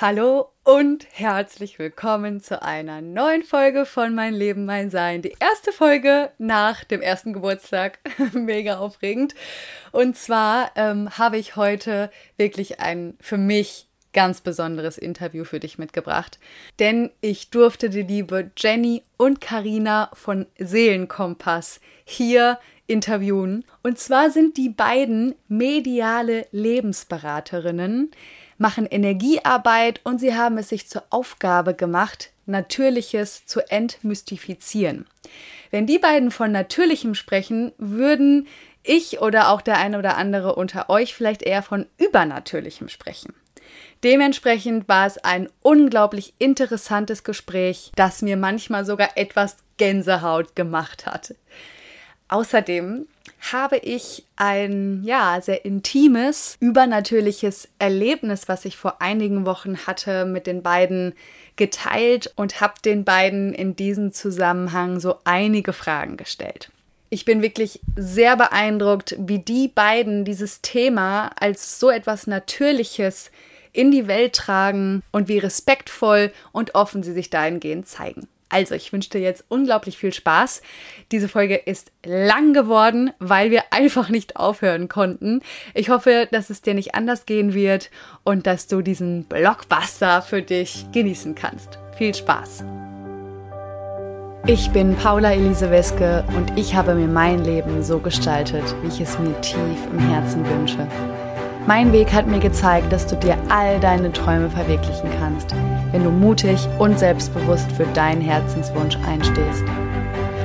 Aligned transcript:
Hallo 0.00 0.50
und 0.64 1.06
herzlich 1.12 1.78
willkommen 1.78 2.40
zu 2.40 2.60
einer 2.60 3.00
neuen 3.00 3.44
Folge 3.44 3.86
von 3.86 4.12
Mein 4.12 4.34
Leben, 4.34 4.64
mein 4.64 4.90
Sein. 4.90 5.22
Die 5.22 5.36
erste 5.38 5.70
Folge 5.70 6.32
nach 6.36 6.82
dem 6.82 7.00
ersten 7.00 7.32
Geburtstag. 7.32 8.00
Mega 8.32 8.78
aufregend. 8.78 9.36
Und 9.92 10.16
zwar 10.16 10.72
ähm, 10.74 11.16
habe 11.16 11.38
ich 11.38 11.54
heute 11.54 12.10
wirklich 12.36 12.80
ein 12.80 13.16
für 13.20 13.38
mich 13.38 13.86
ganz 14.12 14.40
besonderes 14.40 14.98
Interview 14.98 15.44
für 15.44 15.60
dich 15.60 15.78
mitgebracht. 15.78 16.40
Denn 16.80 17.12
ich 17.20 17.50
durfte 17.50 17.88
die 17.88 18.02
liebe 18.02 18.50
Jenny 18.56 19.04
und 19.16 19.40
Karina 19.40 20.10
von 20.12 20.46
Seelenkompass 20.58 21.78
hier 22.04 22.58
interviewen. 22.88 23.64
Und 23.84 24.00
zwar 24.00 24.30
sind 24.30 24.56
die 24.56 24.70
beiden 24.70 25.36
mediale 25.46 26.48
Lebensberaterinnen 26.50 28.10
machen 28.64 28.86
Energiearbeit 28.86 30.00
und 30.04 30.18
sie 30.20 30.34
haben 30.34 30.56
es 30.56 30.70
sich 30.70 30.88
zur 30.88 31.02
Aufgabe 31.10 31.74
gemacht, 31.74 32.30
Natürliches 32.46 33.44
zu 33.44 33.60
entmystifizieren. 33.70 35.04
Wenn 35.70 35.86
die 35.86 35.98
beiden 35.98 36.30
von 36.30 36.50
Natürlichem 36.50 37.14
sprechen, 37.14 37.72
würden 37.76 38.48
ich 38.82 39.20
oder 39.20 39.50
auch 39.50 39.60
der 39.60 39.76
eine 39.76 39.98
oder 39.98 40.16
andere 40.16 40.54
unter 40.54 40.88
euch 40.88 41.14
vielleicht 41.14 41.42
eher 41.42 41.62
von 41.62 41.84
Übernatürlichem 41.98 42.88
sprechen. 42.88 43.34
Dementsprechend 44.02 44.88
war 44.88 45.06
es 45.06 45.18
ein 45.18 45.50
unglaublich 45.60 46.32
interessantes 46.38 47.22
Gespräch, 47.22 47.92
das 47.96 48.22
mir 48.22 48.38
manchmal 48.38 48.86
sogar 48.86 49.18
etwas 49.18 49.58
Gänsehaut 49.76 50.56
gemacht 50.56 51.04
hat. 51.04 51.34
Außerdem 52.28 53.08
habe 53.52 53.76
ich 53.78 54.24
ein 54.36 55.02
ja 55.04 55.40
sehr 55.40 55.64
intimes, 55.64 56.56
übernatürliches 56.60 57.68
Erlebnis, 57.78 58.48
was 58.48 58.64
ich 58.64 58.76
vor 58.76 59.00
einigen 59.02 59.46
Wochen 59.46 59.86
hatte, 59.86 60.24
mit 60.24 60.46
den 60.46 60.62
beiden 60.62 61.14
geteilt 61.56 62.32
und 62.36 62.60
habe 62.60 62.74
den 62.84 63.04
beiden 63.04 63.52
in 63.54 63.76
diesem 63.76 64.12
Zusammenhang 64.12 65.00
so 65.00 65.16
einige 65.24 65.72
Fragen 65.72 66.16
gestellt. 66.16 66.70
Ich 67.10 67.24
bin 67.24 67.42
wirklich 67.42 67.80
sehr 67.96 68.36
beeindruckt, 68.36 69.14
wie 69.18 69.38
die 69.38 69.68
beiden 69.68 70.24
dieses 70.24 70.62
Thema 70.62 71.30
als 71.38 71.78
so 71.78 71.90
etwas 71.90 72.26
Natürliches 72.26 73.30
in 73.72 73.90
die 73.90 74.08
Welt 74.08 74.34
tragen 74.34 75.02
und 75.12 75.28
wie 75.28 75.38
respektvoll 75.38 76.32
und 76.52 76.74
offen 76.74 77.02
sie 77.02 77.12
sich 77.12 77.30
dahingehend 77.30 77.86
zeigen. 77.86 78.26
Also, 78.48 78.74
ich 78.74 78.92
wünsche 78.92 79.10
dir 79.10 79.20
jetzt 79.20 79.44
unglaublich 79.48 79.96
viel 79.98 80.12
Spaß. 80.12 80.62
Diese 81.10 81.28
Folge 81.28 81.56
ist 81.56 81.92
lang 82.04 82.52
geworden, 82.52 83.12
weil 83.18 83.50
wir 83.50 83.64
einfach 83.70 84.08
nicht 84.08 84.36
aufhören 84.36 84.88
konnten. 84.88 85.40
Ich 85.74 85.88
hoffe, 85.88 86.28
dass 86.30 86.50
es 86.50 86.62
dir 86.62 86.74
nicht 86.74 86.94
anders 86.94 87.26
gehen 87.26 87.54
wird 87.54 87.90
und 88.22 88.46
dass 88.46 88.66
du 88.66 88.82
diesen 88.82 89.24
Blockbuster 89.24 90.22
für 90.22 90.42
dich 90.42 90.86
genießen 90.92 91.34
kannst. 91.34 91.78
Viel 91.96 92.14
Spaß! 92.14 92.64
Ich 94.46 94.70
bin 94.72 94.94
Paula 94.94 95.32
Elise 95.32 95.70
Weske 95.70 96.22
und 96.36 96.58
ich 96.58 96.74
habe 96.74 96.94
mir 96.94 97.08
mein 97.08 97.42
Leben 97.44 97.82
so 97.82 97.98
gestaltet, 97.98 98.62
wie 98.82 98.88
ich 98.88 99.00
es 99.00 99.18
mir 99.18 99.40
tief 99.40 99.56
im 99.90 99.98
Herzen 99.98 100.46
wünsche. 100.46 100.86
Mein 101.66 101.92
Weg 101.92 102.12
hat 102.12 102.26
mir 102.26 102.40
gezeigt, 102.40 102.92
dass 102.92 103.06
du 103.06 103.16
dir 103.16 103.36
all 103.48 103.80
deine 103.80 104.12
Träume 104.12 104.50
verwirklichen 104.50 105.08
kannst 105.18 105.54
wenn 105.94 106.02
du 106.02 106.10
mutig 106.10 106.58
und 106.80 106.98
selbstbewusst 106.98 107.70
für 107.70 107.86
deinen 107.94 108.20
Herzenswunsch 108.20 108.98
einstehst. 109.06 109.62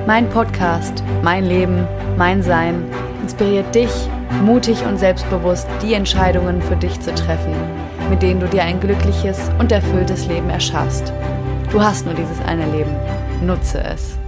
Mein 0.06 0.30
Podcast, 0.30 1.04
mein 1.24 1.44
Leben, 1.44 1.88
mein 2.18 2.44
Sein 2.44 2.84
inspiriert 3.24 3.74
dich, 3.74 3.90
mutig 4.46 4.86
und 4.86 5.00
selbstbewusst 5.00 5.68
die 5.82 5.96
Entscheidungen 5.96 6.62
für 6.62 6.76
dich 6.76 7.00
zu 7.00 7.16
treffen, 7.16 7.56
mit 8.12 8.22
denen 8.22 8.40
du 8.40 8.46
dir 8.46 8.62
ein 8.62 8.80
glückliches 8.80 9.50
und 9.58 9.72
erfülltes 9.72 10.28
Leben 10.28 10.52
erschaffst. 10.52 11.12
Du 11.72 11.82
hast 11.82 12.06
nur 12.06 12.14
dieses 12.14 12.40
eine 12.46 12.68
Leben. 12.68 12.96
Nutze 13.42 13.84
es. 13.84 14.19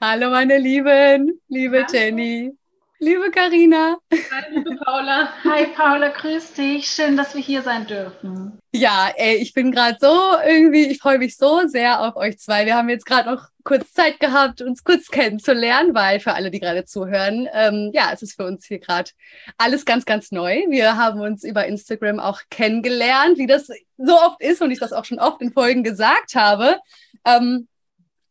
Hallo 0.00 0.30
meine 0.30 0.58
Lieben, 0.58 1.40
liebe 1.48 1.78
Hallo. 1.78 1.88
Jenny, 1.92 2.56
liebe 3.00 3.32
Karina. 3.32 3.96
Hi 4.12 4.54
liebe 4.54 4.76
Paula. 4.76 5.32
Hi 5.42 5.66
Paula, 5.74 6.10
grüß 6.10 6.52
dich. 6.52 6.86
Schön, 6.86 7.16
dass 7.16 7.34
wir 7.34 7.42
hier 7.42 7.62
sein 7.62 7.84
dürfen. 7.84 8.60
Ja, 8.72 9.10
ey, 9.16 9.38
ich 9.38 9.54
bin 9.54 9.72
gerade 9.72 9.98
so 10.00 10.36
irgendwie, 10.46 10.86
ich 10.86 11.00
freue 11.00 11.18
mich 11.18 11.36
so 11.36 11.66
sehr 11.66 12.00
auf 12.00 12.14
euch 12.14 12.38
zwei. 12.38 12.64
Wir 12.64 12.76
haben 12.76 12.88
jetzt 12.88 13.06
gerade 13.06 13.28
noch 13.28 13.48
kurz 13.64 13.92
Zeit 13.92 14.20
gehabt, 14.20 14.62
uns 14.62 14.84
kurz 14.84 15.08
kennenzulernen, 15.08 15.96
weil 15.96 16.20
für 16.20 16.34
alle, 16.34 16.52
die 16.52 16.60
gerade 16.60 16.84
zuhören, 16.84 17.48
ähm, 17.52 17.90
ja, 17.92 18.12
es 18.12 18.22
ist 18.22 18.36
für 18.36 18.46
uns 18.46 18.66
hier 18.66 18.78
gerade 18.78 19.10
alles 19.56 19.84
ganz, 19.84 20.04
ganz 20.04 20.30
neu. 20.30 20.62
Wir 20.68 20.96
haben 20.96 21.20
uns 21.20 21.42
über 21.42 21.66
Instagram 21.66 22.20
auch 22.20 22.42
kennengelernt, 22.50 23.36
wie 23.36 23.48
das 23.48 23.66
so 23.96 24.16
oft 24.16 24.40
ist 24.40 24.62
und 24.62 24.70
ich 24.70 24.78
das 24.78 24.92
auch 24.92 25.04
schon 25.04 25.18
oft 25.18 25.42
in 25.42 25.52
Folgen 25.52 25.82
gesagt 25.82 26.36
habe. 26.36 26.78
Ähm, 27.24 27.67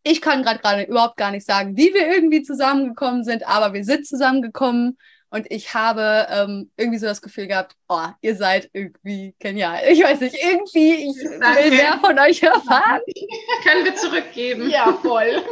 ich 0.07 0.21
kann 0.21 0.43
gerade 0.43 0.59
gerade 0.59 0.83
überhaupt 0.83 1.17
gar 1.17 1.31
nicht 1.31 1.45
sagen, 1.45 1.77
wie 1.77 1.93
wir 1.93 2.07
irgendwie 2.07 2.41
zusammengekommen 2.41 3.23
sind, 3.23 3.47
aber 3.47 3.73
wir 3.73 3.83
sind 3.83 4.07
zusammengekommen 4.07 4.97
und 5.29 5.51
ich 5.51 5.73
habe 5.73 6.27
ähm, 6.29 6.71
irgendwie 6.77 6.99
so 6.99 7.05
das 7.05 7.21
Gefühl 7.21 7.47
gehabt, 7.47 7.75
oh, 7.89 8.07
ihr 8.21 8.35
seid 8.35 8.69
irgendwie 8.71 9.35
genial. 9.39 9.81
Ich 9.89 10.01
weiß 10.01 10.21
nicht, 10.21 10.37
irgendwie, 10.41 11.09
ich 11.09 11.39
Danke. 11.39 11.63
will 11.63 11.71
mehr 11.71 11.99
von 11.99 12.17
euch 12.17 12.41
erfahren. 12.41 13.01
Können 13.63 13.85
wir 13.85 13.95
zurückgeben. 13.95 14.69
Ja, 14.69 14.93
voll. 15.01 15.43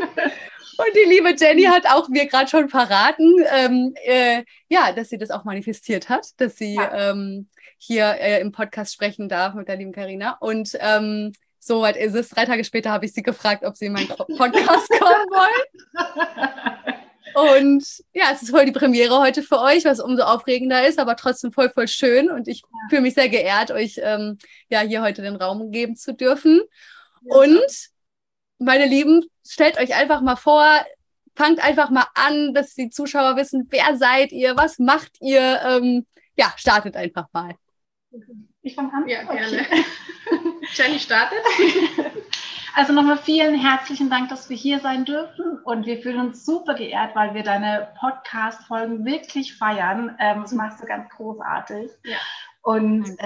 Und 0.78 0.96
die 0.96 1.10
liebe 1.10 1.36
Jenny 1.38 1.64
hat 1.64 1.86
auch 1.88 2.08
mir 2.08 2.26
gerade 2.26 2.50
schon 2.50 2.70
verraten, 2.70 3.34
ähm, 3.52 3.94
äh, 4.04 4.44
ja, 4.70 4.94
dass 4.94 5.10
sie 5.10 5.18
das 5.18 5.30
auch 5.30 5.44
manifestiert 5.44 6.10
hat, 6.10 6.28
dass 6.38 6.58
sie 6.58 6.76
ja. 6.76 7.12
ähm, 7.12 7.50
hier 7.78 8.16
äh, 8.20 8.40
im 8.40 8.52
Podcast 8.52 8.94
sprechen 8.94 9.28
darf 9.28 9.56
mit 9.56 9.68
der 9.68 9.76
lieben 9.76 9.92
Karina. 9.92 10.38
Und 10.40 10.78
ähm, 10.80 11.34
Soweit 11.68 11.98
ist 11.98 12.14
es. 12.14 12.30
Drei 12.30 12.46
Tage 12.46 12.64
später 12.64 12.92
habe 12.92 13.06
ich 13.06 13.14
sie 13.14 13.24
gefragt, 13.24 13.66
ob 13.66 13.76
sie 13.76 13.88
in 13.88 13.94
meinen 13.94 14.08
Podcast 14.08 14.88
kommen 15.00 15.28
wollen. 15.32 16.94
Und 17.34 17.84
ja, 18.14 18.26
es 18.32 18.44
ist 18.44 18.52
voll 18.52 18.66
die 18.66 18.72
Premiere 18.72 19.20
heute 19.20 19.42
für 19.42 19.60
euch, 19.60 19.84
was 19.84 20.00
umso 20.00 20.22
aufregender 20.22 20.88
ist, 20.88 21.00
aber 21.00 21.16
trotzdem 21.16 21.52
voll, 21.52 21.72
voll 21.72 21.88
schön. 21.88 22.30
Und 22.30 22.48
ich 22.48 22.62
fühle 22.90 23.02
mich 23.02 23.16
sehr 23.16 23.30
geehrt, 23.30 23.72
euch 23.72 24.00
ähm, 24.04 24.38
ja 24.70 24.82
hier 24.82 25.02
heute 25.02 25.24
den 25.24 25.38
Raum 25.38 25.72
geben 25.72 25.96
zu 25.96 26.14
dürfen. 26.14 26.62
Und 27.24 27.90
meine 28.60 28.86
Lieben, 28.86 29.26
stellt 29.44 29.80
euch 29.80 29.96
einfach 29.96 30.22
mal 30.22 30.36
vor, 30.36 30.68
fangt 31.36 31.66
einfach 31.66 31.90
mal 31.90 32.06
an, 32.14 32.54
dass 32.54 32.76
die 32.76 32.92
Zuschauer 32.92 33.38
wissen, 33.38 33.68
wer 33.72 33.98
seid 33.98 34.32
ihr, 34.32 34.56
was 34.56 34.78
macht 34.78 35.18
ihr. 35.20 35.62
Ähm, 35.66 36.06
ja, 36.38 36.54
startet 36.58 36.96
einfach 36.96 37.26
mal. 37.34 37.56
Ich 38.66 38.74
fange 38.74 38.92
an? 38.94 39.08
Ja, 39.08 39.22
gerne. 39.24 39.62
Okay. 39.62 39.86
Jenny 40.74 41.00
startet. 41.00 41.40
Also 42.78 42.92
nochmal 42.92 43.16
vielen 43.18 43.58
herzlichen 43.58 44.10
Dank, 44.10 44.28
dass 44.28 44.50
wir 44.50 44.58
hier 44.58 44.82
sein 44.82 45.06
dürfen 45.06 45.60
und 45.64 45.86
wir 45.86 46.02
fühlen 46.02 46.20
uns 46.20 46.46
super 46.46 46.74
geehrt, 46.74 47.16
weil 47.16 47.34
wir 47.34 47.42
deine 47.42 47.88
Podcast-Folgen 47.98 49.06
wirklich 49.06 49.56
feiern. 49.56 50.18
Ähm, 50.20 50.42
das 50.42 50.52
machst 50.52 50.84
du 50.84 50.86
ganz 50.86 51.10
großartig. 51.12 51.90
Ja. 52.04 52.18
Und 52.64 53.18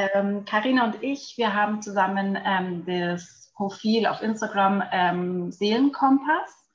Karina 0.45 0.85
ähm, 0.85 0.93
und 0.93 1.01
ich, 1.01 1.33
wir 1.37 1.55
haben 1.55 1.81
zusammen 1.81 2.37
ähm, 2.45 2.85
das 2.85 3.51
Profil 3.55 4.05
auf 4.05 4.21
Instagram 4.21 4.83
ähm, 4.91 5.51
Seelenkompass 5.51 6.69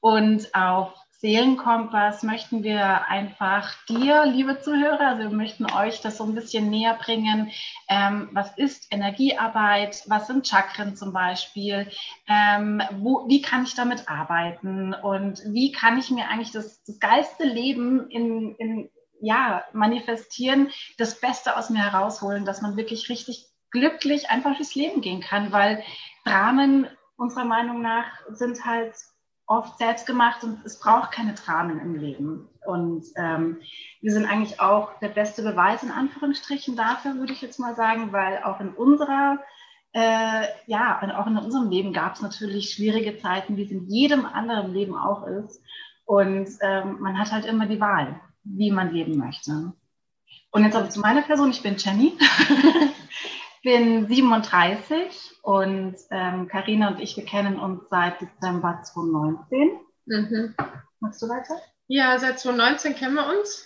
und 0.00 0.54
auf 0.54 0.92
Seelenkompass 1.20 2.22
möchten 2.22 2.62
wir 2.62 3.08
einfach 3.08 3.74
dir, 3.88 4.24
liebe 4.24 4.60
Zuhörer, 4.60 5.08
also 5.08 5.22
wir 5.24 5.36
möchten 5.36 5.66
euch 5.68 6.00
das 6.00 6.16
so 6.16 6.24
ein 6.24 6.36
bisschen 6.36 6.70
näher 6.70 6.94
bringen. 6.94 7.50
Ähm, 7.88 8.28
was 8.32 8.56
ist 8.56 8.86
Energiearbeit? 8.92 10.04
Was 10.06 10.28
sind 10.28 10.46
Chakren 10.46 10.94
zum 10.94 11.12
Beispiel? 11.12 11.90
Ähm, 12.28 12.80
wo, 12.98 13.28
wie 13.28 13.42
kann 13.42 13.64
ich 13.64 13.74
damit 13.74 14.08
arbeiten? 14.08 14.94
Und 14.94 15.42
wie 15.46 15.72
kann 15.72 15.98
ich 15.98 16.12
mir 16.12 16.28
eigentlich 16.28 16.52
das, 16.52 16.84
das 16.84 17.00
geilste 17.00 17.44
Leben 17.44 18.08
in, 18.10 18.54
in, 18.54 18.90
ja, 19.20 19.64
manifestieren, 19.72 20.70
das 20.98 21.20
Beste 21.20 21.56
aus 21.56 21.68
mir 21.68 21.82
herausholen, 21.82 22.44
dass 22.44 22.62
man 22.62 22.76
wirklich 22.76 23.08
richtig 23.08 23.48
glücklich 23.72 24.30
einfach 24.30 24.54
durchs 24.56 24.76
Leben 24.76 25.00
gehen 25.00 25.20
kann, 25.20 25.50
weil 25.50 25.82
Dramen 26.24 26.86
unserer 27.16 27.44
Meinung 27.44 27.82
nach 27.82 28.06
sind 28.30 28.64
halt 28.64 28.94
oft 29.48 29.78
selbst 29.78 30.06
gemacht 30.06 30.44
und 30.44 30.64
es 30.64 30.78
braucht 30.78 31.10
keine 31.10 31.32
Dramen 31.32 31.80
im 31.80 31.94
Leben. 31.96 32.48
Und 32.66 33.06
ähm, 33.16 33.56
wir 34.02 34.12
sind 34.12 34.26
eigentlich 34.26 34.60
auch 34.60 34.98
der 35.00 35.08
beste 35.08 35.42
Beweis 35.42 35.82
in 35.82 35.90
Anführungsstrichen 35.90 36.76
dafür, 36.76 37.16
würde 37.16 37.32
ich 37.32 37.40
jetzt 37.40 37.58
mal 37.58 37.74
sagen, 37.74 38.12
weil 38.12 38.42
auch 38.42 38.60
in 38.60 38.68
unserer, 38.68 39.38
äh, 39.92 40.44
ja, 40.66 41.00
auch 41.16 41.26
in 41.26 41.38
unserem 41.38 41.70
Leben 41.70 41.94
gab 41.94 42.14
es 42.14 42.20
natürlich 42.20 42.70
schwierige 42.70 43.18
Zeiten, 43.18 43.56
wie 43.56 43.64
es 43.64 43.70
in 43.70 43.88
jedem 43.88 44.26
anderen 44.26 44.74
Leben 44.74 44.94
auch 44.94 45.26
ist. 45.26 45.62
Und 46.04 46.48
ähm, 46.60 46.98
man 47.00 47.18
hat 47.18 47.32
halt 47.32 47.46
immer 47.46 47.66
die 47.66 47.80
Wahl, 47.80 48.20
wie 48.44 48.70
man 48.70 48.92
leben 48.92 49.16
möchte. 49.16 49.72
Und 50.50 50.64
jetzt 50.64 50.76
aber 50.76 50.90
zu 50.90 51.00
meiner 51.00 51.22
Person, 51.22 51.50
ich 51.50 51.62
bin 51.62 51.76
Jenny. 51.78 52.12
bin 53.62 54.06
37 54.06 55.38
und 55.42 55.96
Karina 56.10 56.88
ähm, 56.88 56.94
und 56.94 57.00
ich, 57.00 57.16
wir 57.16 57.24
kennen 57.24 57.58
uns 57.58 57.88
seit 57.88 58.20
Dezember 58.20 58.80
2019. 58.82 59.78
Mhm. 60.06 60.54
Machst 61.00 61.22
du 61.22 61.28
weiter? 61.28 61.60
Ja, 61.86 62.18
seit 62.18 62.38
2019 62.38 62.94
kennen 62.94 63.14
wir 63.14 63.28
uns. 63.28 63.64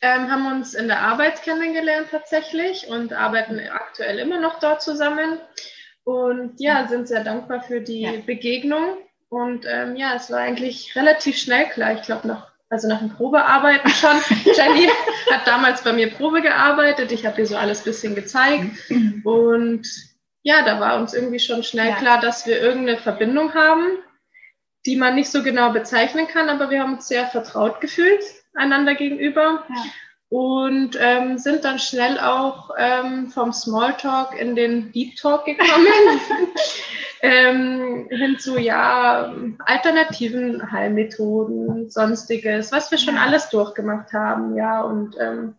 Ähm, 0.00 0.30
haben 0.30 0.46
uns 0.46 0.74
in 0.74 0.88
der 0.88 1.00
Arbeit 1.00 1.42
kennengelernt 1.42 2.08
tatsächlich 2.10 2.88
und 2.88 3.12
arbeiten 3.12 3.58
aktuell 3.58 4.18
immer 4.18 4.40
noch 4.40 4.60
dort 4.60 4.82
zusammen. 4.82 5.38
Und 6.04 6.60
ja, 6.60 6.86
sind 6.86 7.08
sehr 7.08 7.24
dankbar 7.24 7.62
für 7.62 7.80
die 7.80 8.02
ja. 8.02 8.12
Begegnung. 8.24 8.98
Und 9.28 9.64
ähm, 9.66 9.96
ja, 9.96 10.14
es 10.14 10.30
war 10.30 10.38
eigentlich 10.38 10.94
relativ 10.94 11.36
schnell 11.36 11.66
klar. 11.70 11.94
Ich 11.94 12.02
glaube, 12.02 12.28
noch 12.28 12.46
also 12.68 12.88
nach 12.88 12.98
dem 12.98 13.10
Probearbeiten 13.10 13.90
schon. 13.90 14.16
Jenny 14.44 14.88
hat 15.30 15.46
damals 15.46 15.82
bei 15.82 15.92
mir 15.92 16.10
Probe 16.10 16.42
gearbeitet. 16.42 17.12
Ich 17.12 17.24
habe 17.24 17.40
ihr 17.40 17.46
so 17.46 17.56
alles 17.56 17.80
ein 17.80 17.84
bisschen 17.84 18.14
gezeigt. 18.14 18.90
Und 19.24 19.86
ja, 20.42 20.64
da 20.64 20.80
war 20.80 20.98
uns 20.98 21.14
irgendwie 21.14 21.38
schon 21.38 21.62
schnell 21.62 21.88
ja. 21.88 21.96
klar, 21.96 22.20
dass 22.20 22.46
wir 22.46 22.60
irgendeine 22.60 22.98
Verbindung 22.98 23.54
haben, 23.54 23.98
die 24.84 24.96
man 24.96 25.14
nicht 25.14 25.30
so 25.30 25.42
genau 25.42 25.72
bezeichnen 25.72 26.28
kann, 26.28 26.48
aber 26.48 26.70
wir 26.70 26.80
haben 26.80 26.94
uns 26.94 27.08
sehr 27.08 27.26
vertraut 27.26 27.80
gefühlt 27.80 28.22
einander 28.54 28.94
gegenüber. 28.94 29.64
Ja. 29.68 29.84
Und 30.28 30.98
ähm, 31.00 31.38
sind 31.38 31.64
dann 31.64 31.78
schnell 31.78 32.18
auch 32.18 32.70
ähm, 32.76 33.28
vom 33.28 33.52
Smalltalk 33.52 34.38
in 34.38 34.56
den 34.56 34.90
Deep 34.90 35.16
Talk 35.16 35.44
gekommen. 35.44 35.86
ähm, 37.22 38.08
hin 38.10 38.38
zu 38.38 38.58
ja 38.58 39.32
alternativen 39.64 40.70
Heilmethoden, 40.70 41.90
sonstiges, 41.90 42.72
was 42.72 42.90
wir 42.90 42.98
schon 42.98 43.16
alles 43.16 43.48
durchgemacht 43.48 44.12
haben, 44.12 44.56
ja 44.56 44.82
und 44.82 45.16
ähm, 45.18 45.54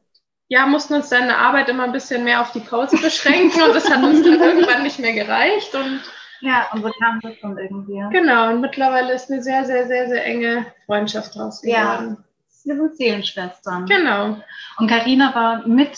ja 0.47 0.65
mussten 0.65 0.93
uns 0.93 1.09
dann 1.09 1.23
in 1.23 1.27
der 1.27 1.39
Arbeit 1.39 1.69
immer 1.69 1.83
ein 1.83 1.91
bisschen 1.91 2.23
mehr 2.23 2.41
auf 2.41 2.51
die 2.51 2.59
Pause 2.59 2.97
beschränken 3.01 3.61
und 3.61 3.75
das 3.75 3.89
hat 3.89 4.03
uns 4.03 4.23
dann 4.23 4.39
irgendwann 4.39 4.83
nicht 4.83 4.99
mehr 4.99 5.13
gereicht 5.13 5.73
und 5.75 6.01
ja, 6.39 6.67
und 6.71 6.83
so 6.83 6.91
kam 7.01 7.19
das 7.21 7.33
dann 7.41 7.57
irgendwie. 7.57 7.99
Genau, 8.11 8.51
und 8.51 8.61
mittlerweile 8.61 9.11
ist 9.13 9.31
eine 9.31 9.41
sehr, 9.41 9.65
sehr, 9.65 9.87
sehr, 9.87 10.07
sehr 10.07 10.23
enge 10.23 10.67
Freundschaft 10.85 11.35
draus 11.35 11.63
geworden. 11.63 12.17
Ja, 12.19 12.23
wir 12.67 12.75
sind 12.75 12.97
Seelenschwestern. 12.97 13.85
Genau. 13.85 14.37
Und 14.77 14.87
Karina 14.87 15.33
war 15.33 15.67
mit 15.67 15.97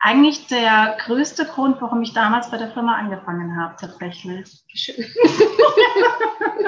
eigentlich 0.00 0.46
der 0.46 0.96
größte 1.04 1.44
Grund, 1.46 1.80
warum 1.80 2.02
ich 2.02 2.12
damals 2.12 2.50
bei 2.50 2.56
der 2.56 2.70
Firma 2.70 2.96
angefangen 2.96 3.60
habe, 3.60 3.74
tatsächlich. 3.80 4.62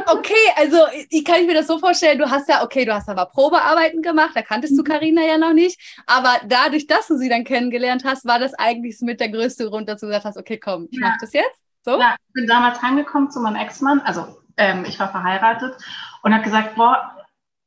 okay, 0.06 0.34
also 0.56 0.78
ich 1.10 1.24
kann 1.24 1.40
ich 1.40 1.46
mir 1.46 1.54
das 1.54 1.68
so 1.68 1.78
vorstellen, 1.78 2.18
du 2.18 2.28
hast 2.28 2.48
ja, 2.48 2.64
okay, 2.64 2.84
du 2.84 2.92
hast 2.92 3.08
aber 3.08 3.26
Probearbeiten 3.26 4.02
gemacht, 4.02 4.32
da 4.34 4.42
kanntest 4.42 4.76
du 4.76 4.82
Karina 4.82 5.22
mhm. 5.22 5.28
ja 5.28 5.38
noch 5.38 5.52
nicht, 5.52 5.80
aber 6.06 6.40
dadurch, 6.44 6.88
dass 6.88 7.06
du 7.06 7.16
sie 7.16 7.28
dann 7.28 7.44
kennengelernt 7.44 8.02
hast, 8.04 8.26
war 8.26 8.40
das 8.40 8.52
eigentlich 8.54 9.00
mit 9.00 9.20
der 9.20 9.28
größte 9.28 9.68
Grund, 9.68 9.88
dass 9.88 10.00
du 10.00 10.06
gesagt 10.06 10.24
hast, 10.24 10.36
okay, 10.36 10.58
komm, 10.58 10.88
ich 10.90 10.98
ja. 10.98 11.10
mach 11.10 11.18
das 11.20 11.32
jetzt. 11.32 11.60
So? 11.82 12.00
Ja, 12.00 12.16
ich 12.26 12.32
bin 12.32 12.48
damals 12.48 12.82
rangekommen 12.82 13.30
zu 13.30 13.40
meinem 13.40 13.56
Ex-Mann, 13.56 14.00
also 14.00 14.38
ähm, 14.56 14.84
ich 14.86 14.98
war 14.98 15.10
verheiratet 15.10 15.76
und 16.22 16.34
habe 16.34 16.42
gesagt, 16.42 16.74
boah, 16.74 17.14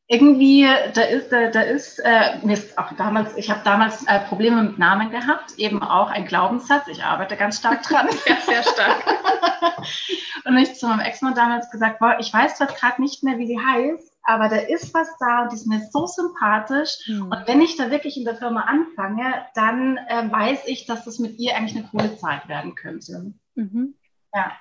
irgendwie, 0.08 0.68
da 0.94 1.02
ist, 1.04 1.32
da, 1.32 1.62
ist, 1.62 2.00
äh, 2.00 2.38
mir 2.44 2.54
ist 2.54 2.78
auch 2.78 2.92
damals, 2.94 3.38
ich 3.38 3.50
habe 3.50 3.62
damals 3.64 4.06
äh, 4.06 4.20
Probleme 4.20 4.62
mit 4.62 4.78
Namen 4.78 5.12
gehabt, 5.12 5.58
eben 5.58 5.82
auch 5.82 6.10
ein 6.10 6.26
Glaubenssatz. 6.26 6.88
Ich 6.88 7.04
arbeite 7.04 7.38
ganz 7.38 7.60
stark 7.60 7.84
dran. 7.84 8.10
ja, 8.28 8.36
sehr 8.42 8.64
stark. 8.64 9.04
und 10.46 10.58
ich 10.58 10.76
zu 10.76 10.88
meinem 10.88 11.00
Ex-Mann 11.00 11.36
damals 11.36 11.72
gesagt, 11.72 12.00
boah, 12.00 12.18
ich 12.20 12.34
weiß 12.34 12.58
zwar 12.58 12.68
gerade 12.68 13.02
nicht 13.02 13.24
mehr, 13.24 13.38
wie 13.38 13.48
sie 13.48 13.60
heißt, 13.60 14.14
aber 14.24 14.50
da 14.50 14.58
ist 14.58 14.94
was 14.94 15.08
da 15.20 15.44
und 15.44 15.52
die 15.52 15.56
ist 15.56 15.68
mir 15.68 15.82
so 15.92 16.06
sympathisch. 16.06 17.08
Mhm. 17.08 17.32
Und 17.32 17.48
wenn 17.48 17.62
ich 17.62 17.78
da 17.78 17.90
wirklich 17.90 18.18
in 18.18 18.26
der 18.26 18.36
Firma 18.36 18.62
anfange, 18.62 19.46
dann 19.56 19.98
äh, 19.98 20.30
weiß 20.30 20.64
ich, 20.66 20.86
dass 20.86 21.06
das 21.06 21.20
mit 21.20 21.40
ihr 21.40 21.56
eigentlich 21.56 21.78
eine 21.78 21.88
coole 21.88 22.18
Zeit 22.18 22.50
werden 22.50 22.76
könnte. 22.76 23.34
Mhm. 23.56 23.96
Ja. 24.34 24.52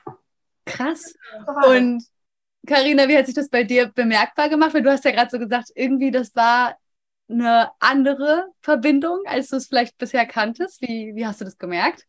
Krass. 0.67 1.15
Und 1.67 2.05
Karina, 2.67 3.09
wie 3.09 3.17
hat 3.19 3.27
sich 3.27 3.35
das 3.35 3.49
bei 3.49 3.65
dir 3.65 3.89
bemerkbar 3.89 4.49
gemacht? 4.49 4.75
Weil 4.75 4.83
du 4.83 4.91
hast 4.91 5.05
ja 5.05 5.11
gerade 5.11 5.31
so 5.31 5.39
gesagt, 5.39 5.71
irgendwie 5.75 6.11
das 6.11 6.35
war 6.37 6.77
eine 7.29 7.71
andere 7.81 8.47
Verbindung, 8.61 9.21
als 9.27 9.49
du 9.49 9.57
es 9.57 9.69
vielleicht 9.69 9.99
bisher 9.99 10.27
kanntest. 10.27 10.81
Wie, 10.83 11.13
wie 11.15 11.27
hast 11.27 11.41
du 11.41 11.45
das 11.45 11.59
gemerkt? 11.59 12.07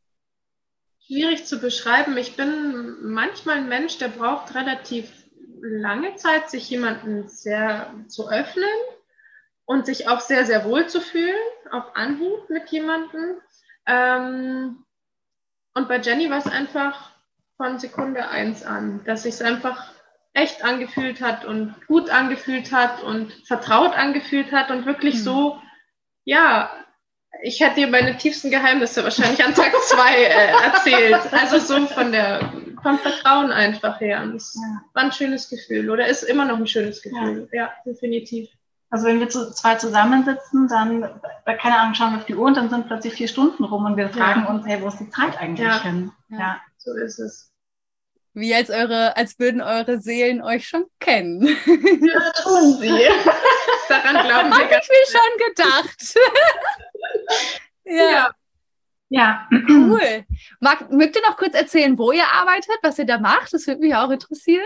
Schwierig 1.05 1.45
zu 1.45 1.59
beschreiben. 1.59 2.17
Ich 2.17 2.35
bin 2.35 2.97
manchmal 3.01 3.57
ein 3.57 3.67
Mensch, 3.69 3.97
der 3.97 4.07
braucht 4.09 4.55
relativ 4.55 5.11
lange 5.61 6.15
Zeit, 6.15 6.49
sich 6.49 6.69
jemanden 6.69 7.27
sehr 7.27 7.93
zu 8.07 8.29
öffnen 8.29 8.69
und 9.65 9.85
sich 9.85 10.07
auch 10.07 10.19
sehr, 10.19 10.45
sehr 10.45 10.65
wohl 10.65 10.87
zu 10.87 11.01
fühlen, 11.01 11.35
auf 11.71 11.95
Anhieb 11.95 12.49
mit 12.49 12.69
jemandem. 12.69 13.37
Ähm, 13.85 14.85
und 15.73 15.87
bei 15.87 15.99
Jenny 15.99 16.29
war 16.29 16.37
es 16.37 16.47
einfach 16.47 17.11
von 17.57 17.79
Sekunde 17.79 18.27
eins 18.27 18.63
an, 18.63 19.03
dass 19.05 19.25
ich 19.25 19.35
es 19.35 19.41
einfach 19.41 19.93
echt 20.33 20.63
angefühlt 20.63 21.21
hat 21.21 21.45
und 21.45 21.75
gut 21.87 22.09
angefühlt 22.09 22.71
hat 22.71 23.03
und 23.03 23.31
vertraut 23.45 23.95
angefühlt 23.95 24.51
hat 24.51 24.71
und 24.71 24.85
wirklich 24.85 25.15
mhm. 25.15 25.19
so, 25.19 25.61
ja, 26.25 26.71
ich 27.41 27.59
hätte 27.59 27.75
dir 27.75 27.87
meine 27.87 28.17
tiefsten 28.17 28.51
Geheimnisse 28.51 29.03
wahrscheinlich 29.03 29.43
an 29.43 29.53
Tag 29.53 29.73
zwei 29.83 30.15
äh, 30.15 30.51
erzählt. 30.63 31.33
Also 31.33 31.59
so 31.59 31.85
von 31.87 32.11
der 32.11 32.51
vom 32.83 32.99
Vertrauen 32.99 33.51
einfach 33.51 33.99
her. 34.01 34.21
Und 34.21 34.33
das 34.33 34.55
ja. 34.55 34.81
war 34.93 35.03
ein 35.03 35.11
schönes 35.11 35.49
Gefühl 35.49 35.89
oder 35.89 36.07
ist 36.07 36.23
immer 36.23 36.45
noch 36.45 36.57
ein 36.57 36.67
schönes 36.67 37.01
Gefühl. 37.01 37.47
Ja, 37.51 37.63
ja 37.63 37.73
definitiv. 37.85 38.49
Also 38.89 39.07
wenn 39.07 39.19
wir 39.19 39.29
zu 39.29 39.51
zwei 39.51 39.75
zusammensitzen, 39.75 40.67
dann, 40.67 41.19
keine 41.45 41.79
Ahnung, 41.79 41.95
schauen 41.95 42.11
wir 42.11 42.17
auf 42.19 42.25
die 42.25 42.35
Uhr 42.35 42.45
und 42.45 42.57
dann 42.57 42.69
sind 42.69 42.87
plötzlich 42.87 43.13
vier 43.13 43.27
Stunden 43.27 43.63
rum 43.63 43.85
und 43.85 43.97
wir 43.97 44.09
fragen 44.09 44.41
ja. 44.41 44.49
uns, 44.49 44.67
hey, 44.67 44.79
wo 44.81 44.87
ist 44.87 44.99
die 44.99 45.09
Zeit 45.09 45.39
eigentlich 45.39 45.73
hin? 45.81 46.11
Ja, 46.29 46.61
so 46.77 46.93
ist 46.93 47.17
es. 47.17 47.52
Wie 48.35 48.53
als 48.53 48.69
eure, 48.71 49.15
als 49.15 49.37
würden 49.37 49.61
eure 49.61 49.99
Seelen 49.99 50.41
euch 50.41 50.67
schon 50.67 50.85
kennen. 50.99 51.45
Ja, 51.45 52.31
tun 52.41 52.79
sie. 52.79 52.89
Daran 53.89 54.25
glauben 54.25 54.49
wir. 54.49 54.57
Habe 54.57 54.81
ich 54.81 54.89
mir 54.89 55.05
schon 55.07 55.37
gedacht. 55.47 56.15
ja. 57.85 58.31
ja. 59.09 59.47
Cool. 59.69 60.25
Mag, 60.59 60.91
mögt 60.91 61.15
ihr 61.15 61.21
noch 61.21 61.37
kurz 61.37 61.53
erzählen, 61.53 61.95
wo 61.97 62.11
ihr 62.11 62.27
arbeitet, 62.27 62.75
was 62.81 62.97
ihr 62.97 63.05
da 63.05 63.19
macht? 63.19 63.53
Das 63.53 63.67
würde 63.67 63.81
mich 63.81 63.93
auch 63.93 64.09
interessieren. 64.09 64.65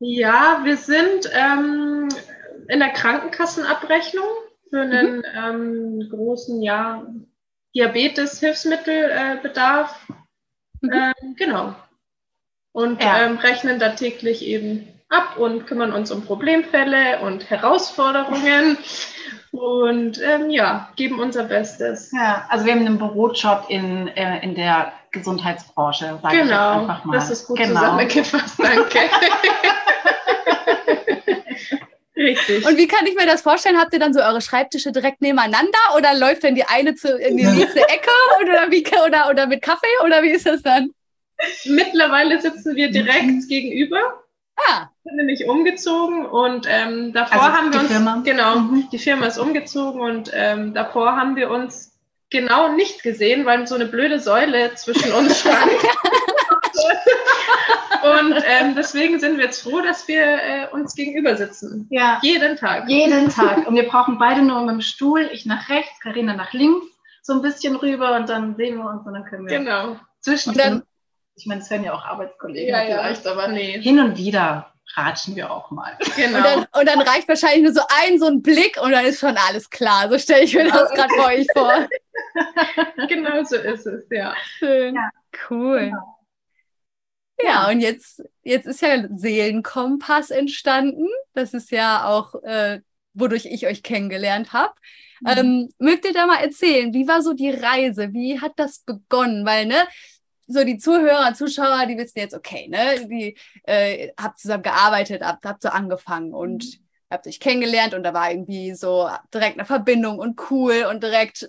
Ja, 0.00 0.60
wir 0.62 0.76
sind 0.76 1.30
ähm, 1.32 2.10
in 2.68 2.80
der 2.80 2.90
Krankenkassenabrechnung 2.90 4.28
für 4.68 4.82
einen 4.82 5.16
mhm. 5.18 5.24
ähm, 5.34 6.06
großen 6.10 6.60
ja, 6.62 7.06
Diabetes-Hilfsmittelbedarf. 7.74 10.06
Äh, 10.82 10.86
mhm. 10.86 10.92
ähm, 10.92 11.34
genau 11.36 11.74
und 12.78 13.02
ja. 13.02 13.24
ähm, 13.24 13.38
rechnen 13.38 13.80
da 13.80 13.88
täglich 13.88 14.46
eben 14.46 14.86
ab 15.08 15.36
und 15.36 15.66
kümmern 15.66 15.92
uns 15.92 16.12
um 16.12 16.24
Problemfälle 16.24 17.18
und 17.22 17.50
Herausforderungen 17.50 18.78
und 19.50 20.20
ähm, 20.22 20.48
ja, 20.48 20.88
geben 20.94 21.18
unser 21.18 21.42
Bestes. 21.42 22.12
Ja, 22.12 22.46
also 22.48 22.66
wir 22.66 22.72
haben 22.74 22.86
einen 22.86 22.98
Bürojob 22.98 23.64
in, 23.68 24.06
äh, 24.08 24.44
in 24.44 24.54
der 24.54 24.92
Gesundheitsbranche, 25.10 26.20
sage 26.22 26.36
genau, 26.36 26.44
ich 26.44 26.78
einfach 26.82 27.04
mal. 27.04 27.14
Das 27.14 27.30
ist 27.30 27.48
gut 27.48 27.58
genau. 27.58 27.80
zusammengefasst, 27.80 28.60
danke. 28.60 29.00
Richtig. 32.16 32.64
Und 32.64 32.76
wie 32.76 32.86
kann 32.86 33.06
ich 33.06 33.16
mir 33.16 33.26
das 33.26 33.42
vorstellen? 33.42 33.78
Habt 33.78 33.92
ihr 33.92 33.98
dann 33.98 34.14
so 34.14 34.20
eure 34.20 34.40
Schreibtische 34.40 34.92
direkt 34.92 35.20
nebeneinander 35.20 35.78
oder 35.96 36.14
läuft 36.14 36.44
dann 36.44 36.54
die 36.54 36.64
eine 36.64 36.94
zu, 36.94 37.16
in 37.16 37.36
die 37.36 37.44
nächste 37.44 37.80
Ecke 37.88 38.10
oder, 38.40 38.70
wie, 38.70 38.84
oder, 39.04 39.28
oder 39.30 39.48
mit 39.48 39.62
Kaffee 39.62 39.86
oder 40.04 40.22
wie 40.22 40.30
ist 40.30 40.46
das 40.46 40.62
dann? 40.62 40.92
Mittlerweile 41.66 42.40
sitzen 42.40 42.74
wir 42.74 42.90
direkt 42.90 43.26
mhm. 43.26 43.48
gegenüber. 43.48 44.24
Ah. 44.56 44.88
Sind 45.04 45.16
nämlich 45.16 45.46
umgezogen 45.46 46.26
und 46.26 46.66
ähm, 46.68 47.12
davor 47.12 47.42
also 47.42 47.56
haben 47.56 47.72
wir 47.72 47.80
uns 47.80 47.90
Firma. 47.90 48.22
genau 48.24 48.58
mhm. 48.58 48.88
die 48.90 48.98
Firma 48.98 49.26
ist 49.26 49.38
umgezogen 49.38 50.00
und 50.00 50.30
ähm, 50.34 50.74
davor 50.74 51.16
haben 51.16 51.36
wir 51.36 51.50
uns 51.50 51.96
genau 52.30 52.72
nicht 52.72 53.02
gesehen, 53.02 53.46
weil 53.46 53.66
so 53.66 53.74
eine 53.74 53.86
blöde 53.86 54.18
Säule 54.20 54.74
zwischen 54.74 55.12
uns 55.12 55.40
stand. 55.40 55.70
und 58.02 58.42
ähm, 58.46 58.74
deswegen 58.76 59.18
sind 59.20 59.38
wir 59.38 59.44
jetzt 59.44 59.62
froh, 59.62 59.80
dass 59.80 60.08
wir 60.08 60.22
äh, 60.22 60.66
uns 60.72 60.94
gegenüber 60.94 61.36
sitzen. 61.36 61.86
Ja. 61.90 62.18
Jeden 62.22 62.56
Tag. 62.56 62.88
Jeden 62.88 63.28
Tag. 63.28 63.66
Und 63.66 63.76
wir 63.76 63.88
brauchen 63.88 64.18
beide 64.18 64.42
nur 64.42 64.60
mit 64.62 64.70
dem 64.70 64.80
Stuhl, 64.80 65.28
ich 65.32 65.46
nach 65.46 65.68
rechts, 65.68 66.00
Karina 66.00 66.34
nach 66.34 66.52
links, 66.52 66.86
so 67.22 67.32
ein 67.32 67.42
bisschen 67.42 67.76
rüber 67.76 68.16
und 68.16 68.28
dann 68.28 68.56
sehen 68.56 68.78
wir 68.78 68.90
uns 68.90 69.06
und 69.06 69.14
dann 69.14 69.24
können 69.24 69.46
wir 69.46 69.58
genau. 69.58 69.96
zwischen 70.20 70.50
und 70.50 70.58
dann, 70.58 70.82
ich 71.38 71.46
meine, 71.46 71.60
es 71.60 71.70
hören 71.70 71.84
ja 71.84 71.94
auch 71.94 72.04
Arbeitskollegen 72.04 72.68
ja, 72.68 72.84
vielleicht, 72.84 73.24
ja. 73.24 73.32
aber 73.32 73.48
nee. 73.48 73.80
Hin 73.80 74.00
und 74.00 74.16
wieder 74.16 74.72
ratschen 74.94 75.36
wir 75.36 75.50
auch 75.50 75.70
mal. 75.70 75.96
Genau. 76.16 76.38
Und 76.38 76.44
dann, 76.44 76.66
und 76.80 76.88
dann, 76.88 77.00
reicht 77.00 77.28
wahrscheinlich 77.28 77.62
nur 77.62 77.72
so 77.72 77.82
ein, 78.02 78.18
so 78.18 78.26
ein 78.26 78.42
Blick 78.42 78.80
und 78.80 78.92
dann 78.92 79.04
ist 79.04 79.20
schon 79.20 79.36
alles 79.36 79.70
klar. 79.70 80.08
So 80.08 80.18
stelle 80.18 80.44
ich 80.44 80.54
mir 80.54 80.70
das 80.70 80.90
gerade 80.90 81.14
bei 81.16 81.38
euch 81.38 81.46
vor. 81.54 81.88
genau 83.08 83.44
so 83.44 83.56
ist 83.56 83.86
es, 83.86 84.06
ja. 84.10 84.34
Schön. 84.58 84.94
Ja. 84.94 85.10
Cool. 85.48 85.90
Genau. 85.90 86.18
Ja, 87.40 87.68
und 87.68 87.80
jetzt, 87.80 88.22
jetzt 88.42 88.66
ist 88.66 88.82
ja 88.82 89.06
Seelenkompass 89.14 90.30
entstanden. 90.30 91.06
Das 91.34 91.54
ist 91.54 91.70
ja 91.70 92.04
auch, 92.06 92.34
äh, 92.42 92.80
wodurch 93.14 93.46
ich 93.46 93.66
euch 93.66 93.82
kennengelernt 93.82 94.52
habe. 94.52 94.74
Mhm. 95.20 95.28
Ähm, 95.28 95.68
mögt 95.78 96.04
ihr 96.04 96.12
da 96.12 96.26
mal 96.26 96.42
erzählen, 96.42 96.92
wie 96.92 97.06
war 97.06 97.22
so 97.22 97.34
die 97.34 97.50
Reise? 97.50 98.12
Wie 98.12 98.40
hat 98.40 98.52
das 98.56 98.80
begonnen? 98.80 99.46
Weil, 99.46 99.66
ne, 99.66 99.86
so 100.48 100.64
die 100.64 100.78
Zuhörer, 100.78 101.34
Zuschauer, 101.34 101.86
die 101.86 101.96
wissen 101.96 102.18
jetzt, 102.18 102.34
okay, 102.34 102.68
ne, 102.68 103.06
die 103.06 103.36
äh, 103.64 104.10
habt 104.18 104.40
zusammen 104.40 104.62
gearbeitet, 104.62 105.22
habt, 105.22 105.44
habt 105.44 105.62
so 105.62 105.68
angefangen 105.68 106.32
und 106.32 106.80
habt 107.10 107.26
euch 107.26 107.38
kennengelernt 107.38 107.94
und 107.94 108.02
da 108.02 108.14
war 108.14 108.30
irgendwie 108.30 108.74
so 108.74 109.08
direkt 109.32 109.58
eine 109.58 109.66
Verbindung 109.66 110.18
und 110.18 110.50
cool 110.50 110.86
und 110.90 111.02
direkt 111.02 111.48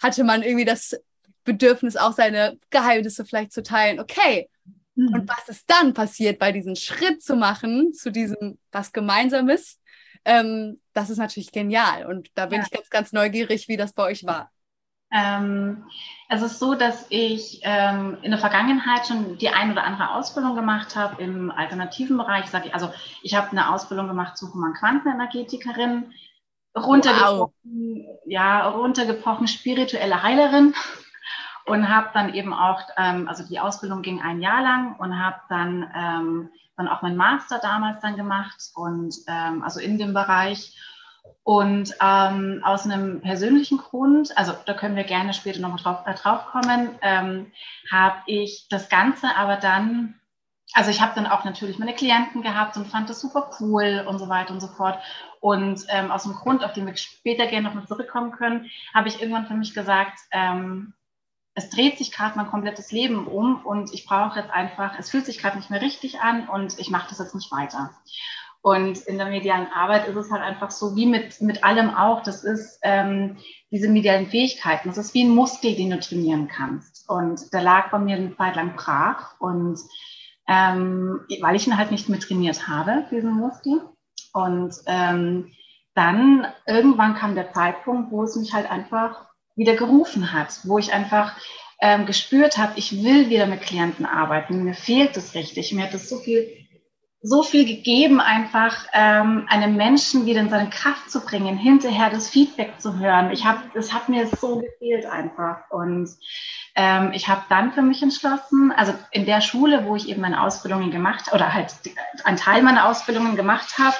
hatte 0.00 0.24
man 0.24 0.42
irgendwie 0.42 0.64
das 0.64 0.96
Bedürfnis, 1.44 1.96
auch 1.96 2.12
seine 2.12 2.58
Geheimnisse 2.70 3.24
vielleicht 3.24 3.52
zu 3.52 3.62
teilen. 3.62 3.98
Okay. 4.00 4.48
Mhm. 4.94 5.14
Und 5.14 5.28
was 5.28 5.48
ist 5.48 5.68
dann 5.68 5.94
passiert, 5.94 6.38
bei 6.38 6.52
diesem 6.52 6.76
Schritt 6.76 7.22
zu 7.22 7.36
machen, 7.36 7.92
zu 7.92 8.10
diesem 8.10 8.58
was 8.70 8.92
Gemeinsames? 8.92 9.80
Ähm, 10.24 10.80
das 10.92 11.10
ist 11.10 11.18
natürlich 11.18 11.50
genial. 11.50 12.06
Und 12.06 12.28
da 12.34 12.46
bin 12.46 12.60
ja. 12.60 12.64
ich 12.64 12.70
ganz, 12.70 12.90
ganz 12.90 13.12
neugierig, 13.12 13.68
wie 13.68 13.76
das 13.76 13.92
bei 13.92 14.04
euch 14.04 14.24
war. 14.24 14.50
Ähm, 15.12 15.84
es 16.28 16.42
ist 16.42 16.58
so, 16.60 16.74
dass 16.74 17.06
ich 17.08 17.60
ähm, 17.62 18.18
in 18.22 18.30
der 18.30 18.38
Vergangenheit 18.38 19.06
schon 19.06 19.38
die 19.38 19.48
ein 19.48 19.72
oder 19.72 19.82
andere 19.84 20.14
Ausbildung 20.14 20.54
gemacht 20.54 20.94
habe 20.94 21.20
im 21.22 21.50
alternativen 21.50 22.16
Bereich. 22.16 22.44
Also 22.72 22.92
ich 23.22 23.34
habe 23.34 23.50
eine 23.50 23.72
Ausbildung 23.72 24.06
gemacht 24.06 24.36
zur 24.36 24.52
Human-Quantenenergetikerin, 24.54 26.12
runtergebrochen, 26.76 27.52
wow. 27.64 28.20
ja, 28.26 28.68
runtergebrochen 28.68 29.48
spirituelle 29.48 30.22
Heilerin 30.22 30.74
und 31.66 31.88
habe 31.88 32.10
dann 32.14 32.34
eben 32.34 32.54
auch, 32.54 32.80
ähm, 32.96 33.28
also 33.28 33.44
die 33.44 33.58
Ausbildung 33.58 34.02
ging 34.02 34.22
ein 34.22 34.40
Jahr 34.40 34.62
lang 34.62 34.96
und 34.96 35.18
habe 35.18 35.40
dann 35.48 35.90
ähm, 35.94 36.50
dann 36.76 36.88
auch 36.88 37.02
meinen 37.02 37.16
Master 37.16 37.58
damals 37.58 38.00
dann 38.00 38.16
gemacht 38.16 38.70
und 38.74 39.14
ähm, 39.26 39.62
also 39.62 39.80
in 39.80 39.98
dem 39.98 40.14
Bereich 40.14 40.76
und 41.42 41.94
ähm, 42.00 42.60
aus 42.64 42.84
einem 42.84 43.20
persönlichen 43.22 43.78
Grund, 43.78 44.36
also 44.36 44.52
da 44.66 44.74
können 44.74 44.96
wir 44.96 45.04
gerne 45.04 45.34
später 45.34 45.60
nochmal 45.60 45.82
drauf, 45.82 46.06
äh, 46.06 46.14
drauf 46.14 46.46
kommen, 46.46 46.90
ähm, 47.02 47.50
habe 47.90 48.16
ich 48.26 48.66
das 48.68 48.88
Ganze 48.88 49.34
aber 49.36 49.56
dann, 49.56 50.14
also 50.74 50.90
ich 50.90 51.00
habe 51.00 51.14
dann 51.14 51.26
auch 51.26 51.44
natürlich 51.44 51.78
meine 51.78 51.94
Klienten 51.94 52.42
gehabt 52.42 52.76
und 52.76 52.86
fand 52.86 53.10
das 53.10 53.20
super 53.20 53.50
cool 53.58 54.04
und 54.06 54.18
so 54.18 54.28
weiter 54.28 54.52
und 54.52 54.60
so 54.60 54.68
fort. 54.68 55.00
Und 55.40 55.84
ähm, 55.88 56.10
aus 56.10 56.24
dem 56.24 56.34
Grund, 56.34 56.62
auf 56.62 56.72
den 56.72 56.86
wir 56.86 56.96
später 56.96 57.46
gerne 57.46 57.68
nochmal 57.68 57.86
zurückkommen 57.86 58.30
können, 58.30 58.70
habe 58.94 59.08
ich 59.08 59.20
irgendwann 59.20 59.46
für 59.46 59.54
mich 59.54 59.74
gesagt, 59.74 60.20
ähm, 60.30 60.92
es 61.54 61.70
dreht 61.70 61.98
sich 61.98 62.12
gerade 62.12 62.36
mein 62.36 62.46
komplettes 62.46 62.92
Leben 62.92 63.26
um 63.26 63.64
und 63.64 63.92
ich 63.92 64.06
brauche 64.06 64.38
jetzt 64.38 64.50
einfach, 64.50 64.98
es 64.98 65.10
fühlt 65.10 65.26
sich 65.26 65.38
gerade 65.38 65.56
nicht 65.56 65.70
mehr 65.70 65.82
richtig 65.82 66.20
an 66.20 66.48
und 66.48 66.78
ich 66.78 66.90
mache 66.90 67.08
das 67.08 67.18
jetzt 67.18 67.34
nicht 67.34 67.50
weiter. 67.50 67.90
Und 68.62 68.98
in 69.06 69.16
der 69.16 69.28
medialen 69.28 69.68
Arbeit 69.72 70.06
ist 70.06 70.16
es 70.16 70.30
halt 70.30 70.42
einfach 70.42 70.70
so, 70.70 70.94
wie 70.94 71.06
mit, 71.06 71.40
mit 71.40 71.64
allem 71.64 71.94
auch, 71.94 72.22
das 72.22 72.44
ist 72.44 72.78
ähm, 72.82 73.38
diese 73.70 73.88
medialen 73.88 74.26
Fähigkeiten, 74.26 74.88
das 74.88 74.98
ist 74.98 75.14
wie 75.14 75.24
ein 75.24 75.34
Muskel, 75.34 75.74
den 75.74 75.90
du 75.90 75.98
trainieren 75.98 76.48
kannst. 76.48 77.08
Und 77.08 77.52
der 77.54 77.62
lag 77.62 77.90
bei 77.90 77.98
mir 77.98 78.16
eine 78.16 78.36
Zeit 78.36 78.56
lang 78.56 78.76
brach 78.76 79.40
und 79.40 79.78
ähm, 80.46 81.20
weil 81.40 81.56
ich 81.56 81.66
ihn 81.66 81.78
halt 81.78 81.90
nicht 81.90 82.08
mehr 82.08 82.20
trainiert 82.20 82.68
habe, 82.68 83.06
diesen 83.10 83.32
Muskel. 83.32 83.80
Und 84.32 84.74
ähm, 84.86 85.52
dann 85.94 86.46
irgendwann 86.66 87.14
kam 87.14 87.34
der 87.34 87.52
Zeitpunkt, 87.52 88.10
wo 88.10 88.24
es 88.24 88.36
mich 88.36 88.52
halt 88.52 88.70
einfach 88.70 89.26
wieder 89.56 89.74
gerufen 89.74 90.32
hat, 90.32 90.60
wo 90.64 90.78
ich 90.78 90.92
einfach 90.92 91.34
ähm, 91.80 92.04
gespürt 92.04 92.58
habe, 92.58 92.72
ich 92.76 93.02
will 93.02 93.30
wieder 93.30 93.46
mit 93.46 93.62
Klienten 93.62 94.04
arbeiten. 94.04 94.64
Mir 94.64 94.74
fehlt 94.74 95.16
es 95.16 95.34
richtig. 95.34 95.72
Mir 95.72 95.84
hat 95.84 95.94
es 95.94 96.08
so 96.08 96.18
viel 96.18 96.59
so 97.22 97.42
viel 97.42 97.66
gegeben, 97.66 98.18
einfach 98.18 98.86
ähm, 98.94 99.44
einem 99.48 99.76
Menschen 99.76 100.24
wieder 100.24 100.40
in 100.40 100.48
seine 100.48 100.70
Kraft 100.70 101.10
zu 101.10 101.20
bringen, 101.20 101.58
hinterher 101.58 102.08
das 102.08 102.30
Feedback 102.30 102.80
zu 102.80 102.98
hören. 102.98 103.30
Ich 103.30 103.44
habe, 103.44 103.60
es 103.74 103.92
hat 103.92 104.08
mir 104.08 104.26
so 104.26 104.58
gefehlt 104.60 105.04
einfach. 105.04 105.70
Und 105.70 106.08
ähm, 106.76 107.12
ich 107.12 107.28
habe 107.28 107.42
dann 107.50 107.72
für 107.72 107.82
mich 107.82 108.02
entschlossen, 108.02 108.72
also 108.74 108.94
in 109.10 109.26
der 109.26 109.42
Schule, 109.42 109.84
wo 109.84 109.96
ich 109.96 110.08
eben 110.08 110.22
meine 110.22 110.42
Ausbildungen 110.42 110.90
gemacht 110.90 111.32
oder 111.34 111.52
halt 111.52 111.74
einen 112.24 112.38
Teil 112.38 112.62
meiner 112.62 112.88
Ausbildungen 112.88 113.36
gemacht 113.36 113.78
habe, 113.78 113.96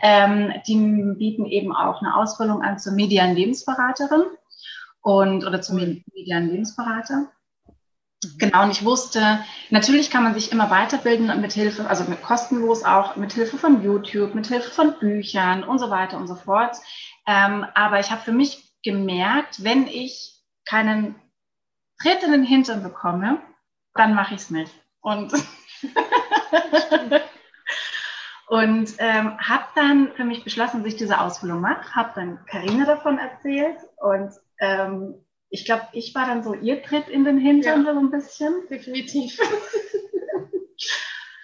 ähm, 0.00 0.52
die 0.66 0.76
bieten 1.18 1.44
eben 1.44 1.76
auch 1.76 2.00
eine 2.00 2.16
Ausbildung 2.16 2.62
an 2.62 2.78
zur 2.78 2.94
medialen 2.94 3.36
Lebensberaterin 3.36 4.24
und 5.02 5.44
oder 5.44 5.60
zum 5.60 5.76
medialen 5.76 6.50
Lebensberater. 6.50 7.26
Mhm. 8.22 8.38
Genau, 8.38 8.62
und 8.62 8.70
ich 8.70 8.84
wusste, 8.84 9.44
natürlich 9.70 10.10
kann 10.10 10.22
man 10.22 10.34
sich 10.34 10.52
immer 10.52 10.70
weiterbilden 10.70 11.40
mit 11.40 11.52
Hilfe, 11.52 11.88
also 11.88 12.04
mit 12.04 12.22
kostenlos 12.22 12.84
auch, 12.84 13.16
mit 13.16 13.32
Hilfe 13.32 13.58
von 13.58 13.82
YouTube, 13.82 14.34
mit 14.34 14.46
Hilfe 14.46 14.70
von 14.70 14.98
Büchern 14.98 15.64
und 15.64 15.78
so 15.78 15.90
weiter 15.90 16.16
und 16.16 16.28
so 16.28 16.36
fort. 16.36 16.76
Ähm, 17.26 17.66
aber 17.74 18.00
ich 18.00 18.10
habe 18.10 18.22
für 18.22 18.32
mich 18.32 18.72
gemerkt, 18.82 19.64
wenn 19.64 19.86
ich 19.86 20.40
keinen 20.64 21.14
Tritt 22.00 22.22
in 22.22 22.32
den 22.32 22.44
Hintern 22.44 22.82
bekomme, 22.82 23.40
dann 23.94 24.14
mache 24.14 24.34
ich 24.34 24.40
es 24.40 24.50
nicht. 24.50 24.72
Und, 25.00 25.32
und 28.48 28.94
ähm, 28.98 29.38
habe 29.38 29.64
dann 29.74 30.12
für 30.14 30.24
mich 30.24 30.44
beschlossen, 30.44 30.78
dass 30.82 30.92
ich 30.92 30.96
diese 30.98 31.20
Ausbildung 31.20 31.60
mache, 31.60 31.94
habe 31.94 32.12
dann 32.14 32.44
Karine 32.46 32.86
davon 32.86 33.18
erzählt 33.18 33.78
und 33.96 34.32
ähm, 34.60 35.14
ich 35.52 35.66
glaube, 35.66 35.86
ich 35.92 36.14
war 36.14 36.26
dann 36.26 36.42
so 36.42 36.54
ihr 36.54 36.82
Tritt 36.82 37.08
in 37.08 37.24
den 37.24 37.38
Hintern 37.38 37.84
ja, 37.84 37.92
so 37.92 38.00
ein 38.00 38.10
bisschen. 38.10 38.66
Definitiv. 38.70 39.38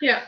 ja. 0.01 0.23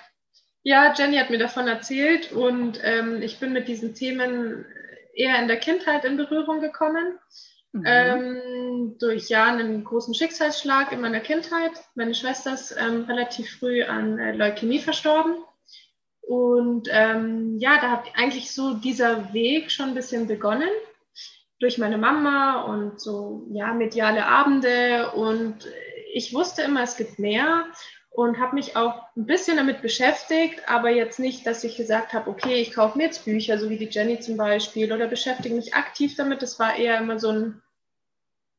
Ja, 0.63 0.93
Jenny 0.95 1.17
hat 1.17 1.31
mir 1.31 1.39
davon 1.39 1.67
erzählt 1.67 2.31
und 2.33 2.79
ähm, 2.83 3.23
ich 3.23 3.41
bin 3.41 3.55
mit 3.55 3.69
diesen 3.69 3.95
Themen 3.95 4.67
eher 5.15 5.41
in 5.41 5.49
der 5.49 5.57
Kindheit 5.57 6.05
in 6.05 6.19
Berührung 6.19 6.61
gekommen. 6.61 7.19
Mhm. 7.73 7.85
Ähm, 7.87 8.97
durch 8.99 9.31
ja 9.31 9.47
einen 9.47 9.83
großen 9.83 10.13
Schicksalsschlag 10.13 10.93
in 10.93 11.01
meiner 11.01 11.21
Kindheit. 11.21 11.73
Meine 11.95 12.15
Schwester 12.15 12.53
ist 12.53 12.77
ähm, 12.79 13.05
relativ 13.05 13.59
früh 13.59 13.83
an 13.83 14.19
äh, 14.19 14.33
Leukämie 14.33 14.81
verstorben. 14.81 15.37
Und 16.21 16.87
ähm, 16.93 17.57
ja, 17.59 17.81
da 17.81 17.93
hat 17.93 18.09
eigentlich 18.15 18.53
so 18.53 18.75
dieser 18.75 19.33
Weg 19.33 19.71
schon 19.71 19.89
ein 19.89 19.95
bisschen 19.95 20.27
begonnen 20.27 20.69
durch 21.61 21.79
meine 21.79 21.99
Mama 21.99 22.62
und 22.62 23.00
so, 23.00 23.47
ja, 23.52 23.73
mediale 23.75 24.26
Abende 24.26 25.12
und 25.12 25.69
ich 26.12 26.35
wusste 26.35 26.62
immer, 26.62 26.83
es 26.83 26.97
gibt 26.97 27.19
mehr 27.19 27.67
und 28.11 28.40
habe 28.40 28.57
mich 28.57 28.76
auch 28.76 29.05
ein 29.17 29.26
bisschen 29.26 29.57
damit 29.57 29.83
beschäftigt, 29.83 30.69
aber 30.69 30.90
jetzt 30.90 31.21
nicht, 31.21 31.47
dass 31.47 31.62
ich 31.62 31.76
gesagt 31.76 32.12
habe, 32.12 32.29
okay, 32.29 32.57
ich 32.57 32.75
kaufe 32.75 32.99
mir 32.99 33.05
jetzt 33.05 33.25
Bücher, 33.25 33.59
so 33.59 33.71
wie 33.71 33.79
die 33.79 33.88
Jenny 33.88 34.19
zum 34.19 34.37
Beispiel, 34.37 34.93
oder 34.93 35.07
beschäftige 35.07 35.55
mich 35.55 35.75
aktiv 35.75 36.17
damit. 36.17 36.43
Das 36.43 36.59
war 36.59 36.76
eher 36.76 36.99
immer 36.99 37.21
so 37.21 37.29
ein, 37.29 37.62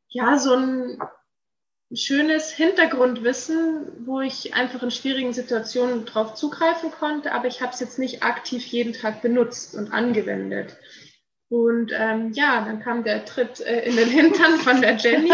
ja, 0.08 0.38
so 0.38 0.56
ein 0.56 1.02
schönes 1.94 2.52
Hintergrundwissen, 2.52 4.06
wo 4.06 4.22
ich 4.22 4.54
einfach 4.54 4.82
in 4.84 4.92
schwierigen 4.92 5.34
Situationen 5.34 6.06
drauf 6.06 6.36
zugreifen 6.36 6.92
konnte, 6.92 7.34
aber 7.34 7.48
ich 7.48 7.62
habe 7.62 7.74
es 7.74 7.82
jetzt 7.82 8.00
nicht 8.00 8.24
aktiv 8.24 8.64
jeden 8.68 8.94
Tag 8.94 9.22
benutzt 9.22 9.76
und 9.76 9.92
angewendet. 9.92 10.78
Und 11.52 11.92
ähm, 11.94 12.32
ja, 12.32 12.64
dann 12.64 12.80
kam 12.80 13.04
der 13.04 13.26
Tritt 13.26 13.60
äh, 13.60 13.82
in 13.82 13.98
den 13.98 14.08
Hintern 14.08 14.56
von 14.60 14.80
der 14.80 14.96
Jenny. 14.96 15.34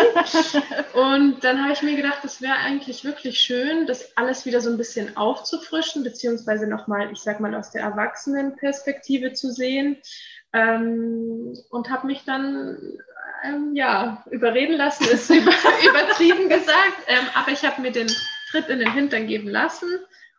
Und 0.96 1.44
dann 1.44 1.62
habe 1.62 1.74
ich 1.74 1.84
mir 1.84 1.96
gedacht, 1.96 2.26
es 2.26 2.42
wäre 2.42 2.56
eigentlich 2.56 3.04
wirklich 3.04 3.40
schön, 3.40 3.86
das 3.86 4.18
alles 4.18 4.44
wieder 4.44 4.60
so 4.60 4.72
ein 4.72 4.78
bisschen 4.78 5.16
aufzufrischen, 5.16 6.04
beziehungsweise 6.04 6.66
nochmal, 6.66 7.12
ich 7.12 7.20
sag 7.20 7.40
mal, 7.40 7.54
aus 7.54 7.70
der 7.70 7.84
Erwachsenenperspektive 7.84 9.34
zu 9.34 9.52
sehen. 9.52 9.98
Ähm, 10.54 11.56
und 11.70 11.92
habe 11.92 12.08
mich 12.08 12.24
dann 12.26 12.80
ähm, 13.46 13.76
ja, 13.76 14.26
überreden 14.32 14.76
lassen, 14.76 15.04
ist 15.04 15.30
über, 15.30 15.52
übertrieben 15.88 16.50
gesagt. 16.50 16.98
Ähm, 17.06 17.28
aber 17.36 17.52
ich 17.52 17.64
habe 17.64 17.80
mir 17.80 17.92
den 17.92 18.08
Tritt 18.50 18.70
in 18.70 18.80
den 18.80 18.92
Hintern 18.92 19.28
geben 19.28 19.50
lassen 19.50 19.88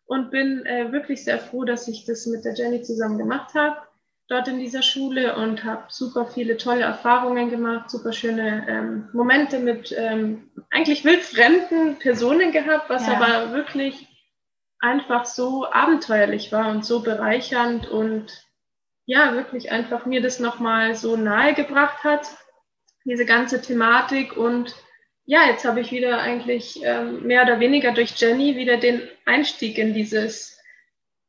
und 0.06 0.32
bin 0.32 0.66
äh, 0.66 0.90
wirklich 0.90 1.23
sehr 1.23 1.38
froh, 1.38 1.62
dass 1.62 1.87
ich 1.87 2.04
das 2.04 2.26
mit 2.26 2.44
der 2.44 2.54
Jenny 2.54 2.82
zusammen 2.82 3.16
gemacht 3.16 3.54
habe 3.54 3.76
dort 4.28 4.47
in 4.47 4.58
dieser 4.58 4.82
Schule 4.82 5.37
und 5.37 5.64
habe 5.64 5.85
super 5.88 6.26
viele 6.26 6.58
tolle 6.58 6.82
Erfahrungen 6.82 7.50
gemacht, 7.50 7.90
super 7.90 8.12
schöne 8.12 8.66
ähm, 8.68 9.08
Momente 9.12 9.58
mit 9.58 9.94
ähm, 9.97 10.50
eigentlich 10.70 11.04
wildfremden 11.04 11.99
Personen 11.99 12.52
gehabt, 12.52 12.90
was 12.90 13.06
ja. 13.06 13.14
aber 13.14 13.52
wirklich 13.52 14.06
einfach 14.80 15.25
so 15.25 15.66
abenteuerlich 15.70 16.52
war 16.52 16.70
und 16.70 16.85
so 16.85 17.00
bereichernd 17.00 17.88
und 17.88 18.44
ja, 19.06 19.32
wirklich 19.32 19.73
einfach 19.73 20.04
mir 20.04 20.20
das 20.20 20.38
nochmal 20.38 20.94
so 20.94 21.16
nahe 21.16 21.54
gebracht 21.54 22.04
hat, 22.04 22.28
diese 23.04 23.25
ganze 23.25 23.62
Thematik 23.62 24.37
und 24.37 24.75
ja, 25.25 25.47
jetzt 25.47 25.64
habe 25.64 25.80
ich 25.80 25.90
wieder 25.90 26.20
eigentlich 26.20 26.80
ähm, 26.85 27.26
mehr 27.26 27.42
oder 27.42 27.61
weniger 27.61 27.92
durch 27.92 28.14
Jenny 28.16 28.56
wieder 28.56 28.76
den 28.76 29.02
Einstieg 29.25 29.78
in 29.78 29.94
dieses, 29.94 30.58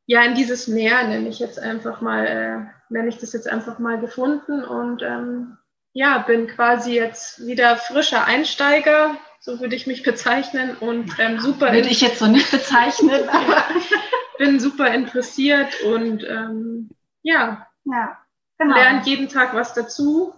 ja, 0.06 0.22
in 0.24 0.34
dieses 0.34 0.68
Meer, 0.68 1.06
nenne 1.06 1.28
ich 1.28 1.38
jetzt 1.38 1.58
einfach 1.58 2.00
mal, 2.00 2.26
äh, 2.26 2.79
nenne 2.90 3.08
ich 3.08 3.18
das 3.18 3.32
jetzt 3.32 3.48
einfach 3.48 3.78
mal 3.78 3.98
gefunden 3.98 4.64
und 4.64 5.02
ähm, 5.02 5.56
ja, 5.92 6.18
bin 6.18 6.46
quasi 6.46 6.94
jetzt 6.94 7.46
wieder 7.46 7.76
frischer 7.76 8.24
Einsteiger, 8.24 9.16
so 9.40 9.60
würde 9.60 9.74
ich 9.74 9.86
mich 9.86 10.02
bezeichnen 10.02 10.76
und 10.78 11.18
ähm, 11.18 11.40
super. 11.40 11.72
Würde 11.72 11.88
ich 11.88 12.00
jetzt 12.00 12.18
so 12.18 12.26
nicht 12.26 12.50
bezeichnen, 12.50 13.28
aber 13.28 13.64
bin 14.38 14.60
super 14.60 14.92
interessiert 14.92 15.82
und 15.82 16.24
ähm, 16.24 16.90
ja, 17.22 17.66
ja 17.84 18.18
genau. 18.58 18.74
lernt 18.76 19.06
jeden 19.06 19.28
Tag 19.28 19.54
was 19.54 19.74
dazu. 19.74 20.34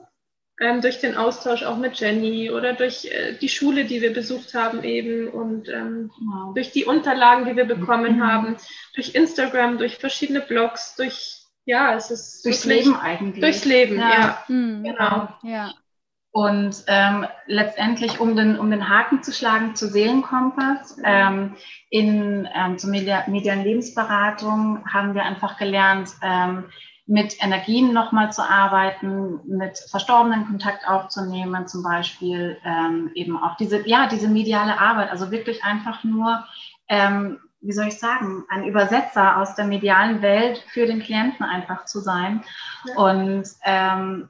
Ähm, 0.61 0.81
durch 0.81 1.01
den 1.01 1.17
Austausch 1.17 1.65
auch 1.65 1.79
mit 1.79 1.99
Jenny 1.99 2.51
oder 2.51 2.75
durch 2.75 3.07
äh, 3.07 3.37
die 3.41 3.49
Schule, 3.49 3.85
die 3.85 4.01
wir 4.01 4.13
besucht 4.13 4.55
haben 4.55 4.85
eben 4.85 5.29
und 5.29 5.69
ähm, 5.69 6.11
genau. 6.19 6.53
durch 6.53 6.71
die 6.71 6.85
Unterlagen, 6.85 7.47
die 7.47 7.57
wir 7.57 7.65
bekommen 7.65 8.19
mhm. 8.19 8.27
haben, 8.27 8.57
durch 8.95 9.15
Instagram, 9.15 9.79
durch 9.79 9.97
verschiedene 9.97 10.41
Blogs, 10.41 10.95
durch 10.95 11.42
ja, 11.65 11.95
es 11.95 12.11
ist 12.11 12.45
durchs 12.45 12.65
Leben 12.65 12.97
eigentlich. 12.97 13.41
Durchs 13.41 13.65
Leben, 13.65 13.99
ja. 13.99 14.11
ja. 14.11 14.45
Mhm. 14.49 14.85
Genau. 14.85 15.29
Ja. 15.43 15.73
Und 16.35 16.85
ähm, 16.87 17.27
letztendlich, 17.47 18.19
um 18.19 18.35
den, 18.35 18.59
um 18.59 18.71
den 18.71 18.89
Haken 18.89 19.23
zu 19.23 19.33
schlagen 19.33 19.77
zur 19.77 19.89
Seelenkompass, 19.89 20.97
ähm, 21.05 21.57
in 21.91 22.49
ähm, 22.55 22.79
zur 22.79 22.89
Media, 22.89 23.25
medialen 23.29 23.65
Lebensberatung 23.65 24.83
haben 24.91 25.15
wir 25.15 25.25
einfach 25.25 25.59
gelernt, 25.59 26.09
ähm, 26.23 26.65
mit 27.07 27.37
Energien 27.43 27.93
nochmal 27.93 28.33
zu 28.33 28.49
arbeiten, 28.49 29.41
mit 29.45 29.77
Verstorbenen 29.91 30.47
Kontakt 30.47 30.89
aufzunehmen, 30.89 31.69
zum 31.69 31.83
Beispiel 31.83 32.57
ähm, 32.65 33.11
eben 33.15 33.37
auch 33.37 33.57
diese, 33.59 33.87
ja, 33.87 34.09
diese 34.09 34.29
mediale 34.29 34.81
Arbeit, 34.81 35.11
also 35.11 35.31
wirklich 35.31 35.63
einfach 35.65 36.03
nur, 36.03 36.45
ähm, 36.89 37.41
wie 37.63 37.73
soll 37.73 37.87
ich 37.87 37.99
sagen, 37.99 38.45
ein 38.49 38.65
Übersetzer 38.65 39.39
aus 39.39 39.55
der 39.55 39.65
medialen 39.65 40.21
Welt 40.21 40.65
für 40.73 40.87
den 40.87 41.01
Klienten 41.01 41.45
einfach 41.45 41.85
zu 41.85 42.01
sein. 42.01 42.45
Ja. 42.87 42.97
Und, 42.97 43.45
ähm, 43.65 44.29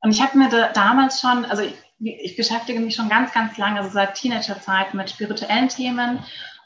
und 0.00 0.10
ich 0.10 0.22
habe 0.22 0.38
mir 0.38 0.48
da, 0.48 0.72
damals 0.72 1.20
schon, 1.20 1.44
also 1.44 1.62
ich, 1.62 1.74
ich 1.98 2.36
beschäftige 2.36 2.80
mich 2.80 2.94
schon 2.94 3.10
ganz, 3.10 3.32
ganz 3.32 3.58
lange, 3.58 3.80
also 3.80 3.90
seit 3.90 4.14
Teenagerzeit 4.14 4.94
mit 4.94 5.10
spirituellen 5.10 5.68
Themen 5.68 6.20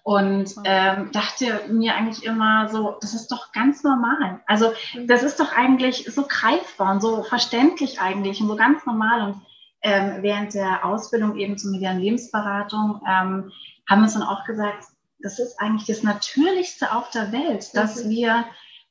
und 0.05 0.55
ähm, 0.65 1.11
dachte 1.13 1.63
mir 1.69 1.95
eigentlich 1.95 2.25
immer 2.25 2.69
so, 2.69 2.97
das 3.01 3.15
ist 3.15 3.33
doch 3.33 3.51
ganz 3.53 3.83
normal. 3.83 4.41
Also 4.47 4.73
mhm. 4.95 5.09
das 5.09 5.25
ist 5.25 5.41
doch 5.41 5.53
eigentlich 5.57 6.05
so 6.05 6.27
greifbar 6.29 6.93
und 6.93 7.01
so 7.01 7.25
verständlich 7.25 8.01
eigentlich 8.01 8.41
und 8.41 8.49
so 8.49 8.55
ganz 8.55 8.87
normal. 8.87 9.29
Und 9.29 9.41
ähm, 9.83 10.19
während 10.21 10.55
der 10.55 10.85
Ausbildung 10.85 11.37
eben 11.37 11.59
zur 11.59 11.73
medialen 11.73 12.01
Lebensberatung 12.01 13.01
ähm, 13.07 13.51
haben 13.89 14.01
wir 14.01 14.05
uns 14.05 14.15
dann 14.15 14.23
auch 14.23 14.45
gesagt, 14.45 14.85
das 15.21 15.39
ist 15.39 15.61
eigentlich 15.61 15.87
das 15.87 16.03
Natürlichste 16.03 16.93
auf 16.93 17.11
der 17.11 17.33
Welt, 17.33 17.75
dass 17.75 18.05
mhm. 18.05 18.11
wir 18.11 18.45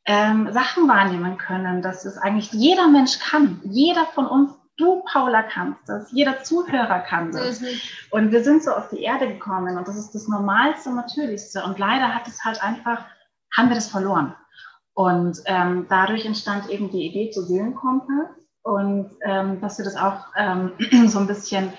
ähm, 0.05 0.51
Sachen 0.51 0.87
wahrnehmen 0.87 1.37
können, 1.37 1.81
dass 1.81 2.05
es 2.05 2.17
eigentlich 2.17 2.51
jeder 2.51 2.87
Mensch 2.87 3.19
kann. 3.19 3.61
Jeder 3.63 4.05
von 4.05 4.25
uns 4.25 4.51
du, 4.77 5.03
Paula, 5.05 5.43
kannst 5.43 5.87
das, 5.87 6.11
jeder 6.11 6.43
Zuhörer 6.43 6.99
kann 7.01 7.31
das. 7.31 7.61
Mhm. 7.61 7.67
Und 8.11 8.31
wir 8.31 8.43
sind 8.43 8.63
so 8.63 8.71
auf 8.71 8.89
die 8.89 9.01
Erde 9.01 9.27
gekommen 9.27 9.77
und 9.77 9.87
das 9.87 9.97
ist 9.97 10.11
das 10.11 10.27
Normalste 10.27 10.93
Natürlichste. 10.93 11.63
Und 11.63 11.79
leider 11.79 12.13
hat 12.13 12.27
es 12.27 12.43
halt 12.43 12.63
einfach, 12.63 13.05
haben 13.55 13.69
wir 13.69 13.75
das 13.75 13.89
verloren. 13.89 14.35
Und 14.93 15.41
ähm, 15.45 15.87
dadurch 15.89 16.25
entstand 16.25 16.69
eben 16.69 16.91
die 16.91 17.07
Idee 17.07 17.31
zu 17.31 17.43
Seelenkompass 17.43 18.29
und 18.61 19.11
ähm, 19.21 19.59
dass 19.59 19.77
wir 19.77 19.85
das 19.85 19.95
auch 19.95 20.27
ähm, 20.37 20.73
so 21.07 21.19
ein 21.19 21.27
bisschen 21.27 21.73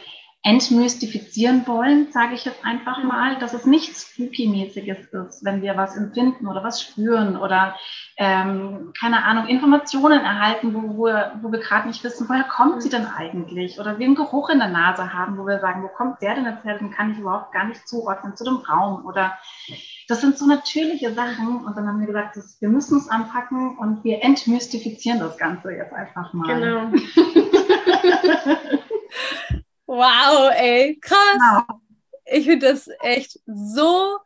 entmystifizieren 0.47 1.67
wollen, 1.67 2.13
sage 2.13 2.35
ich 2.35 2.45
jetzt 2.45 2.63
einfach 2.67 3.03
mal, 3.03 3.39
dass 3.39 3.55
es 3.55 3.65
nichts 3.65 4.03
Spooky-mäßiges 4.03 5.07
ist, 5.07 5.43
wenn 5.43 5.63
wir 5.63 5.75
was 5.75 5.97
empfinden 5.97 6.47
oder 6.47 6.63
was 6.63 6.83
spüren 6.83 7.39
oder 7.39 7.77
ähm, 8.19 8.93
keine 9.01 9.25
Ahnung, 9.25 9.47
Informationen 9.47 10.21
erhalten, 10.21 10.75
wo, 10.75 10.99
wo, 10.99 11.09
wo 11.41 11.51
wir 11.51 11.61
gerade 11.61 11.89
nicht 11.89 12.05
wissen, 12.05 12.29
woher 12.29 12.45
kommt 12.45 12.83
sie 12.83 12.91
denn 12.91 13.07
eigentlich? 13.07 13.81
Oder 13.81 13.99
wir 13.99 14.05
einen 14.05 14.17
Geruch 14.17 14.51
in 14.51 14.59
der 14.59 14.69
Nase 14.69 15.15
haben, 15.15 15.39
wo 15.39 15.47
wir 15.47 15.61
sagen, 15.61 15.83
wo 15.83 15.89
kommt 15.89 16.21
der 16.21 16.35
denn 16.35 16.45
jetzt 16.45 16.63
her? 16.63 16.77
Den 16.77 16.91
kann 16.91 17.13
ich 17.13 17.19
überhaupt 17.19 17.53
gar 17.53 17.65
nicht 17.65 17.89
zuordnen 17.89 18.37
zu 18.37 18.45
dem 18.45 18.57
Raum. 18.57 19.07
Oder 19.07 19.39
das 20.09 20.21
sind 20.21 20.37
so 20.37 20.47
natürliche 20.47 21.15
Sachen. 21.15 21.65
Und 21.65 21.75
dann 21.75 21.89
haben 21.89 22.01
wir 22.01 22.07
gesagt, 22.07 22.37
das, 22.37 22.61
wir 22.61 22.69
müssen 22.69 22.99
es 22.99 23.09
anpacken 23.09 23.79
und 23.79 24.05
wir 24.05 24.23
entmystifizieren 24.23 25.21
das 25.21 25.39
Ganze 25.39 25.73
jetzt 25.73 25.95
einfach 25.95 26.35
mal. 26.35 26.61
Genau. 26.61 26.93
Wow, 29.95 30.51
ey, 30.57 30.99
krass. 31.01 31.19
Wow. 31.69 31.81
Ich 32.25 32.47
finde 32.47 32.73
das 32.73 32.89
echt 33.01 33.39
so, 33.47 34.19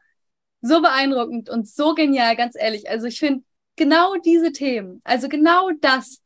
so 0.62 0.80
beeindruckend 0.80 1.50
und 1.50 1.68
so 1.68 1.94
genial, 1.94 2.36
ganz 2.36 2.54
ehrlich. 2.58 2.88
Also 2.88 3.06
ich 3.06 3.18
finde 3.18 3.44
genau 3.76 4.14
diese 4.16 4.52
Themen, 4.52 5.02
also 5.04 5.28
genau 5.28 5.70
das, 5.80 6.22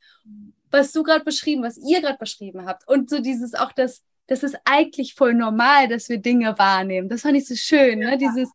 was 0.71 0.93
du 0.93 1.03
gerade 1.03 1.25
beschrieben, 1.25 1.65
was 1.65 1.77
ihr 1.77 2.01
gerade 2.01 2.19
beschrieben 2.19 2.67
habt 2.67 2.87
und 2.87 3.11
so 3.11 3.19
dieses 3.19 3.55
auch 3.55 3.73
das, 3.73 4.05
das 4.29 4.45
ist 4.45 4.57
eigentlich 4.65 5.15
voll 5.15 5.35
normal, 5.35 5.89
dass 5.89 6.09
wir 6.09 6.19
Dinge 6.19 6.57
wahrnehmen. 6.59 7.09
Das 7.09 7.23
fand 7.23 7.37
ich 7.37 7.49
so 7.49 7.57
schön, 7.57 7.99
ne? 7.99 8.17
Dieses, 8.19 8.49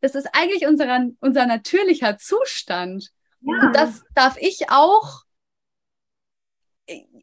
das 0.00 0.14
ist 0.14 0.28
eigentlich 0.32 0.68
unser, 0.68 1.08
unser 1.20 1.46
natürlicher 1.46 2.16
Zustand. 2.16 3.10
Ja. 3.40 3.66
Und 3.66 3.74
das 3.74 4.04
darf 4.14 4.36
ich 4.38 4.70
auch 4.70 5.24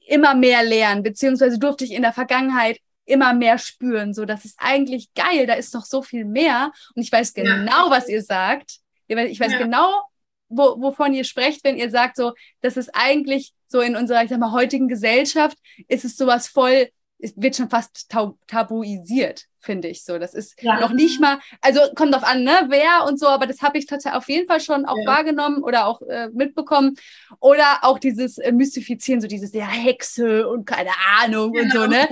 immer 0.06 0.36
mehr 0.36 0.64
lernen, 0.64 1.02
beziehungsweise 1.02 1.58
durfte 1.58 1.86
ich 1.86 1.92
in 1.92 2.02
der 2.02 2.14
Vergangenheit 2.14 2.80
immer 3.06 3.34
mehr 3.34 3.58
spüren. 3.58 4.14
So, 4.14 4.26
das 4.26 4.46
ist 4.46 4.58
eigentlich 4.60 5.14
geil, 5.14 5.48
da 5.48 5.54
ist 5.54 5.74
noch 5.74 5.86
so 5.86 6.02
viel 6.02 6.26
mehr. 6.26 6.72
Und 6.96 7.04
ich 7.04 7.12
weiß 7.12 7.34
genau, 7.34 7.86
ja. 7.86 7.90
was 7.90 8.10
ihr 8.10 8.22
sagt. 8.22 8.80
Ich 9.08 9.40
weiß 9.40 9.52
ja. 9.52 9.60
genau, 9.60 10.02
wo, 10.50 10.82
wovon 10.82 11.14
ihr 11.14 11.24
sprecht, 11.24 11.64
wenn 11.64 11.78
ihr 11.78 11.90
sagt, 11.90 12.16
so, 12.16 12.34
das 12.62 12.78
ist 12.78 12.90
eigentlich 12.94 13.54
so 13.68 13.82
in 13.82 13.96
unserer, 13.96 14.24
ich 14.24 14.30
sag 14.30 14.40
mal, 14.40 14.52
heutigen 14.52 14.88
Gesellschaft, 14.88 15.58
ist 15.88 16.06
es 16.06 16.18
sowas 16.18 16.48
voll, 16.48 16.90
es 17.20 17.34
wird 17.38 17.56
schon 17.56 17.70
fast 17.70 18.10
tabuisiert, 18.48 19.46
finde 19.60 19.88
ich 19.88 20.04
so. 20.04 20.20
Das 20.20 20.34
ist 20.34 20.62
ja. 20.62 20.80
noch 20.80 20.92
nicht 20.92 21.20
mal, 21.20 21.40
also 21.62 21.80
kommt 21.96 22.14
drauf 22.14 22.24
an, 22.24 22.44
ne, 22.44 22.66
wer 22.70 23.06
und 23.08 23.20
so, 23.20 23.28
aber 23.28 23.48
das 23.48 23.62
habe 23.62 23.78
ich 23.78 23.86
tatsächlich 23.86 24.18
auf 24.18 24.30
jeden 24.30 24.48
Fall 24.48 24.60
schon 24.60 24.86
auch 24.86 24.98
ja. 24.98 25.06
wahrgenommen 25.06 25.64
oder 25.64 25.88
auch 25.88 26.02
äh, 26.02 26.30
mitbekommen. 26.34 26.96
Oder 27.40 27.80
auch 27.82 28.00
dieses 28.00 28.38
äh, 28.38 28.52
Mystifizieren, 28.52 29.22
so 29.22 29.28
dieses, 29.28 29.54
ja, 29.54 29.68
Hexe 29.68 30.48
und 30.48 30.66
keine 30.66 30.92
Ahnung 31.20 31.54
ja. 31.56 31.64
und 31.64 31.72
so, 31.72 31.88
ne? 31.88 32.08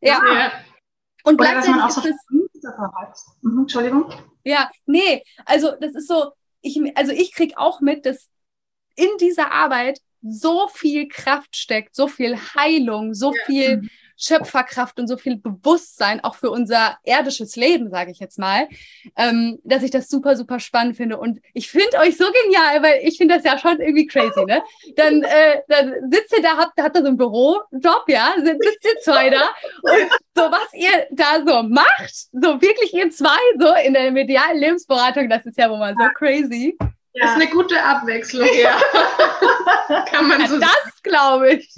Ja. 0.00 0.20
ja. 0.24 0.52
Und 1.24 1.40
Oder 1.40 1.52
gleichzeitig 1.52 1.82
auch 1.82 1.90
so 1.90 2.00
ist 2.02 2.14
es, 2.14 3.36
mhm, 3.42 3.60
Entschuldigung. 3.60 4.12
Ja, 4.44 4.70
nee, 4.86 5.22
also 5.44 5.72
das 5.80 5.94
ist 5.94 6.08
so, 6.08 6.32
ich, 6.60 6.80
also 6.96 7.12
ich 7.12 7.32
kriege 7.32 7.58
auch 7.58 7.80
mit, 7.80 8.06
dass 8.06 8.28
in 8.94 9.08
dieser 9.20 9.50
Arbeit 9.52 10.00
so 10.22 10.68
viel 10.68 11.08
Kraft 11.08 11.56
steckt, 11.56 11.94
so 11.94 12.08
viel 12.08 12.36
Heilung, 12.36 13.14
so 13.14 13.34
ja. 13.34 13.40
viel 13.46 13.76
mhm. 13.78 13.90
Schöpferkraft 14.16 14.98
und 14.98 15.08
so 15.08 15.16
viel 15.16 15.36
Bewusstsein 15.36 16.22
auch 16.24 16.34
für 16.34 16.50
unser 16.50 16.96
irdisches 17.04 17.56
Leben, 17.56 17.90
sage 17.90 18.10
ich 18.10 18.18
jetzt 18.18 18.38
mal, 18.38 18.68
ähm, 19.16 19.58
dass 19.64 19.82
ich 19.82 19.90
das 19.90 20.08
super, 20.08 20.36
super 20.36 20.58
spannend 20.60 20.96
finde. 20.96 21.18
Und 21.18 21.40
ich 21.52 21.70
finde 21.70 21.98
euch 21.98 22.16
so 22.16 22.24
genial, 22.44 22.82
weil 22.82 23.00
ich 23.02 23.18
finde 23.18 23.36
das 23.36 23.44
ja 23.44 23.58
schon 23.58 23.80
irgendwie 23.80 24.06
crazy, 24.06 24.44
ne? 24.44 24.62
Dann, 24.96 25.22
äh, 25.22 25.62
dann 25.68 26.10
sitzt 26.10 26.36
ihr 26.36 26.42
da, 26.42 26.56
habt, 26.56 26.80
habt 26.80 26.96
ihr 26.96 27.02
so 27.02 27.08
einen 27.08 27.16
Bürojob, 27.16 28.04
ja, 28.08 28.34
sitzt 28.36 28.84
ihr 28.84 29.00
zwei 29.02 29.30
da 29.30 29.48
und 29.82 30.10
so, 30.34 30.42
was 30.42 30.72
ihr 30.74 31.06
da 31.10 31.42
so 31.46 31.62
macht, 31.62 32.14
so 32.32 32.60
wirklich 32.60 32.94
ihr 32.94 33.10
zwei, 33.10 33.38
so 33.58 33.74
in 33.84 33.94
der 33.94 34.10
medialen 34.10 34.58
Lebensberatung, 34.58 35.28
das 35.28 35.44
ist 35.46 35.58
ja 35.58 35.70
wohl 35.70 35.78
mal 35.78 35.94
so 35.98 36.06
crazy. 36.14 36.76
Ja. 37.12 37.30
Ist 37.30 37.34
eine 37.36 37.46
gute 37.46 37.82
Abwechslung, 37.82 38.48
ja. 38.60 38.78
Kann 40.10 40.28
man 40.28 40.46
so 40.46 40.58
Das 40.58 41.02
glaube 41.02 41.54
ich. 41.54 41.74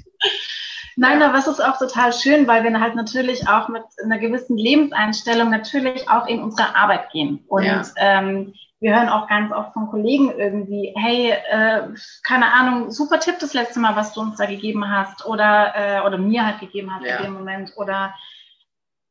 Nein, 1.00 1.22
aber 1.22 1.38
es 1.38 1.46
ist 1.46 1.64
auch 1.64 1.78
total 1.78 2.12
schön, 2.12 2.48
weil 2.48 2.64
wir 2.64 2.80
halt 2.80 2.96
natürlich 2.96 3.48
auch 3.48 3.68
mit 3.68 3.84
einer 4.02 4.18
gewissen 4.18 4.58
Lebenseinstellung 4.58 5.48
natürlich 5.48 6.10
auch 6.10 6.26
in 6.26 6.42
unsere 6.42 6.74
Arbeit 6.74 7.12
gehen. 7.12 7.44
Und 7.46 7.64
ja. 7.64 7.82
ähm, 7.98 8.52
wir 8.80 8.96
hören 8.96 9.08
auch 9.08 9.28
ganz 9.28 9.52
oft 9.52 9.74
von 9.74 9.88
Kollegen 9.90 10.32
irgendwie, 10.36 10.92
hey, 10.96 11.30
äh, 11.30 11.82
keine 12.24 12.52
Ahnung, 12.52 12.90
super 12.90 13.20
Tipp 13.20 13.36
das 13.38 13.54
letzte 13.54 13.78
Mal, 13.78 13.94
was 13.94 14.12
du 14.12 14.20
uns 14.22 14.38
da 14.38 14.46
gegeben 14.46 14.90
hast 14.90 15.24
oder, 15.24 15.72
äh, 15.76 16.00
oder 16.04 16.18
mir 16.18 16.44
halt 16.44 16.58
gegeben 16.58 16.92
hast 16.92 17.06
ja. 17.06 17.18
in 17.18 17.26
dem 17.26 17.34
Moment. 17.34 17.74
Oder 17.76 18.12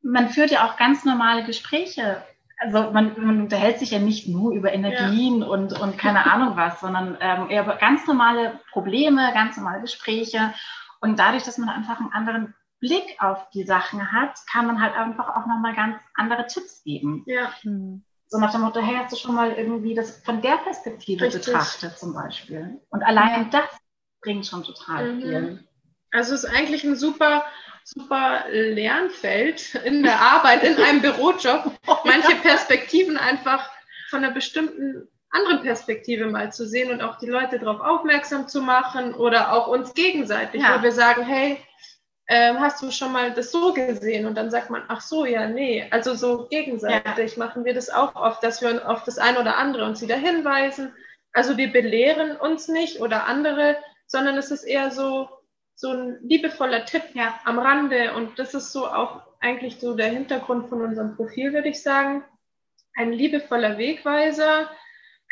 man 0.01 0.27
führt 0.27 0.51
ja 0.51 0.67
auch 0.67 0.75
ganz 0.75 1.05
normale 1.05 1.45
Gespräche. 1.45 2.21
Also 2.59 2.91
man, 2.91 3.13
man 3.17 3.41
unterhält 3.43 3.79
sich 3.79 3.91
ja 3.91 3.99
nicht 3.99 4.27
nur 4.27 4.51
über 4.51 4.73
Energien 4.73 5.39
ja. 5.39 5.47
und, 5.47 5.79
und 5.79 5.97
keine 5.97 6.29
Ahnung 6.29 6.57
was, 6.57 6.81
sondern 6.81 7.17
ähm, 7.21 7.49
eher 7.49 7.63
über 7.63 7.77
ganz 7.77 8.05
normale 8.07 8.59
Probleme, 8.73 9.31
ganz 9.33 9.55
normale 9.55 9.79
Gespräche. 9.79 10.53
Und 11.01 11.19
dadurch, 11.19 11.43
dass 11.43 11.57
man 11.57 11.69
einfach 11.69 11.99
einen 11.99 12.11
anderen 12.11 12.53
Blick 12.79 13.17
auf 13.19 13.49
die 13.51 13.63
Sachen 13.63 14.11
hat, 14.11 14.39
kann 14.51 14.67
man 14.67 14.81
halt 14.81 14.95
einfach 14.95 15.29
auch 15.29 15.47
nochmal 15.47 15.75
ganz 15.75 15.97
andere 16.15 16.47
Tipps 16.47 16.83
geben. 16.83 17.23
Ja. 17.25 17.51
So 18.29 18.39
nach 18.39 18.51
dem 18.51 18.61
Motto, 18.61 18.81
hey, 18.81 18.95
hast 18.97 19.13
du 19.13 19.17
schon 19.17 19.35
mal 19.35 19.53
irgendwie 19.53 19.95
das 19.95 20.23
von 20.23 20.41
der 20.41 20.57
Perspektive 20.57 21.25
Richtig. 21.25 21.45
betrachtet 21.45 21.97
zum 21.97 22.13
Beispiel? 22.13 22.79
Und 22.89 23.03
allein 23.03 23.49
das 23.51 23.69
bringt 24.21 24.45
schon 24.45 24.63
total 24.63 25.13
mhm. 25.13 25.21
viel. 25.21 25.67
Also 26.11 26.35
es 26.35 26.43
ist 26.43 26.49
eigentlich 26.49 26.83
ein 26.83 26.95
super, 26.95 27.45
super 27.83 28.45
Lernfeld 28.49 29.75
in 29.75 30.03
der 30.03 30.19
Arbeit, 30.19 30.63
in 30.63 30.77
einem 30.77 31.01
Bürojob, 31.01 31.71
manche 32.05 32.35
Perspektiven 32.35 33.17
einfach 33.17 33.69
von 34.09 34.23
einer 34.23 34.33
bestimmten 34.33 35.07
andere 35.37 35.63
Perspektive 35.63 36.25
mal 36.25 36.51
zu 36.51 36.67
sehen 36.67 36.91
und 36.91 37.01
auch 37.01 37.17
die 37.17 37.27
Leute 37.27 37.59
darauf 37.59 37.81
aufmerksam 37.81 38.47
zu 38.47 38.61
machen 38.61 39.13
oder 39.13 39.53
auch 39.53 39.67
uns 39.67 39.93
gegenseitig, 39.93 40.61
ja. 40.61 40.77
wo 40.77 40.83
wir 40.83 40.91
sagen, 40.91 41.23
hey, 41.23 41.57
äh, 42.27 42.53
hast 42.55 42.81
du 42.81 42.91
schon 42.91 43.13
mal 43.13 43.33
das 43.33 43.51
so 43.51 43.73
gesehen? 43.73 44.25
Und 44.25 44.35
dann 44.35 44.51
sagt 44.51 44.69
man, 44.69 44.83
ach 44.87 45.01
so, 45.01 45.25
ja, 45.25 45.47
nee. 45.47 45.87
Also 45.91 46.13
so 46.13 46.47
gegenseitig 46.47 47.37
ja. 47.37 47.45
machen 47.45 47.65
wir 47.65 47.73
das 47.73 47.89
auch 47.89 48.15
oft, 48.15 48.43
dass 48.43 48.61
wir 48.61 48.87
auf 48.89 49.03
das 49.03 49.17
eine 49.17 49.39
oder 49.39 49.57
andere 49.57 49.85
uns 49.85 50.01
wieder 50.01 50.17
hinweisen. 50.17 50.93
Also 51.31 51.57
wir 51.57 51.71
belehren 51.71 52.35
uns 52.35 52.67
nicht 52.67 52.99
oder 52.99 53.25
andere, 53.25 53.77
sondern 54.07 54.37
es 54.37 54.51
ist 54.51 54.63
eher 54.63 54.91
so, 54.91 55.29
so 55.75 55.91
ein 55.91 56.17
liebevoller 56.21 56.85
Tipp 56.85 57.03
ja. 57.13 57.39
am 57.45 57.59
Rande. 57.59 58.13
Und 58.13 58.37
das 58.39 58.53
ist 58.53 58.71
so 58.73 58.87
auch 58.87 59.21
eigentlich 59.39 59.79
so 59.79 59.95
der 59.95 60.09
Hintergrund 60.09 60.67
von 60.67 60.81
unserem 60.81 61.15
Profil, 61.15 61.53
würde 61.53 61.69
ich 61.69 61.81
sagen. 61.81 62.23
Ein 62.95 63.13
liebevoller 63.13 63.77
Wegweiser, 63.77 64.69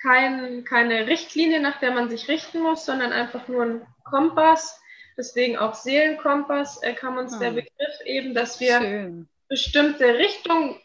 kein, 0.01 0.63
keine 0.65 1.07
Richtlinie, 1.07 1.59
nach 1.59 1.79
der 1.79 1.91
man 1.91 2.09
sich 2.09 2.27
richten 2.27 2.61
muss, 2.61 2.85
sondern 2.85 3.11
einfach 3.11 3.47
nur 3.47 3.63
ein 3.63 3.87
Kompass. 4.03 4.79
Deswegen 5.17 5.57
auch 5.57 5.73
Seelenkompass 5.73 6.81
äh, 6.83 6.93
kam 6.93 7.17
uns 7.17 7.35
oh. 7.35 7.39
der 7.39 7.49
hm. 7.49 7.55
Begriff 7.55 8.01
eben, 8.05 8.33
dass 8.33 8.59
wir 8.59 8.79
Schön. 8.79 9.29
bestimmte 9.47 10.17
Richtungen 10.17 10.79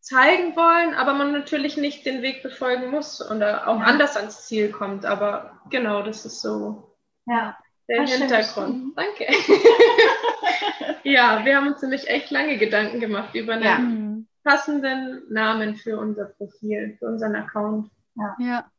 zeigen 0.00 0.56
wollen, 0.56 0.94
aber 0.94 1.12
man 1.12 1.32
natürlich 1.32 1.76
nicht 1.76 2.06
den 2.06 2.22
Weg 2.22 2.42
befolgen 2.42 2.90
muss 2.90 3.20
oder 3.30 3.68
auch 3.68 3.80
ja. 3.80 3.84
anders 3.84 4.16
ans 4.16 4.46
Ziel 4.46 4.70
kommt. 4.70 5.04
Aber 5.04 5.60
genau, 5.70 6.02
das 6.02 6.24
ist 6.24 6.40
so 6.40 6.96
ja. 7.26 7.58
der 7.88 8.02
Ach, 8.02 8.08
Hintergrund. 8.08 8.96
Danke. 8.96 9.26
ja, 11.04 11.44
wir 11.44 11.56
haben 11.56 11.68
uns 11.68 11.82
nämlich 11.82 12.08
echt 12.08 12.30
lange 12.30 12.56
Gedanken 12.56 13.00
gemacht 13.00 13.34
über 13.34 13.54
einen 13.54 13.62
ja. 13.62 13.78
Mhm. 13.78 14.26
passenden 14.44 15.22
Namen 15.28 15.76
für 15.76 15.98
unser 15.98 16.24
Profil, 16.24 16.96
für 16.98 17.06
unseren 17.06 17.36
Account. 17.36 17.90
Ja. 18.18 18.36
ja. 18.40 18.72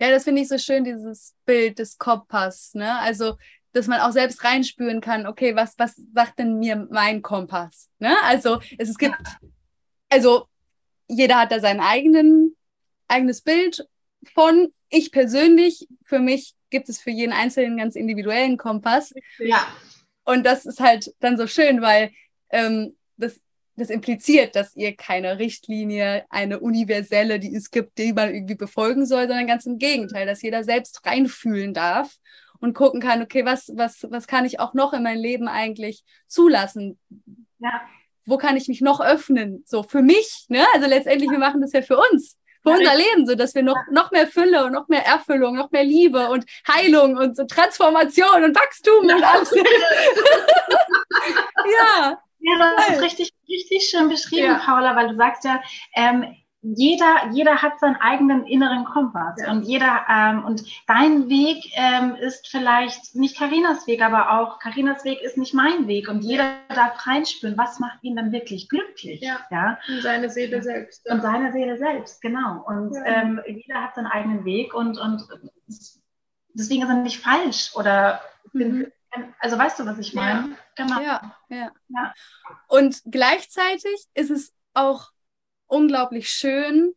Ja, 0.00 0.10
das 0.10 0.24
finde 0.24 0.42
ich 0.42 0.48
so 0.48 0.58
schön, 0.58 0.84
dieses 0.84 1.34
Bild 1.44 1.78
des 1.78 1.98
Kompass, 1.98 2.74
ne? 2.74 2.98
Also, 2.98 3.36
dass 3.72 3.86
man 3.86 4.00
auch 4.00 4.12
selbst 4.12 4.44
reinspüren 4.44 5.00
kann, 5.00 5.26
okay, 5.26 5.54
was, 5.56 5.78
was 5.78 6.00
sagt 6.14 6.38
denn 6.38 6.58
mir 6.58 6.88
mein 6.90 7.22
Kompass? 7.22 7.90
Ne? 7.98 8.14
Also, 8.24 8.60
es, 8.78 8.90
es 8.90 8.98
gibt, 8.98 9.16
also 10.08 10.46
jeder 11.08 11.38
hat 11.38 11.52
da 11.52 11.60
sein 11.60 11.80
eigenen, 11.80 12.56
eigenes 13.08 13.42
Bild 13.42 13.86
von. 14.32 14.72
Ich 14.88 15.10
persönlich, 15.10 15.88
für 16.04 16.20
mich 16.20 16.54
gibt 16.70 16.88
es 16.88 17.00
für 17.00 17.10
jeden 17.10 17.32
Einzelnen 17.32 17.76
ganz 17.76 17.96
individuellen 17.96 18.56
Kompass. 18.56 19.12
Ja. 19.38 19.66
Und 20.24 20.44
das 20.44 20.66
ist 20.66 20.80
halt 20.80 21.14
dann 21.20 21.36
so 21.36 21.46
schön, 21.46 21.80
weil 21.82 22.12
ähm, 22.50 22.96
das, 23.16 23.40
das 23.76 23.90
impliziert, 23.90 24.56
dass 24.56 24.76
ihr 24.76 24.94
keine 24.96 25.38
Richtlinie, 25.38 26.24
eine 26.30 26.60
universelle, 26.60 27.40
die 27.40 27.54
es 27.54 27.70
gibt, 27.70 27.98
die 27.98 28.12
man 28.12 28.32
irgendwie 28.32 28.54
befolgen 28.54 29.06
soll, 29.06 29.26
sondern 29.26 29.46
ganz 29.46 29.66
im 29.66 29.78
Gegenteil, 29.78 30.26
dass 30.26 30.42
jeder 30.42 30.64
selbst 30.64 31.04
reinfühlen 31.04 31.74
darf 31.74 32.16
und 32.60 32.74
gucken 32.74 33.00
kann, 33.00 33.22
okay, 33.22 33.44
was, 33.44 33.72
was, 33.74 34.06
was 34.10 34.26
kann 34.26 34.44
ich 34.44 34.60
auch 34.60 34.74
noch 34.74 34.92
in 34.92 35.02
mein 35.02 35.18
Leben 35.18 35.48
eigentlich 35.48 36.04
zulassen? 36.28 36.98
Ja 37.58 37.82
wo 38.26 38.38
kann 38.38 38.56
ich 38.56 38.68
mich 38.68 38.80
noch 38.80 39.00
öffnen? 39.00 39.64
So 39.66 39.82
für 39.82 40.02
mich, 40.02 40.46
ne? 40.48 40.64
Also 40.74 40.86
letztendlich, 40.88 41.30
wir 41.30 41.38
machen 41.38 41.60
das 41.60 41.72
ja 41.72 41.82
für 41.82 41.98
uns, 41.98 42.38
für 42.62 42.70
ja, 42.70 42.76
unser 42.76 42.96
Leben, 42.96 43.26
so 43.26 43.34
dass 43.34 43.54
wir 43.54 43.62
noch, 43.62 43.76
noch 43.90 44.10
mehr 44.10 44.26
Fülle 44.26 44.64
und 44.64 44.72
noch 44.72 44.88
mehr 44.88 45.04
Erfüllung, 45.06 45.56
noch 45.56 45.70
mehr 45.70 45.84
Liebe 45.84 46.28
und 46.30 46.44
Heilung 46.66 47.16
und 47.16 47.36
so 47.36 47.44
Transformation 47.44 48.44
und 48.44 48.56
Wachstum 48.56 49.08
ja. 49.08 49.16
und 49.16 49.24
alles. 49.24 49.50
ja. 51.94 52.18
Ja, 52.44 52.74
das 52.76 52.88
ist 52.90 53.02
richtig, 53.02 53.32
richtig 53.48 53.88
schön 53.88 54.08
beschrieben, 54.08 54.46
ja. 54.46 54.58
Paula, 54.58 54.94
weil 54.96 55.08
du 55.08 55.16
sagst 55.16 55.44
ja, 55.44 55.62
ähm, 55.94 56.36
jeder, 56.66 57.30
jeder 57.32 57.60
hat 57.60 57.78
seinen 57.78 57.96
eigenen 57.96 58.46
inneren 58.46 58.86
Kompass 58.86 59.38
ja. 59.38 59.50
und 59.50 59.64
jeder 59.64 60.06
ähm, 60.08 60.44
und 60.46 60.64
dein 60.86 61.28
Weg 61.28 61.62
ähm, 61.74 62.16
ist 62.16 62.48
vielleicht 62.48 63.14
nicht 63.14 63.36
Karinas 63.36 63.86
Weg, 63.86 64.02
aber 64.02 64.30
auch 64.40 64.58
Karinas 64.58 65.04
Weg 65.04 65.20
ist 65.20 65.36
nicht 65.36 65.52
mein 65.52 65.86
Weg 65.86 66.08
und 66.08 66.22
jeder 66.22 66.54
darf 66.68 67.06
reinspüren, 67.06 67.58
was 67.58 67.80
macht 67.80 68.02
ihn 68.02 68.16
dann 68.16 68.32
wirklich 68.32 68.70
glücklich. 68.70 69.20
Ja. 69.20 69.40
ja? 69.50 69.78
Und 69.88 70.02
seine 70.02 70.30
Seele 70.30 70.62
selbst. 70.62 71.08
Und 71.10 71.20
seine 71.20 71.52
Seele 71.52 71.76
selbst, 71.76 72.22
genau. 72.22 72.64
Und 72.66 72.96
ähm, 73.04 73.40
jeder 73.46 73.82
hat 73.82 73.94
seinen 73.94 74.06
eigenen 74.06 74.46
Weg 74.46 74.72
und 74.72 74.98
und 74.98 75.22
deswegen 76.54 76.82
ist 76.82 76.88
er 76.88 76.94
nicht 76.94 77.20
falsch 77.20 77.72
oder 77.76 78.22
mhm. 78.54 78.86
Also 79.38 79.58
weißt 79.58 79.78
du, 79.78 79.86
was 79.86 79.98
ich 79.98 80.14
meine? 80.14 80.50
Ja. 80.50 80.56
Genau. 80.76 81.00
Ja, 81.00 81.36
ja. 81.48 81.72
ja. 81.88 82.14
Und 82.68 83.02
gleichzeitig 83.10 84.06
ist 84.14 84.30
es 84.30 84.52
auch 84.74 85.10
unglaublich 85.66 86.30
schön 86.30 86.94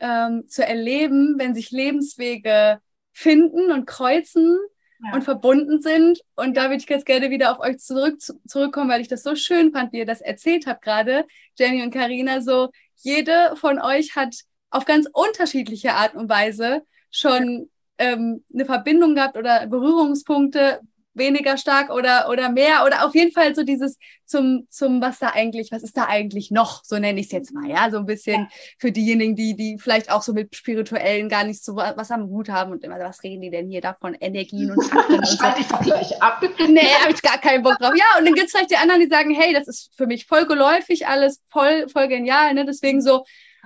ähm, 0.00 0.48
zu 0.48 0.66
erleben, 0.66 1.34
wenn 1.38 1.54
sich 1.54 1.70
Lebenswege 1.70 2.80
finden 3.12 3.70
und 3.70 3.86
kreuzen 3.86 4.58
ja. 5.04 5.14
und 5.14 5.22
verbunden 5.22 5.80
sind. 5.80 6.20
Und 6.36 6.56
da 6.56 6.64
würde 6.64 6.76
ich 6.76 6.86
ganz 6.86 7.04
gerne 7.04 7.30
wieder 7.30 7.52
auf 7.52 7.60
euch 7.60 7.78
zurück, 7.78 8.20
zurückkommen, 8.20 8.90
weil 8.90 9.00
ich 9.00 9.08
das 9.08 9.22
so 9.22 9.36
schön 9.36 9.72
fand, 9.72 9.92
wie 9.92 9.98
ihr 9.98 10.06
das 10.06 10.20
erzählt 10.20 10.66
habt 10.66 10.82
gerade, 10.82 11.24
Jenny 11.58 11.82
und 11.82 11.92
Karina. 11.92 12.40
So, 12.40 12.70
jede 12.96 13.54
von 13.56 13.80
euch 13.80 14.16
hat 14.16 14.34
auf 14.70 14.84
ganz 14.84 15.08
unterschiedliche 15.12 15.94
Art 15.94 16.14
und 16.14 16.28
Weise 16.28 16.82
schon 17.10 17.70
ähm, 17.98 18.44
eine 18.52 18.64
Verbindung 18.64 19.14
gehabt 19.14 19.36
oder 19.36 19.66
Berührungspunkte 19.68 20.80
weniger 21.14 21.56
stark 21.56 21.90
oder, 21.90 22.28
oder 22.28 22.48
mehr 22.48 22.84
oder 22.84 23.04
auf 23.04 23.14
jeden 23.14 23.32
Fall 23.32 23.54
so 23.54 23.62
dieses 23.62 23.98
zum, 24.26 24.66
zum, 24.70 25.00
was 25.00 25.18
da 25.18 25.28
eigentlich, 25.28 25.70
was 25.70 25.82
ist 25.82 25.96
da 25.96 26.06
eigentlich 26.06 26.50
noch, 26.50 26.82
so 26.84 26.98
nenne 26.98 27.20
ich 27.20 27.26
es 27.26 27.32
jetzt 27.32 27.54
mal, 27.54 27.68
ja, 27.68 27.90
so 27.90 27.98
ein 27.98 28.06
bisschen 28.06 28.42
ja. 28.42 28.48
für 28.78 28.92
diejenigen, 28.92 29.36
die, 29.36 29.54
die 29.54 29.78
vielleicht 29.78 30.10
auch 30.10 30.22
so 30.22 30.32
mit 30.32 30.54
Spirituellen 30.56 31.28
gar 31.28 31.44
nicht 31.44 31.64
so 31.64 31.76
was 31.76 32.10
am 32.10 32.28
Hut 32.28 32.48
haben 32.48 32.72
und 32.72 32.82
immer, 32.84 32.98
was 32.98 33.22
reden 33.22 33.42
die 33.42 33.50
denn 33.50 33.68
hier 33.68 33.80
davon, 33.80 34.14
Energien 34.14 34.70
und 34.70 34.82
Chakren 34.82 35.18
und 35.18 35.26
so. 35.26 35.44
ich 35.60 35.68
gleich 35.84 36.22
ab. 36.22 36.42
Nee, 36.68 36.80
habe 37.02 37.12
ich 37.12 37.22
gar 37.22 37.38
keinen 37.38 37.62
Bock 37.62 37.78
drauf. 37.78 37.94
Ja, 37.96 38.18
und 38.18 38.24
dann 38.24 38.34
gibt 38.34 38.46
es 38.46 38.52
vielleicht 38.52 38.70
die 38.70 38.76
anderen, 38.76 39.00
die 39.00 39.08
sagen, 39.08 39.30
hey, 39.34 39.52
das 39.52 39.68
ist 39.68 39.92
für 39.96 40.06
mich 40.06 40.26
voll 40.26 40.46
geläufig, 40.46 41.06
alles 41.06 41.42
voll, 41.50 41.88
voll 41.88 42.08
genial, 42.08 42.54
ne, 42.54 42.64
deswegen 42.64 43.02
so, 43.02 43.24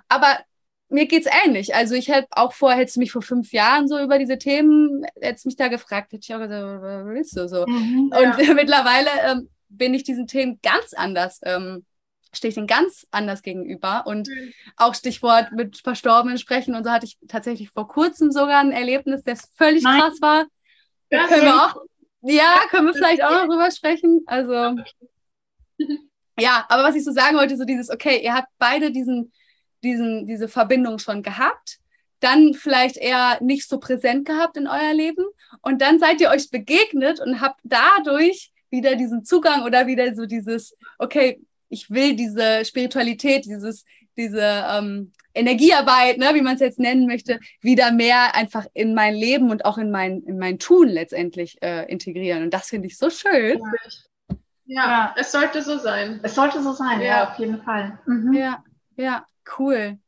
aber 0.09 0.39
mir 0.89 1.07
geht's 1.07 1.29
ähnlich. 1.45 1.75
Also 1.75 1.95
ich 1.95 2.09
hätte 2.09 2.29
auch 2.31 2.53
vor, 2.53 2.73
hättest 2.73 2.97
du 2.97 3.01
mich 3.01 3.13
vor 3.13 3.23
fünf 3.23 3.53
Jahren 3.53 3.89
so 3.89 3.99
über 3.99 4.19
diese 4.19 4.39
Themen, 4.39 5.05
hättest 5.21 5.47
mich 5.47 5.57
da 5.57 5.69
gefragt, 5.69 6.13
hätte 6.13 6.25
ich 6.25 6.35
auch 6.35 6.41
gesagt, 6.41 6.83
was 6.83 7.07
willst 7.07 7.37
du 7.37 7.49
so? 7.49 7.67
Mhm, 7.67 8.13
und 8.15 8.47
ja. 8.47 8.55
mittlerweile 8.55 9.11
ähm, 9.27 9.49
bin 9.69 9.95
ich 9.95 10.05
diesen 10.05 10.27
Themen 10.27 10.59
ganz 10.63 10.95
anders, 10.95 11.41
ähm, 11.45 11.85
stehe 12.33 12.51
ich 12.51 12.55
denen 12.55 12.67
ganz 12.67 13.07
anders 13.11 13.43
gegenüber. 13.43 14.07
Und 14.07 14.29
mhm. 14.29 14.53
auch 14.77 14.95
Stichwort 14.95 15.53
mit 15.53 15.79
Verstorbenen 15.79 16.39
sprechen 16.39 16.75
und 16.75 16.85
so 16.85 16.91
hatte 16.91 17.07
ich 17.07 17.19
tatsächlich 17.29 17.71
vor 17.71 17.89
kurzem 17.89 18.31
sogar 18.31 18.61
ein 18.61 18.73
Erlebnis, 18.73 19.23
das 19.25 19.51
völlig 19.57 19.83
Nein. 19.83 20.01
krass 20.01 20.19
war. 20.21 20.47
Da 21.11 21.27
können 21.27 21.43
wir 21.43 21.55
auch, 21.55 21.77
ja, 22.23 22.55
können 22.71 22.87
wir 22.87 22.95
vielleicht 22.95 23.23
auch 23.23 23.31
noch 23.31 23.47
drüber 23.47 23.71
sprechen. 23.71 24.23
Also 24.27 24.77
ja, 26.39 26.65
aber 26.69 26.85
was 26.85 26.95
ich 26.95 27.05
so 27.05 27.13
sagen 27.13 27.37
wollte, 27.37 27.57
so 27.57 27.65
dieses, 27.65 27.91
okay, 27.91 28.23
ihr 28.23 28.35
habt 28.35 28.49
beide 28.59 28.91
diesen 28.91 29.33
diesen, 29.83 30.27
diese 30.27 30.49
Verbindung 30.49 30.99
schon 30.99 31.23
gehabt, 31.23 31.79
dann 32.21 32.55
vielleicht 32.55 32.97
eher 32.97 33.39
nicht 33.41 33.69
so 33.69 33.79
präsent 33.79 34.27
gehabt 34.27 34.57
in 34.57 34.67
euer 34.67 34.93
Leben 34.93 35.25
und 35.63 35.81
dann 35.81 35.99
seid 35.99 36.21
ihr 36.21 36.31
euch 36.31 36.51
begegnet 36.51 37.21
und 37.21 37.41
habt 37.41 37.61
dadurch 37.63 38.53
wieder 38.71 38.97
diesen 38.97 39.25
Zugang 39.25 39.63
oder 39.63 39.87
wieder 39.87 40.15
so 40.15 40.27
dieses, 40.27 40.77
okay, 40.99 41.41
ich 41.69 41.91
will 41.91 42.17
diese 42.17 42.65
Spiritualität, 42.65 43.45
dieses, 43.45 43.85
diese 44.17 44.65
ähm, 44.71 45.13
Energiearbeit, 45.35 46.19
ne, 46.19 46.31
wie 46.35 46.41
man 46.41 46.55
es 46.55 46.61
jetzt 46.61 46.79
nennen 46.79 47.07
möchte, 47.07 47.39
wieder 47.61 47.93
mehr 47.93 48.35
einfach 48.35 48.67
in 48.75 48.95
mein 48.95 49.15
Leben 49.15 49.51
und 49.51 49.65
auch 49.65 49.79
in 49.79 49.91
mein, 49.91 50.23
in 50.23 50.39
mein 50.39 50.59
Tun 50.59 50.89
letztendlich 50.89 51.63
äh, 51.63 51.85
integrieren. 51.91 52.43
Und 52.43 52.53
das 52.53 52.69
finde 52.69 52.89
ich 52.89 52.99
so 52.99 53.11
schön. 53.11 53.61
Ja, 54.65 54.87
ja, 54.87 55.15
es 55.17 55.33
sollte 55.33 55.63
so 55.63 55.79
sein. 55.79 56.21
Es 56.23 56.35
sollte 56.35 56.63
so 56.63 56.73
sein, 56.73 57.01
ja, 57.01 57.07
ja 57.07 57.31
auf 57.31 57.39
jeden 57.39 57.63
Fall. 57.63 57.99
Mhm. 58.07 58.33
Ja, 58.35 58.65
ja. 58.97 59.25
Cool. 59.57 59.99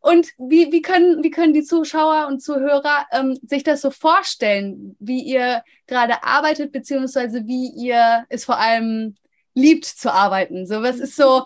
Und 0.00 0.28
wie, 0.38 0.70
wie, 0.72 0.80
können, 0.80 1.24
wie 1.24 1.30
können 1.30 1.52
die 1.52 1.64
Zuschauer 1.64 2.28
und 2.28 2.40
Zuhörer 2.40 3.06
ähm, 3.10 3.38
sich 3.42 3.64
das 3.64 3.80
so 3.80 3.90
vorstellen, 3.90 4.96
wie 5.00 5.22
ihr 5.22 5.62
gerade 5.86 6.22
arbeitet, 6.22 6.72
beziehungsweise 6.72 7.46
wie 7.46 7.70
ihr 7.70 8.24
es 8.28 8.44
vor 8.44 8.58
allem 8.58 9.16
liebt 9.54 9.84
zu 9.84 10.12
arbeiten? 10.12 10.66
So, 10.66 10.82
was 10.82 11.00
ist 11.00 11.16
so, 11.16 11.44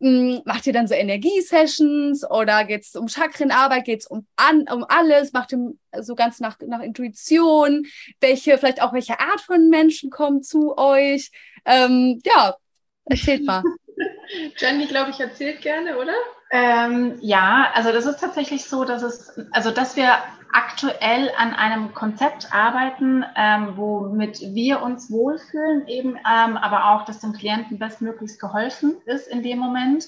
mh, 0.00 0.36
hm, 0.36 0.42
macht 0.44 0.66
ihr 0.66 0.74
dann 0.74 0.86
so 0.86 0.94
Energiesessions 0.94 2.28
oder 2.30 2.64
geht 2.64 2.82
es 2.82 2.94
um 2.94 3.08
Chakrenarbeit, 3.08 3.84
geht 3.86 4.00
es 4.00 4.06
um, 4.06 4.26
um 4.70 4.84
alles, 4.86 5.32
macht 5.32 5.52
ihr 5.52 5.72
so 6.00 6.14
ganz 6.14 6.40
nach, 6.40 6.58
nach 6.66 6.80
Intuition? 6.80 7.86
Welche, 8.20 8.58
vielleicht 8.58 8.82
auch 8.82 8.92
welche 8.92 9.18
Art 9.18 9.40
von 9.40 9.70
Menschen 9.70 10.10
kommen 10.10 10.42
zu 10.42 10.76
euch? 10.76 11.30
Ähm, 11.64 12.20
ja, 12.24 12.54
erzählt 13.06 13.44
mal. 13.44 13.62
Jenny, 14.58 14.86
glaube 14.86 15.10
ich, 15.10 15.20
erzählt 15.20 15.62
gerne, 15.62 15.98
oder? 15.98 16.14
Ähm, 16.50 17.18
ja, 17.20 17.70
also 17.74 17.92
das 17.92 18.06
ist 18.06 18.20
tatsächlich 18.20 18.64
so, 18.64 18.84
dass 18.84 19.02
es, 19.02 19.40
also 19.50 19.70
dass 19.70 19.96
wir 19.96 20.12
aktuell 20.52 21.32
an 21.36 21.52
einem 21.52 21.94
Konzept 21.94 22.52
arbeiten, 22.52 23.24
ähm, 23.36 23.76
womit 23.76 24.40
wir 24.40 24.82
uns 24.82 25.10
wohlfühlen, 25.10 25.88
eben, 25.88 26.10
ähm, 26.10 26.56
aber 26.56 26.90
auch, 26.90 27.04
dass 27.04 27.20
dem 27.20 27.32
Klienten 27.32 27.78
bestmöglichst 27.78 28.40
geholfen 28.40 28.96
ist 29.06 29.26
in 29.26 29.42
dem 29.42 29.58
Moment. 29.58 30.04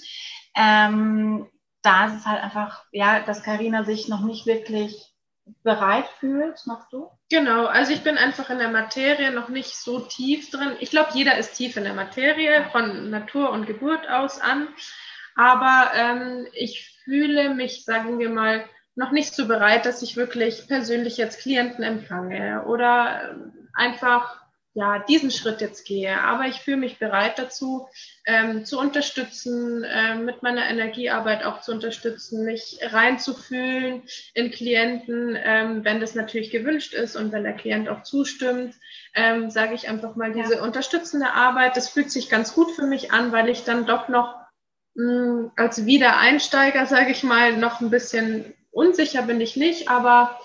Ähm, 0.54 1.48
da 1.82 2.06
ist 2.06 2.14
es 2.14 2.26
halt 2.26 2.42
einfach, 2.42 2.84
ja, 2.92 3.20
dass 3.20 3.42
Karina 3.42 3.84
sich 3.84 4.08
noch 4.08 4.20
nicht 4.20 4.46
wirklich 4.46 5.15
bereit 5.62 6.06
fühlt. 6.20 6.66
Machst 6.66 6.92
du? 6.92 7.10
Genau, 7.30 7.66
also 7.66 7.92
ich 7.92 8.02
bin 8.02 8.18
einfach 8.18 8.50
in 8.50 8.58
der 8.58 8.70
Materie 8.70 9.30
noch 9.30 9.48
nicht 9.48 9.76
so 9.76 10.00
tief 10.00 10.50
drin. 10.50 10.76
Ich 10.80 10.90
glaube, 10.90 11.10
jeder 11.14 11.38
ist 11.38 11.54
tief 11.54 11.76
in 11.76 11.84
der 11.84 11.94
Materie 11.94 12.66
von 12.72 13.10
Natur 13.10 13.50
und 13.50 13.66
Geburt 13.66 14.08
aus 14.08 14.40
an. 14.40 14.68
Aber 15.34 15.90
ähm, 15.94 16.46
ich 16.52 16.98
fühle 17.04 17.54
mich, 17.54 17.84
sagen 17.84 18.18
wir 18.18 18.30
mal, 18.30 18.64
noch 18.94 19.12
nicht 19.12 19.34
so 19.34 19.46
bereit, 19.46 19.84
dass 19.84 20.02
ich 20.02 20.16
wirklich 20.16 20.66
persönlich 20.66 21.18
jetzt 21.18 21.40
Klienten 21.40 21.84
empfange 21.84 22.64
oder 22.64 23.36
einfach 23.74 24.45
ja, 24.76 24.98
diesen 24.98 25.30
Schritt 25.30 25.62
jetzt 25.62 25.86
gehe. 25.86 26.20
Aber 26.20 26.44
ich 26.44 26.60
fühle 26.60 26.76
mich 26.76 26.98
bereit 26.98 27.38
dazu, 27.38 27.88
ähm, 28.26 28.66
zu 28.66 28.78
unterstützen, 28.78 29.82
äh, 29.84 30.16
mit 30.16 30.42
meiner 30.42 30.68
Energiearbeit 30.68 31.44
auch 31.44 31.62
zu 31.62 31.72
unterstützen, 31.72 32.44
mich 32.44 32.78
reinzufühlen 32.82 34.02
in 34.34 34.50
Klienten, 34.50 35.34
ähm, 35.42 35.82
wenn 35.82 35.98
das 35.98 36.14
natürlich 36.14 36.50
gewünscht 36.50 36.92
ist 36.92 37.16
und 37.16 37.32
wenn 37.32 37.44
der 37.44 37.54
Klient 37.54 37.88
auch 37.88 38.02
zustimmt, 38.02 38.74
ähm, 39.14 39.48
sage 39.48 39.74
ich 39.74 39.88
einfach 39.88 40.14
mal 40.14 40.34
diese 40.34 40.56
ja. 40.56 40.62
unterstützende 40.62 41.32
Arbeit. 41.32 41.78
Das 41.78 41.88
fühlt 41.88 42.10
sich 42.10 42.28
ganz 42.28 42.52
gut 42.52 42.70
für 42.72 42.86
mich 42.86 43.12
an, 43.12 43.32
weil 43.32 43.48
ich 43.48 43.64
dann 43.64 43.86
doch 43.86 44.08
noch 44.08 44.34
mh, 44.94 45.04
mm, 45.04 45.52
als 45.56 45.86
Wiedereinsteiger, 45.86 46.84
sage 46.84 47.12
ich 47.12 47.22
mal, 47.22 47.56
noch 47.56 47.80
ein 47.80 47.88
bisschen 47.88 48.52
unsicher 48.72 49.22
bin 49.22 49.40
ich 49.40 49.56
nicht, 49.56 49.88
aber 49.88 50.38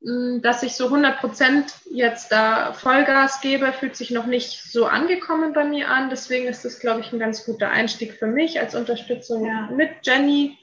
dass 0.00 0.62
ich 0.62 0.76
so 0.76 0.84
100 0.84 1.18
Prozent 1.18 1.74
jetzt 1.90 2.30
da 2.30 2.72
Vollgas 2.72 3.40
gebe, 3.40 3.72
fühlt 3.72 3.96
sich 3.96 4.12
noch 4.12 4.26
nicht 4.26 4.62
so 4.70 4.86
angekommen 4.86 5.52
bei 5.52 5.64
mir 5.64 5.90
an. 5.90 6.08
Deswegen 6.08 6.46
ist 6.46 6.64
das, 6.64 6.78
glaube 6.78 7.00
ich, 7.00 7.12
ein 7.12 7.18
ganz 7.18 7.44
guter 7.44 7.70
Einstieg 7.70 8.12
für 8.12 8.28
mich 8.28 8.60
als 8.60 8.76
Unterstützung 8.76 9.44
ja. 9.44 9.68
mit 9.72 9.90
Jenny. 10.02 10.56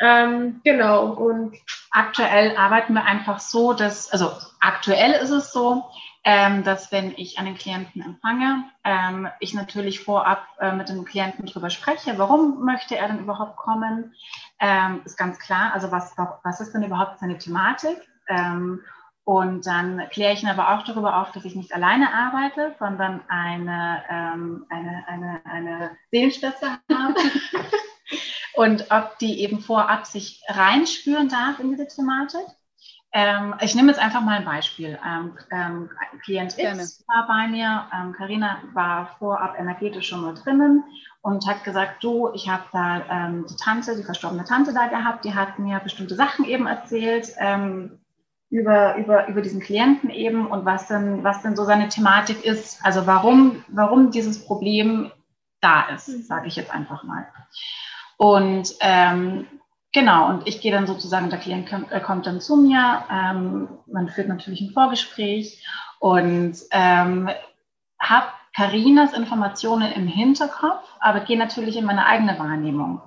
Ähm, 0.00 0.60
genau. 0.64 1.12
Und 1.12 1.56
aktuell 1.90 2.56
arbeiten 2.56 2.94
wir 2.94 3.04
einfach 3.04 3.38
so, 3.38 3.74
dass, 3.74 4.10
also 4.10 4.32
aktuell 4.58 5.12
ist 5.12 5.30
es 5.30 5.52
so, 5.52 5.84
ähm, 6.24 6.64
dass 6.64 6.90
wenn 6.90 7.14
ich 7.16 7.38
einen 7.38 7.54
Klienten 7.54 8.02
empfange, 8.02 8.64
ähm, 8.82 9.28
ich 9.38 9.54
natürlich 9.54 10.00
vorab 10.00 10.46
äh, 10.58 10.72
mit 10.72 10.88
dem 10.88 11.04
Klienten 11.04 11.46
darüber 11.46 11.70
spreche, 11.70 12.18
warum 12.18 12.64
möchte 12.64 12.96
er 12.96 13.08
denn 13.08 13.20
überhaupt 13.20 13.56
kommen, 13.56 14.14
ähm, 14.58 15.00
ist 15.04 15.16
ganz 15.16 15.38
klar. 15.38 15.72
Also 15.74 15.92
was, 15.92 16.14
was 16.42 16.60
ist 16.60 16.72
denn 16.72 16.82
überhaupt 16.82 17.20
seine 17.20 17.38
Thematik? 17.38 17.96
Ähm, 18.30 18.80
und 19.24 19.66
dann 19.66 20.08
kläre 20.10 20.32
ich 20.32 20.42
ihn 20.42 20.48
aber 20.48 20.74
auch 20.74 20.82
darüber 20.84 21.20
auf, 21.20 21.30
dass 21.32 21.44
ich 21.44 21.54
nicht 21.54 21.74
alleine 21.74 22.12
arbeite, 22.12 22.74
sondern 22.78 23.20
eine, 23.28 24.02
ähm, 24.10 24.66
eine, 24.70 25.04
eine, 25.06 25.40
eine 25.44 25.90
Seelenschwester 26.10 26.78
habe. 26.90 27.14
und 28.54 28.90
ob 28.90 29.18
die 29.18 29.40
eben 29.40 29.60
vorab 29.60 30.06
sich 30.06 30.42
reinspüren 30.48 31.28
darf 31.28 31.60
in 31.60 31.70
diese 31.70 31.86
Thematik. 31.86 32.46
Ähm, 33.12 33.54
ich 33.60 33.74
nehme 33.74 33.88
jetzt 33.88 34.00
einfach 34.00 34.20
mal 34.20 34.38
ein 34.38 34.44
Beispiel. 34.44 34.98
Ähm, 35.06 35.36
ähm, 35.50 35.90
Klient 36.24 36.56
X 36.58 37.04
war 37.08 37.26
bei 37.26 37.48
mir, 37.48 37.86
Karina 38.16 38.58
ähm, 38.62 38.74
war 38.74 39.16
vorab 39.18 39.58
energetisch 39.58 40.08
schon 40.08 40.22
mal 40.22 40.34
drinnen 40.34 40.84
und 41.22 41.46
hat 41.46 41.64
gesagt, 41.64 42.02
du, 42.02 42.30
ich 42.34 42.48
habe 42.48 42.64
da 42.72 43.02
ähm, 43.10 43.46
die 43.48 43.56
Tante, 43.56 43.96
die 43.96 44.04
verstorbene 44.04 44.44
Tante 44.44 44.72
da 44.72 44.86
gehabt, 44.86 45.24
die 45.24 45.34
hat 45.34 45.58
mir 45.58 45.80
bestimmte 45.80 46.14
Sachen 46.14 46.44
eben 46.44 46.66
erzählt, 46.66 47.32
ähm, 47.38 47.99
über, 48.50 48.96
über, 48.96 49.28
über 49.28 49.40
diesen 49.40 49.60
Klienten 49.60 50.10
eben 50.10 50.46
und 50.46 50.64
was 50.64 50.88
denn, 50.88 51.22
was 51.22 51.42
denn 51.42 51.56
so 51.56 51.64
seine 51.64 51.88
Thematik 51.88 52.44
ist. 52.44 52.84
Also 52.84 53.06
warum, 53.06 53.64
warum 53.68 54.10
dieses 54.10 54.44
Problem 54.44 55.12
da 55.60 55.88
ist, 55.94 56.08
mhm. 56.08 56.22
sage 56.22 56.48
ich 56.48 56.56
jetzt 56.56 56.72
einfach 56.72 57.04
mal. 57.04 57.26
Und 58.16 58.74
ähm, 58.80 59.46
genau, 59.92 60.28
und 60.28 60.48
ich 60.48 60.60
gehe 60.60 60.72
dann 60.72 60.86
sozusagen, 60.86 61.30
der 61.30 61.38
Klient 61.38 61.68
kommt, 61.68 61.92
äh, 61.92 62.00
kommt 62.00 62.26
dann 62.26 62.40
zu 62.40 62.56
mir, 62.56 63.04
ähm, 63.10 63.68
man 63.86 64.08
führt 64.08 64.28
natürlich 64.28 64.60
ein 64.60 64.72
Vorgespräch 64.72 65.64
und 66.00 66.56
ähm, 66.72 67.30
habe 68.00 68.26
Karinas 68.56 69.12
Informationen 69.12 69.92
im 69.92 70.08
Hinterkopf, 70.08 70.82
aber 70.98 71.20
gehe 71.20 71.38
natürlich 71.38 71.76
in 71.76 71.84
meine 71.84 72.04
eigene 72.04 72.36
Wahrnehmung. 72.38 73.00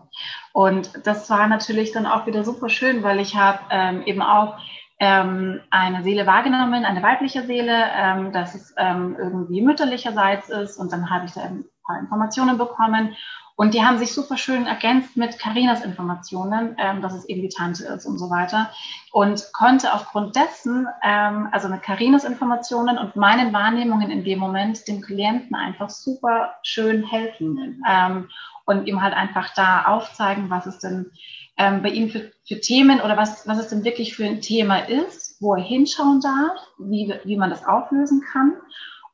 Und 0.53 1.05
das 1.05 1.29
war 1.29 1.47
natürlich 1.47 1.91
dann 1.91 2.05
auch 2.05 2.25
wieder 2.27 2.45
super 2.45 2.69
schön, 2.69 3.03
weil 3.03 3.19
ich 3.19 3.35
habe 3.35 3.59
ähm, 3.69 4.03
eben 4.05 4.21
auch 4.21 4.57
ähm, 5.03 5.59
eine 5.69 6.01
Seele 6.01 6.25
wahrgenommen, 6.25 6.85
eine 6.85 7.03
weibliche 7.03 7.43
Seele, 7.43 7.75
ähm, 7.93 8.31
dass 8.31 8.55
es 8.55 8.73
ähm, 8.77 9.17
irgendwie 9.19 9.61
mütterlicherseits 9.61 10.47
ist. 10.49 10.77
Und 10.77 10.93
dann 10.93 11.09
habe 11.09 11.25
ich 11.25 11.33
da 11.33 11.41
ein 11.41 11.65
paar 11.85 11.99
Informationen 11.99 12.57
bekommen. 12.57 13.13
Und 13.55 13.73
die 13.73 13.83
haben 13.83 13.97
sich 13.97 14.13
super 14.13 14.37
schön 14.37 14.65
ergänzt 14.65 15.17
mit 15.17 15.37
Karinas 15.37 15.83
Informationen, 15.83 16.77
ähm, 16.79 17.01
dass 17.01 17.13
es 17.13 17.25
eben 17.25 17.41
die 17.41 17.49
Tante 17.49 17.83
ist 17.83 18.05
und 18.05 18.17
so 18.17 18.29
weiter. 18.29 18.71
Und 19.11 19.51
konnte 19.51 19.93
aufgrund 19.93 20.37
dessen, 20.37 20.87
ähm, 21.03 21.49
also 21.51 21.67
mit 21.67 21.83
Karinas 21.83 22.23
Informationen 22.23 22.97
und 22.97 23.17
meinen 23.17 23.51
Wahrnehmungen 23.51 24.09
in 24.09 24.23
dem 24.23 24.39
Moment, 24.39 24.87
dem 24.87 25.01
Klienten 25.01 25.53
einfach 25.53 25.89
super 25.89 26.55
schön 26.63 27.05
helfen. 27.05 27.83
Ähm, 27.87 28.29
und 28.65 28.87
ihm 28.87 29.01
halt 29.01 29.13
einfach 29.13 29.53
da 29.53 29.83
aufzeigen, 29.87 30.49
was 30.49 30.65
es 30.65 30.79
denn 30.79 31.11
ähm, 31.57 31.81
bei 31.81 31.89
ihm 31.89 32.09
für, 32.09 32.31
für 32.47 32.59
Themen 32.59 33.01
oder 33.01 33.17
was, 33.17 33.47
was 33.47 33.59
es 33.59 33.67
denn 33.67 33.83
wirklich 33.83 34.15
für 34.15 34.25
ein 34.25 34.41
Thema 34.41 34.77
ist, 34.87 35.41
wo 35.41 35.55
er 35.55 35.63
hinschauen 35.63 36.19
darf, 36.21 36.57
wie, 36.79 37.13
wie 37.23 37.37
man 37.37 37.49
das 37.49 37.65
auflösen 37.65 38.23
kann. 38.31 38.53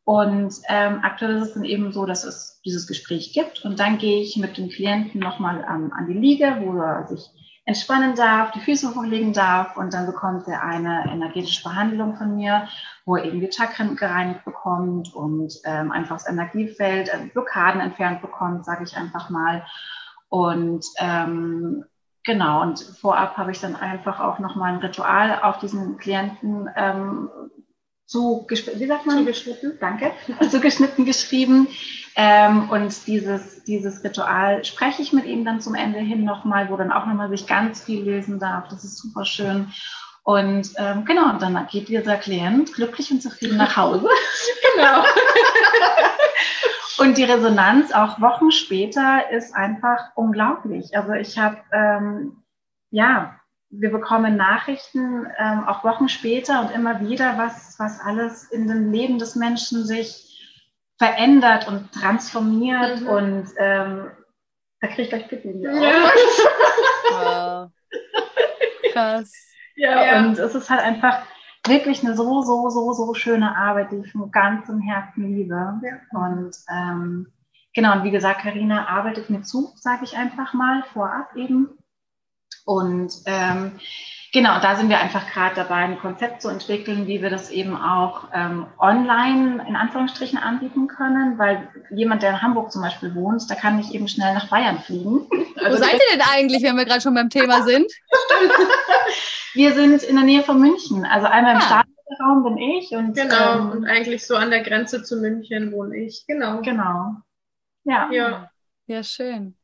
Und 0.05 0.55
ähm, 0.69 1.01
aktuell 1.03 1.35
ist 1.35 1.49
es 1.49 1.53
dann 1.53 1.65
eben 1.65 1.91
so, 1.91 2.05
dass 2.05 2.23
es 2.23 2.61
dieses 2.65 2.87
Gespräch 2.87 3.31
gibt 3.33 3.63
und 3.63 3.79
dann 3.79 3.99
gehe 3.99 4.21
ich 4.21 4.37
mit 4.37 4.57
dem 4.57 4.69
Klienten 4.69 5.19
nochmal 5.19 5.63
ähm, 5.69 5.93
an 5.95 6.07
die 6.07 6.17
Liege, 6.17 6.57
wo 6.61 6.77
er 6.79 7.05
sich 7.07 7.29
entspannen 7.65 8.15
darf, 8.15 8.49
die 8.49 8.61
Füße 8.61 8.95
hochlegen 8.95 9.33
darf 9.33 9.77
und 9.77 9.93
dann 9.93 10.07
bekommt 10.07 10.47
er 10.47 10.63
eine 10.63 11.03
energetische 11.11 11.61
Behandlung 11.61 12.15
von 12.15 12.35
mir, 12.35 12.67
wo 13.05 13.17
er 13.17 13.25
eben 13.25 13.39
die 13.39 13.51
Chakren 13.51 13.95
gereinigt 13.95 14.43
bekommt 14.43 15.13
und 15.13 15.53
ähm, 15.65 15.91
einfach 15.91 16.15
das 16.15 16.27
Energiefeld, 16.27 17.09
äh, 17.09 17.27
Blockaden 17.31 17.79
entfernt 17.79 18.23
bekommt, 18.23 18.65
sage 18.65 18.85
ich 18.85 18.97
einfach 18.97 19.29
mal. 19.29 19.63
Und 20.29 20.83
ähm, 20.97 21.85
Genau, 22.29 22.61
und 22.61 22.79
vorab 22.79 23.37
habe 23.37 23.49
ich 23.49 23.59
dann 23.59 23.75
einfach 23.75 24.19
auch 24.19 24.37
nochmal 24.37 24.71
ein 24.71 24.79
Ritual 24.79 25.39
auf 25.41 25.57
diesen 25.57 25.97
Klienten 25.97 26.69
ähm, 26.75 27.27
zu, 28.05 28.45
wie 28.47 28.85
sagt 28.85 29.07
man? 29.07 29.17
Zugeschnitten, 29.17 29.79
danke, 29.79 30.11
zugeschnitten 30.51 31.05
geschrieben. 31.05 31.67
Ähm, 32.15 32.69
und 32.69 33.07
dieses, 33.07 33.63
dieses 33.63 34.03
Ritual 34.03 34.63
spreche 34.63 35.01
ich 35.01 35.11
mit 35.11 35.25
ihm 35.25 35.43
dann 35.43 35.59
zum 35.59 35.73
Ende 35.73 35.97
hin 35.97 36.23
nochmal, 36.23 36.69
wo 36.69 36.77
dann 36.77 36.91
auch 36.91 37.07
nochmal 37.07 37.29
sich 37.29 37.47
ganz 37.47 37.81
viel 37.83 38.03
lesen 38.03 38.37
darf. 38.37 38.67
Das 38.67 38.83
ist 38.83 38.99
super 38.99 39.25
schön. 39.25 39.73
Und 40.21 40.69
ähm, 40.75 41.05
genau, 41.05 41.31
und 41.31 41.41
dann 41.41 41.67
geht 41.71 41.87
dieser 41.87 42.17
Klient 42.17 42.75
glücklich 42.75 43.09
und 43.09 43.23
zufrieden 43.23 43.57
nach 43.57 43.75
Hause. 43.75 44.07
genau. 44.75 45.03
Und 46.99 47.17
die 47.17 47.23
Resonanz 47.23 47.93
auch 47.93 48.19
Wochen 48.19 48.51
später 48.51 49.29
ist 49.31 49.55
einfach 49.55 50.11
unglaublich. 50.15 50.95
Also 50.97 51.13
ich 51.13 51.37
habe, 51.37 51.57
ähm, 51.71 52.43
ja, 52.91 53.39
wir 53.69 53.91
bekommen 53.91 54.35
Nachrichten 54.35 55.27
ähm, 55.37 55.67
auch 55.67 55.83
Wochen 55.83 56.09
später 56.09 56.61
und 56.61 56.71
immer 56.71 56.99
wieder, 56.99 57.37
was, 57.37 57.79
was 57.79 57.99
alles 58.01 58.45
in 58.45 58.67
dem 58.67 58.91
Leben 58.91 59.19
des 59.19 59.35
Menschen 59.35 59.85
sich 59.85 60.29
verändert 60.97 61.67
und 61.67 61.91
transformiert. 61.93 63.01
Mhm. 63.01 63.07
Und 63.07 63.47
ähm, 63.57 64.11
da 64.81 64.87
kriege 64.87 65.03
ich 65.03 65.09
gleich 65.09 65.27
Pipi. 65.27 65.61
Ja. 65.61 65.71
wow. 67.11 67.71
Krass. 68.91 69.31
Ja, 69.75 70.03
ja, 70.03 70.19
und 70.25 70.37
es 70.37 70.55
ist 70.55 70.69
halt 70.69 70.81
einfach, 70.81 71.21
wirklich 71.69 72.03
eine 72.03 72.15
so, 72.15 72.41
so, 72.41 72.69
so, 72.69 72.93
so 72.93 73.13
schöne 73.13 73.55
Arbeit, 73.55 73.91
die 73.91 73.97
ich 73.97 74.11
von 74.11 74.31
ganzem 74.31 74.81
Herzen 74.81 75.35
liebe. 75.35 75.79
Ja. 75.81 76.19
Und 76.19 76.55
ähm, 76.69 77.27
genau, 77.73 77.93
und 77.93 78.03
wie 78.03 78.11
gesagt, 78.11 78.41
Karina 78.41 78.87
arbeitet 78.87 79.29
mir 79.29 79.43
zu, 79.43 79.71
sage 79.75 80.03
ich 80.03 80.17
einfach 80.17 80.53
mal, 80.53 80.83
vorab 80.93 81.35
eben. 81.35 81.69
Und 82.65 83.13
ähm, 83.25 83.71
genau, 84.31 84.59
da 84.59 84.75
sind 84.75 84.89
wir 84.89 84.99
einfach 84.99 85.27
gerade 85.31 85.55
dabei, 85.55 85.77
ein 85.77 85.99
Konzept 85.99 86.41
zu 86.41 86.49
entwickeln, 86.49 87.07
wie 87.07 87.21
wir 87.21 87.29
das 87.29 87.49
eben 87.49 87.75
auch 87.75 88.27
ähm, 88.33 88.67
online 88.77 89.65
in 89.67 89.75
Anführungsstrichen 89.75 90.37
anbieten 90.37 90.87
können, 90.87 91.37
weil 91.37 91.69
jemand, 91.91 92.21
der 92.21 92.31
in 92.31 92.41
Hamburg 92.41 92.71
zum 92.71 92.81
Beispiel 92.81 93.15
wohnt, 93.15 93.49
da 93.49 93.55
kann 93.55 93.77
nicht 93.77 93.93
eben 93.93 94.07
schnell 94.07 94.33
nach 94.33 94.49
Bayern 94.49 94.79
fliegen. 94.79 95.27
Also 95.63 95.77
Wo 95.77 95.83
seid 95.83 95.93
ihr 95.93 96.17
denn 96.17 96.21
eigentlich, 96.31 96.63
wenn 96.63 96.77
wir 96.77 96.85
gerade 96.85 97.01
schon 97.01 97.15
beim 97.15 97.29
Thema 97.29 97.63
sind? 97.63 97.91
Wir 99.53 99.73
sind 99.73 100.03
in 100.03 100.15
der 100.15 100.25
Nähe 100.25 100.43
von 100.43 100.59
München. 100.59 101.05
Also 101.05 101.27
einmal 101.27 101.55
im 101.55 101.61
ah. 101.61 101.83
Stadtraum 102.07 102.43
bin 102.43 102.57
ich 102.57 102.91
und 102.91 103.15
genau 103.15 103.59
ähm, 103.59 103.71
und 103.71 103.85
eigentlich 103.85 104.25
so 104.25 104.35
an 104.35 104.51
der 104.51 104.63
Grenze 104.63 105.03
zu 105.03 105.17
München 105.17 105.71
wohne 105.71 105.97
ich. 105.97 106.25
Genau. 106.27 106.61
Genau. 106.61 107.15
Ja. 107.83 108.09
Ja, 108.11 108.51
ja 108.87 109.03
schön. 109.03 109.57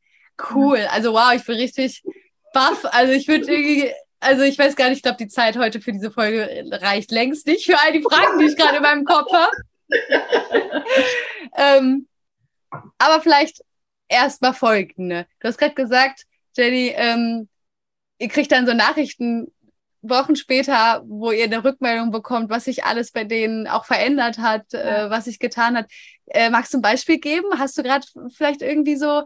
Cool. 0.50 0.86
Also 0.90 1.12
wow, 1.12 1.32
ich 1.34 1.44
bin 1.44 1.56
richtig 1.56 2.02
baff. 2.52 2.84
Also 2.90 3.12
ich 3.12 3.28
würde 3.28 3.50
irgendwie 3.50 3.92
also 4.20 4.42
ich 4.42 4.58
weiß 4.58 4.76
gar 4.76 4.88
nicht, 4.88 4.98
ich 4.98 5.02
glaube, 5.02 5.18
die 5.18 5.28
Zeit 5.28 5.56
heute 5.56 5.80
für 5.80 5.92
diese 5.92 6.10
Folge 6.10 6.64
reicht 6.70 7.10
längst 7.10 7.46
nicht 7.46 7.66
für 7.66 7.78
all 7.78 7.92
die 7.92 8.02
Fragen, 8.02 8.38
die 8.38 8.46
ich 8.46 8.56
gerade 8.56 8.76
in 8.76 8.82
meinem 8.82 9.04
Kopf 9.04 9.30
habe. 9.32 9.52
ähm, 11.56 12.08
aber 12.98 13.20
vielleicht 13.20 13.62
erstmal 14.08 14.54
folgende. 14.54 15.26
Du 15.40 15.48
hast 15.48 15.58
gerade 15.58 15.74
gesagt, 15.74 16.22
Jenny, 16.56 16.92
ähm, 16.96 17.48
ihr 18.18 18.28
kriegt 18.28 18.52
dann 18.52 18.66
so 18.66 18.74
Nachrichten 18.74 19.48
Wochen 20.02 20.36
später, 20.36 21.02
wo 21.06 21.32
ihr 21.32 21.44
eine 21.44 21.64
Rückmeldung 21.64 22.10
bekommt, 22.10 22.50
was 22.50 22.64
sich 22.64 22.84
alles 22.84 23.12
bei 23.12 23.24
denen 23.24 23.66
auch 23.66 23.84
verändert 23.84 24.38
hat, 24.38 24.72
äh, 24.72 24.78
ja. 24.78 25.06
äh, 25.06 25.10
was 25.10 25.24
sich 25.24 25.38
getan 25.38 25.76
hat. 25.76 25.90
Äh, 26.26 26.50
magst 26.50 26.72
du 26.72 26.78
ein 26.78 26.82
Beispiel 26.82 27.18
geben? 27.18 27.58
Hast 27.58 27.76
du 27.78 27.82
gerade 27.82 28.06
vielleicht 28.34 28.62
irgendwie 28.62 28.96
so, 28.96 29.24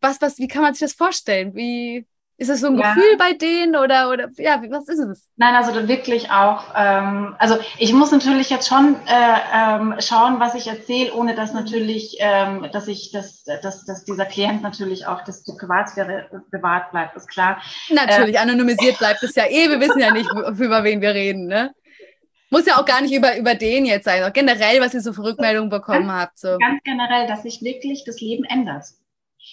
was, 0.00 0.20
was, 0.20 0.38
wie 0.38 0.48
kann 0.48 0.62
man 0.62 0.74
sich 0.74 0.80
das 0.80 0.94
vorstellen? 0.94 1.54
Wie, 1.54 2.06
Ist 2.40 2.50
es 2.50 2.60
so 2.60 2.68
ein 2.68 2.78
ja. 2.78 2.94
Gefühl 2.94 3.16
bei 3.18 3.32
denen 3.32 3.74
oder, 3.74 4.10
oder 4.10 4.28
ja, 4.36 4.62
was 4.70 4.88
ist 4.88 5.00
es? 5.00 5.28
Nein, 5.36 5.56
also 5.56 5.88
wirklich 5.88 6.30
auch, 6.30 6.66
ähm, 6.76 7.34
also 7.36 7.58
ich 7.78 7.92
muss 7.92 8.12
natürlich 8.12 8.48
jetzt 8.48 8.68
schon 8.68 8.94
äh, 9.06 9.38
ähm, 9.52 9.96
schauen, 9.98 10.38
was 10.38 10.54
ich 10.54 10.68
erzähle, 10.68 11.12
ohne 11.14 11.34
dass 11.34 11.52
natürlich, 11.52 12.16
ähm, 12.20 12.68
dass 12.72 12.86
ich, 12.86 13.10
dass, 13.10 13.42
dass, 13.42 13.84
dass 13.84 14.04
dieser 14.04 14.24
Klient 14.24 14.62
natürlich 14.62 15.04
auch, 15.08 15.24
dass 15.24 15.42
die 15.42 15.52
Privatsphäre 15.58 16.44
bewahrt 16.52 16.92
bleibt, 16.92 17.16
ist 17.16 17.28
klar. 17.28 17.60
Natürlich, 17.90 18.36
äh, 18.36 18.38
anonymisiert 18.38 18.98
bleibt 18.98 19.20
es 19.24 19.34
ja 19.34 19.46
eh, 19.46 19.68
wir 19.68 19.80
wissen 19.80 19.98
ja 19.98 20.12
nicht, 20.12 20.30
über 20.30 20.84
wen 20.84 21.00
wir 21.00 21.14
reden, 21.14 21.48
ne? 21.48 21.74
Muss 22.50 22.66
ja 22.66 22.80
auch 22.80 22.84
gar 22.84 23.02
nicht 23.02 23.12
über, 23.12 23.36
über 23.36 23.56
den 23.56 23.84
jetzt 23.84 24.04
sein, 24.04 24.22
auch 24.22 24.32
generell, 24.32 24.80
was 24.80 24.94
ihr 24.94 25.00
so 25.00 25.12
für 25.12 25.24
Rückmeldungen 25.24 25.70
bekommen 25.70 26.06
ganz, 26.06 26.20
habt. 26.20 26.38
So. 26.38 26.56
Ganz 26.58 26.80
generell, 26.84 27.26
dass 27.26 27.42
sich 27.42 27.62
wirklich 27.62 28.04
das 28.04 28.20
Leben 28.20 28.44
ändert. 28.44 28.84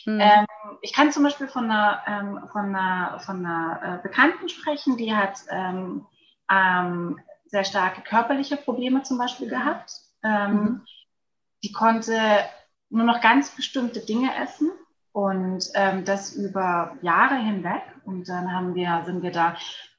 Hm. 0.05 0.19
Ähm, 0.19 0.45
ich 0.81 0.93
kann 0.93 1.11
zum 1.11 1.23
Beispiel 1.23 1.47
von 1.47 1.65
einer, 1.65 2.01
ähm, 2.07 2.39
von 2.51 2.75
einer, 2.75 3.19
von 3.19 3.45
einer 3.45 3.99
äh, 3.99 4.03
Bekannten 4.03 4.49
sprechen, 4.49 4.97
die 4.97 5.15
hat 5.15 5.39
ähm, 5.49 6.05
ähm 6.51 7.19
sehr 7.47 7.63
starke 7.63 8.01
körperliche 8.01 8.57
Probleme 8.57 9.03
zum 9.03 9.19
Beispiel 9.19 9.47
gehabt. 9.47 9.91
Mhm. 10.23 10.81
Die 11.63 11.71
konnte 11.71 12.19
nur 12.89 13.05
noch 13.05 13.21
ganz 13.21 13.55
bestimmte 13.55 13.99
Dinge 13.99 14.35
essen 14.43 14.71
und 15.11 15.63
ähm, 15.75 16.03
das 16.03 16.33
über 16.33 16.97
Jahre 17.03 17.35
hinweg. 17.35 17.83
Und 18.03 18.27
dann 18.27 18.51
haben 18.51 18.73
wir, 18.73 19.03
sind 19.05 19.21
wir 19.21 19.31
da 19.31 19.55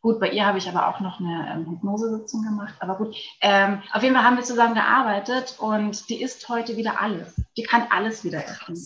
Gut, 0.06 0.20
bei 0.20 0.30
ihr 0.30 0.46
habe 0.46 0.58
ich 0.58 0.68
aber 0.68 0.86
auch 0.86 1.00
noch 1.00 1.18
eine 1.18 1.52
ähm, 1.52 1.68
Hypnosesitzung 1.68 2.44
gemacht. 2.44 2.76
Aber 2.78 2.96
gut, 2.96 3.16
ähm, 3.40 3.82
auf 3.92 4.04
jeden 4.04 4.14
Fall 4.14 4.22
haben 4.22 4.36
wir 4.36 4.44
zusammen 4.44 4.76
gearbeitet 4.76 5.56
und 5.58 6.08
die 6.08 6.22
isst 6.22 6.48
heute 6.48 6.76
wieder 6.76 7.00
alles. 7.00 7.34
Die 7.56 7.64
kann 7.64 7.88
alles 7.90 8.22
wieder 8.22 8.38
essen. 8.38 8.76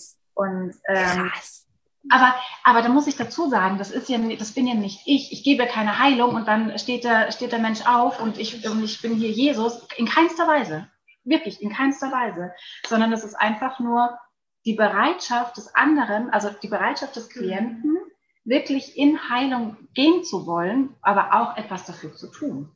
Und 0.40 0.74
ähm, 0.88 1.29
Krass. 1.29 1.66
Aber, 2.09 2.35
aber 2.64 2.81
da 2.81 2.88
muss 2.88 3.07
ich 3.07 3.16
dazu 3.16 3.50
sagen, 3.50 3.76
das 3.76 3.90
ist 3.90 4.09
ja, 4.09 4.18
das 4.18 4.53
bin 4.53 4.66
ja 4.66 4.74
nicht 4.74 5.03
ich. 5.05 5.33
Ich 5.33 5.44
gebe 5.44 5.66
keine 5.66 5.98
Heilung 5.98 6.35
und 6.35 6.48
dann 6.48 6.79
steht 6.79 7.05
der, 7.05 7.31
steht 7.31 7.53
der 7.53 7.59
Mensch 7.59 7.87
auf 7.87 8.22
und 8.22 8.38
ich, 8.38 8.66
und 8.66 8.83
ich 8.83 9.03
bin 9.03 9.16
hier 9.16 9.31
Jesus. 9.31 9.87
In 9.98 10.07
keinster 10.07 10.48
Weise. 10.48 10.88
Wirklich, 11.24 11.61
in 11.61 11.70
keinster 11.70 12.11
Weise. 12.11 12.53
Sondern 12.87 13.12
es 13.12 13.22
ist 13.22 13.35
einfach 13.35 13.81
nur 13.81 14.18
die 14.64 14.74
Bereitschaft 14.74 15.59
des 15.59 15.74
anderen, 15.74 16.31
also 16.31 16.48
die 16.62 16.68
Bereitschaft 16.68 17.16
des 17.16 17.29
Klienten, 17.29 17.98
wirklich 18.44 18.96
in 18.96 19.29
Heilung 19.29 19.76
gehen 19.92 20.24
zu 20.24 20.46
wollen, 20.46 20.96
aber 21.03 21.35
auch 21.35 21.59
etwas 21.59 21.85
dafür 21.85 22.14
zu 22.14 22.31
tun. 22.31 22.70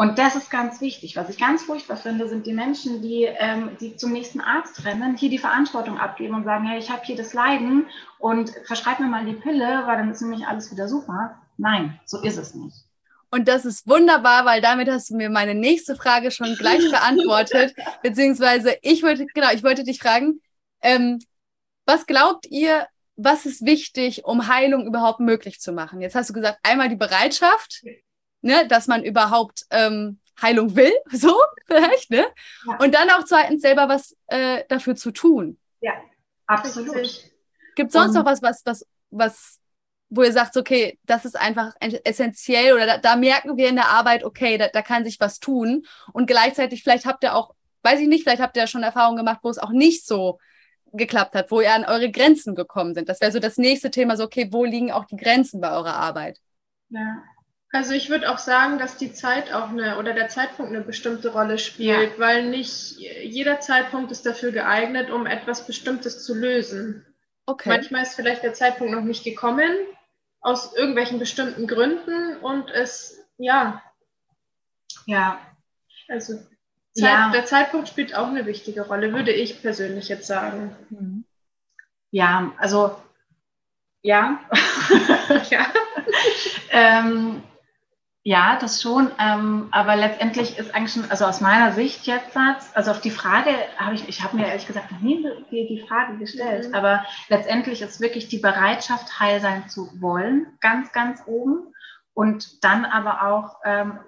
Und 0.00 0.16
das 0.16 0.36
ist 0.36 0.48
ganz 0.48 0.80
wichtig. 0.80 1.16
Was 1.16 1.28
ich 1.28 1.38
ganz 1.38 1.64
furchtbar 1.64 1.96
finde, 1.96 2.28
sind 2.28 2.46
die 2.46 2.52
Menschen, 2.52 3.02
die, 3.02 3.24
ähm, 3.24 3.76
die 3.80 3.96
zum 3.96 4.12
nächsten 4.12 4.40
Arzt 4.40 4.84
rennen, 4.84 5.16
hier 5.16 5.28
die 5.28 5.38
Verantwortung 5.38 5.98
abgeben 5.98 6.36
und 6.36 6.44
sagen, 6.44 6.68
hey, 6.68 6.78
ich 6.78 6.88
habe 6.88 7.02
hier 7.04 7.16
das 7.16 7.34
Leiden 7.34 7.84
und 8.20 8.52
verschreib 8.64 9.00
mir 9.00 9.08
mal 9.08 9.26
die 9.26 9.32
Pille, 9.32 9.82
weil 9.86 9.96
dann 9.96 10.12
ist 10.12 10.20
nämlich 10.20 10.46
alles 10.46 10.70
wieder 10.70 10.86
super. 10.86 11.42
Nein, 11.56 11.98
so 12.04 12.22
ist 12.22 12.36
es 12.36 12.54
nicht. 12.54 12.76
Und 13.32 13.48
das 13.48 13.64
ist 13.64 13.88
wunderbar, 13.88 14.44
weil 14.44 14.60
damit 14.60 14.88
hast 14.88 15.10
du 15.10 15.16
mir 15.16 15.30
meine 15.30 15.56
nächste 15.56 15.96
Frage 15.96 16.30
schon 16.30 16.54
gleich 16.54 16.88
beantwortet. 16.92 17.74
Beziehungsweise 18.00 18.76
ich 18.82 19.02
wollte, 19.02 19.26
genau, 19.26 19.50
ich 19.52 19.64
wollte 19.64 19.82
dich 19.82 19.98
fragen, 19.98 20.40
ähm, 20.80 21.18
was 21.86 22.06
glaubt 22.06 22.46
ihr, 22.46 22.86
was 23.16 23.46
ist 23.46 23.66
wichtig, 23.66 24.24
um 24.24 24.46
Heilung 24.46 24.86
überhaupt 24.86 25.18
möglich 25.18 25.58
zu 25.58 25.72
machen? 25.72 26.00
Jetzt 26.00 26.14
hast 26.14 26.30
du 26.30 26.34
gesagt, 26.34 26.60
einmal 26.62 26.88
die 26.88 26.94
Bereitschaft, 26.94 27.82
ne, 28.40 28.66
dass 28.68 28.86
man 28.86 29.04
überhaupt 29.04 29.66
ähm, 29.70 30.18
Heilung 30.40 30.76
will, 30.76 30.92
so 31.12 31.34
vielleicht, 31.66 32.10
ne? 32.10 32.26
Ja. 32.66 32.76
Und 32.78 32.94
dann 32.94 33.10
auch 33.10 33.24
zweitens 33.24 33.62
selber 33.62 33.88
was 33.88 34.16
äh, 34.28 34.64
dafür 34.68 34.96
zu 34.96 35.10
tun. 35.10 35.58
Ja, 35.80 35.92
absolut. 36.46 36.94
Gibt 37.74 37.88
es 37.88 37.92
sonst 37.92 38.14
noch 38.14 38.24
was, 38.24 38.42
was, 38.42 38.62
was, 38.64 38.86
was, 39.10 39.60
wo 40.10 40.22
ihr 40.22 40.32
sagt, 40.32 40.56
okay, 40.56 40.98
das 41.04 41.24
ist 41.24 41.38
einfach 41.38 41.74
essentiell 41.80 42.72
oder 42.72 42.86
da, 42.86 42.98
da 42.98 43.16
merken 43.16 43.56
wir 43.56 43.68
in 43.68 43.76
der 43.76 43.88
Arbeit, 43.88 44.24
okay, 44.24 44.58
da, 44.58 44.68
da 44.68 44.82
kann 44.82 45.04
sich 45.04 45.20
was 45.20 45.38
tun. 45.38 45.86
Und 46.12 46.26
gleichzeitig, 46.26 46.82
vielleicht 46.82 47.06
habt 47.06 47.22
ihr 47.22 47.34
auch, 47.34 47.54
weiß 47.82 48.00
ich 48.00 48.08
nicht, 48.08 48.24
vielleicht 48.24 48.42
habt 48.42 48.56
ihr 48.56 48.62
ja 48.62 48.66
schon 48.66 48.82
Erfahrungen 48.82 49.18
gemacht, 49.18 49.40
wo 49.42 49.50
es 49.50 49.58
auch 49.58 49.70
nicht 49.70 50.06
so 50.06 50.38
geklappt 50.92 51.34
hat, 51.34 51.50
wo 51.50 51.60
ihr 51.60 51.72
an 51.72 51.84
eure 51.84 52.10
Grenzen 52.10 52.54
gekommen 52.54 52.94
sind. 52.94 53.08
Das 53.08 53.20
wäre 53.20 53.30
so 53.30 53.38
das 53.38 53.58
nächste 53.58 53.90
Thema, 53.90 54.16
so 54.16 54.24
okay, 54.24 54.48
wo 54.50 54.64
liegen 54.64 54.90
auch 54.90 55.04
die 55.04 55.16
Grenzen 55.16 55.60
bei 55.60 55.70
eurer 55.70 55.94
Arbeit? 55.94 56.40
Ja. 56.88 57.22
Also 57.70 57.92
ich 57.92 58.08
würde 58.08 58.30
auch 58.30 58.38
sagen, 58.38 58.78
dass 58.78 58.96
die 58.96 59.12
Zeit 59.12 59.52
auch 59.52 59.68
eine 59.68 59.98
oder 59.98 60.14
der 60.14 60.28
Zeitpunkt 60.28 60.72
eine 60.72 60.82
bestimmte 60.82 61.32
Rolle 61.32 61.58
spielt, 61.58 62.12
ja. 62.12 62.18
weil 62.18 62.46
nicht 62.48 62.98
jeder 62.98 63.60
Zeitpunkt 63.60 64.10
ist 64.10 64.24
dafür 64.24 64.52
geeignet, 64.52 65.10
um 65.10 65.26
etwas 65.26 65.66
Bestimmtes 65.66 66.24
zu 66.24 66.34
lösen. 66.34 67.04
Okay. 67.44 67.68
Manchmal 67.68 68.02
ist 68.02 68.14
vielleicht 68.14 68.42
der 68.42 68.54
Zeitpunkt 68.54 68.94
noch 68.94 69.02
nicht 69.02 69.22
gekommen, 69.22 69.70
aus 70.40 70.74
irgendwelchen 70.74 71.18
bestimmten 71.18 71.66
Gründen 71.66 72.36
und 72.38 72.70
es, 72.70 73.22
ja. 73.36 73.82
Ja. 75.04 75.38
Also 76.08 76.36
Zeit, 76.94 77.10
ja. 77.10 77.30
Der 77.32 77.44
Zeitpunkt 77.44 77.88
spielt 77.88 78.14
auch 78.14 78.28
eine 78.28 78.46
wichtige 78.46 78.82
Rolle, 78.82 79.12
würde 79.12 79.32
ich 79.32 79.60
persönlich 79.60 80.08
jetzt 80.08 80.26
sagen. 80.26 80.74
Mhm. 80.88 81.24
Ja, 82.10 82.52
also 82.56 82.96
ja. 84.02 84.40
ja. 85.50 85.66
ähm, 86.70 87.42
ja, 88.28 88.58
das 88.60 88.82
schon. 88.82 89.10
Ähm, 89.18 89.68
aber 89.70 89.96
letztendlich 89.96 90.58
ist 90.58 90.74
eigentlich 90.74 90.92
schon, 90.92 91.10
also 91.10 91.24
aus 91.24 91.40
meiner 91.40 91.72
Sicht 91.72 92.06
jetzt, 92.06 92.36
also 92.74 92.90
auf 92.90 93.00
die 93.00 93.10
Frage 93.10 93.48
habe 93.78 93.94
ich, 93.94 94.06
ich 94.06 94.22
habe 94.22 94.36
mir 94.36 94.46
ehrlich 94.46 94.66
gesagt 94.66 94.92
noch 94.92 95.00
nie 95.00 95.26
die, 95.50 95.66
die 95.66 95.86
Frage 95.88 96.18
gestellt, 96.18 96.68
mhm. 96.68 96.74
aber 96.74 97.06
letztendlich 97.30 97.80
ist 97.80 98.02
wirklich 98.02 98.28
die 98.28 98.36
Bereitschaft, 98.36 99.18
heil 99.18 99.40
sein 99.40 99.70
zu 99.70 99.88
wollen, 99.98 100.46
ganz, 100.60 100.92
ganz 100.92 101.22
oben. 101.24 101.72
Und 102.12 102.62
dann 102.62 102.84
aber 102.84 103.22
auch 103.22 103.60
ähm, 103.64 103.98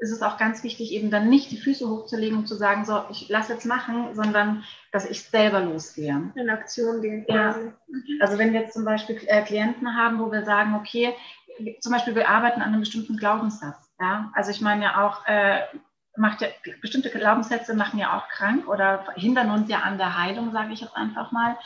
ist 0.00 0.12
es 0.12 0.22
auch 0.22 0.38
ganz 0.38 0.62
wichtig, 0.62 0.92
eben 0.92 1.10
dann 1.10 1.28
nicht 1.28 1.50
die 1.50 1.58
Füße 1.58 1.88
hochzulegen 1.88 2.38
und 2.38 2.46
zu 2.46 2.56
sagen, 2.56 2.84
so, 2.84 3.02
ich 3.10 3.28
lasse 3.28 3.52
jetzt 3.52 3.66
machen, 3.66 4.14
sondern 4.14 4.64
dass 4.92 5.08
ich 5.08 5.22
selber 5.22 5.60
losgehe. 5.60 6.32
In 6.34 6.50
Aktion 6.50 7.02
gehen. 7.02 7.26
Ja. 7.28 7.54
Also 8.20 8.38
wenn 8.38 8.52
wir 8.52 8.60
jetzt 8.60 8.74
zum 8.74 8.84
Beispiel 8.84 9.20
äh, 9.26 9.42
Klienten 9.42 9.96
haben, 9.96 10.18
wo 10.18 10.32
wir 10.32 10.44
sagen, 10.44 10.74
okay, 10.74 11.14
zum 11.80 11.92
Beispiel 11.92 12.14
wir 12.14 12.28
arbeiten 12.28 12.62
an 12.62 12.68
einem 12.68 12.80
bestimmten 12.80 13.16
Glaubenssatz. 13.16 13.92
Ja? 14.00 14.30
Also 14.34 14.50
ich 14.50 14.60
meine 14.60 14.84
ja 14.84 15.06
auch, 15.06 15.26
äh, 15.26 15.60
macht 16.16 16.40
ja, 16.40 16.48
bestimmte 16.80 17.10
Glaubenssätze 17.10 17.74
machen 17.74 17.98
ja 17.98 18.16
auch 18.16 18.28
krank 18.28 18.68
oder 18.68 19.04
hindern 19.14 19.50
uns 19.50 19.70
ja 19.70 19.80
an 19.80 19.98
der 19.98 20.18
Heilung, 20.18 20.52
sage 20.52 20.72
ich 20.72 20.80
jetzt 20.80 20.96
einfach 20.96 21.32
mal. 21.32 21.56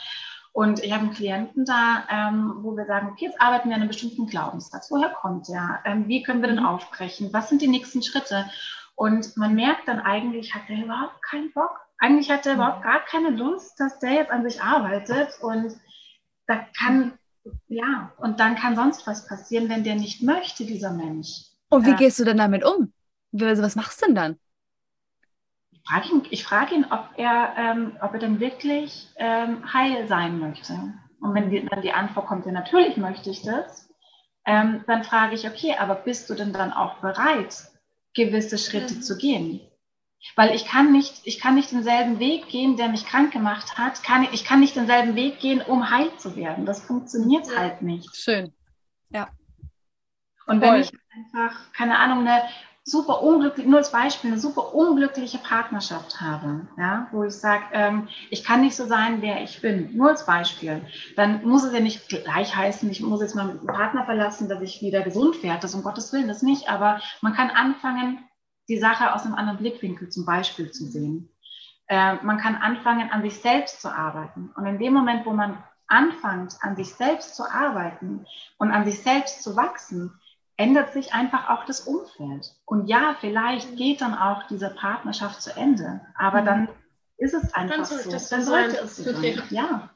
Und 0.55 0.81
ich 0.81 0.93
habe 0.93 1.03
einen 1.03 1.13
Klienten 1.13 1.65
da, 1.65 2.05
ähm, 2.09 2.59
wo 2.61 2.77
wir 2.77 2.85
sagen, 2.85 3.09
okay, 3.11 3.25
jetzt 3.25 3.41
arbeiten 3.41 3.67
wir 3.67 3.75
an 3.75 3.81
einem 3.81 3.89
bestimmten 3.89 4.25
Glaubenssatz. 4.27 4.89
Woher 4.89 5.09
kommt 5.09 5.49
der? 5.49 5.81
Ähm, 5.83 6.07
wie 6.07 6.23
können 6.23 6.41
wir 6.41 6.47
den 6.47 6.61
mhm. 6.61 6.65
aufbrechen? 6.65 7.33
Was 7.33 7.49
sind 7.49 7.61
die 7.61 7.67
nächsten 7.67 8.01
Schritte? 8.01 8.49
Und 8.95 9.35
man 9.35 9.53
merkt 9.53 9.89
dann 9.89 9.99
eigentlich, 9.99 10.55
hat 10.55 10.69
er 10.69 10.85
überhaupt 10.85 11.21
keinen 11.21 11.51
Bock. 11.51 11.81
Eigentlich 11.97 12.31
hat 12.31 12.45
er 12.45 12.53
mhm. 12.53 12.59
überhaupt 12.59 12.83
gar 12.83 13.01
keine 13.01 13.31
Lust, 13.31 13.77
dass 13.81 13.99
der 13.99 14.13
jetzt 14.13 14.31
an 14.31 14.49
sich 14.49 14.61
arbeitet. 14.61 15.37
Und 15.41 15.75
da 16.47 16.65
kann, 16.77 17.19
ja, 17.67 18.13
und 18.17 18.39
dann 18.39 18.55
kann 18.55 18.75
sonst 18.75 19.05
was 19.07 19.27
passieren, 19.27 19.69
wenn 19.69 19.83
der 19.83 19.95
nicht 19.95 20.23
möchte, 20.23 20.65
dieser 20.65 20.91
Mensch. 20.91 21.45
Und 21.69 21.85
wie 21.85 21.91
äh, 21.91 21.95
gehst 21.95 22.19
du 22.19 22.23
denn 22.23 22.37
damit 22.37 22.63
um? 22.63 22.93
Was 23.31 23.75
machst 23.75 24.01
du 24.01 24.07
denn 24.07 24.15
dann? 24.15 24.39
frage 25.85 26.09
ihn, 26.09 26.23
ich 26.29 26.43
frage 26.43 26.75
ihn, 26.75 26.85
ob 26.89 27.09
er, 27.17 27.53
ähm, 27.57 27.97
ob 28.01 28.13
er 28.13 28.19
denn 28.19 28.39
wirklich 28.39 29.07
ähm, 29.17 29.71
heil 29.71 30.07
sein 30.07 30.39
möchte. 30.39 30.73
Und 31.21 31.33
wenn 31.33 31.49
die, 31.49 31.65
dann 31.65 31.81
die 31.81 31.91
Antwort 31.91 32.27
kommt, 32.27 32.45
ja, 32.45 32.51
natürlich 32.51 32.97
möchte 32.97 33.29
ich 33.29 33.43
das, 33.43 33.89
ähm, 34.45 34.83
dann 34.87 35.03
frage 35.03 35.35
ich, 35.35 35.47
okay, 35.47 35.75
aber 35.79 35.95
bist 35.95 36.29
du 36.29 36.33
denn 36.33 36.53
dann 36.53 36.73
auch 36.73 36.95
bereit, 36.95 37.55
gewisse 38.13 38.57
Schritte 38.57 38.95
mhm. 38.95 39.01
zu 39.01 39.17
gehen? 39.17 39.61
Weil 40.35 40.55
ich 40.55 40.65
kann 40.65 40.91
nicht, 40.91 41.21
ich 41.23 41.39
kann 41.39 41.55
nicht 41.55 41.71
denselben 41.71 42.19
Weg 42.19 42.47
gehen, 42.49 42.77
der 42.77 42.89
mich 42.89 43.05
krank 43.05 43.31
gemacht 43.31 43.77
hat. 43.77 44.03
Kann, 44.03 44.27
ich 44.31 44.43
kann 44.43 44.59
nicht 44.59 44.75
denselben 44.75 45.15
Weg 45.15 45.39
gehen, 45.39 45.61
um 45.61 45.89
heil 45.89 46.09
zu 46.17 46.35
werden. 46.35 46.65
Das 46.65 46.81
funktioniert 46.81 47.47
halt 47.55 47.81
nicht. 47.81 48.15
Schön. 48.15 48.53
Ja. 49.09 49.29
Und 50.47 50.61
wenn 50.61 50.81
ich 50.81 50.91
einfach, 51.13 51.71
keine 51.73 51.97
Ahnung, 51.97 52.27
eine 52.27 52.43
super 52.87 53.23
unglücklich, 53.23 53.65
nur 53.65 53.79
als 53.79 53.91
Beispiel, 53.91 54.31
eine 54.31 54.39
super 54.39 54.75
unglückliche 54.75 55.39
Partnerschaft 55.39 56.21
habe, 56.21 56.67
ja, 56.77 57.07
wo 57.11 57.23
ich 57.23 57.33
sage, 57.33 57.63
ähm, 57.73 58.07
ich 58.29 58.43
kann 58.43 58.61
nicht 58.61 58.75
so 58.75 58.85
sein, 58.85 59.23
wer 59.23 59.41
ich 59.41 59.59
bin, 59.59 59.97
nur 59.97 60.09
als 60.09 60.27
Beispiel, 60.27 60.85
dann 61.15 61.43
muss 61.43 61.63
es 61.63 61.73
ja 61.73 61.79
nicht 61.79 62.07
gleich 62.09 62.55
heißen, 62.55 62.87
ich 62.91 63.01
muss 63.01 63.21
jetzt 63.21 63.33
mal 63.33 63.45
mit 63.45 63.61
dem 63.61 63.67
Partner 63.67 64.05
verlassen, 64.05 64.49
dass 64.49 64.61
ich 64.61 64.83
wieder 64.83 65.01
gesund 65.01 65.41
werde, 65.41 65.61
das 65.61 65.73
um 65.73 65.81
Gottes 65.81 66.13
Willen, 66.13 66.27
das 66.27 66.43
nicht, 66.43 66.69
aber 66.69 67.01
man 67.21 67.33
kann 67.33 67.49
anfangen, 67.49 68.19
die 68.67 68.77
Sache 68.77 69.13
aus 69.13 69.25
einem 69.25 69.35
anderen 69.35 69.59
Blickwinkel 69.59 70.09
zum 70.09 70.25
Beispiel 70.25 70.71
zu 70.71 70.85
sehen. 70.85 71.29
Äh, 71.87 72.15
man 72.23 72.37
kann 72.37 72.55
anfangen, 72.55 73.11
an 73.11 73.21
sich 73.21 73.39
selbst 73.39 73.81
zu 73.81 73.89
arbeiten. 73.89 74.51
Und 74.55 74.65
in 74.65 74.79
dem 74.79 74.93
Moment, 74.93 75.25
wo 75.25 75.31
man 75.31 75.63
anfängt, 75.87 76.57
an 76.61 76.75
sich 76.75 76.93
selbst 76.93 77.35
zu 77.35 77.43
arbeiten 77.43 78.25
und 78.57 78.71
an 78.71 78.85
sich 78.85 79.01
selbst 79.01 79.43
zu 79.43 79.55
wachsen, 79.55 80.19
ändert 80.57 80.93
sich 80.93 81.13
einfach 81.13 81.49
auch 81.49 81.65
das 81.65 81.81
Umfeld. 81.81 82.55
Und 82.65 82.87
ja, 82.87 83.15
vielleicht 83.19 83.75
geht 83.75 84.01
dann 84.01 84.15
auch 84.15 84.47
diese 84.47 84.69
Partnerschaft 84.69 85.41
zu 85.41 85.55
Ende, 85.55 86.01
aber 86.17 86.41
mhm. 86.41 86.45
dann 86.45 86.69
ist 87.17 87.33
es 87.33 87.53
einfach 87.53 87.75
dann 87.75 87.85
so. 87.85 88.09
dann 88.09 88.43
sollte 88.43 88.77
es 88.77 88.97
so 88.97 89.13
sein. 89.13 89.41
Ja. 89.49 89.89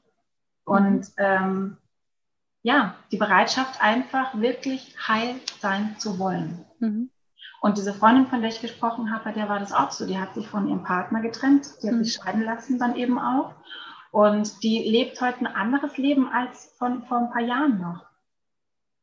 Und 0.64 1.08
ähm, 1.18 1.78
ja, 2.62 2.96
die 3.12 3.18
Bereitschaft 3.18 3.82
einfach 3.82 4.40
wirklich 4.40 4.96
heil 5.08 5.36
sein 5.60 5.96
zu 5.98 6.20
wollen. 6.20 6.66
Mhm. 6.80 7.10
Und 7.62 7.78
diese 7.78 7.94
Freundin, 7.94 8.28
von 8.28 8.42
der 8.42 8.50
ich 8.50 8.62
gesprochen 8.62 9.14
habe, 9.14 9.34
der 9.34 9.50
war 9.50 9.60
das 9.60 9.74
auch 9.74 9.92
so. 9.92 10.06
Die 10.06 10.18
hat 10.18 10.34
sich 10.34 10.48
von 10.48 10.68
ihrem 10.68 10.84
Partner 10.84 11.22
getrennt, 11.22 11.68
die 11.82 11.88
hat 11.88 11.96
mhm. 11.96 12.04
sich 12.04 12.14
scheiden 12.14 12.44
lassen 12.44 12.80
dann 12.80 12.96
eben 12.96 13.20
auch. 13.20 13.54
Und 14.12 14.64
die 14.64 14.80
lebt 14.90 15.20
heute 15.22 15.42
ein 15.42 15.48
anderes 15.48 15.98
Leben 15.98 16.30
als 16.30 16.74
von 16.78 17.04
vor 17.04 17.18
ein 17.18 17.32
paar 17.32 17.42
Jahren 17.42 17.80
noch. 17.80 18.06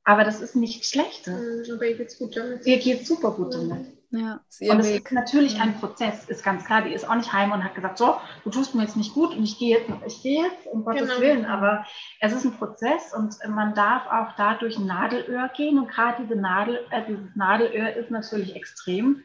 Aber 0.05 0.25
das 0.25 0.41
ist 0.41 0.57
nichts 0.57 0.91
Schlechtes. 0.91 1.69
Mhm, 1.69 1.75
aber 1.75 1.87
ihr 1.87 1.97
geht's 1.97 2.19
gut 2.19 2.37
damit. 2.37 2.67
Ihr 2.67 2.79
geht 2.79 3.07
super 3.07 3.33
gut 3.33 3.55
damit. 3.55 3.96
Ja, 4.11 4.41
und 4.71 4.81
es 4.81 4.91
ist 4.91 5.13
natürlich 5.13 5.61
ein 5.61 5.79
Prozess, 5.79 6.29
ist 6.29 6.45
ganz 6.45 6.65
klar. 6.65 6.83
Die 6.83 6.93
ist 6.93 7.09
auch 7.09 7.15
nicht 7.17 7.33
heim 7.33 7.53
und 7.53 7.65
hat 7.65 7.75
gesagt, 7.75 7.99
so, 7.99 8.17
du 8.45 8.51
tust 8.51 8.75
mir 8.75 8.83
jetzt 8.83 8.97
nicht 8.97 9.15
gut 9.15 9.35
und 9.35 9.43
ich 9.43 9.59
gehe 9.59 9.79
jetzt, 9.79 9.91
ich 10.07 10.23
gehe 10.23 10.45
jetzt, 10.45 10.67
um 10.67 10.85
Gottes 10.85 11.09
genau. 11.09 11.21
Willen. 11.21 11.45
Aber 11.45 11.85
es 12.21 12.33
ist 12.33 12.45
ein 12.45 12.57
Prozess 12.57 13.13
und 13.15 13.37
man 13.49 13.75
darf 13.75 14.07
auch 14.07 14.37
da 14.37 14.55
durch 14.55 14.79
ein 14.79 14.87
Nadelöhr 14.87 15.49
gehen. 15.49 15.79
Und 15.79 15.89
gerade 15.89 16.23
diese 16.23 16.37
Nadel, 16.37 16.87
äh, 16.91 17.05
dieses 17.07 17.35
Nadelöhr 17.35 17.95
ist 17.95 18.11
natürlich 18.11 18.55
extrem. 18.55 19.23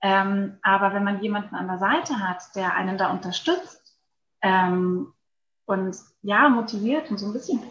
Ähm, 0.00 0.58
aber 0.62 0.94
wenn 0.94 1.04
man 1.04 1.22
jemanden 1.22 1.54
an 1.54 1.68
der 1.68 1.78
Seite 1.78 2.18
hat, 2.18 2.42
der 2.54 2.74
einen 2.74 2.98
da 2.98 3.10
unterstützt 3.10 3.96
ähm, 4.40 5.12
und 5.66 5.96
ja, 6.22 6.48
motiviert 6.48 7.10
und 7.10 7.18
so 7.18 7.26
ein 7.26 7.32
bisschen 7.32 7.62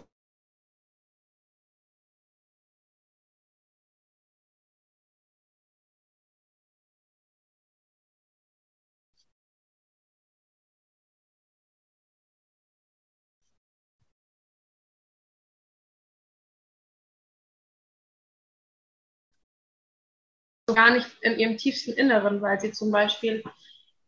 gar 20.74 20.90
nicht 20.90 21.06
in 21.20 21.38
ihrem 21.38 21.56
tiefsten 21.56 21.92
Inneren, 21.92 22.42
weil 22.42 22.60
sie 22.60 22.72
zum 22.72 22.90
Beispiel, 22.90 23.42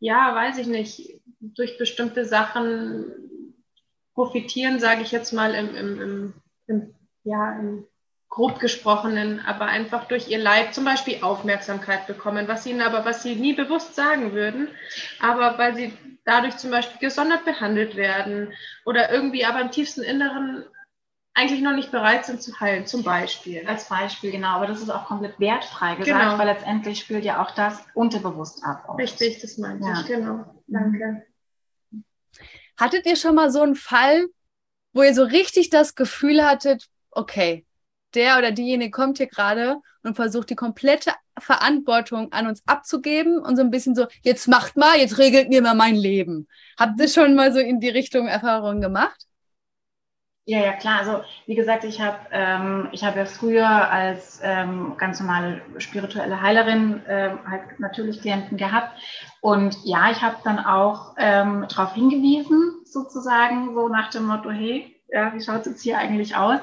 ja, 0.00 0.34
weiß 0.34 0.58
ich 0.58 0.66
nicht, 0.66 1.20
durch 1.40 1.78
bestimmte 1.78 2.24
Sachen 2.24 3.12
profitieren, 4.14 4.78
sage 4.78 5.02
ich 5.02 5.12
jetzt 5.12 5.32
mal 5.32 5.54
im, 5.54 5.74
im, 5.74 6.00
im, 6.00 6.34
im, 6.66 6.94
ja, 7.24 7.58
im 7.58 7.86
grob 8.34 8.58
gesprochenen, 8.58 9.40
aber 9.46 9.66
einfach 9.66 10.06
durch 10.08 10.28
ihr 10.28 10.38
Leid 10.38 10.74
zum 10.74 10.84
Beispiel 10.84 11.22
Aufmerksamkeit 11.22 12.08
bekommen, 12.08 12.48
was 12.48 12.66
ihnen 12.66 12.80
aber, 12.80 13.04
was 13.04 13.22
sie 13.22 13.36
nie 13.36 13.52
bewusst 13.52 13.94
sagen 13.94 14.32
würden, 14.32 14.68
aber 15.20 15.56
weil 15.56 15.76
sie 15.76 15.92
dadurch 16.24 16.56
zum 16.56 16.72
Beispiel 16.72 16.98
gesondert 16.98 17.44
behandelt 17.44 17.94
werden 17.94 18.52
oder 18.84 19.12
irgendwie 19.12 19.44
aber 19.44 19.60
im 19.60 19.70
tiefsten 19.70 20.02
Inneren 20.02 20.64
eigentlich 21.34 21.60
noch 21.60 21.74
nicht 21.74 21.90
bereit 21.90 22.24
sind 22.24 22.40
zu 22.40 22.58
heilen, 22.60 22.86
zum 22.86 23.02
Beispiel. 23.02 23.66
Als 23.66 23.88
Beispiel, 23.88 24.30
genau. 24.30 24.56
Aber 24.56 24.66
das 24.68 24.80
ist 24.80 24.88
auch 24.88 25.06
komplett 25.06 25.38
wertfrei 25.40 25.96
gesagt, 25.96 26.20
genau. 26.20 26.38
weil 26.38 26.46
letztendlich 26.46 27.00
spielt 27.00 27.24
ja 27.24 27.42
auch 27.42 27.50
das 27.50 27.84
unterbewusst 27.94 28.64
ab. 28.64 28.84
Oft. 28.88 29.00
Richtig, 29.00 29.40
das 29.40 29.58
meinte 29.58 29.86
ja. 29.86 30.00
ich, 30.00 30.06
genau. 30.06 30.44
Danke. 30.68 31.26
Hattet 32.76 33.06
ihr 33.06 33.16
schon 33.16 33.34
mal 33.34 33.50
so 33.50 33.62
einen 33.62 33.74
Fall, 33.74 34.26
wo 34.92 35.02
ihr 35.02 35.14
so 35.14 35.24
richtig 35.24 35.70
das 35.70 35.96
Gefühl 35.96 36.44
hattet, 36.44 36.88
okay, 37.10 37.66
der 38.14 38.38
oder 38.38 38.52
diejenige 38.52 38.92
kommt 38.92 39.18
hier 39.18 39.26
gerade 39.26 39.80
und 40.04 40.14
versucht 40.14 40.50
die 40.50 40.54
komplette 40.54 41.12
Verantwortung 41.38 42.32
an 42.32 42.46
uns 42.46 42.62
abzugeben 42.66 43.38
und 43.38 43.56
so 43.56 43.62
ein 43.62 43.72
bisschen 43.72 43.96
so, 43.96 44.06
jetzt 44.22 44.46
macht 44.46 44.76
mal, 44.76 44.98
jetzt 44.98 45.18
regelt 45.18 45.48
mir 45.48 45.62
mal 45.62 45.74
mein 45.74 45.96
Leben. 45.96 46.46
Habt 46.78 47.00
ihr 47.00 47.08
schon 47.08 47.34
mal 47.34 47.52
so 47.52 47.58
in 47.58 47.80
die 47.80 47.88
Richtung 47.88 48.28
Erfahrungen 48.28 48.80
gemacht? 48.80 49.26
Ja, 50.46 50.58
ja, 50.58 50.72
klar. 50.72 50.98
Also 50.98 51.22
wie 51.46 51.54
gesagt, 51.54 51.84
ich 51.84 52.02
habe 52.02 52.18
ähm, 52.30 52.88
ich 52.92 53.02
habe 53.02 53.18
ja 53.18 53.24
früher 53.24 53.66
als 53.66 54.40
ähm, 54.42 54.94
ganz 54.98 55.18
normale 55.18 55.62
spirituelle 55.78 56.42
Heilerin 56.42 57.00
ähm, 57.08 57.38
halt 57.50 57.80
natürlich 57.80 58.20
Klienten 58.20 58.58
gehabt. 58.58 58.92
Und 59.40 59.78
ja, 59.84 60.10
ich 60.10 60.20
habe 60.20 60.36
dann 60.44 60.58
auch 60.58 61.14
ähm, 61.16 61.66
darauf 61.68 61.94
hingewiesen, 61.94 62.82
sozusagen, 62.84 63.74
so 63.74 63.88
nach 63.88 64.10
dem 64.10 64.26
Motto, 64.26 64.50
hey, 64.50 64.94
ja, 65.08 65.32
wie 65.32 65.40
schaut 65.40 65.60
es 65.60 65.66
jetzt 65.66 65.82
hier 65.82 65.96
eigentlich 65.96 66.36
aus? 66.36 66.60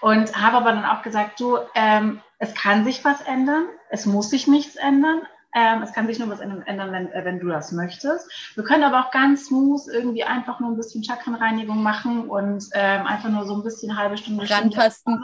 Und 0.00 0.34
habe 0.36 0.56
aber 0.56 0.72
dann 0.72 0.84
auch 0.84 1.02
gesagt, 1.02 1.38
du, 1.38 1.58
ähm, 1.76 2.20
es 2.38 2.54
kann 2.54 2.84
sich 2.84 3.04
was 3.04 3.20
ändern, 3.20 3.66
es 3.90 4.06
muss 4.06 4.30
sich 4.30 4.48
nichts 4.48 4.74
ändern, 4.74 5.22
ähm, 5.54 5.82
es 5.82 5.92
kann 5.92 6.06
sich 6.06 6.18
nur 6.18 6.30
was 6.30 6.40
ändern, 6.40 6.92
wenn, 6.92 7.12
äh, 7.12 7.24
wenn 7.24 7.40
du 7.40 7.48
das 7.48 7.72
möchtest. 7.72 8.30
Wir 8.54 8.64
können 8.64 8.84
aber 8.84 9.00
auch 9.00 9.10
ganz 9.10 9.46
smooth 9.46 9.82
irgendwie 9.92 10.24
einfach 10.24 10.60
nur 10.60 10.70
ein 10.70 10.76
bisschen 10.76 11.02
Chakrenreinigung 11.02 11.82
machen 11.82 12.28
und 12.28 12.64
ähm, 12.72 13.06
einfach 13.06 13.30
nur 13.30 13.46
so 13.46 13.54
ein 13.54 13.64
bisschen 13.64 13.98
halbe 13.98 14.16
Stunde 14.16 14.48
rantasten. 14.48 15.20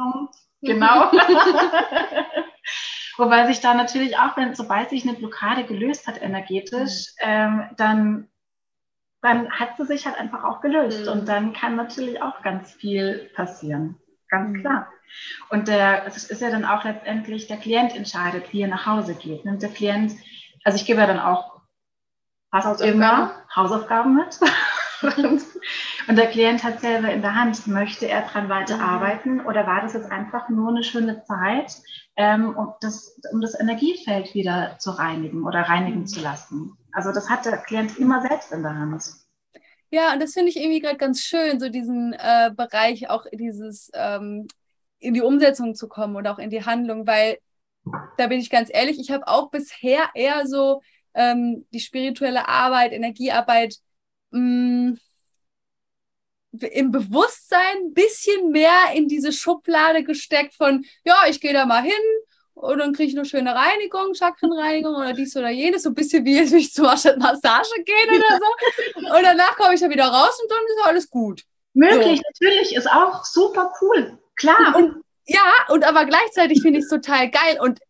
Genau. 0.63 1.13
Wobei 3.19 3.47
sich 3.47 3.61
da 3.61 3.75
natürlich 3.75 4.19
auch, 4.19 4.37
wenn 4.37 4.55
sobald 4.55 4.91
sich 4.91 5.07
eine 5.07 5.17
Blockade 5.17 5.65
gelöst 5.65 6.07
hat 6.07 6.21
energetisch, 6.21 7.15
mhm. 7.19 7.29
ähm, 7.29 7.71
dann 7.77 8.29
dann 9.23 9.51
hat 9.51 9.77
sie 9.77 9.87
sich 9.87 10.07
halt 10.07 10.19
einfach 10.19 10.45
auch 10.45 10.61
gelöst. 10.61 11.07
Mhm. 11.07 11.13
Und 11.13 11.29
dann 11.29 11.53
kann 11.53 11.77
natürlich 11.77 12.23
auch 12.23 12.43
ganz 12.43 12.73
viel 12.73 13.31
passieren. 13.35 13.97
Ganz 14.29 14.51
mhm. 14.51 14.61
klar. 14.61 14.89
Und 15.51 15.69
der, 15.69 16.07
es 16.07 16.25
ist 16.25 16.41
ja 16.41 16.51
dann 16.51 16.65
auch 16.65 16.85
letztendlich, 16.85 17.47
der 17.47 17.57
Klient 17.57 17.95
entscheidet, 17.95 18.53
wie 18.53 18.63
er 18.63 18.69
nach 18.69 18.87
Hause 18.87 19.15
geht. 19.15 19.45
Nimmt 19.45 19.63
der 19.63 19.71
Klient, 19.71 20.13
also 20.65 20.77
ich 20.77 20.87
gebe 20.87 21.01
ja 21.01 21.07
dann 21.07 21.21
auch 21.21 21.61
Hausaufgaben. 22.53 22.93
immer 22.93 23.33
Hausaufgaben 23.55 24.15
mit. 24.15 24.39
und, 26.09 26.17
der 26.17 26.29
Klient 26.29 26.65
hat 26.65 26.81
selber 26.81 27.11
in 27.11 27.23
der 27.23 27.35
Hand, 27.35 27.67
möchte 27.67 28.07
er 28.07 28.23
daran 28.23 28.49
weiterarbeiten 28.49 29.39
mhm. 29.39 29.47
oder 29.47 29.67
war 29.67 29.83
das 29.83 29.95
jetzt 29.95 30.11
einfach 30.11 30.49
nur 30.49 30.71
eine 30.71 30.83
schöne 30.83 31.23
Zeit, 31.25 31.77
ähm, 32.17 32.57
um, 32.57 32.75
das, 32.81 33.21
um 33.33 33.41
das 33.41 33.59
Energiefeld 33.59 34.35
wieder 34.35 34.77
zu 34.79 34.91
reinigen 34.91 35.45
oder 35.45 35.63
reinigen 35.63 36.01
mhm. 36.01 36.07
zu 36.07 36.21
lassen. 36.21 36.77
Also 36.93 37.13
das 37.13 37.29
hat 37.29 37.45
der 37.45 37.59
Klient 37.59 37.99
immer 37.99 38.23
selbst 38.23 38.53
in 38.53 38.63
der 38.63 38.75
Hand. 38.75 39.05
Ja, 39.91 40.13
und 40.13 40.21
das 40.21 40.33
finde 40.33 40.49
ich 40.49 40.57
irgendwie 40.57 40.81
gerade 40.81 40.97
ganz 40.97 41.21
schön, 41.21 41.61
so 41.61 41.69
diesen 41.69 42.13
äh, 42.15 42.51
Bereich, 42.57 43.09
auch 43.09 43.27
dieses 43.33 43.91
ähm, 43.95 44.49
in 45.07 45.15
die 45.15 45.23
Umsetzung 45.23 45.75
zu 45.75 45.89
kommen 45.89 46.17
und 46.17 46.27
auch 46.27 46.39
in 46.39 46.51
die 46.51 46.65
Handlung, 46.65 47.07
weil 47.07 47.39
da 48.17 48.27
bin 48.27 48.41
ich 48.41 48.51
ganz 48.51 48.71
ehrlich, 48.73 48.99
ich 48.99 49.11
habe 49.11 49.29
auch 49.29 49.51
bisher 49.51 50.11
eher 50.15 50.47
so 50.47 50.83
ähm, 51.15 51.67
die 51.73 51.81
spirituelle 51.81 52.49
Arbeit, 52.49 52.93
Energiearbeit 52.93 53.77
mh, 54.31 54.41
mm, 54.93 54.99
im 56.73 56.91
Bewusstsein 56.91 57.77
ein 57.85 57.95
bisschen 57.95 58.51
mehr 58.51 58.93
in 58.95 59.09
diese 59.09 59.33
Schublade 59.33 60.03
gesteckt 60.05 60.55
von, 60.55 60.85
ja, 61.05 61.17
ich 61.29 61.41
gehe 61.41 61.53
da 61.53 61.67
mal 61.67 61.83
hin, 61.83 61.93
und 62.55 62.79
dann 62.79 62.95
kriege 62.95 63.11
ich 63.11 63.17
eine 63.17 63.27
schöne 63.27 63.55
Reinigung, 63.55 64.15
Chakrenreinigung 64.15 64.95
oder 64.95 65.13
dies 65.13 65.37
oder 65.37 65.51
jenes, 65.51 65.83
so 65.83 65.91
ein 65.91 65.95
bisschen 65.95 66.25
wie 66.25 66.37
jetzt 66.37 66.53
mich 66.53 66.73
zur 66.73 66.87
Massage 66.87 67.83
gehen 67.85 68.09
oder 68.09 68.39
so. 68.39 69.15
Und 69.15 69.23
danach 69.23 69.57
komme 69.57 69.75
ich 69.75 69.81
dann 69.81 69.91
wieder 69.91 70.07
raus 70.07 70.41
und 70.43 70.51
dann 70.51 70.65
ist 70.65 70.87
alles 70.87 71.11
gut. 71.11 71.43
Möglich, 71.75 72.19
so. 72.19 72.47
natürlich, 72.47 72.75
ist 72.75 72.91
auch 72.91 73.23
super 73.27 73.71
cool. 73.83 74.19
Klar. 74.37 74.75
Und, 74.77 75.03
ja, 75.27 75.53
und 75.69 75.85
aber 75.85 76.05
gleichzeitig 76.05 76.63
finde 76.63 76.79
ich 76.79 76.85
es 76.85 76.91
total 76.91 77.31
geil. 77.31 77.59
Und 77.61 77.81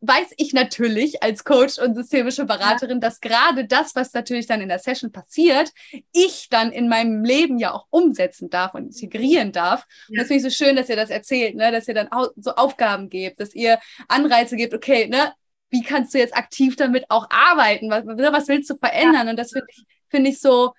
weiß 0.00 0.34
ich 0.36 0.52
natürlich 0.52 1.22
als 1.22 1.44
Coach 1.44 1.78
und 1.78 1.94
systemische 1.94 2.44
Beraterin, 2.44 3.00
dass 3.00 3.20
gerade 3.20 3.66
das, 3.66 3.94
was 3.94 4.12
natürlich 4.12 4.46
dann 4.46 4.60
in 4.60 4.68
der 4.68 4.78
Session 4.78 5.10
passiert, 5.10 5.72
ich 6.12 6.48
dann 6.50 6.70
in 6.70 6.88
meinem 6.88 7.24
Leben 7.24 7.58
ja 7.58 7.72
auch 7.72 7.86
umsetzen 7.90 8.50
darf 8.50 8.74
und 8.74 8.86
integrieren 8.86 9.52
darf. 9.52 9.86
Und 10.08 10.18
das 10.18 10.28
finde 10.28 10.46
ich 10.46 10.54
so 10.54 10.64
schön, 10.64 10.76
dass 10.76 10.88
ihr 10.88 10.96
das 10.96 11.10
erzählt, 11.10 11.56
ne? 11.56 11.72
dass 11.72 11.88
ihr 11.88 11.94
dann 11.94 12.12
auch 12.12 12.28
so 12.36 12.54
Aufgaben 12.54 13.08
gebt, 13.08 13.40
dass 13.40 13.54
ihr 13.54 13.78
Anreize 14.08 14.56
gebt, 14.56 14.74
okay, 14.74 15.08
ne, 15.08 15.32
wie 15.70 15.82
kannst 15.82 16.14
du 16.14 16.18
jetzt 16.18 16.36
aktiv 16.36 16.76
damit 16.76 17.06
auch 17.08 17.28
arbeiten? 17.30 17.90
Was, 17.90 18.04
ne, 18.04 18.32
was 18.32 18.48
willst 18.48 18.70
du 18.70 18.76
verändern? 18.76 19.28
Und 19.28 19.36
das 19.36 19.50
finde 19.50 19.66
ich, 19.70 19.84
find 20.08 20.28
ich 20.28 20.40
so, 20.40 20.74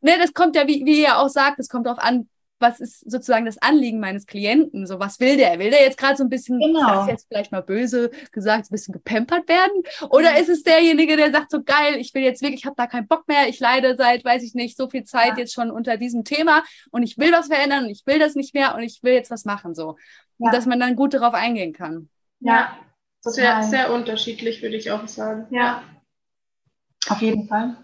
ne, 0.00 0.12
das 0.18 0.32
kommt 0.32 0.56
ja, 0.56 0.66
wie, 0.66 0.84
wie 0.86 1.02
ihr 1.02 1.18
auch 1.18 1.28
sagt, 1.28 1.58
es 1.58 1.68
kommt 1.68 1.86
darauf 1.86 1.98
an, 1.98 2.28
was 2.58 2.80
ist 2.80 3.10
sozusagen 3.10 3.44
das 3.44 3.58
Anliegen 3.58 4.00
meines 4.00 4.26
Klienten? 4.26 4.86
So, 4.86 4.98
was 4.98 5.20
will 5.20 5.36
der? 5.36 5.58
Will 5.58 5.70
der 5.70 5.82
jetzt 5.82 5.98
gerade 5.98 6.16
so 6.16 6.24
ein 6.24 6.28
bisschen, 6.28 6.58
genau. 6.58 7.02
ich 7.02 7.10
jetzt 7.10 7.26
vielleicht 7.28 7.52
mal 7.52 7.62
böse 7.62 8.10
gesagt, 8.32 8.66
ein 8.66 8.72
bisschen 8.72 8.92
gepampert 8.92 9.48
werden? 9.48 9.82
Oder 10.10 10.32
mhm. 10.32 10.36
ist 10.38 10.48
es 10.48 10.62
derjenige, 10.62 11.16
der 11.16 11.32
sagt 11.32 11.50
so 11.50 11.62
geil, 11.62 11.96
ich 11.96 12.14
will 12.14 12.22
jetzt 12.22 12.42
wirklich, 12.42 12.60
ich 12.60 12.66
habe 12.66 12.76
da 12.76 12.86
keinen 12.86 13.08
Bock 13.08 13.28
mehr, 13.28 13.48
ich 13.48 13.60
leide 13.60 13.96
seit, 13.96 14.24
weiß 14.24 14.42
ich 14.42 14.54
nicht, 14.54 14.76
so 14.76 14.88
viel 14.88 15.04
Zeit 15.04 15.32
ja. 15.32 15.38
jetzt 15.38 15.52
schon 15.52 15.70
unter 15.70 15.96
diesem 15.96 16.24
Thema 16.24 16.62
und 16.90 17.02
ich 17.02 17.18
will 17.18 17.32
was 17.32 17.48
verändern 17.48 17.84
und 17.84 17.90
ich 17.90 18.06
will 18.06 18.18
das 18.18 18.34
nicht 18.34 18.54
mehr 18.54 18.74
und 18.74 18.82
ich 18.82 19.02
will 19.02 19.12
jetzt 19.12 19.30
was 19.30 19.44
machen 19.44 19.74
so. 19.74 19.96
Ja. 20.38 20.46
Und 20.46 20.54
dass 20.54 20.66
man 20.66 20.80
dann 20.80 20.96
gut 20.96 21.14
darauf 21.14 21.34
eingehen 21.34 21.72
kann. 21.72 22.08
Ja, 22.40 22.78
sehr, 23.20 23.62
sehr 23.62 23.92
unterschiedlich, 23.92 24.62
würde 24.62 24.76
ich 24.76 24.90
auch 24.90 25.06
sagen. 25.08 25.46
Ja. 25.50 25.82
Auf 27.08 27.20
jeden 27.20 27.48
Fall. 27.48 27.76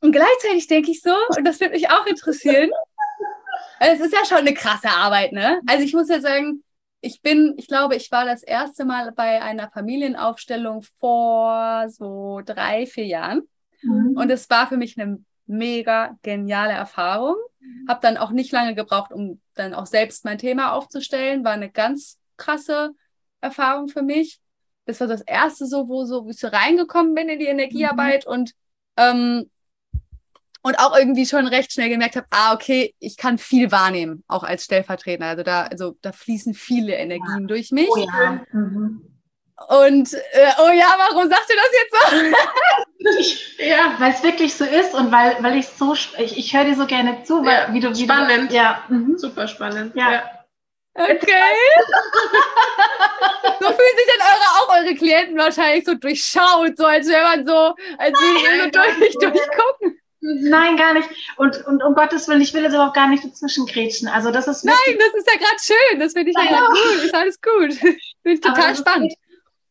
Und 0.00 0.12
gleichzeitig 0.12 0.66
denke 0.68 0.90
ich 0.90 1.02
so, 1.02 1.14
und 1.36 1.44
das 1.44 1.60
würde 1.60 1.74
mich 1.74 1.90
auch 1.90 2.06
interessieren, 2.06 2.70
es 3.80 4.00
ist 4.00 4.12
ja 4.12 4.24
schon 4.24 4.38
eine 4.38 4.54
krasse 4.54 4.90
Arbeit, 4.90 5.32
ne? 5.32 5.60
Also 5.66 5.84
ich 5.84 5.94
muss 5.94 6.08
ja 6.08 6.20
sagen, 6.20 6.62
ich 7.00 7.22
bin, 7.22 7.54
ich 7.56 7.68
glaube, 7.68 7.94
ich 7.96 8.10
war 8.10 8.24
das 8.24 8.42
erste 8.42 8.84
Mal 8.84 9.12
bei 9.12 9.40
einer 9.40 9.70
Familienaufstellung 9.70 10.82
vor 10.98 11.88
so 11.88 12.40
drei, 12.44 12.86
vier 12.86 13.06
Jahren. 13.06 13.42
Mhm. 13.82 14.16
Und 14.16 14.30
es 14.30 14.50
war 14.50 14.66
für 14.66 14.76
mich 14.76 15.00
eine 15.00 15.22
mega 15.46 16.16
geniale 16.22 16.72
Erfahrung. 16.72 17.36
Mhm. 17.60 17.88
Habe 17.88 18.00
dann 18.02 18.16
auch 18.16 18.30
nicht 18.30 18.52
lange 18.52 18.74
gebraucht, 18.74 19.12
um 19.12 19.40
dann 19.54 19.74
auch 19.74 19.86
selbst 19.86 20.24
mein 20.24 20.38
Thema 20.38 20.72
aufzustellen. 20.72 21.44
War 21.44 21.52
eine 21.52 21.70
ganz 21.70 22.18
krasse 22.36 22.90
Erfahrung 23.40 23.88
für 23.88 24.02
mich. 24.02 24.40
Das 24.86 25.00
war 25.00 25.06
das 25.06 25.20
erste 25.20 25.66
so, 25.66 25.88
wo, 25.88 26.04
so, 26.04 26.24
wo 26.24 26.30
ich 26.30 26.38
so 26.38 26.48
reingekommen 26.48 27.14
bin 27.14 27.28
in 27.28 27.38
die 27.38 27.46
Energiearbeit 27.46 28.26
mhm. 28.26 28.32
und 28.32 28.52
ähm, 28.96 29.50
und 30.62 30.78
auch 30.78 30.96
irgendwie 30.96 31.26
schon 31.26 31.46
recht 31.46 31.72
schnell 31.72 31.88
gemerkt 31.88 32.16
habe, 32.16 32.26
ah, 32.30 32.52
okay, 32.52 32.94
ich 32.98 33.16
kann 33.16 33.38
viel 33.38 33.70
wahrnehmen, 33.70 34.24
auch 34.28 34.42
als 34.42 34.64
Stellvertreter. 34.64 35.26
Also 35.26 35.42
da, 35.42 35.62
also 35.64 35.96
da 36.02 36.12
fließen 36.12 36.54
viele 36.54 36.94
Energien 36.94 37.42
ja. 37.42 37.46
durch 37.46 37.70
mich. 37.70 37.88
Oh 37.90 37.98
ja. 37.98 38.40
Mhm. 38.52 39.02
Und 39.68 40.14
äh, 40.14 40.52
oh 40.60 40.70
ja, 40.70 40.94
warum 40.98 41.28
sagst 41.28 41.50
du 41.50 41.54
das 41.56 41.70
jetzt 41.72 41.94
so? 43.58 43.64
ja, 43.64 43.96
weil 43.98 44.12
es 44.12 44.22
wirklich 44.22 44.54
so 44.54 44.64
ist 44.64 44.94
und 44.94 45.10
weil, 45.10 45.36
weil 45.40 45.56
ich 45.58 45.66
so, 45.66 45.94
ich, 45.94 46.38
ich 46.38 46.54
höre 46.54 46.64
dir 46.64 46.76
so 46.76 46.86
gerne 46.86 47.24
zu, 47.24 47.44
weil 47.44 47.66
ja, 47.66 47.74
wie 47.74 47.80
du 47.80 47.90
wie 47.90 48.04
Spannend. 48.04 48.52
Du, 48.52 48.54
ja. 48.54 48.84
Mhm. 48.88 49.18
Super 49.18 49.48
spannend. 49.48 49.96
Ja. 49.96 50.12
ja. 50.12 50.22
Okay. 50.94 51.16
so 53.60 53.66
fühlen 53.66 53.96
sich 53.96 54.06
dann 54.16 54.26
eure, 54.26 54.48
auch 54.58 54.68
eure 54.76 54.94
Klienten 54.94 55.36
wahrscheinlich 55.36 55.84
so 55.84 55.94
durchschaut, 55.94 56.76
so 56.76 56.86
als 56.86 57.08
wäre 57.08 57.22
man 57.22 57.46
so, 57.46 57.74
als 57.98 58.18
würde 58.18 58.58
man 58.58 58.70
durch, 58.72 59.14
durchgucken. 59.14 60.00
Nein, 60.20 60.76
gar 60.76 60.94
nicht. 60.94 61.08
Und, 61.36 61.64
und 61.66 61.82
um 61.82 61.94
Gottes 61.94 62.28
Willen, 62.28 62.40
ich 62.40 62.52
will 62.52 62.62
jetzt 62.62 62.74
überhaupt 62.74 62.96
gar 62.96 63.08
nicht 63.08 63.24
dazwischen 63.24 63.66
grätschen. 63.66 64.08
Also 64.08 64.30
das 64.30 64.48
ist 64.48 64.64
Nein, 64.64 64.74
das 64.86 65.14
ist 65.14 65.30
ja 65.30 65.38
gerade 65.38 65.60
schön. 65.60 66.00
Das 66.00 66.12
finde 66.12 66.30
ich 66.30 66.36
ja 66.36 66.66
gut. 66.66 67.04
Ist 67.04 67.14
alles 67.14 67.40
gut. 67.40 67.74
Finde 68.22 68.34
ich 68.34 68.40
total 68.40 68.76
spannend. 68.76 69.14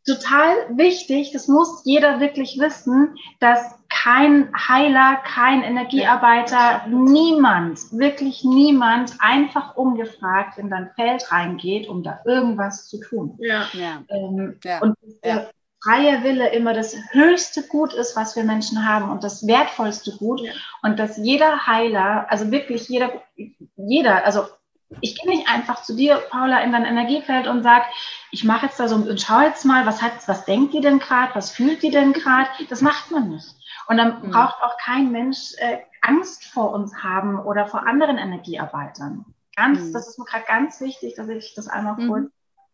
Total 0.05 0.55
wichtig, 0.77 1.31
das 1.33 1.49
muss 1.49 1.81
jeder 1.83 2.21
wirklich 2.21 2.57
wissen, 2.59 3.17
dass 3.41 3.75
kein 3.89 4.49
Heiler, 4.55 5.17
kein 5.25 5.63
Energiearbeiter, 5.63 6.87
niemand, 6.87 7.79
wirklich 7.91 8.45
niemand 8.45 9.15
einfach 9.19 9.75
ungefragt 9.75 10.59
in 10.59 10.69
dein 10.69 10.91
Feld 10.95 11.29
reingeht, 11.29 11.89
um 11.89 12.03
da 12.03 12.21
irgendwas 12.23 12.87
zu 12.87 13.01
tun. 13.01 13.35
Ja. 13.39 13.67
ja. 13.73 14.01
Ähm, 14.07 14.57
ja. 14.63 14.79
Und 14.79 14.95
ja 15.25 15.49
freie 15.87 16.23
Wille 16.23 16.49
immer 16.49 16.73
das 16.73 16.95
höchste 17.11 17.63
Gut 17.63 17.93
ist, 17.93 18.15
was 18.15 18.35
wir 18.35 18.43
Menschen 18.43 18.87
haben 18.87 19.09
und 19.09 19.23
das 19.23 19.47
wertvollste 19.47 20.17
Gut. 20.17 20.41
Ja. 20.41 20.51
Und 20.81 20.99
dass 20.99 21.17
jeder 21.17 21.65
Heiler, 21.65 22.25
also 22.29 22.51
wirklich 22.51 22.89
jeder, 22.89 23.21
jeder, 23.77 24.25
also 24.25 24.47
ich 25.01 25.19
gehe 25.19 25.29
nicht 25.29 25.49
einfach 25.49 25.83
zu 25.83 25.95
dir, 25.95 26.17
Paula, 26.29 26.61
in 26.61 26.71
dein 26.71 26.85
Energiefeld 26.85 27.47
und 27.47 27.63
sage, 27.63 27.85
ich 28.31 28.43
mache 28.43 28.65
jetzt 28.65 28.79
da 28.79 28.87
so 28.87 28.95
und 28.95 29.21
schau 29.21 29.41
jetzt 29.41 29.65
mal, 29.65 29.85
was 29.85 30.01
hat, 30.01 30.27
was 30.27 30.45
denkt 30.45 30.73
die 30.73 30.81
denn 30.81 30.99
gerade, 30.99 31.35
was 31.35 31.51
fühlt 31.51 31.83
die 31.83 31.91
denn 31.91 32.13
gerade? 32.13 32.49
Das 32.69 32.81
macht 32.81 33.11
man 33.11 33.29
nicht. 33.29 33.55
Und 33.87 33.97
dann 33.97 34.21
mhm. 34.21 34.31
braucht 34.31 34.61
auch 34.61 34.77
kein 34.77 35.11
Mensch 35.11 35.53
äh, 35.57 35.79
Angst 36.01 36.45
vor 36.45 36.71
uns 36.71 37.03
haben 37.03 37.39
oder 37.39 37.67
vor 37.67 37.85
anderen 37.87 38.17
Energiearbeitern. 38.17 39.25
Ganz, 39.55 39.79
mhm. 39.79 39.93
das 39.93 40.07
ist 40.09 40.19
mir 40.19 40.25
gerade 40.25 40.45
ganz 40.47 40.79
wichtig, 40.81 41.15
dass 41.15 41.27
ich 41.29 41.53
das 41.55 41.67
einmal 41.67 41.95
mhm. 41.95 42.09
kurz 42.09 42.31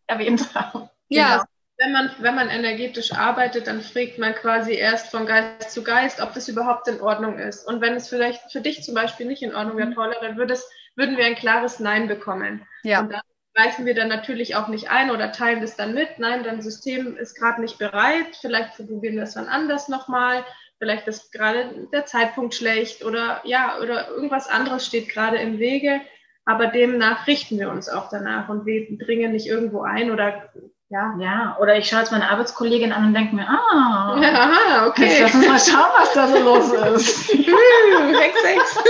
erwähnt 0.08 0.54
habe. 0.56 0.90
Ja, 1.10 1.38
genau 1.38 1.44
wenn 1.84 1.92
man, 1.92 2.12
wenn 2.20 2.36
man 2.36 2.50
energetisch 2.50 3.12
arbeitet, 3.12 3.68
dann 3.68 3.82
fragt 3.82 4.18
man 4.18 4.34
quasi 4.34 4.74
erst 4.74 5.12
von 5.12 5.26
Geist 5.26 5.72
zu 5.72 5.84
Geist, 5.84 6.22
ob 6.22 6.34
das 6.34 6.48
überhaupt 6.48 6.88
in 6.88 7.02
Ordnung 7.02 7.38
ist. 7.38 7.68
Und 7.68 7.82
wenn 7.82 7.96
es 7.96 8.08
vielleicht 8.08 8.52
für 8.52 8.62
dich 8.62 8.84
zum 8.84 8.96
Beispiel 8.96 9.26
nicht 9.26 9.44
in 9.44 9.54
Ordnung 9.54 9.76
wäre, 9.78 9.90
mhm. 9.90 9.96
Paula, 9.96 10.16
dann 10.22 10.38
würde 10.38 10.54
es, 10.54 10.70
würden 10.96 11.18
wir 11.18 11.26
ein 11.26 11.36
klares 11.36 11.82
Nein 11.82 12.08
bekommen. 12.08 12.66
Ja. 12.84 13.02
Und 13.02 13.12
dann 13.12 13.22
greifen 13.54 13.86
wir 13.86 13.96
dann 13.96 14.08
natürlich 14.08 14.56
auch 14.56 14.70
nicht 14.70 14.90
ein 14.92 15.12
oder 15.12 15.34
teilen 15.34 15.60
das 15.60 15.76
dann 15.76 15.94
mit. 15.94 16.20
Nein, 16.20 16.44
dein 16.44 16.62
System 16.62 17.18
ist 17.18 17.36
gerade 17.38 17.60
nicht 17.60 17.78
bereit. 17.78 18.38
Vielleicht 18.40 18.78
probieren 18.78 19.16
wir 19.16 19.24
es 19.24 19.34
dann 19.34 19.48
anders 19.50 19.90
nochmal. 19.90 20.46
Vielleicht 20.80 21.08
ist 21.10 21.34
gerade 21.34 21.88
der 21.92 22.06
Zeitpunkt 22.06 22.56
schlecht 22.56 23.04
oder 23.04 23.42
ja, 23.44 23.78
oder 23.82 24.08
irgendwas 24.08 24.48
anderes 24.48 24.86
steht 24.86 25.10
gerade 25.10 25.38
im 25.38 25.60
Wege. 25.60 26.00
Aber 26.46 26.68
demnach 26.68 27.28
richten 27.28 27.60
wir 27.60 27.70
uns 27.70 27.90
auch 27.90 28.10
danach 28.10 28.48
und 28.48 28.66
wir 28.66 28.98
dringen 28.98 29.34
nicht 29.34 29.48
irgendwo 29.48 29.82
ein 29.82 30.12
oder 30.12 30.50
ja. 30.94 31.16
ja, 31.20 31.58
oder 31.60 31.76
ich 31.76 31.90
schaue 31.90 32.02
jetzt 32.02 32.12
meine 32.12 32.30
Arbeitskollegin 32.30 32.94
an 32.94 33.08
und 33.08 33.14
denke 33.16 33.36
mir, 33.36 33.50
ah, 33.50 34.16
ja, 34.22 34.88
okay. 34.88 35.22
Lass 35.22 35.34
uns 35.34 35.48
mal 35.48 35.60
schauen, 35.60 35.90
was 35.98 36.14
da 36.14 36.28
so 36.28 36.38
los 36.38 36.72
ist. 37.08 37.34
hex, 37.34 38.44
hex. 38.44 38.84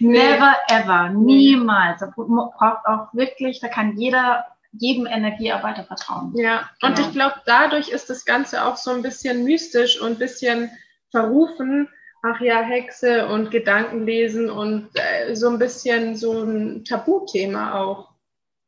Never 0.00 0.56
ever, 0.68 1.10
niemals. 1.10 2.00
Da 2.00 2.12
braucht 2.14 2.86
auch 2.86 3.14
wirklich, 3.14 3.60
da 3.60 3.68
kann 3.68 3.96
jeder 3.96 4.44
jedem 4.72 5.06
Energiearbeiter 5.06 5.84
vertrauen. 5.84 6.32
Ja, 6.34 6.68
genau. 6.80 6.92
und 6.92 6.98
ich 6.98 7.12
glaube, 7.12 7.36
dadurch 7.46 7.90
ist 7.90 8.10
das 8.10 8.24
Ganze 8.24 8.64
auch 8.64 8.76
so 8.76 8.90
ein 8.90 9.02
bisschen 9.02 9.44
mystisch 9.44 10.00
und 10.00 10.12
ein 10.12 10.18
bisschen 10.18 10.70
verrufen. 11.10 11.88
Ach 12.22 12.40
ja, 12.40 12.62
Hexe 12.62 13.28
und 13.28 13.50
Gedankenlesen 13.50 14.50
und 14.50 14.88
äh, 14.94 15.34
so 15.36 15.48
ein 15.48 15.58
bisschen 15.58 16.16
so 16.16 16.42
ein 16.42 16.84
Tabuthema 16.84 17.80
auch. 17.80 18.08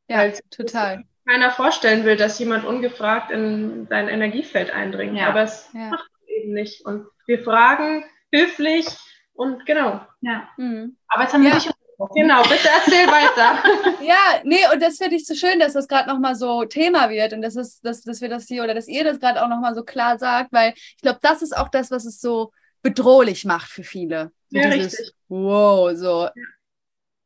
Ja, 0.07 0.19
Weil 0.19 0.33
total 0.49 1.03
keiner 1.27 1.51
vorstellen 1.51 2.05
will, 2.05 2.15
dass 2.15 2.39
jemand 2.39 2.65
ungefragt 2.65 3.31
in 3.31 3.87
dein 3.89 4.07
Energiefeld 4.07 4.71
eindringt. 4.71 5.17
Ja. 5.17 5.29
Aber 5.29 5.43
es 5.43 5.69
ja. 5.73 5.89
macht 5.89 6.09
eben 6.27 6.53
nicht. 6.53 6.85
Und 6.85 7.07
wir 7.25 7.43
fragen 7.43 8.05
höflich 8.33 8.85
und 9.33 9.65
genau. 9.65 10.01
Ja. 10.21 10.47
Mhm. 10.57 10.97
Aber 11.07 11.23
jetzt 11.23 11.33
haben 11.33 11.43
wir 11.43 11.49
ja. 11.49 11.55
dich 11.55 11.69
Genau, 12.13 12.41
bitte 12.43 12.67
erzähl 12.67 13.07
weiter. 13.07 13.63
ja, 14.05 14.41
nee, 14.43 14.59
und 14.73 14.81
das 14.81 14.97
finde 14.97 15.15
ich 15.15 15.25
so 15.25 15.33
schön, 15.33 15.59
dass 15.59 15.73
das 15.73 15.87
gerade 15.87 16.09
nochmal 16.09 16.35
so 16.35 16.65
Thema 16.65 17.09
wird 17.09 17.33
und 17.33 17.41
das 17.41 17.55
ist, 17.55 17.85
dass, 17.85 18.01
dass 18.01 18.19
wir 18.21 18.29
das 18.29 18.47
hier 18.47 18.63
oder 18.63 18.73
dass 18.73 18.87
ihr 18.87 19.03
das 19.03 19.19
gerade 19.19 19.41
auch 19.41 19.47
nochmal 19.47 19.75
so 19.75 19.83
klar 19.83 20.19
sagt, 20.19 20.51
weil 20.51 20.73
ich 20.75 21.01
glaube, 21.01 21.19
das 21.21 21.41
ist 21.41 21.55
auch 21.55 21.69
das, 21.69 21.91
was 21.91 22.05
es 22.05 22.19
so 22.19 22.51
bedrohlich 22.81 23.45
macht 23.45 23.69
für 23.69 23.83
viele. 23.83 24.31
So 24.49 24.59
ja, 24.59 24.69
dieses, 24.69 24.99
richtig. 24.99 25.15
Wow, 25.29 25.95
so. 25.95 26.29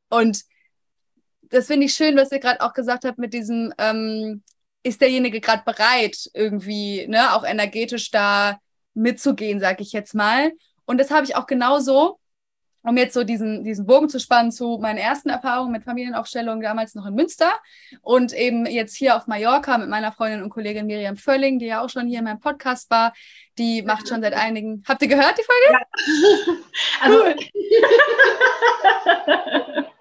Und 0.09 0.43
das 1.49 1.67
finde 1.67 1.85
ich 1.85 1.93
schön, 1.93 2.15
was 2.15 2.31
ihr 2.31 2.39
gerade 2.39 2.61
auch 2.61 2.73
gesagt 2.73 3.05
habt 3.05 3.17
mit 3.17 3.33
diesem, 3.33 3.73
ähm, 3.77 4.43
ist 4.83 5.01
derjenige 5.01 5.41
gerade 5.41 5.63
bereit, 5.65 6.29
irgendwie, 6.33 7.07
ne, 7.07 7.33
auch 7.33 7.43
energetisch 7.43 8.11
da 8.11 8.59
mitzugehen, 8.93 9.59
sag 9.59 9.81
ich 9.81 9.91
jetzt 9.91 10.13
mal. 10.13 10.51
Und 10.85 10.99
das 10.99 11.11
habe 11.11 11.25
ich 11.25 11.35
auch 11.35 11.45
genauso, 11.47 12.19
um 12.83 12.95
jetzt 12.97 13.13
so 13.13 13.23
diesen, 13.23 13.63
diesen 13.63 13.85
Bogen 13.85 14.09
zu 14.09 14.19
spannen 14.19 14.51
zu 14.51 14.79
meinen 14.81 14.97
ersten 14.97 15.29
Erfahrungen 15.29 15.71
mit 15.71 15.83
Familienaufstellung, 15.83 16.61
damals 16.61 16.95
noch 16.95 17.05
in 17.05 17.13
Münster 17.13 17.51
und 18.01 18.33
eben 18.33 18.65
jetzt 18.65 18.95
hier 18.95 19.17
auf 19.17 19.27
Mallorca 19.27 19.77
mit 19.77 19.89
meiner 19.89 20.11
Freundin 20.11 20.43
und 20.43 20.49
Kollegin 20.49 20.85
Miriam 20.85 21.17
Völling, 21.17 21.59
die 21.59 21.65
ja 21.67 21.81
auch 21.81 21.89
schon 21.89 22.07
hier 22.07 22.19
in 22.19 22.25
meinem 22.25 22.39
Podcast 22.39 22.89
war. 22.89 23.13
Die 23.57 23.81
macht 23.81 24.07
schon 24.07 24.21
seit 24.21 24.33
einigen. 24.33 24.83
Habt 24.87 25.01
ihr 25.01 25.09
gehört, 25.09 25.37
die 25.37 25.43
Folge? 25.43 25.73
Ja. 25.73 25.81
Also, 27.01 27.23
cool. 27.23 27.35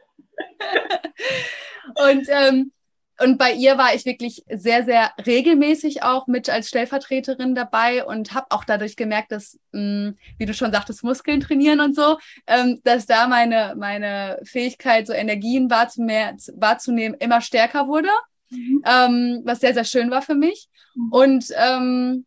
und, 1.94 2.26
ähm, 2.28 2.72
und 3.20 3.36
bei 3.36 3.52
ihr 3.52 3.76
war 3.78 3.94
ich 3.94 4.04
wirklich 4.04 4.44
sehr, 4.48 4.84
sehr 4.84 5.10
regelmäßig 5.24 6.04
auch 6.04 6.28
mit 6.28 6.48
als 6.48 6.68
Stellvertreterin 6.68 7.54
dabei 7.54 8.04
und 8.04 8.32
habe 8.32 8.46
auch 8.50 8.64
dadurch 8.64 8.94
gemerkt, 8.94 9.32
dass, 9.32 9.58
mh, 9.72 10.10
mm, 10.10 10.18
wie 10.38 10.46
du 10.46 10.54
schon 10.54 10.72
sagtest, 10.72 11.02
Muskeln 11.02 11.40
trainieren 11.40 11.80
und 11.80 11.96
so, 11.96 12.18
ähm, 12.46 12.80
dass 12.84 13.06
da 13.06 13.26
meine, 13.26 13.74
meine 13.76 14.38
Fähigkeit, 14.44 15.06
so 15.06 15.12
Energien 15.12 15.68
wahrzunehmen, 15.68 16.38
wahrzunehmen 16.54 17.16
immer 17.18 17.40
stärker 17.40 17.88
wurde, 17.88 18.10
mhm. 18.50 18.82
ähm, 18.86 19.42
was 19.44 19.60
sehr, 19.60 19.74
sehr 19.74 19.84
schön 19.84 20.10
war 20.10 20.22
für 20.22 20.36
mich. 20.36 20.68
Mhm. 20.94 21.12
Und 21.12 21.46
ähm, 21.56 22.26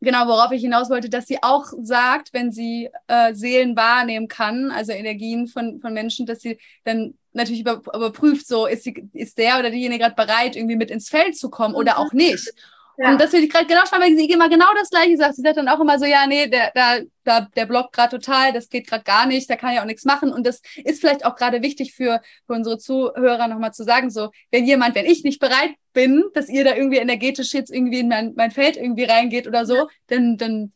genau, 0.00 0.26
worauf 0.26 0.50
ich 0.50 0.62
hinaus 0.62 0.90
wollte, 0.90 1.10
dass 1.10 1.26
sie 1.26 1.42
auch 1.42 1.66
sagt, 1.80 2.32
wenn 2.32 2.50
sie 2.50 2.90
äh, 3.06 3.34
Seelen 3.34 3.76
wahrnehmen 3.76 4.26
kann, 4.26 4.72
also 4.72 4.90
Energien 4.90 5.46
von, 5.46 5.80
von 5.80 5.94
Menschen, 5.94 6.26
dass 6.26 6.40
sie 6.40 6.58
dann 6.84 7.14
natürlich 7.32 7.60
über, 7.62 7.80
überprüft, 7.94 8.46
so 8.46 8.66
ist, 8.66 8.84
sie, 8.84 9.08
ist 9.12 9.38
der 9.38 9.58
oder 9.58 9.70
diejenige 9.70 10.04
gerade 10.04 10.14
bereit, 10.14 10.56
irgendwie 10.56 10.76
mit 10.76 10.90
ins 10.90 11.08
Feld 11.08 11.36
zu 11.36 11.50
kommen 11.50 11.74
oder 11.74 11.98
auch 11.98 12.12
nicht. 12.12 12.52
Ja. 12.98 13.10
Und 13.10 13.20
das 13.20 13.30
finde 13.30 13.46
ich 13.46 13.52
gerade 13.52 13.66
genau 13.66 13.84
spannend, 13.86 14.10
weil 14.10 14.16
sie 14.16 14.30
immer 14.30 14.48
genau 14.48 14.66
das 14.78 14.90
Gleiche 14.90 15.16
sagt. 15.16 15.36
Sie 15.36 15.42
sagt 15.42 15.56
dann 15.56 15.68
auch 15.68 15.80
immer 15.80 15.98
so, 15.98 16.04
ja, 16.04 16.26
nee, 16.26 16.46
der, 16.46 16.70
der, 16.72 17.04
der, 17.24 17.48
der 17.56 17.66
blockt 17.66 17.94
gerade 17.94 18.18
total, 18.18 18.52
das 18.52 18.68
geht 18.68 18.86
gerade 18.86 19.02
gar 19.02 19.26
nicht, 19.26 19.48
da 19.48 19.56
kann 19.56 19.74
ja 19.74 19.80
auch 19.80 19.86
nichts 19.86 20.04
machen. 20.04 20.32
Und 20.32 20.46
das 20.46 20.60
ist 20.84 21.00
vielleicht 21.00 21.24
auch 21.24 21.34
gerade 21.34 21.62
wichtig 21.62 21.94
für, 21.94 22.20
für 22.46 22.52
unsere 22.52 22.78
Zuhörer 22.78 23.48
nochmal 23.48 23.72
zu 23.72 23.84
sagen, 23.84 24.10
so, 24.10 24.30
wenn 24.50 24.66
jemand, 24.66 24.94
wenn 24.94 25.06
ich 25.06 25.24
nicht 25.24 25.40
bereit 25.40 25.70
bin, 25.92 26.24
dass 26.34 26.48
ihr 26.48 26.64
da 26.64 26.74
irgendwie 26.74 26.98
energetisch 26.98 27.54
jetzt 27.54 27.72
irgendwie 27.72 28.00
in 28.00 28.08
mein, 28.08 28.34
mein 28.36 28.50
Feld 28.50 28.76
irgendwie 28.76 29.04
reingeht 29.04 29.46
oder 29.46 29.64
so, 29.64 29.88
dann, 30.08 30.36
dann 30.36 30.72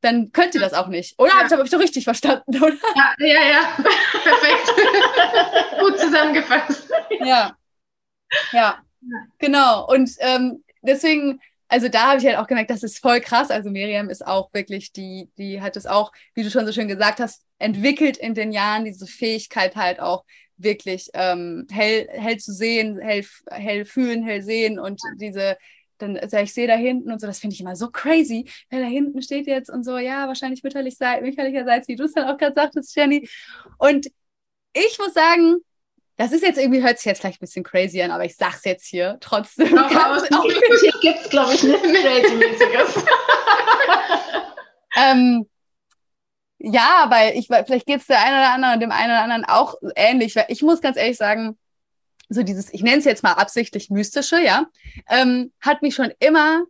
dann 0.00 0.32
könnt 0.32 0.54
ihr 0.54 0.60
das 0.60 0.74
auch 0.74 0.88
nicht. 0.88 1.18
Oder 1.18 1.30
ja. 1.30 1.36
habe 1.36 1.46
ich, 1.46 1.52
hab 1.52 1.64
ich 1.64 1.70
doch 1.70 1.80
richtig 1.80 2.04
verstanden, 2.04 2.56
oder? 2.62 2.76
Ja, 2.94 3.14
ja, 3.18 3.48
ja. 3.48 3.76
Perfekt. 4.22 5.78
Gut 5.80 5.98
zusammengefasst. 5.98 6.88
Ja. 7.20 7.56
Ja. 8.52 8.82
Genau. 9.38 9.86
Und 9.88 10.10
ähm, 10.20 10.64
deswegen, 10.82 11.40
also 11.68 11.88
da 11.88 12.08
habe 12.08 12.18
ich 12.18 12.26
halt 12.26 12.36
auch 12.36 12.46
gemerkt, 12.46 12.70
das 12.70 12.82
ist 12.82 12.98
voll 12.98 13.20
krass. 13.20 13.50
Also 13.50 13.70
Miriam 13.70 14.10
ist 14.10 14.26
auch 14.26 14.52
wirklich, 14.52 14.92
die, 14.92 15.30
die 15.38 15.60
hat 15.60 15.76
es 15.76 15.86
auch, 15.86 16.12
wie 16.34 16.42
du 16.42 16.50
schon 16.50 16.66
so 16.66 16.72
schön 16.72 16.88
gesagt 16.88 17.20
hast, 17.20 17.44
entwickelt 17.58 18.16
in 18.16 18.34
den 18.34 18.52
Jahren, 18.52 18.84
diese 18.84 19.06
Fähigkeit 19.06 19.76
halt 19.76 20.00
auch 20.00 20.24
wirklich 20.56 21.08
ähm, 21.14 21.66
hell, 21.70 22.08
hell 22.10 22.36
zu 22.38 22.52
sehen, 22.52 22.98
hell, 22.98 23.24
hell 23.50 23.84
fühlen, 23.84 24.24
hell 24.24 24.42
sehen 24.42 24.78
und 24.78 25.00
diese 25.16 25.56
dann, 25.98 26.16
also 26.16 26.36
ich 26.38 26.52
sehe 26.52 26.66
da 26.66 26.74
hinten 26.74 27.12
und 27.12 27.20
so, 27.20 27.26
das 27.26 27.38
finde 27.38 27.54
ich 27.54 27.60
immer 27.60 27.76
so 27.76 27.90
crazy, 27.90 28.48
wer 28.70 28.80
da 28.80 28.86
hinten 28.86 29.20
steht 29.22 29.46
jetzt 29.46 29.70
und 29.70 29.84
so, 29.84 29.98
ja, 29.98 30.26
wahrscheinlich 30.26 30.62
mütterlich, 30.62 30.96
mütterlicherseits, 30.98 31.88
wie 31.88 31.96
du 31.96 32.04
es 32.04 32.12
dann 32.12 32.28
auch 32.28 32.38
gerade 32.38 32.54
sagtest, 32.54 32.96
Jenny. 32.96 33.28
Und 33.78 34.06
ich 34.72 34.98
muss 34.98 35.14
sagen, 35.14 35.56
das 36.16 36.32
ist 36.32 36.42
jetzt 36.42 36.58
irgendwie, 36.58 36.82
hört 36.82 36.98
sich 36.98 37.06
jetzt 37.06 37.20
vielleicht 37.20 37.38
ein 37.38 37.46
bisschen 37.46 37.62
crazy 37.62 38.02
an, 38.02 38.10
aber 38.10 38.24
ich 38.24 38.36
sag's 38.36 38.64
jetzt 38.64 38.86
hier 38.86 39.18
trotzdem. 39.20 39.78
Auch, 39.78 39.90
auch 39.90 40.44
hier 40.80 40.92
gibt's, 41.00 41.30
glaube 41.30 41.54
ich, 41.54 41.62
nichts 41.62 41.82
crazy-mäßiges. 41.82 43.04
ähm, 44.96 45.46
ja, 46.58 47.06
weil 47.08 47.36
ich, 47.36 47.46
vielleicht 47.46 47.86
geht's 47.86 48.08
der 48.08 48.20
einen 48.20 48.36
oder 48.36 48.52
anderen 48.52 48.74
und 48.74 48.80
dem 48.80 48.90
einen 48.90 49.12
oder 49.12 49.22
anderen 49.22 49.44
auch 49.44 49.76
ähnlich, 49.94 50.34
weil 50.34 50.46
ich 50.48 50.62
muss 50.62 50.80
ganz 50.80 50.96
ehrlich 50.96 51.16
sagen, 51.16 51.56
so 52.28 52.42
dieses, 52.42 52.72
ich 52.72 52.82
nenne 52.82 52.98
es 52.98 53.04
jetzt 53.04 53.22
mal 53.22 53.32
absichtlich 53.32 53.90
mystische, 53.90 54.40
ja, 54.40 54.66
ähm, 55.08 55.52
hat 55.60 55.82
mich 55.82 55.94
schon 55.94 56.12
immer 56.18 56.64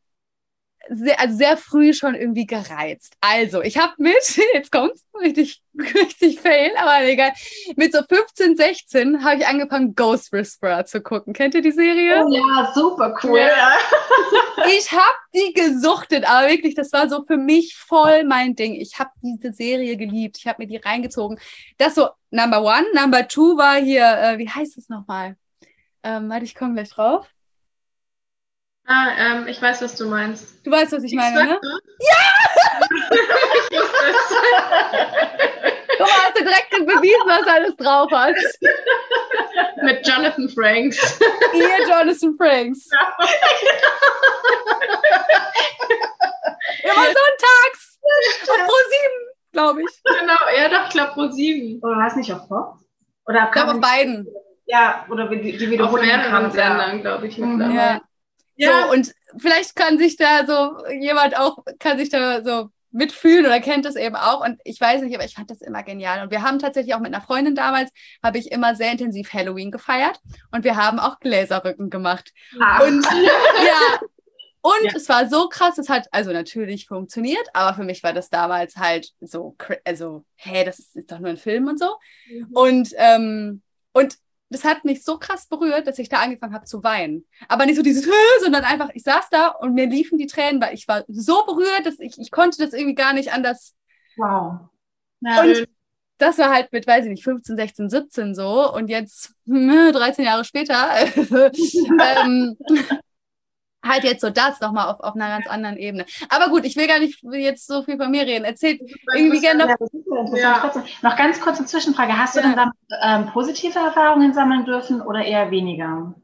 sehr, 0.90 1.20
also 1.20 1.36
sehr 1.36 1.56
früh 1.56 1.92
schon 1.92 2.14
irgendwie 2.14 2.46
gereizt. 2.46 3.14
Also, 3.20 3.62
ich 3.62 3.78
habe 3.78 3.94
mit, 3.98 4.16
jetzt 4.54 4.72
kommt's, 4.72 5.04
richtig, 5.20 5.62
richtig 5.76 6.40
fail, 6.40 6.70
aber 6.78 7.04
egal, 7.04 7.32
mit 7.76 7.92
so 7.92 8.00
15, 8.08 8.56
16 8.56 9.24
habe 9.24 9.40
ich 9.40 9.46
angefangen, 9.46 9.94
Ghost 9.94 10.32
Whisperer 10.32 10.84
zu 10.84 11.00
gucken. 11.00 11.32
Kennt 11.32 11.54
ihr 11.54 11.62
die 11.62 11.72
Serie? 11.72 12.24
Oh 12.24 12.34
ja, 12.34 12.72
super 12.74 13.14
cool. 13.22 13.38
Ja. 13.38 13.76
ich 14.78 14.90
habe 14.92 15.16
die 15.34 15.52
gesuchtet, 15.52 16.28
aber 16.28 16.48
wirklich, 16.48 16.74
das 16.74 16.92
war 16.92 17.08
so 17.08 17.24
für 17.24 17.36
mich 17.36 17.76
voll 17.76 18.24
mein 18.24 18.54
Ding. 18.54 18.74
Ich 18.74 18.98
habe 18.98 19.10
diese 19.22 19.52
Serie 19.52 19.96
geliebt. 19.96 20.38
Ich 20.38 20.46
habe 20.46 20.62
mir 20.62 20.68
die 20.68 20.76
reingezogen. 20.76 21.38
Das 21.78 21.94
so 21.94 22.08
Number 22.30 22.62
One. 22.62 22.86
Number 22.94 23.26
Two 23.28 23.56
war 23.56 23.76
hier, 23.76 24.04
äh, 24.04 24.38
wie 24.38 24.48
heißt 24.48 24.78
es 24.78 24.88
nochmal? 24.88 25.36
Ähm, 26.02 26.28
warte, 26.30 26.44
ich 26.44 26.54
komme 26.54 26.74
gleich 26.74 26.90
drauf. 26.90 27.26
Ah, 28.86 29.08
ähm, 29.18 29.48
ich 29.48 29.60
weiß, 29.60 29.82
was 29.82 29.96
du 29.96 30.08
meinst. 30.08 30.64
Du 30.66 30.70
weißt, 30.70 30.92
was 30.92 31.02
ich, 31.02 31.12
ich 31.12 31.18
meine, 31.18 31.44
ne? 31.44 31.60
Ja! 32.00 32.16
du 35.98 36.04
hast 36.06 36.38
dir 36.38 36.44
direkt 36.44 36.70
bewiesen, 36.70 37.26
was 37.26 37.46
alles 37.46 37.76
drauf 37.76 38.10
hat. 38.10 38.34
Mit 39.82 40.06
Jonathan 40.06 40.48
Franks. 40.48 41.20
Ihr 41.52 41.86
Jonathan 41.86 42.34
Franks. 42.38 42.88
Ja. 42.90 43.14
Immer 46.84 47.04
sonntags. 47.04 47.98
Auf 48.48 48.56
Pro 48.56 48.74
7, 48.88 49.12
glaube 49.52 49.82
ich. 49.82 50.02
Genau, 50.02 50.46
er 50.56 50.70
doch, 50.70 50.88
glaube 50.88 51.12
Pro 51.12 51.28
7. 51.28 51.80
Oder 51.82 51.96
war 51.96 52.06
es 52.06 52.16
nicht 52.16 52.32
auf 52.32 52.48
Fox? 52.48 52.84
Oder 53.26 53.44
ich 53.44 53.52
glaube 53.52 53.72
auf 53.72 53.80
beiden. 53.80 54.26
Ja, 54.68 55.06
oder 55.10 55.28
die, 55.28 55.56
die 55.56 55.70
wiederholen. 55.70 56.02
Auf 56.02 56.06
mehreren 56.06 56.50
Sendern, 56.50 57.00
glaube 57.00 57.26
ich, 57.26 57.38
mittlerweile. 57.38 57.74
Ja. 57.74 58.00
Ja. 58.56 58.82
So, 58.82 58.92
und 58.92 59.14
vielleicht 59.38 59.76
kann 59.76 59.98
sich 59.98 60.16
da 60.16 60.44
so 60.44 60.84
jemand 60.88 61.38
auch, 61.38 61.58
kann 61.78 61.96
sich 61.96 62.10
da 62.10 62.42
so 62.42 62.70
mitfühlen 62.90 63.46
oder 63.46 63.60
kennt 63.60 63.84
das 63.84 63.96
eben 63.96 64.16
auch. 64.16 64.44
Und 64.44 64.60
ich 64.64 64.80
weiß 64.80 65.02
nicht, 65.02 65.14
aber 65.14 65.24
ich 65.24 65.34
fand 65.34 65.50
das 65.50 65.62
immer 65.62 65.82
genial. 65.82 66.22
Und 66.22 66.30
wir 66.30 66.42
haben 66.42 66.58
tatsächlich 66.58 66.94
auch 66.94 67.00
mit 67.00 67.14
einer 67.14 67.22
Freundin 67.22 67.54
damals, 67.54 67.90
habe 68.22 68.38
ich 68.38 68.50
immer 68.50 68.74
sehr 68.74 68.92
intensiv 68.92 69.32
Halloween 69.32 69.70
gefeiert. 69.70 70.20
Und 70.50 70.64
wir 70.64 70.76
haben 70.76 70.98
auch 70.98 71.20
Gläserrücken 71.20 71.88
gemacht. 71.88 72.32
Ach. 72.60 72.80
Und 72.80 73.04
ja, 73.64 74.00
und 74.60 74.84
ja. 74.84 74.92
es 74.96 75.08
war 75.08 75.28
so 75.28 75.48
krass, 75.48 75.78
es 75.78 75.88
hat 75.88 76.08
also 76.10 76.32
natürlich 76.32 76.86
funktioniert, 76.86 77.46
aber 77.54 77.74
für 77.74 77.84
mich 77.84 78.02
war 78.02 78.12
das 78.12 78.28
damals 78.28 78.76
halt 78.76 79.12
so, 79.20 79.56
also, 79.84 80.24
hey, 80.34 80.64
das 80.64 80.80
ist, 80.80 80.96
ist 80.96 81.12
doch 81.12 81.20
nur 81.20 81.30
ein 81.30 81.36
Film 81.36 81.68
und 81.68 81.78
so. 81.78 81.94
Mhm. 82.28 82.46
Und, 82.52 82.90
ähm, 82.96 83.62
und 83.92 84.18
das 84.50 84.64
hat 84.64 84.84
mich 84.84 85.04
so 85.04 85.18
krass 85.18 85.46
berührt, 85.46 85.86
dass 85.86 85.98
ich 85.98 86.08
da 86.08 86.20
angefangen 86.20 86.54
habe 86.54 86.64
zu 86.64 86.82
weinen. 86.82 87.26
Aber 87.48 87.66
nicht 87.66 87.76
so 87.76 87.82
dieses, 87.82 88.08
sondern 88.40 88.64
einfach, 88.64 88.90
ich 88.94 89.02
saß 89.02 89.28
da 89.30 89.48
und 89.48 89.74
mir 89.74 89.86
liefen 89.86 90.18
die 90.18 90.26
Tränen, 90.26 90.60
weil 90.60 90.74
ich 90.74 90.88
war 90.88 91.04
so 91.08 91.44
berührt, 91.44 91.84
dass 91.84 91.98
ich, 91.98 92.18
ich 92.18 92.30
konnte 92.30 92.58
das 92.58 92.72
irgendwie 92.72 92.94
gar 92.94 93.12
nicht 93.12 93.32
anders. 93.32 93.74
Wow. 94.16 94.70
Ja, 95.20 95.42
und 95.42 95.68
das 96.18 96.38
war 96.38 96.50
halt 96.50 96.72
mit, 96.72 96.86
weiß 96.86 97.04
ich 97.04 97.10
nicht, 97.10 97.24
15, 97.24 97.56
16, 97.56 97.90
17 97.90 98.34
so. 98.34 98.72
Und 98.72 98.88
jetzt, 98.88 99.34
13 99.46 100.24
Jahre 100.24 100.44
später, 100.44 100.88
ähm, 102.24 102.56
halt 103.84 104.04
jetzt 104.04 104.20
so 104.20 104.30
das 104.30 104.60
nochmal 104.60 104.88
auf, 104.88 105.00
auf 105.00 105.14
einer 105.14 105.28
ganz 105.28 105.46
anderen 105.46 105.76
Ebene. 105.76 106.04
Aber 106.28 106.48
gut, 106.48 106.64
ich 106.64 106.76
will 106.76 106.86
gar 106.86 106.98
nicht 106.98 107.22
jetzt 107.32 107.66
so 107.66 107.82
viel 107.82 107.96
von 107.96 108.10
mir 108.10 108.22
reden. 108.22 108.44
Erzählt 108.44 108.80
irgendwie 109.14 109.40
gerne 109.40 109.66
noch. 109.66 110.36
Ja. 110.36 110.72
Noch 111.02 111.16
ganz 111.16 111.40
kurze 111.40 111.64
Zwischenfrage. 111.64 112.18
Hast 112.18 112.36
du 112.36 112.40
denn 112.40 112.56
damit 112.56 112.74
ähm, 113.02 113.26
positive 113.32 113.78
Erfahrungen 113.78 114.32
sammeln 114.32 114.64
dürfen 114.64 115.00
oder 115.00 115.24
eher 115.24 115.50
weniger? 115.50 116.14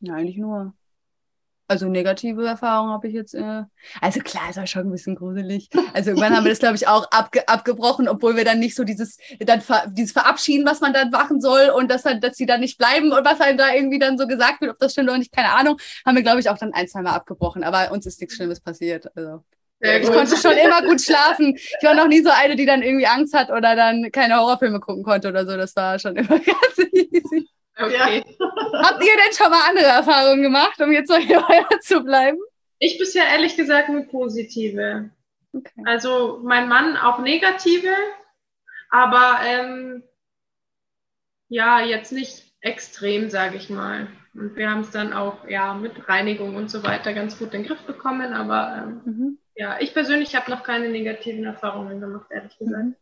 Ja, 0.00 0.14
eigentlich 0.14 0.38
nur. 0.38 0.74
Also 1.72 1.88
negative 1.88 2.46
Erfahrungen 2.46 2.92
habe 2.92 3.08
ich 3.08 3.14
jetzt. 3.14 3.34
Äh, 3.34 3.62
also 4.02 4.20
klar, 4.20 4.50
ist 4.50 4.58
auch 4.58 4.66
schon 4.66 4.88
ein 4.88 4.92
bisschen 4.92 5.14
gruselig. 5.14 5.70
Also 5.94 6.10
irgendwann 6.10 6.36
haben 6.36 6.44
wir 6.44 6.50
das, 6.50 6.58
glaube 6.58 6.76
ich, 6.76 6.86
auch 6.86 7.10
abge 7.10 7.48
abgebrochen, 7.48 8.08
obwohl 8.08 8.36
wir 8.36 8.44
dann 8.44 8.58
nicht 8.58 8.74
so 8.74 8.84
dieses, 8.84 9.16
dann 9.40 9.62
ver 9.62 9.84
dieses 9.88 10.12
Verabschieden, 10.12 10.66
was 10.66 10.82
man 10.82 10.92
dann 10.92 11.08
machen 11.08 11.40
soll 11.40 11.70
und 11.70 11.90
dass, 11.90 12.02
dann, 12.02 12.20
dass 12.20 12.36
sie 12.36 12.44
dann 12.44 12.60
nicht 12.60 12.76
bleiben 12.76 13.10
und 13.10 13.24
was 13.24 13.40
einem 13.40 13.56
da 13.56 13.72
irgendwie 13.72 13.98
dann 13.98 14.18
so 14.18 14.26
gesagt 14.26 14.60
wird, 14.60 14.72
ob 14.72 14.78
das 14.80 14.92
stimmt 14.92 15.08
oder 15.08 15.16
nicht, 15.16 15.32
keine 15.32 15.52
Ahnung, 15.52 15.78
haben 16.04 16.14
wir, 16.14 16.22
glaube 16.22 16.40
ich, 16.40 16.50
auch 16.50 16.58
dann 16.58 16.74
ein, 16.74 16.88
zwei 16.88 17.00
Mal 17.00 17.14
abgebrochen. 17.14 17.64
Aber 17.64 17.90
uns 17.90 18.04
ist 18.04 18.20
nichts 18.20 18.34
Schlimmes 18.34 18.60
passiert. 18.60 19.06
Also. 19.16 19.42
ich 19.80 20.12
konnte 20.12 20.36
schon 20.36 20.52
immer 20.52 20.82
gut 20.82 21.00
schlafen. 21.00 21.56
Ich 21.56 21.82
war 21.82 21.94
noch 21.94 22.06
nie 22.06 22.22
so 22.22 22.30
eine, 22.30 22.54
die 22.54 22.66
dann 22.66 22.82
irgendwie 22.82 23.06
Angst 23.06 23.32
hat 23.32 23.48
oder 23.48 23.74
dann 23.76 24.12
keine 24.12 24.36
Horrorfilme 24.36 24.78
gucken 24.78 25.04
konnte 25.04 25.28
oder 25.28 25.46
so. 25.46 25.56
Das 25.56 25.74
war 25.74 25.98
schon 25.98 26.16
immer 26.16 26.28
ganz 26.38 26.92
easy. 26.92 27.48
Okay. 27.76 28.22
Habt 28.38 29.02
ihr 29.02 29.16
denn 29.16 29.32
schon 29.32 29.50
mal 29.50 29.68
andere 29.68 29.86
Erfahrungen 29.86 30.42
gemacht, 30.42 30.80
um 30.80 30.92
jetzt 30.92 31.08
noch 31.08 31.18
hier 31.18 31.40
weiter 31.48 31.80
zu 31.80 32.02
bleiben? 32.02 32.38
Ich 32.78 32.98
bisher 32.98 33.26
ehrlich 33.26 33.56
gesagt 33.56 33.88
nur 33.88 34.04
positive. 34.04 35.10
Okay. 35.54 35.82
Also 35.84 36.40
mein 36.42 36.68
Mann 36.68 36.96
auch 36.96 37.18
negative, 37.18 37.94
aber 38.90 39.40
ähm, 39.44 40.02
ja, 41.48 41.80
jetzt 41.80 42.12
nicht 42.12 42.44
extrem, 42.60 43.28
sage 43.30 43.56
ich 43.56 43.68
mal. 43.68 44.08
Und 44.34 44.56
wir 44.56 44.70
haben 44.70 44.80
es 44.80 44.90
dann 44.90 45.12
auch 45.12 45.46
ja 45.46 45.74
mit 45.74 46.08
Reinigung 46.08 46.56
und 46.56 46.70
so 46.70 46.82
weiter 46.82 47.12
ganz 47.12 47.38
gut 47.38 47.52
in 47.52 47.62
den 47.62 47.68
Griff 47.68 47.82
bekommen. 47.82 48.32
Aber 48.32 48.82
ähm, 48.82 49.00
mhm. 49.04 49.38
ja, 49.54 49.78
ich 49.78 49.92
persönlich 49.92 50.34
habe 50.34 50.50
noch 50.50 50.62
keine 50.62 50.88
negativen 50.88 51.44
Erfahrungen 51.44 52.00
gemacht, 52.00 52.26
ehrlich 52.30 52.56
gesagt. 52.56 52.84
Mhm. 52.84 52.96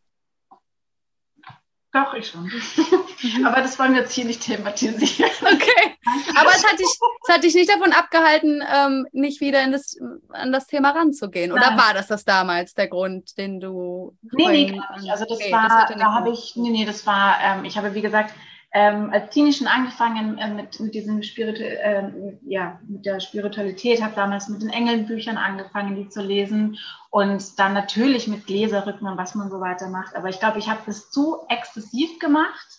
Doch, 1.93 2.14
ich 2.14 2.28
schon. 2.28 2.45
Mhm. 2.45 3.47
Aber 3.47 3.61
das 3.61 3.78
wollen 3.78 3.95
wir 3.95 4.03
jetzt 4.03 4.12
hier 4.12 4.24
nicht 4.24 4.43
thematisieren. 4.43 5.30
Okay. 5.43 5.97
Aber 6.36 6.51
es 6.51 6.64
hat 6.64 6.78
dich, 6.78 6.86
es 6.86 7.34
hat 7.34 7.45
dich 7.45 7.55
nicht 7.55 7.68
davon 7.68 7.93
abgehalten, 7.93 8.62
ähm, 8.72 9.07
nicht 9.12 9.41
wieder 9.41 9.62
in 9.62 9.72
das, 9.72 9.97
an 10.30 10.53
das 10.53 10.66
Thema 10.66 10.91
ranzugehen. 10.91 11.53
Oder 11.53 11.70
Nein. 11.70 11.78
war 11.78 11.95
das 11.95 12.07
das 12.07 12.24
damals 12.24 12.74
der 12.74 12.88
Grund, 12.88 13.36
den 13.36 13.61
du. 13.61 14.16
Nee, 14.22 14.49
nee, 14.49 14.66
gar 14.72 14.99
nicht. 14.99 15.11
Also 15.11 15.24
das 15.24 15.38
okay, 15.38 15.53
war, 15.53 15.86
das 15.88 15.99
da 15.99 16.12
habe 16.14 16.30
ich, 16.30 16.55
nee, 16.57 16.70
nee, 16.70 16.84
das 16.84 17.07
war, 17.07 17.38
ähm, 17.43 17.64
ich 17.64 17.76
habe 17.76 17.95
wie 17.95 18.01
gesagt, 18.01 18.34
ähm, 18.73 19.11
als 19.12 19.31
Teenie 19.31 19.53
schon 19.53 19.66
angefangen 19.66 20.39
äh, 20.39 20.49
mit, 20.55 20.79
mit 20.79 20.95
diesem 20.95 21.23
Spiritu 21.23 21.62
äh, 21.62 22.39
ja, 22.43 22.79
mit 22.87 23.05
der 23.05 23.18
Spiritualität, 23.18 24.03
habe 24.03 24.14
damals 24.14 24.49
mit 24.49 24.62
den 24.62 24.71
Engelbüchern 24.71 25.37
angefangen, 25.37 25.97
die 25.97 26.09
zu 26.09 26.23
lesen 26.23 26.79
und 27.11 27.59
dann 27.59 27.75
natürlich 27.75 28.29
mit 28.29 28.47
Gläserrücken 28.47 29.09
und 29.09 29.18
was 29.18 29.35
man 29.35 29.51
so 29.51 29.61
weiter 29.61 29.89
macht. 29.89 30.14
Aber 30.14 30.29
ich 30.29 30.39
glaube, 30.39 30.61
ich 30.61 30.68
habe 30.68 30.81
das 30.87 31.11
zu 31.11 31.39
exzessiv 31.49 32.18
gemacht. 32.21 32.79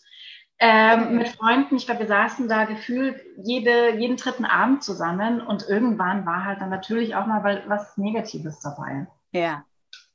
Ähm, 0.59 1.17
mit 1.17 1.27
Freunden, 1.29 1.75
ich 1.75 1.87
glaube, 1.87 2.01
wir 2.01 2.07
saßen 2.07 2.47
da 2.47 2.65
gefühlt 2.65 3.19
jede, 3.43 3.97
jeden 3.97 4.15
dritten 4.15 4.45
Abend 4.45 4.83
zusammen 4.83 5.41
und 5.41 5.67
irgendwann 5.67 6.25
war 6.25 6.45
halt 6.45 6.61
dann 6.61 6.69
natürlich 6.69 7.15
auch 7.15 7.25
mal 7.25 7.63
was 7.67 7.97
Negatives 7.97 8.59
dabei. 8.59 9.07
Ja, 9.31 9.65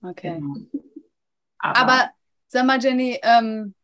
okay. 0.03 0.37
Genau. 0.37 0.55
Aber, 1.59 1.81
Aber, 1.81 2.11
sag 2.47 2.65
mal, 2.65 2.79
Jenny, 2.81 3.19
ähm, 3.23 3.75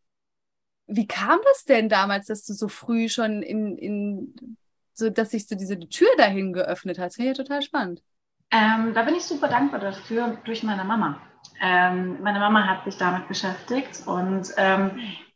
wie 0.97 1.07
kam 1.07 1.39
das 1.45 1.65
denn 1.65 1.89
damals, 1.89 2.27
dass 2.27 2.45
du 2.45 2.53
so 2.53 2.69
früh 2.69 3.09
schon 3.09 3.43
in, 3.43 3.77
in 3.79 4.57
so, 4.95 5.11
dass 5.11 5.31
sich 5.31 5.49
so 5.49 5.57
diese 5.57 5.79
Tür 5.79 6.09
dahin 6.17 6.53
geöffnet? 6.53 6.99
Das 6.99 7.17
finde 7.17 7.31
ich 7.31 7.39
ja 7.39 7.45
total 7.45 7.63
spannend. 7.63 8.03
Ähm, 8.51 8.93
da 8.95 9.03
bin 9.03 9.15
ich 9.15 9.25
super 9.25 9.49
dankbar 9.49 9.81
dafür 9.81 10.39
durch 10.45 10.63
meine 10.63 10.85
Mama. 10.85 11.21
Ähm, 11.61 12.23
meine 12.23 12.39
Mama 12.39 12.67
hat 12.67 12.85
sich 12.85 12.97
damit 12.99 13.27
beschäftigt 13.27 14.07
und 14.07 14.53
ähm, 14.59 14.93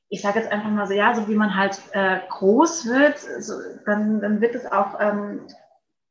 ich 0.09 0.23
sage 0.23 0.39
jetzt 0.39 0.53
einfach 0.53 0.71
mal 0.71 0.87
so, 0.87 0.93
ja, 0.93 1.15
so 1.15 1.27
wie 1.29 1.35
man 1.35 1.57
halt 1.57 1.81
äh, 1.93 2.21
groß 2.29 2.87
wird, 2.87 3.19
so, 3.19 3.55
dann, 3.87 4.21
dann 4.21 4.41
wird 4.41 4.55
es 4.55 4.71
auch 4.71 5.01
ähm, 5.01 5.47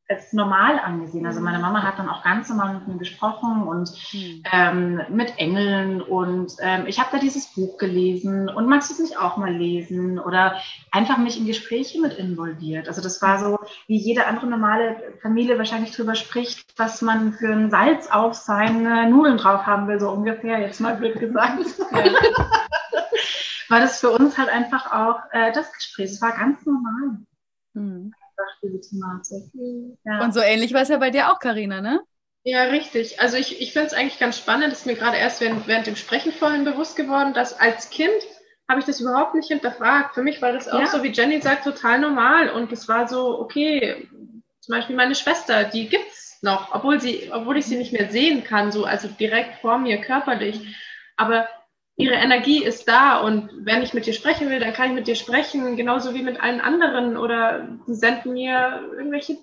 als 0.08 0.34
normal 0.34 0.78
angesehen. 0.80 1.26
Also 1.26 1.42
meine 1.42 1.58
Mama 1.58 1.82
hat 1.82 1.98
dann 1.98 2.10
auch 2.10 2.24
ganz 2.24 2.50
normal 2.50 2.76
mit 2.76 2.88
mir 2.88 2.98
gesprochen 2.98 3.64
und 3.64 3.92
mhm. 4.14 4.44
ähm, 4.52 5.02
mit 5.10 5.40
Engeln 5.40 6.02
und 6.02 6.54
ähm, 6.60 6.86
ich 6.86 7.00
habe 7.00 7.10
da 7.12 7.18
dieses 7.18 7.48
Buch 7.48 7.78
gelesen 7.78 8.48
und 8.50 8.68
magst 8.68 8.90
du 8.90 8.94
es 8.94 9.00
nicht 9.00 9.18
auch 9.18 9.38
mal 9.38 9.52
lesen 9.52 10.20
oder 10.20 10.58
einfach 10.92 11.18
mich 11.18 11.40
in 11.40 11.48
Gespräche 11.48 12.00
mit 12.00 12.14
involviert. 12.14 12.88
Also 12.88 13.02
das 13.02 13.22
war 13.22 13.40
so, 13.40 13.58
wie 13.88 13.98
jede 13.98 14.28
andere 14.28 14.46
normale 14.48 14.96
Familie 15.22 15.58
wahrscheinlich 15.58 15.96
drüber 15.96 16.14
spricht, 16.14 16.74
was 16.78 17.02
man 17.02 17.34
für 17.34 17.52
ein 17.52 17.72
Salz 17.72 18.08
auf 18.08 18.36
seine 18.36 19.10
Nudeln 19.10 19.38
drauf 19.38 19.66
haben 19.66 19.88
will, 19.88 20.00
so 20.00 20.12
ungefähr, 20.12 20.60
jetzt 20.60 20.82
mal 20.82 20.96
blöd 20.96 21.20
gesagt. 21.20 21.66
War 23.70 23.80
das 23.80 24.00
für 24.00 24.12
uns 24.12 24.38
halt 24.38 24.50
einfach 24.50 24.92
auch 24.92 25.22
äh, 25.32 25.52
das 25.52 25.74
Gespräch. 25.74 26.12
Es 26.12 26.22
war 26.22 26.34
ganz 26.34 26.64
normal. 26.68 27.18
Mhm 27.74 28.14
diese 28.64 28.82
Thematik. 28.82 29.44
Ja. 30.04 30.24
Und 30.24 30.34
so 30.34 30.42
ähnlich 30.42 30.74
war 30.74 30.82
es 30.82 30.90
ja 30.90 30.98
bei 30.98 31.12
dir 31.12 31.32
auch, 31.32 31.40
Karina, 31.40 31.82
ne? 31.82 32.02
Ja, 32.44 32.64
richtig. 32.64 33.20
Also 33.20 33.38
ich, 33.38 33.60
ich 33.60 33.74
finde 33.74 33.88
es 33.88 33.94
eigentlich 33.94 34.20
ganz 34.20 34.38
spannend, 34.38 34.72
das 34.72 34.82
ist 34.82 34.86
mir 34.86 34.96
gerade 34.96 35.18
erst 35.18 35.42
während, 35.42 35.68
während 35.68 35.88
dem 35.88 35.96
Sprechen 35.96 36.32
vorhin 36.32 36.64
bewusst 36.64 36.96
geworden, 36.96 37.34
dass 37.34 37.60
als 37.60 37.90
Kind 37.90 38.22
habe 38.70 38.80
ich 38.80 38.86
das 38.86 39.00
überhaupt 39.00 39.36
nicht 39.36 39.48
hinterfragt. 39.48 40.14
Für 40.14 40.24
mich 40.24 40.42
war 40.42 40.52
das 40.52 40.68
auch 40.68 40.80
ja. 40.80 40.88
so, 40.88 41.04
wie 41.04 41.12
Jenny 41.12 41.42
sagt, 41.42 41.64
total 41.64 42.00
normal. 42.00 42.50
Und 42.50 42.72
es 42.72 42.88
war 42.88 43.08
so, 43.08 43.40
okay, 43.40 44.08
zum 44.60 44.76
Beispiel 44.76 44.96
meine 44.96 45.16
Schwester, 45.16 45.64
die 45.66 45.88
gibt's 45.88 46.40
noch, 46.42 46.74
obwohl 46.74 47.00
sie, 47.00 47.30
obwohl 47.32 47.58
ich 47.58 47.66
sie 47.66 47.78
nicht 47.78 47.94
mehr 47.94 48.10
sehen 48.10 48.44
kann, 48.44 48.72
so, 48.72 48.86
also 48.86 49.08
direkt 49.08 49.62
vor 49.62 49.78
mir 49.78 50.02
körperlich. 50.02 50.76
Aber 51.18 51.48
ihre 51.98 52.16
Energie 52.16 52.64
ist 52.64 52.88
da 52.88 53.20
und 53.20 53.50
wenn 53.66 53.82
ich 53.82 53.94
mit 53.94 54.06
dir 54.06 54.14
sprechen 54.14 54.50
will, 54.50 54.60
dann 54.60 54.74
kann 54.74 54.90
ich 54.90 54.96
mit 54.96 55.08
dir 55.08 55.16
sprechen, 55.16 55.78
genauso 55.78 56.14
wie 56.14 56.24
mit 56.24 56.42
allen 56.42 56.62
anderen 56.62 57.16
oder 57.18 57.68
die 57.88 57.96
senden 57.96 58.34
mir 58.34 58.82
irgendwelche 58.98 59.38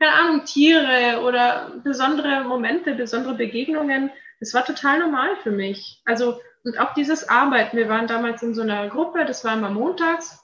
keine 0.00 0.14
Ahnung, 0.14 0.44
Tiere 0.46 1.20
oder 1.26 1.72
besondere 1.84 2.44
Momente, 2.44 2.94
besondere 2.94 3.34
Begegnungen. 3.34 4.10
Das 4.40 4.54
war 4.54 4.64
total 4.64 4.98
normal 4.98 5.36
für 5.42 5.50
mich. 5.50 6.00
Also, 6.06 6.40
und 6.64 6.78
auch 6.78 6.94
dieses 6.94 7.28
Arbeiten. 7.28 7.76
Wir 7.76 7.88
waren 7.88 8.06
damals 8.06 8.42
in 8.42 8.54
so 8.54 8.62
einer 8.62 8.88
Gruppe, 8.88 9.26
das 9.26 9.44
war 9.44 9.54
immer 9.54 9.68
montags. 9.68 10.42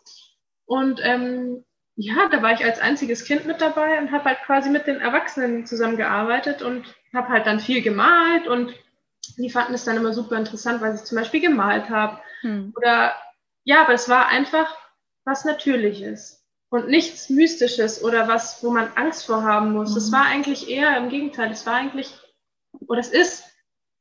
Und 0.67 1.01
ähm, 1.03 1.65
ja, 1.97 2.29
da 2.31 2.43
war 2.43 2.53
ich 2.53 2.65
als 2.65 2.81
einziges 2.81 3.25
Kind 3.25 3.47
mit 3.47 3.63
dabei 3.63 3.99
und 3.99 4.13
habe 4.13 4.25
halt 4.27 4.43
quasi 4.45 4.69
mit 4.69 4.87
den 4.87 5.01
Erwachsenen 5.01 5.65
zusammengearbeitet 5.65 6.61
und 6.61 6.85
habe 7.15 7.29
halt 7.29 7.47
dann 7.47 7.61
viel 7.61 7.81
gemalt 7.81 8.47
und 8.47 8.75
die 9.37 9.51
fanden 9.51 9.75
es 9.75 9.85
dann 9.85 9.97
immer 9.97 10.13
super 10.13 10.37
interessant, 10.37 10.81
weil 10.81 10.95
ich 10.95 11.05
zum 11.05 11.19
Beispiel 11.19 11.41
gemalt 11.41 11.91
habe. 11.91 12.21
Hm. 12.43 12.73
Oder 12.77 13.15
ja, 13.65 13.83
aber 13.83 13.95
es 13.95 14.09
war 14.09 14.29
einfach 14.29 14.77
was 15.25 15.45
Natürliches 15.45 16.47
und 16.71 16.89
nichts 16.89 17.31
Mystisches 17.31 18.03
oder 18.03 18.29
was, 18.29 18.63
wo 18.63 18.71
man 18.71 18.93
Angst 18.95 19.27
vor 19.27 19.43
haben 19.43 19.73
muss. 19.73 19.91
Mhm. 19.91 19.97
Es 19.97 20.13
war 20.13 20.27
eigentlich 20.27 20.71
eher 20.71 20.97
im 20.97 21.09
Gegenteil. 21.09 21.51
Es 21.51 21.67
war 21.67 21.75
eigentlich, 21.75 22.15
oder 22.87 23.01
es 23.01 23.09
ist 23.09 23.45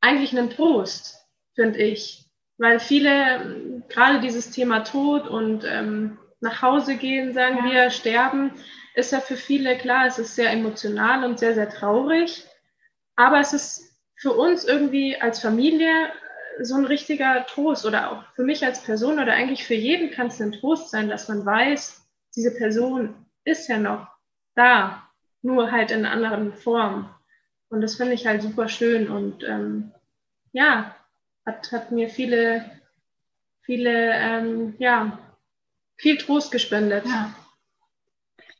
eigentlich 0.01 0.37
ein 0.37 0.49
Trost, 0.49 1.17
finde 1.55 1.79
ich. 1.79 2.25
Weil 2.57 2.79
viele, 2.79 3.83
gerade 3.89 4.21
dieses 4.21 4.51
Thema 4.51 4.81
Tod 4.81 5.27
und 5.27 5.65
ähm, 5.65 6.17
nach 6.39 6.61
Hause 6.61 6.95
gehen, 6.95 7.33
sagen 7.33 7.57
ja. 7.57 7.71
wir, 7.71 7.89
sterben, 7.89 8.51
ist 8.93 9.11
ja 9.11 9.19
für 9.19 9.35
viele 9.35 9.77
klar, 9.77 10.05
es 10.05 10.19
ist 10.19 10.35
sehr 10.35 10.51
emotional 10.51 11.25
und 11.25 11.39
sehr, 11.39 11.53
sehr 11.53 11.69
traurig. 11.69 12.45
Aber 13.15 13.39
es 13.39 13.53
ist 13.53 13.94
für 14.15 14.33
uns 14.33 14.63
irgendwie 14.63 15.19
als 15.19 15.39
Familie 15.39 16.09
so 16.61 16.75
ein 16.75 16.85
richtiger 16.85 17.45
Trost 17.47 17.85
oder 17.85 18.11
auch 18.11 18.23
für 18.33 18.43
mich 18.43 18.65
als 18.65 18.83
Person 18.83 19.19
oder 19.19 19.33
eigentlich 19.33 19.65
für 19.65 19.73
jeden 19.73 20.11
kann 20.11 20.27
es 20.27 20.41
ein 20.41 20.53
Trost 20.53 20.89
sein, 20.89 21.09
dass 21.09 21.27
man 21.27 21.45
weiß, 21.45 22.05
diese 22.35 22.55
Person 22.55 23.13
ist 23.43 23.67
ja 23.67 23.77
noch 23.77 24.07
da, 24.55 25.03
nur 25.41 25.71
halt 25.71 25.91
in 25.91 26.05
einer 26.05 26.11
anderen 26.11 26.53
Form. 26.53 27.13
Und 27.69 27.81
das 27.81 27.95
finde 27.95 28.13
ich 28.13 28.25
halt 28.25 28.41
super 28.41 28.69
schön 28.69 29.09
und 29.09 29.43
ähm, 29.43 29.91
ja, 30.53 30.95
hat, 31.45 31.71
hat 31.71 31.91
mir 31.91 32.09
viele, 32.09 32.63
viele, 33.61 34.13
ähm, 34.13 34.75
ja, 34.79 35.19
viel 35.97 36.17
Trost 36.17 36.51
gespendet. 36.51 37.05
Ja, 37.05 37.35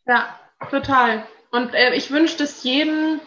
ja 0.05 0.39
total. 0.69 1.25
Und 1.51 1.73
äh, 1.73 1.93
ich 1.95 2.11
wünsche 2.11 2.43
es 2.43 2.63
jedem, 2.63 3.21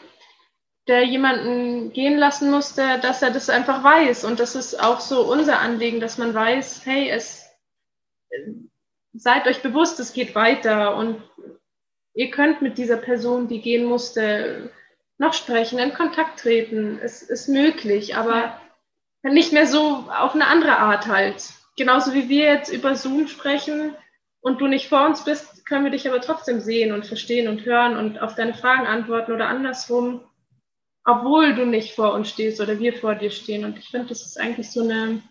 der 0.89 1.05
jemanden 1.05 1.93
gehen 1.93 2.16
lassen 2.16 2.51
musste, 2.51 2.99
dass 3.01 3.22
er 3.22 3.30
das 3.30 3.51
einfach 3.51 3.84
weiß. 3.84 4.24
Und 4.24 4.41
das 4.41 4.55
ist 4.55 4.82
auch 4.82 5.01
so 5.01 5.30
unser 5.30 5.61
Anliegen, 5.61 6.01
dass 6.01 6.16
man 6.16 6.32
weiß, 6.32 6.86
hey, 6.86 7.11
es, 7.11 7.47
seid 9.12 9.47
euch 9.47 9.62
bewusst, 9.62 10.01
es 10.01 10.14
geht 10.14 10.34
weiter 10.34 10.97
und 10.97 11.22
ihr 12.14 12.30
könnt 12.30 12.62
mit 12.62 12.78
dieser 12.78 12.97
Person, 12.97 13.49
die 13.49 13.61
gehen 13.61 13.84
musste, 13.84 14.70
noch 15.18 15.34
sprechen, 15.34 15.78
in 15.78 15.93
Kontakt 15.93 16.41
treten. 16.41 16.99
Es 17.03 17.22
ist 17.22 17.49
möglich, 17.49 18.16
aber 18.16 18.59
ja. 19.22 19.30
nicht 19.30 19.53
mehr 19.53 19.66
so 19.66 20.09
auf 20.09 20.34
eine 20.34 20.47
andere 20.47 20.78
Art 20.78 21.07
halt. 21.07 21.51
Genauso 21.76 22.14
wie 22.14 22.28
wir 22.28 22.45
jetzt 22.45 22.72
über 22.72 22.95
Zoom 22.95 23.28
sprechen 23.28 23.95
und 24.41 24.61
du 24.61 24.66
nicht 24.68 24.89
vor 24.89 25.05
uns 25.05 25.24
bist, 25.24 25.66
können 25.66 25.84
wir 25.84 25.91
dich 25.91 26.09
aber 26.09 26.20
trotzdem 26.20 26.61
sehen 26.61 26.93
und 26.93 27.05
verstehen 27.05 27.49
und 27.49 27.64
hören 27.66 27.97
und 27.97 28.20
auf 28.20 28.34
deine 28.36 28.55
Fragen 28.55 28.86
antworten 28.86 29.32
oder 29.32 29.49
andersrum, 29.49 30.22
obwohl 31.09 31.55
du 31.55 31.65
nicht 31.65 31.95
vor 31.95 32.13
uns 32.13 32.29
stehst 32.29 32.61
oder 32.61 32.79
wir 32.79 32.93
vor 32.93 33.15
dir 33.15 33.31
stehen. 33.31 33.65
Und 33.65 33.79
ich 33.79 33.89
finde, 33.89 34.09
das 34.09 34.27
ist 34.27 34.39
eigentlich 34.39 34.71
so 34.71 34.83
eine 34.83 35.23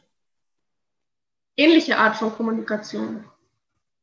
ähnliche 1.55 1.97
Art 1.97 2.15
von 2.15 2.33
Kommunikation. 2.33 3.23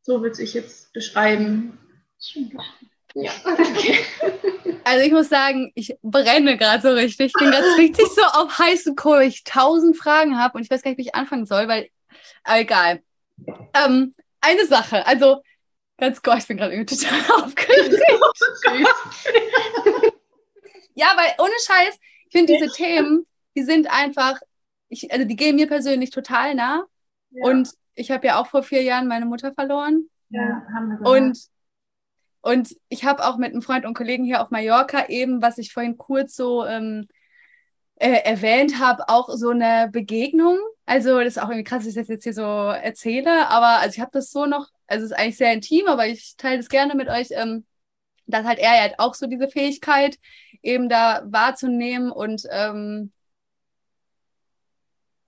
So 0.02 0.22
würde 0.22 0.40
ich 0.40 0.54
jetzt 0.54 0.92
beschreiben. 0.92 1.78
Ja. 3.14 3.32
Also 4.86 5.06
ich 5.06 5.12
muss 5.12 5.30
sagen, 5.30 5.72
ich 5.74 5.96
brenne 6.02 6.58
gerade 6.58 6.82
so 6.82 6.90
richtig. 6.90 7.28
Ich 7.28 7.32
bin 7.32 7.50
gerade 7.50 7.66
richtig 7.78 8.06
so 8.08 8.20
auf 8.22 8.58
heißen 8.58 8.94
Kohle, 8.96 9.24
ich 9.24 9.42
tausend 9.42 9.96
Fragen 9.96 10.38
habe 10.38 10.58
und 10.58 10.64
ich 10.64 10.70
weiß 10.70 10.82
gar 10.82 10.90
nicht, 10.90 10.98
wie 10.98 11.06
ich 11.06 11.14
anfangen 11.14 11.46
soll, 11.46 11.68
weil, 11.68 11.88
aber 12.42 12.60
egal. 12.60 13.02
Ähm, 13.72 14.14
eine 14.42 14.66
Sache, 14.66 15.06
also 15.06 15.42
ganz 15.96 16.20
kurz, 16.20 16.40
ich 16.40 16.48
bin 16.48 16.58
gerade 16.58 16.74
irgendwie 16.74 16.96
total 16.96 17.18
aufgeregt. 17.44 18.02
Ja, 20.94 21.06
weil 21.16 21.34
ohne 21.38 21.54
Scheiß, 21.66 21.98
ich 22.26 22.32
finde 22.32 22.52
diese 22.54 22.72
Themen, 22.72 23.26
die 23.56 23.62
sind 23.62 23.90
einfach, 23.90 24.40
ich, 24.88 25.12
also 25.12 25.24
die 25.24 25.36
gehen 25.36 25.56
mir 25.56 25.66
persönlich 25.66 26.10
total 26.10 26.54
nah. 26.54 26.84
Ja. 27.30 27.50
Und 27.50 27.70
ich 27.94 28.10
habe 28.10 28.26
ja 28.26 28.40
auch 28.40 28.46
vor 28.46 28.62
vier 28.62 28.82
Jahren 28.82 29.08
meine 29.08 29.26
Mutter 29.26 29.52
verloren. 29.52 30.08
Ja, 30.30 30.62
haben 30.74 30.90
wir 30.90 30.98
gehört. 30.98 31.20
Und, 31.20 31.38
und 32.40 32.76
ich 32.88 33.04
habe 33.04 33.24
auch 33.24 33.36
mit 33.36 33.52
einem 33.52 33.62
Freund 33.62 33.86
und 33.86 33.94
Kollegen 33.94 34.24
hier 34.24 34.42
auf 34.42 34.50
Mallorca 34.50 35.06
eben, 35.08 35.42
was 35.42 35.58
ich 35.58 35.72
vorhin 35.72 35.96
kurz 35.96 36.34
so 36.34 36.64
ähm, 36.64 37.08
äh, 37.96 38.22
erwähnt 38.24 38.78
habe, 38.78 39.08
auch 39.08 39.28
so 39.30 39.50
eine 39.50 39.88
Begegnung. 39.90 40.58
Also 40.86 41.18
das 41.18 41.36
ist 41.36 41.38
auch 41.38 41.48
irgendwie 41.48 41.64
krass, 41.64 41.84
dass 41.84 41.88
ich 41.88 41.94
das 41.94 42.08
jetzt 42.08 42.24
hier 42.24 42.34
so 42.34 42.42
erzähle, 42.42 43.48
aber 43.48 43.80
also 43.80 43.94
ich 43.94 44.00
habe 44.00 44.10
das 44.12 44.30
so 44.30 44.44
noch, 44.46 44.68
also 44.86 45.04
es 45.04 45.12
ist 45.12 45.16
eigentlich 45.16 45.38
sehr 45.38 45.52
intim, 45.52 45.86
aber 45.86 46.06
ich 46.06 46.36
teile 46.36 46.58
das 46.58 46.68
gerne 46.68 46.94
mit 46.94 47.08
euch, 47.08 47.28
ähm, 47.30 47.64
dass 48.26 48.44
halt 48.44 48.58
er 48.58 48.80
halt 48.80 48.98
auch 48.98 49.14
so 49.14 49.26
diese 49.26 49.48
Fähigkeit 49.48 50.18
eben 50.62 50.88
da 50.88 51.22
wahrzunehmen 51.26 52.10
und 52.10 52.42
ähm, 52.50 53.12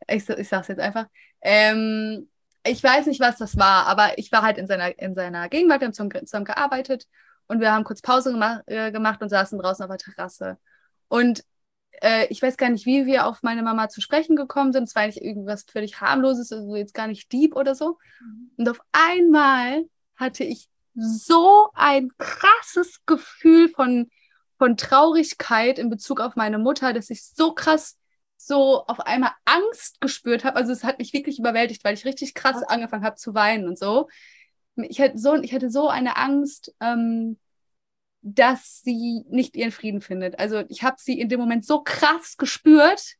ich, 0.09 0.29
ich 0.29 0.49
sag's 0.49 0.69
jetzt 0.69 0.81
einfach, 0.81 1.07
ähm, 1.43 2.29
ich 2.65 2.83
weiß 2.83 3.07
nicht, 3.07 3.21
was 3.21 3.39
das 3.39 3.57
war, 3.57 3.87
aber 3.87 4.19
ich 4.19 4.33
war 4.33 4.43
halt 4.43 4.59
in 4.59 4.67
seiner, 4.67 4.99
in 4.99 5.15
seiner 5.15 5.49
Gegenwart, 5.49 5.81
wir 5.81 5.87
haben 5.87 5.93
zusammen, 5.93 6.27
zusammen 6.27 6.45
gearbeitet 6.45 7.07
und 7.47 7.61
wir 7.61 7.73
haben 7.73 7.85
kurz 7.85 8.03
Pause 8.03 8.33
gemacht, 8.33 8.63
äh, 8.67 8.91
gemacht 8.91 9.23
und 9.23 9.29
saßen 9.29 9.59
draußen 9.59 9.85
auf 9.85 9.89
der 9.97 9.99
Terrasse. 9.99 10.59
Und 11.09 11.45
äh, 12.03 12.27
ich 12.27 12.43
weiß 12.43 12.57
gar 12.57 12.71
nicht, 12.71 12.87
wie 12.87 13.07
wir 13.07 13.27
auf 13.27 13.43
meine 13.43 13.63
Mama 13.63 13.89
zu 13.89 14.01
sprechen 14.01 14.37
gekommen 14.37 14.73
sind. 14.73 14.85
Es 14.85 14.95
war 14.95 15.03
eigentlich 15.03 15.23
irgendwas 15.23 15.65
völlig 15.65 16.01
harmloses, 16.01 16.53
also 16.53 16.75
jetzt 16.77 16.95
gar 16.95 17.07
nicht 17.07 17.33
deep 17.33 17.55
oder 17.55 17.75
so. 17.75 17.99
Mhm. 18.21 18.51
Und 18.57 18.69
auf 18.69 18.81
einmal 18.93 19.85
hatte 20.17 20.45
ich 20.45 20.69
so 20.97 21.69
ein 21.75 22.11
krasses 22.19 23.05
Gefühl 23.07 23.69
von, 23.69 24.11
von 24.59 24.77
Traurigkeit 24.77 25.79
in 25.79 25.91
Bezug 25.91 26.21
auf 26.21 26.37
meine 26.37 26.59
Mutter, 26.59 26.93
dass 26.93 27.11
ich 27.11 27.25
so 27.25 27.55
krass 27.55 27.99
so 28.37 28.87
auf 28.87 29.01
einmal 29.01 29.33
Angst 29.45 30.01
gespürt 30.01 30.45
habe. 30.45 30.57
Also 30.57 30.73
es 30.73 30.85
hat 30.85 30.99
mich 30.99 31.13
wirklich 31.13 31.39
überwältigt, 31.39 31.85
weil 31.85 31.95
ich 31.95 32.05
richtig 32.05 32.35
krass 32.35 32.63
angefangen 32.63 33.05
habe 33.05 33.17
zu 33.17 33.35
weinen 33.35 33.67
und 33.67 33.79
so. 33.79 34.09
Ich 34.77 35.01
hatte 35.01 35.19
so, 35.19 35.35
ich 35.37 35.55
hatte 35.55 35.71
so 35.71 35.89
eine 35.89 36.17
Angst, 36.17 36.75
ähm, 36.81 37.39
dass 38.23 38.83
sie 38.83 39.25
nicht 39.29 39.57
ihren 39.57 39.71
Frieden 39.71 40.01
findet. 40.01 40.39
Also 40.39 40.65
ich 40.69 40.83
habe 40.83 40.97
sie 40.99 41.19
in 41.19 41.29
dem 41.29 41.41
Moment 41.41 41.65
so 41.65 41.83
krass 41.83 42.37
gespürt 42.37 43.15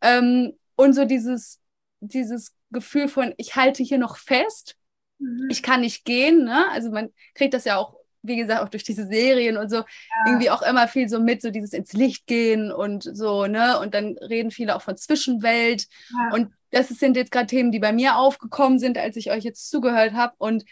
ähm, 0.00 0.56
und 0.76 0.94
so 0.94 1.04
dieses, 1.04 1.60
dieses 2.00 2.54
Gefühl 2.70 3.08
von, 3.08 3.34
ich 3.36 3.56
halte 3.56 3.82
hier 3.82 3.98
noch 3.98 4.16
fest, 4.16 4.77
mhm. 5.18 5.48
ich 5.50 5.62
kann 5.62 5.80
nicht 5.80 6.04
gehen. 6.04 6.44
Ne? 6.44 6.70
Also 6.70 6.90
man 6.90 7.10
kriegt 7.34 7.54
das 7.54 7.64
ja 7.64 7.76
auch 7.76 7.98
wie 8.22 8.36
gesagt, 8.36 8.62
auch 8.62 8.68
durch 8.68 8.84
diese 8.84 9.06
Serien 9.06 9.56
und 9.56 9.70
so, 9.70 9.76
ja. 9.76 9.84
irgendwie 10.26 10.50
auch 10.50 10.62
immer 10.62 10.88
viel 10.88 11.08
so 11.08 11.20
mit, 11.20 11.40
so 11.40 11.50
dieses 11.50 11.72
ins 11.72 11.92
Licht 11.92 12.26
gehen 12.26 12.72
und 12.72 13.02
so, 13.02 13.46
ne? 13.46 13.78
Und 13.80 13.94
dann 13.94 14.18
reden 14.18 14.50
viele 14.50 14.76
auch 14.76 14.82
von 14.82 14.96
Zwischenwelt. 14.96 15.86
Ja. 16.10 16.34
Und 16.34 16.52
das 16.70 16.88
sind 16.88 17.16
jetzt 17.16 17.30
gerade 17.30 17.46
Themen, 17.46 17.72
die 17.72 17.78
bei 17.78 17.92
mir 17.92 18.16
aufgekommen 18.16 18.78
sind, 18.78 18.98
als 18.98 19.16
ich 19.16 19.30
euch 19.30 19.44
jetzt 19.44 19.70
zugehört 19.70 20.12
habe. 20.12 20.34
Und 20.38 20.64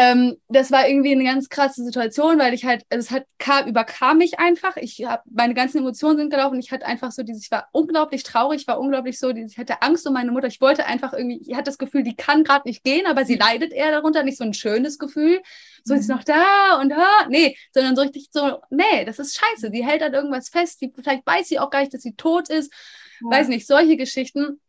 ähm, 0.00 0.36
das 0.48 0.70
war 0.70 0.88
irgendwie 0.88 1.10
eine 1.10 1.24
ganz 1.24 1.48
krasse 1.48 1.82
Situation, 1.82 2.38
weil 2.38 2.54
ich 2.54 2.64
halt, 2.64 2.84
also 2.88 3.04
es 3.04 3.10
hat 3.10 3.24
kam, 3.38 3.66
überkam 3.66 4.18
mich 4.18 4.38
einfach. 4.38 4.76
Ich 4.76 5.04
habe 5.04 5.24
meine 5.28 5.54
ganzen 5.54 5.78
Emotionen 5.78 6.18
sind 6.18 6.30
gelaufen. 6.30 6.60
Ich 6.60 6.70
hatte 6.70 6.86
einfach 6.86 7.10
so 7.10 7.24
dieses, 7.24 7.42
ich 7.42 7.50
war 7.50 7.68
unglaublich 7.72 8.22
traurig, 8.22 8.60
ich 8.60 8.68
war 8.68 8.78
unglaublich 8.78 9.18
so, 9.18 9.30
ich 9.30 9.58
hatte 9.58 9.82
Angst 9.82 10.06
um 10.06 10.12
meine 10.12 10.30
Mutter. 10.30 10.46
Ich 10.46 10.60
wollte 10.60 10.86
einfach 10.86 11.14
irgendwie, 11.14 11.42
ich 11.44 11.52
hatte 11.52 11.64
das 11.64 11.78
Gefühl, 11.78 12.04
die 12.04 12.14
kann 12.14 12.44
gerade 12.44 12.68
nicht 12.68 12.84
gehen, 12.84 13.06
aber 13.06 13.24
sie 13.24 13.34
mhm. 13.34 13.40
leidet 13.40 13.72
eher 13.72 13.90
darunter. 13.90 14.22
Nicht 14.22 14.38
so 14.38 14.44
ein 14.44 14.54
schönes 14.54 15.00
Gefühl, 15.00 15.42
so 15.82 15.94
mhm. 15.94 16.00
ist 16.00 16.08
noch 16.08 16.22
da 16.22 16.78
und 16.80 16.94
ha, 16.94 17.26
nee, 17.28 17.56
sondern 17.74 17.96
so 17.96 18.02
richtig 18.02 18.28
so, 18.30 18.60
nee, 18.70 19.04
das 19.04 19.18
ist 19.18 19.36
scheiße. 19.36 19.72
Die 19.72 19.84
hält 19.84 20.04
an 20.04 20.14
irgendwas 20.14 20.48
fest. 20.48 20.80
Die, 20.80 20.92
vielleicht 20.94 21.26
weiß 21.26 21.48
sie 21.48 21.58
auch 21.58 21.70
gar 21.70 21.80
nicht, 21.80 21.92
dass 21.92 22.02
sie 22.02 22.14
tot 22.14 22.50
ist. 22.50 22.72
Ja. 23.20 23.36
Weiß 23.36 23.48
nicht, 23.48 23.66
solche 23.66 23.96
Geschichten. 23.96 24.60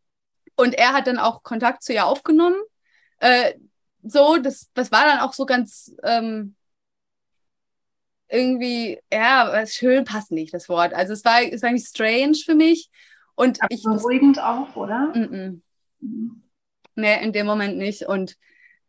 Und 0.56 0.74
er 0.74 0.94
hat 0.94 1.06
dann 1.06 1.20
auch 1.20 1.44
Kontakt 1.44 1.84
zu 1.84 1.94
ihr 1.94 2.08
aufgenommen. 2.08 2.58
Äh, 3.20 3.54
so, 4.04 4.38
das, 4.38 4.70
das 4.74 4.92
war 4.92 5.06
dann 5.06 5.20
auch 5.20 5.34
so 5.34 5.46
ganz, 5.46 5.96
ähm, 6.04 6.56
irgendwie, 8.30 9.00
ja, 9.12 9.66
schön 9.66 10.06
passt 10.06 10.32
nicht, 10.32 10.54
das 10.54 10.70
Wort. 10.70 10.94
Also 10.94 11.14
es 11.14 11.26
war, 11.26 11.42
es 11.42 11.62
war 11.62 11.70
irgendwie 11.70 11.86
strange 11.86 12.38
für 12.46 12.56
mich. 12.56 12.90
Und 13.36 13.62
Aber 13.62 13.74
ich, 13.74 13.84
beruhigend 13.84 14.40
auch, 14.40 14.76
oder? 14.76 15.08
Mm 15.16 15.34
-mm. 15.34 15.62
Mhm. 16.02 16.44
Nee, 16.96 17.24
in 17.24 17.34
dem 17.34 17.46
Moment 17.46 17.78
nicht. 17.78 18.04
Und 18.04 18.36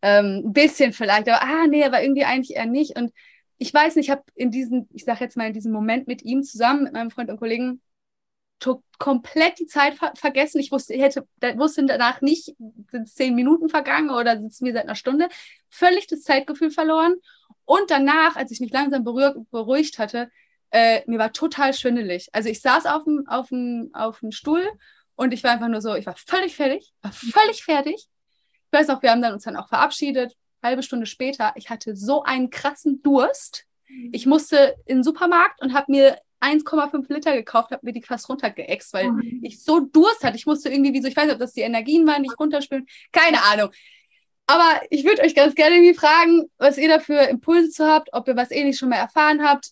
ähm, 0.02 0.42
ein 0.44 0.52
bisschen 0.52 0.92
vielleicht, 0.92 1.28
aber 1.28 1.42
ah, 1.42 1.66
nee, 1.66 1.84
aber 1.84 2.02
irgendwie 2.02 2.24
eigentlich 2.24 2.56
eher 2.56 2.66
nicht. 2.66 2.98
Und 2.98 3.12
ich 3.58 3.72
weiß 3.72 3.96
nicht, 3.96 4.06
ich 4.06 4.10
habe 4.10 4.24
in 4.34 4.50
diesem, 4.50 4.88
ich 4.92 5.04
sage 5.04 5.20
jetzt 5.20 5.36
mal, 5.36 5.46
in 5.46 5.52
diesem 5.52 5.72
Moment 5.72 6.06
mit 6.06 6.22
ihm 6.22 6.42
zusammen, 6.42 6.84
mit 6.84 6.92
meinem 6.92 7.10
Freund 7.10 7.30
und 7.30 7.38
Kollegen, 7.38 7.80
komplett 8.98 9.58
die 9.58 9.66
Zeit 9.66 9.94
ver 9.94 10.12
vergessen. 10.14 10.60
Ich 10.60 10.70
wusste, 10.70 10.94
ich 10.94 11.02
hätte, 11.02 11.26
wusste 11.56 11.84
danach 11.86 12.20
nicht, 12.20 12.54
sind 12.90 13.08
zehn 13.08 13.34
Minuten 13.34 13.68
vergangen 13.68 14.10
oder 14.10 14.38
sitzen 14.40 14.66
wir 14.66 14.72
seit 14.72 14.84
einer 14.84 14.94
Stunde. 14.94 15.28
Völlig 15.68 16.06
das 16.06 16.22
Zeitgefühl 16.22 16.70
verloren. 16.70 17.14
Und 17.64 17.90
danach, 17.90 18.36
als 18.36 18.50
ich 18.50 18.60
mich 18.60 18.72
langsam 18.72 19.04
beruhigt 19.04 19.98
hatte, 19.98 20.30
äh, 20.70 21.02
mir 21.06 21.18
war 21.18 21.32
total 21.32 21.74
schwindelig. 21.74 22.28
Also 22.32 22.48
ich 22.48 22.60
saß 22.60 22.86
auf 22.86 23.04
dem, 23.04 23.26
auf, 23.26 23.48
dem, 23.48 23.90
auf 23.92 24.20
dem 24.20 24.32
Stuhl 24.32 24.68
und 25.16 25.32
ich 25.32 25.42
war 25.42 25.52
einfach 25.52 25.68
nur 25.68 25.80
so, 25.80 25.94
ich 25.94 26.06
war 26.06 26.16
völlig 26.16 26.56
fertig, 26.56 26.92
war 27.02 27.12
völlig 27.12 27.64
fertig. 27.64 27.94
Ich 27.96 28.78
weiß 28.78 28.90
auch, 28.90 29.02
wir 29.02 29.10
haben 29.10 29.22
dann 29.22 29.32
uns 29.32 29.44
dann 29.44 29.56
auch 29.56 29.68
verabschiedet, 29.68 30.36
halbe 30.62 30.82
Stunde 30.82 31.06
später. 31.06 31.52
Ich 31.56 31.70
hatte 31.70 31.96
so 31.96 32.22
einen 32.22 32.50
krassen 32.50 33.02
Durst. 33.02 33.66
Ich 34.12 34.26
musste 34.26 34.76
in 34.84 34.98
den 34.98 35.04
Supermarkt 35.04 35.60
und 35.62 35.74
habe 35.74 35.90
mir 35.90 36.18
1,5 36.40 37.12
Liter 37.12 37.34
gekauft, 37.34 37.70
habe 37.70 37.84
mir 37.84 37.92
die 37.92 38.02
fast 38.02 38.28
runtergeext, 38.28 38.92
weil 38.92 39.12
mhm. 39.12 39.40
ich 39.42 39.62
so 39.62 39.80
Durst 39.80 40.24
hatte. 40.24 40.36
Ich 40.36 40.46
musste 40.46 40.70
irgendwie 40.70 40.92
wie 40.92 41.02
so, 41.02 41.08
ich 41.08 41.16
weiß 41.16 41.26
nicht, 41.26 41.34
ob 41.34 41.40
das 41.40 41.52
die 41.52 41.60
Energien 41.60 42.06
waren, 42.06 42.22
die 42.22 42.30
ich 42.32 42.38
runterspülen, 42.38 42.86
keine 43.12 43.42
Ahnung. 43.44 43.70
Aber 44.46 44.80
ich 44.90 45.04
würde 45.04 45.22
euch 45.22 45.34
ganz 45.34 45.54
gerne 45.54 45.76
irgendwie 45.76 45.94
fragen, 45.94 46.50
was 46.58 46.76
ihr 46.76 46.88
dafür 46.88 47.28
Impulse 47.28 47.70
zu 47.70 47.86
habt, 47.86 48.08
ob 48.12 48.26
ihr 48.26 48.36
was 48.36 48.50
ähnliches 48.50 48.80
schon 48.80 48.88
mal 48.88 48.96
erfahren 48.96 49.44
habt. 49.44 49.70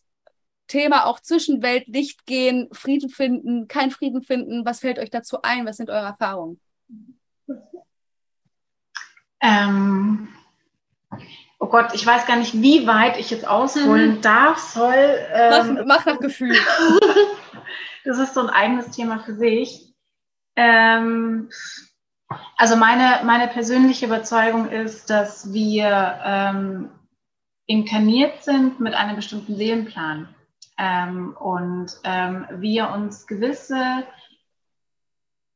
Thema 0.69 1.07
auch 1.07 1.19
Zwischenwelt, 1.19 1.89
Licht 1.89 2.27
gehen, 2.27 2.69
Frieden 2.73 3.09
finden, 3.09 3.67
kein 3.67 3.91
Frieden 3.91 4.23
finden. 4.23 4.65
Was 4.65 4.81
fällt 4.81 4.99
euch 4.99 5.11
dazu 5.11 5.43
ein? 5.43 5.67
Was 5.67 5.79
sind 5.79 5.91
eure 5.91 6.07
Erfahrungen? 6.07 6.61
Ähm, 9.41 10.29
oh 11.59 11.67
Gott, 11.67 11.95
ich 11.95 12.07
weiß 12.07 12.27
gar 12.27 12.37
nicht, 12.37 12.55
wie 12.61 12.87
weit 12.87 13.19
ich 13.19 13.31
jetzt 13.31 13.47
ausholen 13.47 14.17
mhm. 14.17 14.21
darf, 14.21 14.59
soll. 14.59 15.19
Ähm, 15.33 15.75
mach, 15.75 15.87
mach, 15.87 16.07
nach 16.07 16.21
Gefühl. 16.21 16.57
das 18.05 18.19
ist 18.19 18.35
so 18.35 18.41
ein 18.41 18.51
eigenes 18.51 18.91
Thema 18.91 19.21
für 19.21 19.35
sich. 19.35 19.93
Ähm, 20.57 21.51
also 22.57 22.77
meine, 22.77 23.21
meine 23.25 23.49
persönliche 23.49 24.07
Überzeugung 24.07 24.69
ist, 24.69 25.11
dass 25.11 25.53
wir 25.53 26.21
ähm, 26.25 26.91
inkarniert 27.67 28.43
sind 28.43 28.81
mit 28.81 28.95
einem 28.95 29.17
bestimmten 29.17 29.57
Seelenplan 29.57 30.35
ähm, 30.79 31.37
und 31.39 31.93
ähm, 32.05 32.47
wir 32.53 32.91
uns 32.91 33.27
gewisse, 33.27 34.05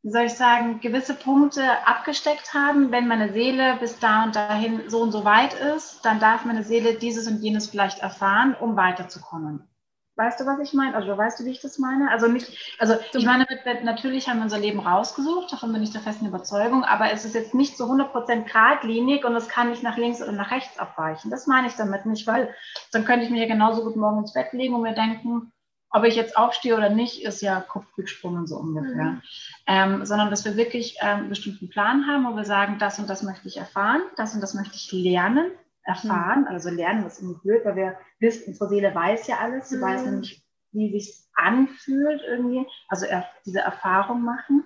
wie 0.03 0.11
soll 0.11 0.25
ich 0.25 0.35
sagen, 0.35 0.81
gewisse 0.81 1.15
Punkte 1.15 1.63
abgesteckt 1.87 2.55
haben. 2.55 2.91
Wenn 2.91 3.07
meine 3.07 3.33
Seele 3.33 3.77
bis 3.79 4.01
da 4.01 4.25
und 4.25 4.35
dahin 4.35 4.89
so 4.89 5.01
und 5.01 5.13
so 5.13 5.25
weit 5.25 5.55
ist, 5.55 6.05
dann 6.05 6.19
darf 6.19 6.45
meine 6.45 6.65
Seele 6.65 6.95
dieses 6.95 7.29
und 7.29 7.41
jenes 7.41 7.69
vielleicht 7.69 8.01
erfahren, 8.01 8.57
um 8.59 8.77
weiterzukommen. 8.77 9.69
Weißt 10.17 10.41
du, 10.41 10.45
was 10.45 10.59
ich 10.59 10.75
meine? 10.75 10.95
Also 10.95 11.17
weißt 11.17 11.41
du, 11.41 11.45
wie 11.47 11.53
ich 11.53 11.63
das 11.63 11.79
meine? 11.79 12.11
Also 12.11 12.29
nicht, 12.29 12.77
also 12.79 12.97
ich 13.15 13.25
meine, 13.25 13.47
natürlich 13.83 14.29
haben 14.29 14.39
wir 14.39 14.45
unser 14.45 14.59
Leben 14.59 14.81
rausgesucht, 14.81 15.51
davon 15.51 15.73
bin 15.73 15.83
ich 15.83 15.93
der 15.93 16.03
festen 16.03 16.27
Überzeugung, 16.27 16.85
aber 16.85 17.13
es 17.13 17.25
ist 17.25 17.35
jetzt 17.35 17.55
nicht 17.55 17.79
zu 17.79 17.85
100% 17.85 18.45
geradlinig 18.45 19.25
und 19.25 19.35
es 19.35 19.49
kann 19.49 19.71
nicht 19.71 19.83
nach 19.83 19.97
links 19.97 20.21
oder 20.21 20.33
nach 20.33 20.51
rechts 20.51 20.79
abweichen. 20.79 21.31
Das 21.31 21.47
meine 21.47 21.69
ich 21.69 21.77
damit 21.77 22.05
nicht, 22.05 22.27
weil 22.27 22.55
dann 22.91 23.07
könnte 23.07 23.25
ich 23.25 23.31
mir 23.31 23.41
ja 23.41 23.49
genauso 23.49 23.85
gut 23.85 23.97
morgen 23.97 24.19
ins 24.19 24.35
Bett 24.35 24.53
legen 24.53 24.75
und 24.75 24.83
mir 24.83 24.95
denken, 24.95 25.52
ob 25.93 26.05
ich 26.05 26.17
jetzt 26.17 26.37
aufstehe 26.37 26.77
oder 26.77 26.89
nicht, 26.89 27.23
ist 27.23 27.43
ja 27.43 27.61
Kopfgesprungen 27.61 28.47
so 28.47 28.57
ungefähr. 28.57 29.05
Mhm. 29.05 29.23
Ähm, 29.67 30.07
sondern 30.07 30.31
dass 30.31 30.45
wir 30.45 30.57
wirklich 30.57 30.97
ähm, 31.01 31.19
einen 31.19 31.29
bestimmten 31.29 31.69
Plan 31.69 32.07
haben, 32.07 32.25
wo 32.25 32.35
wir 32.35 32.45
sagen, 32.45 32.79
das 32.79 32.99
und 32.99 33.09
das 33.09 33.23
möchte 33.23 33.47
ich 33.47 33.59
erfahren, 33.59 34.01
das 34.17 34.35
und 34.35 34.41
das 34.41 34.55
möchte 34.55 34.75
ich 34.75 34.91
lernen 34.93 35.51
erfahren. 35.85 36.43
Mhm. 36.43 36.49
Also 36.49 36.71
lernen 36.71 37.07
ist 37.07 37.21
irgendwie 37.21 37.41
blöd, 37.43 37.65
weil 37.65 37.77
wir 37.77 37.99
wissen, 38.21 38.49
unsere 38.49 38.71
Seele 38.71 38.95
weiß 38.95 39.27
ja 39.27 39.39
alles. 39.39 39.69
Sie 39.69 39.77
mhm. 39.77 39.83
weiß 39.83 40.05
nämlich, 40.07 40.43
wie 40.73 40.99
sich 40.99 41.15
anfühlt 41.35 42.23
irgendwie. 42.27 42.67
Also 42.89 43.07
er, 43.07 43.27
diese 43.45 43.61
Erfahrung 43.61 44.23
machen. 44.23 44.65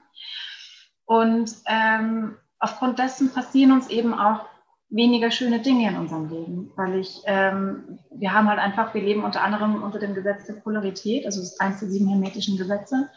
Und 1.07 1.57
ähm, 1.67 2.37
aufgrund 2.59 2.99
dessen 2.99 3.33
passieren 3.33 3.73
uns 3.73 3.89
eben 3.89 4.15
auch 4.15 4.47
weniger 4.89 5.31
schöne 5.31 5.61
Dinge 5.61 5.89
in 5.89 5.97
unserem 5.97 6.29
Leben, 6.31 6.73
weil 6.77 7.01
ich, 7.01 7.21
ähm, 7.27 7.99
wir 8.11 8.33
haben 8.33 8.49
halt 8.49 8.61
einfach, 8.61 8.95
wir 8.95 9.03
leben 9.03 9.25
unter 9.25 9.43
anderem 9.43 9.83
unter 9.83 9.99
dem 9.99 10.15
Gesetz 10.15 10.47
der 10.47 10.55
Polarität, 10.55 11.27
also 11.27 11.41
das 11.41 11.59
eins 11.59 11.81
der 11.81 11.89
sieben 11.89 12.09
hermetischen 12.09 12.57
Gesetze. 12.57 13.11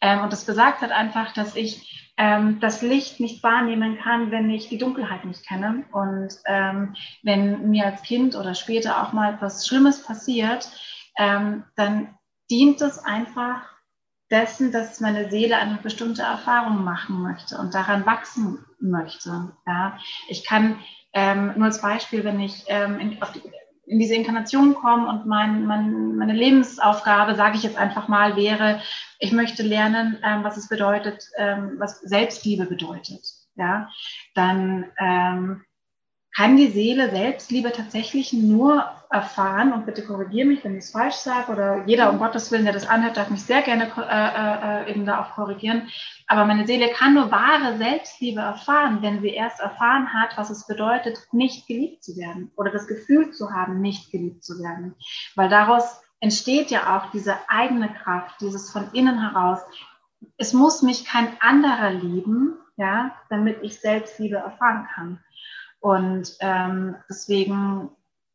Ähm, 0.00 0.22
und 0.22 0.32
das 0.32 0.44
besagt 0.44 0.80
halt 0.80 0.90
einfach, 0.90 1.32
dass 1.32 1.54
ich 1.54 2.12
ähm, 2.16 2.58
das 2.60 2.82
Licht 2.82 3.20
nicht 3.20 3.42
wahrnehmen 3.42 3.98
kann, 3.98 4.30
wenn 4.30 4.50
ich 4.50 4.68
die 4.68 4.78
Dunkelheit 4.78 5.24
nicht 5.24 5.46
kenne. 5.46 5.84
Und 5.92 6.34
ähm, 6.46 6.96
wenn 7.22 7.70
mir 7.70 7.86
als 7.86 8.02
Kind 8.02 8.34
oder 8.34 8.54
später 8.54 9.02
auch 9.02 9.12
mal 9.12 9.34
etwas 9.34 9.66
Schlimmes 9.66 10.02
passiert, 10.02 10.68
ähm, 11.18 11.64
dann 11.76 12.18
dient 12.50 12.80
es 12.80 12.98
einfach 12.98 13.62
dessen, 14.30 14.72
dass 14.72 15.00
meine 15.00 15.30
Seele 15.30 15.56
eine 15.56 15.76
bestimmte 15.76 16.22
Erfahrung 16.22 16.82
machen 16.82 17.22
möchte 17.22 17.58
und 17.58 17.74
daran 17.74 18.06
wachsen 18.06 18.64
möchte. 18.80 19.52
Ja? 19.66 19.98
Ich 20.28 20.44
kann 20.44 20.78
ähm, 21.12 21.52
nur 21.56 21.66
als 21.66 21.80
Beispiel, 21.80 22.24
wenn 22.24 22.40
ich 22.40 22.64
ähm, 22.68 22.98
in, 22.98 23.10
die, 23.10 23.42
in, 23.86 23.98
diese 23.98 24.14
Inkarnation 24.14 24.74
komme 24.74 25.08
und 25.08 25.26
mein, 25.26 25.66
mein, 25.66 26.16
meine 26.16 26.32
Lebensaufgabe, 26.32 27.34
sage 27.34 27.56
ich 27.56 27.62
jetzt 27.62 27.76
einfach 27.76 28.08
mal, 28.08 28.36
wäre, 28.36 28.80
ich 29.18 29.32
möchte 29.32 29.62
lernen, 29.62 30.18
ähm, 30.24 30.44
was 30.44 30.56
es 30.56 30.68
bedeutet, 30.68 31.28
ähm, 31.36 31.74
was 31.78 32.00
Selbstliebe 32.00 32.66
bedeutet. 32.66 33.22
Ja, 33.54 33.90
dann 34.34 34.86
ähm, 34.98 35.62
kann 36.34 36.56
die 36.56 36.68
Seele 36.68 37.10
Selbstliebe 37.10 37.72
tatsächlich 37.72 38.32
nur 38.32 38.86
erfahren, 39.10 39.74
und 39.74 39.84
bitte 39.84 40.02
korrigiere 40.04 40.48
mich, 40.48 40.64
wenn 40.64 40.72
ich 40.72 40.84
es 40.84 40.90
falsch 40.90 41.16
sage, 41.16 41.52
oder 41.52 41.84
jeder 41.86 42.10
um 42.10 42.18
Gottes 42.18 42.50
Willen, 42.50 42.64
der 42.64 42.72
das 42.72 42.88
anhört, 42.88 43.18
darf 43.18 43.28
mich 43.28 43.42
sehr 43.42 43.60
gerne 43.60 43.90
äh, 43.96 44.88
äh, 44.88 44.90
eben 44.90 45.04
da 45.04 45.20
auch 45.20 45.34
korrigieren. 45.34 45.88
Aber 46.26 46.46
meine 46.46 46.66
Seele 46.66 46.88
kann 46.92 47.12
nur 47.14 47.30
wahre 47.30 47.76
Selbstliebe 47.76 48.40
erfahren, 48.40 49.02
wenn 49.02 49.20
sie 49.20 49.28
erst 49.28 49.60
erfahren 49.60 50.14
hat, 50.14 50.38
was 50.38 50.48
es 50.48 50.66
bedeutet, 50.66 51.18
nicht 51.32 51.66
geliebt 51.66 52.02
zu 52.02 52.16
werden 52.16 52.50
oder 52.56 52.70
das 52.70 52.86
Gefühl 52.86 53.32
zu 53.32 53.52
haben, 53.52 53.82
nicht 53.82 54.10
geliebt 54.10 54.42
zu 54.42 54.58
werden. 54.58 54.94
Weil 55.34 55.50
daraus 55.50 56.00
entsteht 56.20 56.70
ja 56.70 56.96
auch 56.96 57.10
diese 57.10 57.36
eigene 57.48 57.92
Kraft, 57.92 58.40
dieses 58.40 58.70
von 58.70 58.88
innen 58.92 59.20
heraus. 59.20 59.60
Es 60.38 60.54
muss 60.54 60.80
mich 60.80 61.04
kein 61.04 61.36
anderer 61.40 61.90
lieben, 61.90 62.54
ja, 62.76 63.14
damit 63.28 63.58
ich 63.62 63.80
Selbstliebe 63.80 64.36
erfahren 64.36 64.88
kann. 64.94 65.20
Und 65.82 66.36
ähm, 66.38 66.94
deswegen, 67.10 67.90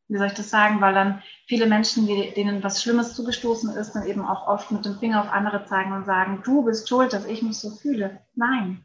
wie 0.10 0.18
soll 0.18 0.28
ich 0.28 0.34
das 0.34 0.50
sagen, 0.50 0.82
weil 0.82 0.94
dann 0.94 1.24
viele 1.48 1.66
Menschen, 1.66 2.06
denen 2.06 2.62
was 2.62 2.84
Schlimmes 2.84 3.16
zugestoßen 3.16 3.74
ist, 3.78 3.94
dann 3.94 4.06
eben 4.06 4.26
auch 4.26 4.48
oft 4.48 4.70
mit 4.70 4.84
dem 4.84 5.00
Finger 5.00 5.22
auf 5.22 5.32
andere 5.32 5.66
zeigen 5.66 5.94
und 5.94 6.06
sagen, 6.06 6.42
du 6.44 6.66
bist 6.66 6.90
schuld, 6.90 7.14
dass 7.14 7.26
ich 7.26 7.42
mich 7.42 7.58
so 7.58 7.70
fühle. 7.72 8.20
Nein, 8.36 8.84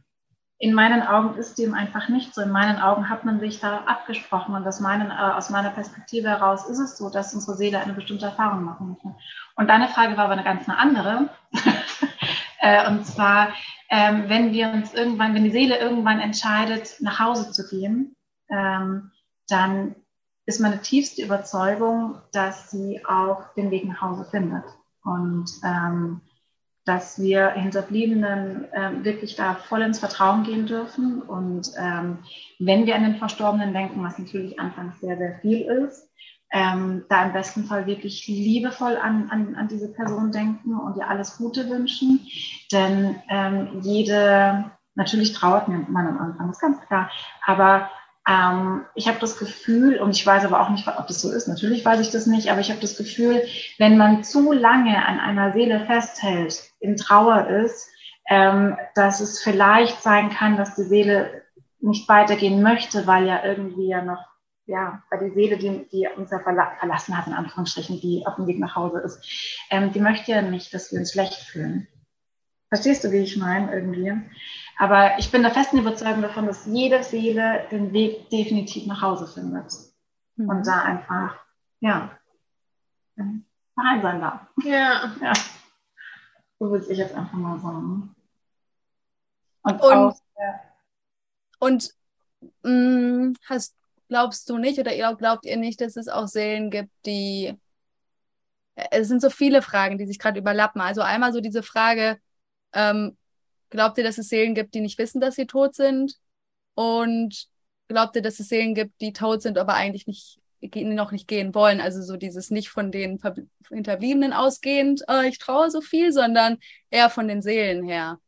in 0.62 0.74
meinen 0.74 1.02
Augen 1.02 1.36
ist 1.38 1.58
dem 1.58 1.74
einfach 1.74 2.08
nicht 2.08 2.32
so. 2.36 2.40
In 2.40 2.52
meinen 2.52 2.78
Augen 2.78 3.08
hat 3.08 3.24
man 3.24 3.40
sich 3.40 3.58
da 3.58 3.78
abgesprochen 3.78 4.54
und 4.54 4.64
aus, 4.64 4.78
meinen, 4.78 5.10
äh, 5.10 5.14
aus 5.14 5.50
meiner 5.50 5.70
Perspektive 5.70 6.28
heraus 6.28 6.68
ist 6.68 6.78
es 6.78 6.96
so, 6.96 7.10
dass 7.10 7.34
unsere 7.34 7.56
Seele 7.56 7.80
eine 7.80 7.94
bestimmte 7.94 8.26
Erfahrung 8.26 8.62
machen 8.62 8.90
möchte. 8.90 9.12
Und 9.56 9.66
deine 9.66 9.88
Frage 9.88 10.16
war 10.16 10.26
aber 10.26 10.34
eine 10.34 10.44
ganz 10.44 10.68
eine 10.68 10.78
andere. 10.78 11.30
äh, 12.60 12.88
und 12.88 13.04
zwar, 13.04 13.48
ähm, 13.90 14.28
wenn 14.28 14.52
wir 14.52 14.68
uns 14.68 14.94
irgendwann, 14.94 15.34
wenn 15.34 15.42
die 15.42 15.50
Seele 15.50 15.80
irgendwann 15.80 16.20
entscheidet, 16.20 16.94
nach 17.00 17.18
Hause 17.18 17.50
zu 17.50 17.68
gehen, 17.68 18.14
dann 19.48 19.94
ist 20.44 20.60
meine 20.60 20.82
tiefste 20.82 21.22
Überzeugung, 21.22 22.16
dass 22.32 22.70
sie 22.70 23.04
auch 23.06 23.54
den 23.54 23.70
Weg 23.70 23.86
nach 23.86 24.00
Hause 24.00 24.24
findet. 24.30 24.64
Und 25.04 25.50
ähm, 25.64 26.20
dass 26.84 27.20
wir 27.20 27.50
Hinterbliebenen 27.50 28.72
äh, 28.72 29.04
wirklich 29.04 29.36
da 29.36 29.54
voll 29.54 29.82
ins 29.82 30.00
Vertrauen 30.00 30.42
gehen 30.42 30.66
dürfen. 30.66 31.22
Und 31.22 31.70
ähm, 31.78 32.18
wenn 32.58 32.86
wir 32.86 32.96
an 32.96 33.04
den 33.04 33.16
Verstorbenen 33.16 33.72
denken, 33.72 34.02
was 34.02 34.18
natürlich 34.18 34.58
anfangs 34.58 35.00
sehr, 35.00 35.16
sehr 35.16 35.38
viel 35.40 35.62
ist, 35.62 36.08
ähm, 36.52 37.04
da 37.08 37.24
im 37.24 37.32
besten 37.32 37.64
Fall 37.64 37.86
wirklich 37.86 38.26
liebevoll 38.26 38.96
an, 38.96 39.30
an, 39.30 39.54
an 39.54 39.68
diese 39.68 39.92
Person 39.92 40.32
denken 40.32 40.76
und 40.76 40.96
ihr 40.96 41.08
alles 41.08 41.38
Gute 41.38 41.70
wünschen. 41.70 42.26
Denn 42.72 43.16
ähm, 43.30 43.80
jede, 43.82 44.70
natürlich 44.94 45.32
trauert 45.32 45.68
man 45.68 46.06
am 46.06 46.18
Anfang, 46.18 46.50
ist 46.50 46.60
ganz 46.60 46.80
klar, 46.86 47.10
aber 47.46 47.88
ähm, 48.28 48.84
ich 48.94 49.08
habe 49.08 49.18
das 49.18 49.38
Gefühl, 49.38 49.98
und 49.98 50.10
ich 50.10 50.24
weiß 50.24 50.44
aber 50.44 50.60
auch 50.60 50.70
nicht, 50.70 50.86
ob 50.86 51.06
das 51.06 51.20
so 51.20 51.32
ist, 51.32 51.48
natürlich 51.48 51.84
weiß 51.84 52.00
ich 52.00 52.10
das 52.10 52.26
nicht, 52.26 52.50
aber 52.50 52.60
ich 52.60 52.70
habe 52.70 52.80
das 52.80 52.96
Gefühl, 52.96 53.42
wenn 53.78 53.96
man 53.96 54.22
zu 54.22 54.52
lange 54.52 55.04
an 55.06 55.18
einer 55.18 55.52
Seele 55.52 55.84
festhält, 55.86 56.62
in 56.80 56.96
Trauer 56.96 57.48
ist, 57.48 57.88
ähm, 58.28 58.76
dass 58.94 59.20
es 59.20 59.42
vielleicht 59.42 60.02
sein 60.02 60.30
kann, 60.30 60.56
dass 60.56 60.76
die 60.76 60.84
Seele 60.84 61.42
nicht 61.80 62.08
weitergehen 62.08 62.62
möchte, 62.62 63.06
weil 63.06 63.26
ja 63.26 63.44
irgendwie 63.44 63.88
ja 63.88 64.02
noch 64.02 64.32
ja, 64.66 65.02
weil 65.10 65.28
die 65.28 65.34
Seele, 65.34 65.58
die, 65.58 65.88
die 65.90 66.08
uns 66.16 66.30
ja 66.30 66.38
verla 66.38 66.76
verlassen 66.78 67.18
hat, 67.18 67.26
in 67.26 67.32
Anführungsstrichen, 67.32 68.00
die 68.00 68.22
auf 68.24 68.36
dem 68.36 68.46
Weg 68.46 68.60
nach 68.60 68.76
Hause 68.76 69.00
ist, 69.00 69.18
ähm, 69.70 69.92
die 69.92 70.00
möchte 70.00 70.30
ja 70.30 70.40
nicht, 70.40 70.72
dass 70.72 70.92
wir 70.92 71.00
uns 71.00 71.12
schlecht 71.12 71.34
fühlen. 71.34 71.88
Verstehst 72.68 73.04
du, 73.04 73.10
wie 73.12 73.18
ich 73.18 73.36
meine, 73.36 73.72
irgendwie? 73.72 74.12
Aber 74.82 75.16
ich 75.16 75.30
bin 75.30 75.42
der 75.42 75.52
festen 75.52 75.78
Überzeugung 75.78 76.22
davon, 76.22 76.46
dass 76.46 76.66
jede 76.66 77.04
Seele 77.04 77.68
den 77.70 77.92
Weg 77.92 78.28
definitiv 78.30 78.84
nach 78.86 79.00
Hause 79.00 79.28
findet. 79.28 79.72
Mhm. 80.34 80.48
Und 80.48 80.66
da 80.66 80.82
einfach, 80.82 81.36
ja, 81.78 82.18
daheim 83.14 84.02
sein 84.02 84.20
darf. 84.20 84.40
Ja. 84.64 85.14
ja. 85.22 85.32
So 86.58 86.68
würde 86.72 86.84
ich 86.90 86.98
jetzt 86.98 87.14
einfach 87.14 87.32
mal 87.34 87.60
sagen. 87.60 88.12
Und, 89.62 89.80
und, 89.80 89.92
auch, 89.92 90.16
ja. 90.36 90.60
und 91.60 91.90
mh, 92.64 92.70
mm, 92.72 93.34
hast 93.48 93.76
glaubst 94.08 94.50
du 94.50 94.58
nicht 94.58 94.80
oder 94.80 94.92
ihr 94.92 95.14
glaubt 95.14 95.46
ihr 95.46 95.58
nicht, 95.58 95.80
dass 95.80 95.94
es 95.94 96.08
auch 96.08 96.26
Seelen 96.26 96.72
gibt, 96.72 96.90
die 97.06 97.56
äh, 98.74 98.88
es 98.90 99.06
sind 99.06 99.22
so 99.22 99.30
viele 99.30 99.62
Fragen, 99.62 99.96
die 99.96 100.06
sich 100.06 100.18
gerade 100.18 100.40
überlappen. 100.40 100.80
Also 100.80 101.02
einmal 101.02 101.32
so 101.32 101.40
diese 101.40 101.62
Frage, 101.62 102.18
ähm, 102.72 103.16
glaubt 103.72 103.98
ihr, 103.98 104.04
dass 104.04 104.18
es 104.18 104.28
Seelen 104.28 104.54
gibt, 104.54 104.74
die 104.74 104.80
nicht 104.80 104.98
wissen, 104.98 105.20
dass 105.20 105.34
sie 105.34 105.46
tot 105.46 105.74
sind? 105.74 106.14
Und 106.74 107.48
glaubt 107.88 108.14
ihr, 108.16 108.22
dass 108.22 108.38
es 108.38 108.48
Seelen 108.48 108.74
gibt, 108.74 109.00
die 109.00 109.12
tot 109.12 109.42
sind, 109.42 109.58
aber 109.58 109.74
eigentlich 109.74 110.06
nicht 110.06 110.38
noch 110.60 111.10
nicht 111.10 111.26
gehen 111.26 111.54
wollen? 111.54 111.80
Also 111.80 112.02
so 112.02 112.16
dieses 112.16 112.50
nicht 112.50 112.68
von 112.68 112.92
den 112.92 113.20
Hinterbliebenen 113.68 114.32
ausgehend, 114.32 115.02
oh, 115.08 115.22
ich 115.22 115.38
traue 115.38 115.70
so 115.70 115.80
viel, 115.80 116.12
sondern 116.12 116.58
eher 116.90 117.10
von 117.10 117.26
den 117.26 117.42
Seelen 117.42 117.82
her. 117.82 118.20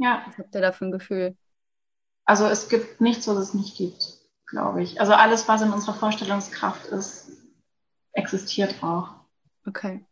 Ja. 0.00 0.24
Was 0.28 0.38
habt 0.38 0.54
ihr 0.54 0.60
da 0.60 0.70
für 0.70 0.84
ein 0.84 0.92
Gefühl? 0.92 1.36
Also 2.24 2.46
es 2.46 2.68
gibt 2.68 3.00
nichts, 3.00 3.26
was 3.26 3.36
es 3.38 3.54
nicht 3.54 3.76
gibt 3.76 4.20
glaube 4.50 4.82
ich. 4.82 5.00
Also 5.00 5.14
alles, 5.14 5.48
was 5.48 5.62
in 5.62 5.72
unserer 5.72 5.94
Vorstellungskraft 5.94 6.86
ist, 6.86 7.30
existiert 8.12 8.82
auch. 8.82 9.14
Okay. 9.66 10.04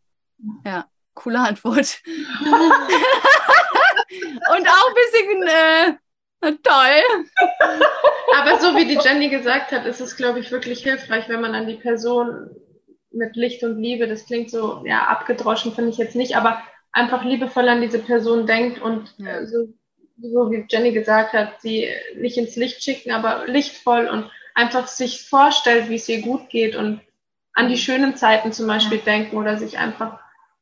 Ja, 0.64 0.86
coole 1.14 1.40
Antwort. 1.40 2.00
Und 4.22 4.68
auch 4.68 4.88
ein 4.88 4.94
bisschen 4.94 5.42
äh, 5.48 6.52
toll. 6.62 7.36
Aber 8.36 8.60
so 8.60 8.76
wie 8.76 8.86
die 8.86 8.98
Jenny 9.02 9.28
gesagt 9.28 9.72
hat, 9.72 9.86
ist 9.86 10.00
es, 10.00 10.16
glaube 10.16 10.40
ich, 10.40 10.50
wirklich 10.50 10.82
hilfreich, 10.82 11.28
wenn 11.28 11.40
man 11.40 11.54
an 11.54 11.66
die 11.66 11.76
Person 11.76 12.50
mit 13.10 13.36
Licht 13.36 13.62
und 13.64 13.80
Liebe, 13.80 14.06
das 14.06 14.26
klingt 14.26 14.50
so, 14.50 14.82
ja, 14.84 15.04
abgedroschen 15.06 15.74
finde 15.74 15.90
ich 15.90 15.98
jetzt 15.98 16.14
nicht, 16.14 16.36
aber 16.36 16.62
einfach 16.92 17.24
liebevoll 17.24 17.68
an 17.68 17.80
diese 17.80 17.98
Person 17.98 18.46
denkt 18.46 18.80
und 18.80 19.14
ja. 19.18 19.44
so 19.46 19.68
so 20.20 20.50
wie 20.50 20.66
Jenny 20.68 20.92
gesagt 20.92 21.32
hat, 21.32 21.60
sie 21.60 21.88
nicht 22.16 22.36
ins 22.36 22.56
Licht 22.56 22.82
schicken, 22.82 23.12
aber 23.12 23.46
lichtvoll 23.46 24.08
und 24.08 24.30
einfach 24.54 24.88
sich 24.88 25.28
vorstellt, 25.28 25.88
wie 25.88 25.96
es 25.96 26.08
ihr 26.08 26.22
gut 26.22 26.48
geht 26.50 26.74
und 26.74 27.00
an 27.52 27.68
die 27.68 27.76
schönen 27.76 28.16
Zeiten 28.16 28.52
zum 28.52 28.66
Beispiel 28.66 28.98
ja. 28.98 29.04
denken 29.04 29.36
oder 29.36 29.56
sich 29.58 29.78
einfach 29.78 30.18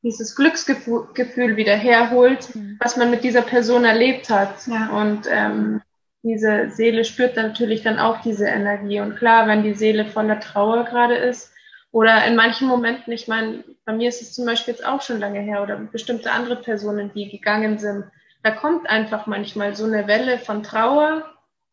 dieses 0.06 0.36
Glücksgefühl 0.36 1.56
wieder 1.56 1.74
herholt, 1.74 2.54
mhm. 2.54 2.76
was 2.80 2.96
man 2.96 3.10
mit 3.10 3.24
dieser 3.24 3.42
Person 3.42 3.84
erlebt 3.84 4.30
hat. 4.30 4.66
Ja. 4.68 4.90
Und 4.90 5.26
ähm, 5.28 5.82
diese 6.22 6.70
Seele 6.70 7.04
spürt 7.04 7.34
natürlich 7.34 7.82
dann 7.82 7.98
auch 7.98 8.20
diese 8.20 8.46
Energie. 8.46 9.00
Und 9.00 9.16
klar, 9.16 9.48
wenn 9.48 9.64
die 9.64 9.74
Seele 9.74 10.06
voller 10.06 10.38
Trauer 10.38 10.84
gerade 10.84 11.16
ist 11.16 11.52
oder 11.90 12.24
in 12.24 12.36
manchen 12.36 12.68
Momenten, 12.68 13.12
ich 13.12 13.26
meine, 13.26 13.64
bei 13.84 13.92
mir 13.92 14.08
ist 14.08 14.22
es 14.22 14.32
zum 14.32 14.46
Beispiel 14.46 14.74
jetzt 14.74 14.86
auch 14.86 15.02
schon 15.02 15.18
lange 15.18 15.40
her 15.40 15.62
oder 15.62 15.76
bestimmte 15.76 16.30
andere 16.30 16.56
Personen, 16.56 17.10
die 17.12 17.28
gegangen 17.28 17.78
sind, 17.78 18.04
da 18.44 18.52
kommt 18.52 18.88
einfach 18.88 19.26
manchmal 19.26 19.74
so 19.74 19.86
eine 19.86 20.06
Welle 20.06 20.38
von 20.38 20.62
Trauer, 20.62 21.24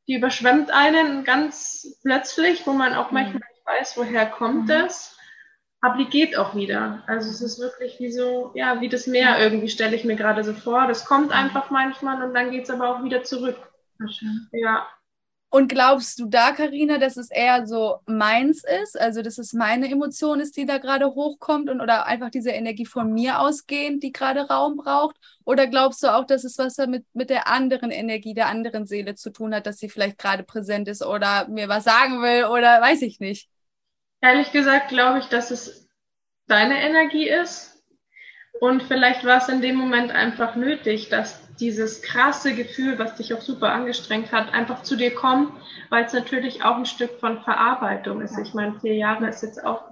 die 0.08 0.16
überschwemmt 0.16 0.72
einen 0.72 1.24
ganz 1.24 2.00
plötzlich, 2.02 2.66
wo 2.66 2.74
man 2.74 2.96
auch 2.96 3.12
mhm. 3.12 3.16
manchmal 3.16 3.42
nicht 3.54 3.66
weiß, 3.66 3.98
woher 3.98 4.26
kommt 4.26 4.64
mhm. 4.64 4.68
das. 4.68 5.13
Aber 5.84 5.98
die 5.98 6.10
geht 6.10 6.38
auch 6.38 6.56
wieder. 6.56 7.04
Also 7.08 7.30
es 7.30 7.42
ist 7.42 7.60
wirklich 7.60 8.00
wie 8.00 8.10
so, 8.10 8.52
ja, 8.56 8.80
wie 8.80 8.88
das 8.88 9.06
Meer 9.06 9.38
irgendwie, 9.38 9.68
stelle 9.68 9.98
ich 9.98 10.06
mir 10.06 10.16
gerade 10.16 10.42
so 10.42 10.54
vor. 10.54 10.88
Das 10.88 11.04
kommt 11.04 11.34
einfach 11.34 11.72
manchmal 11.72 12.24
und 12.24 12.34
dann 12.34 12.52
geht 12.52 12.64
es 12.64 12.70
aber 12.70 12.88
auch 12.88 13.04
wieder 13.04 13.24
zurück. 13.24 13.58
Ja. 14.54 14.88
Und 15.50 15.68
glaubst 15.68 16.20
du 16.20 16.28
da, 16.28 16.54
Karina, 16.54 17.00
dass 17.00 17.18
es 17.18 17.30
eher 17.30 17.68
so 17.68 17.98
meins 18.06 18.64
ist, 18.82 18.98
also 18.98 19.22
dass 19.22 19.38
es 19.38 19.52
meine 19.52 19.92
Emotion 19.92 20.40
ist, 20.40 20.56
die 20.56 20.66
da 20.66 20.78
gerade 20.78 21.06
hochkommt 21.08 21.70
und 21.70 21.82
oder 21.82 22.06
einfach 22.06 22.30
diese 22.30 22.52
Energie 22.52 22.86
von 22.86 23.14
mir 23.14 23.42
ausgehend, 23.42 24.04
die 24.04 24.14
gerade 24.14 24.48
Raum 24.48 24.78
braucht? 24.78 25.18
Oder 25.44 25.68
glaubst 25.68 26.02
du 26.02 26.08
auch, 26.16 26.26
dass 26.26 26.46
es 26.46 26.58
was 26.58 26.76
damit 26.76 27.06
mit 27.12 27.30
der 27.30 27.50
anderen 27.50 27.92
Energie 27.92 28.34
der 28.34 28.48
anderen 28.48 28.88
Seele 28.88 29.16
zu 29.16 29.32
tun 29.32 29.54
hat, 29.54 29.68
dass 29.68 29.80
sie 29.80 29.90
vielleicht 29.90 30.18
gerade 30.18 30.44
präsent 30.44 30.88
ist 30.88 31.04
oder 31.06 31.50
mir 31.50 31.68
was 31.68 31.84
sagen 31.84 32.22
will 32.22 32.46
oder 32.46 32.80
weiß 32.80 33.02
ich 33.02 33.20
nicht? 33.20 33.50
Ehrlich 34.24 34.54
gesagt 34.54 34.88
glaube 34.88 35.20
ich, 35.20 35.26
dass 35.26 35.52
es 35.52 35.90
deine 36.48 36.82
Energie 36.82 37.28
ist. 37.28 37.84
Und 38.62 38.82
vielleicht 38.84 39.26
war 39.26 39.40
es 39.40 39.50
in 39.50 39.62
dem 39.62 39.76
Moment 39.76 40.12
einfach 40.12 40.56
nötig, 40.56 41.10
dass 41.10 41.54
dieses 41.58 42.02
krasse 42.02 42.56
Gefühl, 42.56 42.98
was 42.98 43.16
dich 43.16 43.34
auch 43.34 43.42
super 43.42 43.74
angestrengt 43.74 44.32
hat, 44.32 44.54
einfach 44.54 44.84
zu 44.84 44.96
dir 44.96 45.14
kommt, 45.14 45.52
weil 45.90 46.06
es 46.06 46.14
natürlich 46.14 46.64
auch 46.64 46.78
ein 46.78 46.86
Stück 46.86 47.20
von 47.20 47.44
Verarbeitung 47.44 48.22
ist. 48.22 48.38
Ich 48.40 48.54
meine, 48.54 48.80
vier 48.80 48.96
Jahre 48.96 49.28
ist 49.28 49.44
jetzt 49.44 49.62
auch 49.66 49.92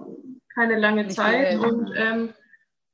keine 0.54 0.78
lange 0.78 1.04
nicht 1.04 1.16
Zeit. 1.16 1.58
und 1.58 1.92
ähm, 1.94 2.32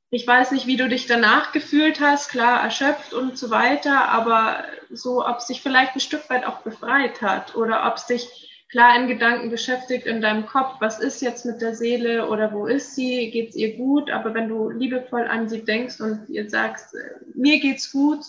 ich 0.09 0.27
weiß 0.27 0.51
nicht, 0.51 0.67
wie 0.67 0.75
du 0.75 0.89
dich 0.89 1.07
danach 1.07 1.53
gefühlt 1.53 2.01
hast, 2.01 2.29
klar 2.31 2.61
erschöpft 2.61 3.13
und 3.13 3.37
so 3.37 3.49
weiter, 3.49 4.09
aber 4.09 4.65
so, 4.89 5.25
ob 5.25 5.37
es 5.37 5.45
dich 5.45 5.61
vielleicht 5.61 5.95
ein 5.95 6.01
Stück 6.01 6.29
weit 6.29 6.45
auch 6.45 6.63
befreit 6.63 7.21
hat 7.21 7.55
oder 7.55 7.87
ob 7.87 7.95
es 7.95 8.07
dich 8.07 8.48
klar 8.69 8.95
in 8.95 9.07
Gedanken 9.07 9.49
beschäftigt 9.49 10.05
in 10.05 10.21
deinem 10.21 10.45
Kopf, 10.45 10.75
was 10.79 10.99
ist 10.99 11.21
jetzt 11.21 11.45
mit 11.45 11.61
der 11.61 11.75
Seele 11.75 12.29
oder 12.29 12.53
wo 12.53 12.67
ist 12.67 12.95
sie, 12.95 13.31
geht 13.31 13.49
es 13.49 13.55
ihr 13.55 13.75
gut, 13.75 14.09
aber 14.11 14.33
wenn 14.33 14.47
du 14.47 14.69
liebevoll 14.69 15.27
an 15.27 15.49
sie 15.49 15.65
denkst 15.65 15.99
und 15.99 16.29
ihr 16.29 16.49
sagst, 16.49 16.95
äh, 16.95 17.15
mir 17.33 17.59
geht's 17.59 17.91
gut, 17.91 18.23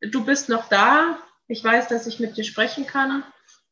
du 0.00 0.24
bist 0.24 0.48
noch 0.48 0.68
da, 0.68 1.18
ich 1.48 1.62
weiß, 1.62 1.88
dass 1.88 2.06
ich 2.06 2.18
mit 2.18 2.36
dir 2.36 2.44
sprechen 2.44 2.86
kann, 2.86 3.22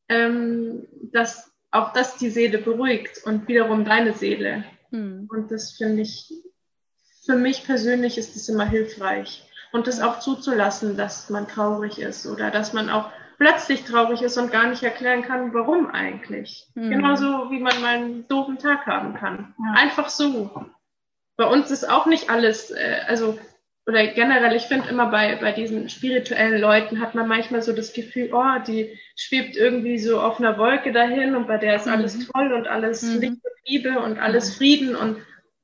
ähm, 0.09 0.87
dass 1.13 1.51
auch 1.71 1.93
das 1.93 2.17
die 2.17 2.31
Seele 2.31 2.59
beruhigt 2.59 3.25
und 3.25 3.49
wiederum 3.49 3.85
deine 3.85 4.13
Seele. 4.13 4.65
Hm. 4.91 5.29
Und 5.31 5.51
das 5.51 5.73
finde 5.73 6.03
ich, 6.03 6.33
für 7.25 7.37
mich 7.37 7.65
persönlich 7.65 8.19
ist 8.19 8.37
es 8.37 8.49
immer 8.49 8.67
hilfreich. 8.67 9.43
Und 9.73 9.87
das 9.89 10.01
auch 10.01 10.21
zuzulassen, 10.21 10.97
dass 10.97 11.29
man 11.29 11.49
traurig 11.49 11.99
ist 11.99 12.27
oder 12.27 12.51
dass 12.51 12.73
man 12.73 12.89
auch 12.89 13.11
plötzlich 13.39 13.85
traurig 13.85 14.23
ist 14.23 14.39
und 14.39 14.51
gar 14.51 14.69
nicht 14.69 14.83
erklären 14.83 15.23
kann, 15.23 15.53
warum 15.55 15.91
eigentlich. 15.91 16.67
Mhm. 16.75 16.91
Genauso 16.91 17.51
wie 17.51 17.61
man 17.61 17.81
mal 17.81 17.97
einen 17.97 18.29
doofen 18.29 18.59
Tag 18.59 18.87
haben 18.87 19.15
kann. 19.15 19.55
Ja. 19.59 19.81
Einfach 19.81 20.09
so. 20.09 20.67
Bei 21.37 21.47
uns 21.47 21.71
ist 21.71 21.89
auch 21.89 22.07
nicht 22.07 22.31
alles, 22.31 22.71
äh, 22.71 23.01
also 23.07 23.39
oder 23.89 24.05
generell, 24.09 24.57
ich 24.57 24.65
finde 24.65 24.89
immer 24.89 25.07
bei, 25.11 25.37
bei 25.37 25.53
diesen 25.53 25.89
spirituellen 25.89 26.61
Leuten 26.61 27.01
hat 27.01 27.15
man 27.15 27.29
manchmal 27.29 27.63
so 27.63 27.73
das 27.73 27.93
Gefühl, 27.93 28.31
oh, 28.33 28.59
die 28.67 28.99
schwebt 29.15 29.57
irgendwie 29.57 29.99
so 29.99 30.21
auf 30.21 30.41
einer 30.41 30.59
Wolke 30.59 30.91
dahin 30.91 31.37
und 31.37 31.47
bei 31.47 31.57
der 31.57 31.77
ist 31.77 31.87
mhm. 31.87 31.93
alles 31.93 32.27
toll 32.27 32.53
und 32.53 32.67
alles 32.67 33.03
mhm. 33.03 33.21
Licht 33.21 33.33
und 33.33 33.53
Liebe 33.65 34.01
und 34.01 34.19
alles. 34.19 34.57
Frieden 34.57 34.97
und 34.97 35.19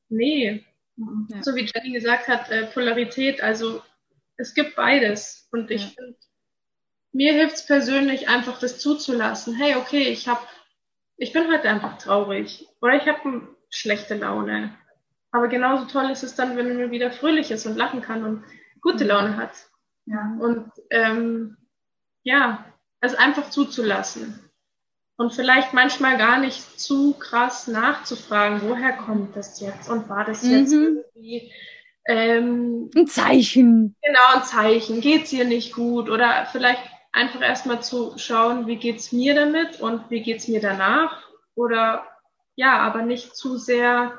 nee. 0.08 0.64
Ja. 0.96 1.42
So 1.42 1.56
wie 1.56 1.68
Jenny 1.74 1.92
gesagt 1.92 2.28
hat, 2.28 2.48
äh, 2.50 2.66
Polarität, 2.66 3.42
also 3.42 3.82
es 4.36 4.54
gibt 4.54 4.76
beides 4.76 5.48
und 5.50 5.70
ich 5.72 5.82
ja. 5.82 5.88
finde, 5.88 6.16
mir 7.12 7.32
hilft 7.34 7.56
es 7.56 7.66
persönlich 7.66 8.28
einfach, 8.28 8.58
das 8.58 8.78
zuzulassen. 8.78 9.54
Hey, 9.54 9.76
okay, 9.76 10.08
ich 10.08 10.28
habe, 10.28 10.40
ich 11.16 11.32
bin 11.32 11.50
heute 11.52 11.68
einfach 11.68 11.98
traurig 11.98 12.66
oder 12.80 12.94
ich 12.96 13.06
habe 13.06 13.48
schlechte 13.70 14.14
Laune. 14.16 14.76
Aber 15.30 15.48
genauso 15.48 15.86
toll 15.86 16.10
ist 16.10 16.22
es 16.22 16.34
dann, 16.34 16.56
wenn 16.56 16.76
man 16.76 16.90
wieder 16.90 17.10
fröhlich 17.10 17.50
ist 17.50 17.66
und 17.66 17.76
lachen 17.76 18.02
kann 18.02 18.24
und 18.24 18.44
gute 18.80 19.04
Laune 19.04 19.36
hat. 19.36 19.52
Ja. 20.06 20.36
Und 20.40 20.70
ähm, 20.90 21.56
ja, 22.22 22.64
es 23.00 23.14
einfach 23.14 23.50
zuzulassen. 23.50 24.38
Und 25.16 25.32
vielleicht 25.32 25.72
manchmal 25.72 26.18
gar 26.18 26.38
nicht 26.38 26.80
zu 26.80 27.14
krass 27.14 27.68
nachzufragen, 27.68 28.62
woher 28.62 28.92
kommt 28.92 29.36
das 29.36 29.60
jetzt 29.60 29.88
und 29.88 30.08
war 30.08 30.24
das 30.24 30.42
jetzt 30.42 30.72
mhm. 30.72 31.02
irgendwie 31.14 31.52
ähm, 32.06 32.90
ein 32.96 33.06
Zeichen. 33.06 33.96
Genau, 34.02 34.34
ein 34.34 34.42
Zeichen. 34.42 35.00
Geht 35.00 35.24
es 35.24 35.32
ihr 35.32 35.44
nicht 35.44 35.74
gut? 35.74 36.10
Oder 36.10 36.46
vielleicht 36.50 36.82
einfach 37.12 37.42
erstmal 37.42 37.82
zu 37.82 38.18
schauen, 38.18 38.66
wie 38.66 38.76
geht's 38.76 39.12
mir 39.12 39.34
damit 39.34 39.80
und 39.80 40.10
wie 40.10 40.22
geht's 40.22 40.48
mir 40.48 40.60
danach 40.60 41.22
oder 41.54 42.06
ja, 42.56 42.78
aber 42.78 43.02
nicht 43.02 43.36
zu 43.36 43.56
sehr 43.56 44.18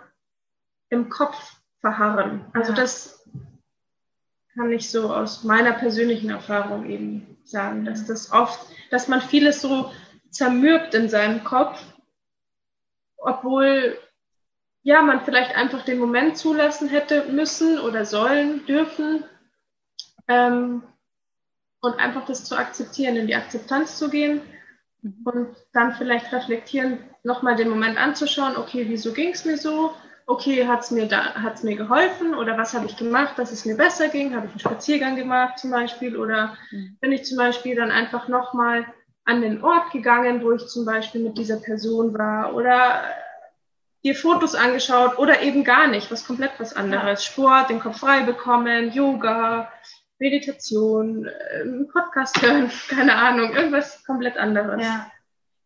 im 0.90 1.10
Kopf 1.10 1.58
verharren. 1.82 2.46
Also 2.54 2.72
ja. 2.72 2.78
das 2.78 3.28
kann 4.54 4.72
ich 4.72 4.90
so 4.90 5.14
aus 5.14 5.44
meiner 5.44 5.74
persönlichen 5.74 6.30
Erfahrung 6.30 6.90
eben 6.90 7.38
sagen, 7.44 7.86
dass 7.86 8.06
das 8.06 8.32
oft, 8.32 8.60
dass 8.92 9.08
man 9.08 9.22
vieles 9.22 9.62
so 9.62 9.92
zermürbt 10.30 10.94
in 10.94 11.10
seinem 11.10 11.44
Kopf, 11.44 11.84
obwohl 13.18 13.98
ja, 14.84 15.02
man 15.02 15.24
vielleicht 15.24 15.56
einfach 15.56 15.86
den 15.86 15.98
Moment 15.98 16.38
zulassen 16.38 16.90
hätte 16.90 17.26
müssen 17.32 17.80
oder 17.80 18.06
sollen, 18.06 18.66
dürfen, 18.66 19.24
ähm, 20.28 20.84
und 21.84 22.00
einfach 22.00 22.26
das 22.26 22.46
zu 22.46 22.56
akzeptieren, 22.56 23.18
in 23.18 23.28
die 23.28 23.36
Akzeptanz 23.36 23.98
zu 23.98 24.10
gehen 24.10 24.42
mhm. 25.02 25.16
und 25.26 25.48
dann 25.74 25.94
vielleicht 25.94 26.32
reflektieren, 26.32 26.98
nochmal 27.24 27.58
den 27.58 27.70
Moment 27.70 27.98
anzuschauen, 27.98 28.56
okay, 28.56 28.86
wieso 28.88 29.12
ging 29.12 29.34
es 29.34 29.46
mir 29.46 29.58
so? 29.58 29.92
Okay, 30.26 30.66
hat 30.66 30.80
es 30.80 30.92
mir, 30.92 31.08
da, 31.08 31.36
hat's 31.36 31.64
mir 31.64 31.76
geholfen 31.76 32.34
oder 32.34 32.58
was 32.58 32.74
habe 32.74 32.86
ich 32.86 32.96
gemacht, 32.96 33.38
dass 33.38 33.52
es 33.52 33.66
mir 33.66 33.76
besser 33.76 34.08
ging? 34.08 34.34
Habe 34.34 34.46
ich 34.46 34.54
einen 34.54 34.60
Spaziergang 34.62 35.18
gemacht 35.18 35.60
zum 35.60 35.72
Beispiel 35.72 36.16
oder 36.16 36.58
mhm. 36.72 36.98
bin 37.02 37.12
ich 37.12 37.26
zum 37.26 37.38
Beispiel 37.38 37.76
dann 37.76 37.92
einfach 37.92 38.30
nochmal 38.30 38.86
an 39.26 39.42
den 39.42 39.62
Ort 39.62 39.92
gegangen, 39.92 40.42
wo 40.42 40.54
ich 40.54 40.66
zum 40.68 40.86
Beispiel 40.86 41.22
mit 41.22 41.38
dieser 41.38 41.58
Person 41.58 42.18
war 42.18 42.56
oder 42.56 43.04
dir 44.06 44.16
Fotos 44.16 44.56
angeschaut 44.56 45.18
oder 45.18 45.42
eben 45.42 45.66
gar 45.66 45.88
nicht, 45.88 46.10
was 46.12 46.26
komplett 46.26 46.52
was 46.60 46.74
anderes. 46.74 47.26
Sport, 47.26 47.70
den 47.70 47.82
Kopf 47.82 48.00
frei 48.00 48.22
bekommen, 48.24 48.92
Yoga, 48.94 49.70
Meditation, 50.24 51.28
ähm, 51.52 51.90
Podcast 51.92 52.42
hören, 52.42 52.72
keine 52.88 53.14
Ahnung, 53.16 53.54
irgendwas 53.54 54.04
komplett 54.06 54.38
anderes. 54.38 54.82
Ja. 54.82 55.12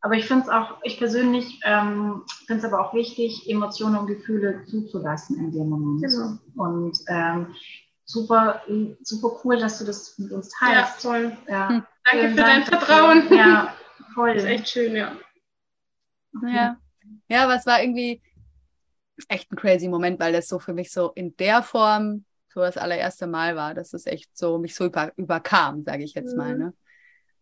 Aber 0.01 0.15
ich 0.15 0.25
finde 0.25 0.45
es 0.45 0.49
auch, 0.49 0.77
ich 0.83 0.97
persönlich 0.97 1.59
ähm, 1.63 2.23
finde 2.47 2.65
es 2.65 2.73
aber 2.73 2.83
auch 2.83 2.93
wichtig, 2.93 3.47
Emotionen 3.47 3.97
und 3.97 4.07
Gefühle 4.07 4.65
zuzulassen 4.65 5.37
in 5.37 5.51
dem 5.51 5.69
Moment. 5.69 6.01
Genau. 6.01 6.37
Und 6.55 6.97
ähm, 7.07 7.55
super, 8.05 8.63
super 9.01 9.39
cool, 9.43 9.59
dass 9.59 9.77
du 9.77 9.85
das 9.85 10.17
mit 10.17 10.31
uns 10.31 10.49
teilst. 10.49 11.03
Ja, 11.03 11.11
toll. 11.11 11.37
Ja. 11.47 11.69
Hm. 11.69 11.83
Danke 12.11 12.29
für 12.29 12.35
Dank 12.35 12.47
dein 12.47 12.63
Vertrauen. 12.63 13.33
Ja, 13.33 13.75
voll. 14.15 14.33
Das 14.33 14.43
ist 14.43 14.49
echt 14.49 14.69
schön, 14.69 14.95
ja. 14.95 15.11
Ja. 16.47 16.77
Ja, 17.29 17.43
aber 17.43 17.55
es 17.55 17.65
war 17.67 17.81
irgendwie 17.81 18.21
echt 19.27 19.51
ein 19.51 19.55
crazy 19.55 19.87
Moment, 19.87 20.19
weil 20.19 20.33
das 20.33 20.47
so 20.47 20.57
für 20.57 20.73
mich 20.73 20.91
so 20.91 21.11
in 21.11 21.35
der 21.37 21.61
Form 21.61 22.25
so 22.57 22.63
das 22.63 22.77
allererste 22.77 23.27
Mal 23.27 23.55
war, 23.55 23.75
dass 23.75 23.93
es 23.93 24.07
echt 24.07 24.35
so 24.35 24.57
mich 24.57 24.73
so 24.73 24.85
über, 24.85 25.11
überkam, 25.15 25.83
sage 25.83 26.03
ich 26.03 26.15
jetzt 26.15 26.35
mal. 26.35 26.57
Ne? 26.57 26.73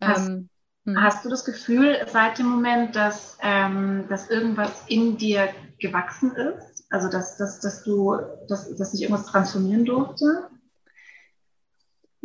Hast, 0.02 0.28
ähm, 0.28 0.50
hm. 0.84 1.02
hast, 1.02 1.24
du 1.24 1.30
das 1.30 1.46
Gefühl 1.46 2.06
seit 2.12 2.38
dem 2.38 2.48
Moment, 2.48 2.98
dass, 2.98 3.38
ähm, 3.42 4.06
dass 4.10 4.30
irgendwas 4.30 4.84
in 4.88 5.16
dir 5.16 5.48
gewachsen 5.80 6.36
ist? 6.36 6.84
Also 6.90 7.10
dass, 7.10 7.38
dass, 7.38 7.62
dass 7.62 7.84
du, 7.84 8.18
dass, 8.50 8.76
dass 8.76 8.92
sich 8.92 9.04
irgendwas 9.04 9.28
transformieren 9.28 9.86
durfte? 9.86 10.50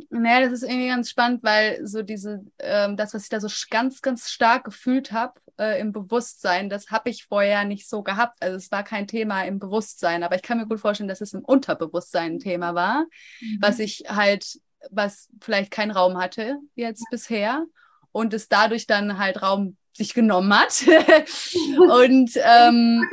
Naja, 0.08 0.40
das 0.40 0.54
ist 0.54 0.62
irgendwie 0.64 0.88
ganz 0.88 1.10
spannend, 1.10 1.44
weil 1.44 1.86
so 1.86 2.02
diese, 2.02 2.44
ähm, 2.58 2.96
das, 2.96 3.14
was 3.14 3.22
ich 3.22 3.28
da 3.28 3.38
so 3.38 3.48
ganz, 3.70 4.02
ganz 4.02 4.30
stark 4.30 4.64
gefühlt 4.64 5.12
habe 5.12 5.34
äh, 5.60 5.78
im 5.78 5.92
Bewusstsein, 5.92 6.70
das 6.70 6.90
habe 6.90 7.10
ich 7.10 7.26
vorher 7.26 7.64
nicht 7.64 7.88
so 7.88 8.02
gehabt. 8.02 8.42
Also 8.42 8.56
es 8.56 8.72
war 8.72 8.82
kein 8.82 9.06
Thema 9.06 9.42
im 9.42 9.58
Bewusstsein, 9.58 10.22
aber 10.22 10.34
ich 10.34 10.42
kann 10.42 10.58
mir 10.58 10.66
gut 10.66 10.80
vorstellen, 10.80 11.08
dass 11.08 11.20
es 11.20 11.34
im 11.34 11.44
Unterbewusstsein 11.44 12.36
ein 12.36 12.38
Thema 12.38 12.74
war, 12.74 13.04
mhm. 13.40 13.58
was 13.60 13.78
ich 13.78 14.04
halt, 14.08 14.58
was 14.90 15.28
vielleicht 15.40 15.70
keinen 15.70 15.90
Raum 15.90 16.18
hatte 16.18 16.56
jetzt 16.74 17.04
bisher 17.10 17.66
und 18.10 18.32
es 18.32 18.48
dadurch 18.48 18.86
dann 18.86 19.18
halt 19.18 19.42
Raum 19.42 19.76
sich 19.92 20.14
genommen 20.14 20.58
hat. 20.58 20.82
und 21.78 22.30
ähm? 22.36 23.06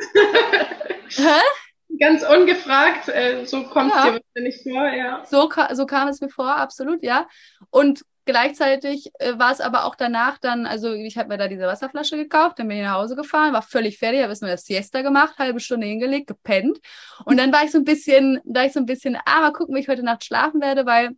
Ganz 2.00 2.24
ungefragt, 2.24 3.10
äh, 3.10 3.46
so 3.46 3.64
kommt 3.64 3.92
ja. 3.94 4.12
dir 4.12 4.22
wahrscheinlich 4.22 4.62
vor, 4.64 4.88
ja. 4.88 5.24
So, 5.26 5.50
so 5.74 5.86
kam 5.86 6.08
es 6.08 6.22
mir 6.22 6.30
vor, 6.30 6.56
absolut, 6.56 7.04
ja. 7.04 7.28
Und 7.72 8.04
gleichzeitig 8.28 9.12
äh, 9.20 9.40
war 9.40 9.52
es 9.52 9.62
aber 9.62 9.86
auch 9.86 9.96
danach 9.96 10.38
dann, 10.38 10.68
also 10.68 10.94
ich 10.94 11.18
habe 11.18 11.30
mir 11.30 11.38
da 11.38 11.48
diese 11.48 11.64
Wasserflasche 11.66 12.18
gekauft, 12.18 12.60
dann 12.60 12.68
bin 12.68 12.78
ich 12.78 12.84
nach 12.84 12.94
Hause 12.94 13.16
gefahren, 13.16 13.54
war 13.54 13.64
völlig 13.64 13.98
fertig, 13.98 14.22
habe 14.22 14.30
erstmal 14.30 14.52
das 14.52 14.66
Siesta 14.66 15.02
gemacht, 15.02 15.40
halbe 15.40 15.60
Stunde 15.60 15.88
hingelegt, 15.88 16.28
gepennt. 16.28 16.80
Und 17.26 17.38
dann 17.38 17.52
war 17.52 17.64
ich 17.64 17.72
so 17.72 17.80
ein 17.80 17.84
bisschen, 17.84 18.40
da 18.46 18.64
ich 18.64 18.74
so 18.74 18.80
ein 18.80 18.86
bisschen, 18.86 19.18
ah, 19.26 19.42
mal 19.42 19.54
gucken, 19.54 19.76
wie 19.76 19.80
ich 19.80 19.88
heute 19.88 20.04
Nacht 20.04 20.24
schlafen 20.24 20.62
werde, 20.62 20.86
weil 20.86 21.16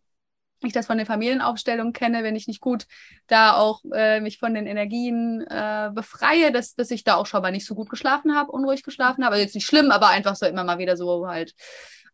ich 0.62 0.74
das 0.74 0.88
von 0.88 0.98
den 0.98 1.08
Familienaufstellungen 1.08 1.94
kenne, 1.94 2.24
wenn 2.24 2.36
ich 2.36 2.48
nicht 2.48 2.62
gut 2.62 2.86
da 3.28 3.56
auch 3.56 3.82
äh, 3.94 4.20
mich 4.20 4.40
von 4.40 4.54
den 4.54 4.68
Energien 4.68 5.42
äh, 5.48 5.90
befreie, 5.94 6.52
dass, 6.52 6.76
dass 6.76 6.92
ich 6.92 7.04
da 7.04 7.16
auch 7.16 7.26
schon 7.26 7.42
mal 7.42 7.52
nicht 7.52 7.66
so 7.66 7.76
gut 7.76 7.90
geschlafen 7.90 8.36
habe, 8.36 8.52
unruhig 8.52 8.84
geschlafen 8.84 9.24
habe. 9.24 9.36
Also 9.36 9.44
jetzt 9.44 9.56
nicht 9.56 9.66
schlimm, 9.66 9.92
aber 9.92 10.10
einfach 10.10 10.36
so 10.36 10.46
immer 10.46 10.64
mal 10.64 10.78
wieder 10.78 10.98
so 10.98 11.28
halt 11.28 11.54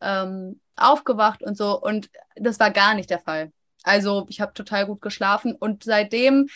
ähm, 0.02 0.60
aufgewacht 0.76 1.43
und 1.43 1.58
so. 1.58 1.80
Und 1.80 2.10
das 2.36 2.60
war 2.60 2.72
gar 2.72 2.93
nicht 2.93 3.10
der 3.10 3.20
Fall. 3.20 3.52
Also 3.86 4.26
ich 4.30 4.42
habe 4.42 4.54
total 4.54 4.88
gut 4.88 5.02
geschlafen 5.02 5.54
und 5.54 5.84
seitdem 5.84 6.48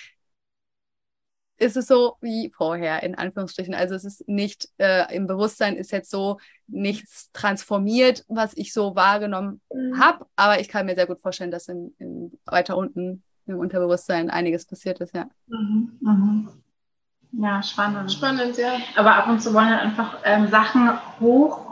ist 1.57 1.77
es 1.77 1.87
so 1.87 2.15
wie 2.21 2.51
vorher, 2.55 3.03
in 3.03 3.15
Anführungsstrichen. 3.15 3.75
Also 3.75 3.93
es 3.93 4.05
ist 4.05 4.27
nicht, 4.27 4.69
äh, 4.77 5.13
im 5.13 5.27
Bewusstsein 5.27 5.75
ist 5.75 5.91
jetzt 5.91 6.09
so 6.09 6.39
nichts 6.67 7.31
transformiert, 7.33 8.25
was 8.29 8.55
ich 8.55 8.73
so 8.73 8.95
wahrgenommen 8.95 9.61
mhm. 9.73 9.99
habe. 9.99 10.25
Aber 10.35 10.59
ich 10.59 10.69
kann 10.69 10.85
mir 10.85 10.95
sehr 10.95 11.07
gut 11.07 11.19
vorstellen, 11.19 11.51
dass 11.51 11.67
in, 11.67 11.93
in, 11.99 12.31
weiter 12.45 12.77
unten 12.77 13.23
im 13.45 13.57
Unterbewusstsein 13.59 14.29
einiges 14.29 14.65
passiert 14.65 14.99
ist, 15.01 15.13
ja. 15.13 15.29
Mhm. 15.47 15.97
Mhm. 16.01 16.49
Ja, 17.31 17.61
spannend. 17.61 18.11
Spannend, 18.11 18.57
ja. 18.57 18.77
Aber 18.95 19.15
ab 19.15 19.27
und 19.27 19.41
zu 19.41 19.53
wollen 19.53 19.69
halt 19.69 19.83
einfach 19.83 20.19
ähm, 20.23 20.47
Sachen 20.47 20.89
hoch 21.19 21.68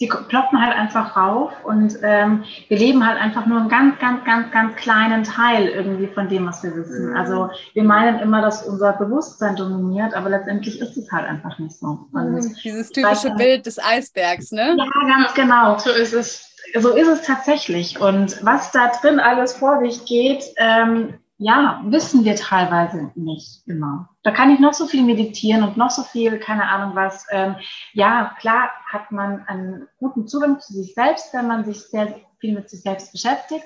die 0.00 0.06
ploppen 0.06 0.60
halt 0.60 0.74
einfach 0.74 1.14
rauf 1.14 1.52
und 1.62 1.98
ähm, 2.02 2.44
wir 2.68 2.78
leben 2.78 3.06
halt 3.06 3.20
einfach 3.20 3.44
nur 3.44 3.60
einen 3.60 3.68
ganz, 3.68 3.98
ganz, 3.98 4.24
ganz, 4.24 4.50
ganz 4.50 4.74
kleinen 4.76 5.24
Teil 5.24 5.68
irgendwie 5.68 6.06
von 6.06 6.26
dem, 6.28 6.46
was 6.46 6.62
wir 6.62 6.74
wissen. 6.74 7.10
Mhm. 7.10 7.16
Also 7.16 7.50
wir 7.74 7.84
meinen 7.84 8.18
immer, 8.18 8.40
dass 8.40 8.66
unser 8.66 8.94
Bewusstsein 8.94 9.56
dominiert, 9.56 10.14
aber 10.14 10.30
letztendlich 10.30 10.80
ist 10.80 10.96
es 10.96 11.12
halt 11.12 11.28
einfach 11.28 11.58
nicht 11.58 11.76
so. 11.76 12.08
Und 12.12 12.32
mhm. 12.32 12.56
Dieses 12.64 12.90
typische 12.90 13.30
Bild 13.32 13.66
des 13.66 13.78
Eisbergs, 13.78 14.52
ne? 14.52 14.74
Ja, 14.78 15.16
ganz 15.16 15.34
genau. 15.34 15.76
So 15.78 15.90
ist 15.90 16.14
es. 16.14 16.46
So 16.78 16.90
ist 16.94 17.08
es 17.08 17.22
tatsächlich. 17.22 18.00
Und 18.00 18.44
was 18.44 18.70
da 18.70 18.92
drin 19.00 19.18
alles 19.18 19.54
vor 19.54 19.80
sich 19.80 20.04
geht, 20.04 20.44
ähm, 20.56 21.14
ja, 21.42 21.82
wissen 21.86 22.26
wir 22.26 22.36
teilweise 22.36 23.12
nicht 23.14 23.66
immer. 23.66 24.10
Da 24.22 24.30
kann 24.30 24.50
ich 24.50 24.60
noch 24.60 24.74
so 24.74 24.86
viel 24.86 25.02
meditieren 25.02 25.62
und 25.62 25.78
noch 25.78 25.88
so 25.88 26.02
viel, 26.02 26.38
keine 26.38 26.68
Ahnung 26.68 26.94
was. 26.94 27.26
Ähm, 27.30 27.56
ja, 27.94 28.36
klar 28.38 28.70
hat 28.86 29.10
man 29.10 29.46
einen 29.46 29.88
guten 29.98 30.28
Zugang 30.28 30.60
zu 30.60 30.74
sich 30.74 30.92
selbst, 30.92 31.32
wenn 31.32 31.46
man 31.46 31.64
sich 31.64 31.80
sehr 31.80 32.14
viel 32.40 32.54
mit 32.54 32.68
sich 32.68 32.82
selbst 32.82 33.10
beschäftigt. 33.10 33.64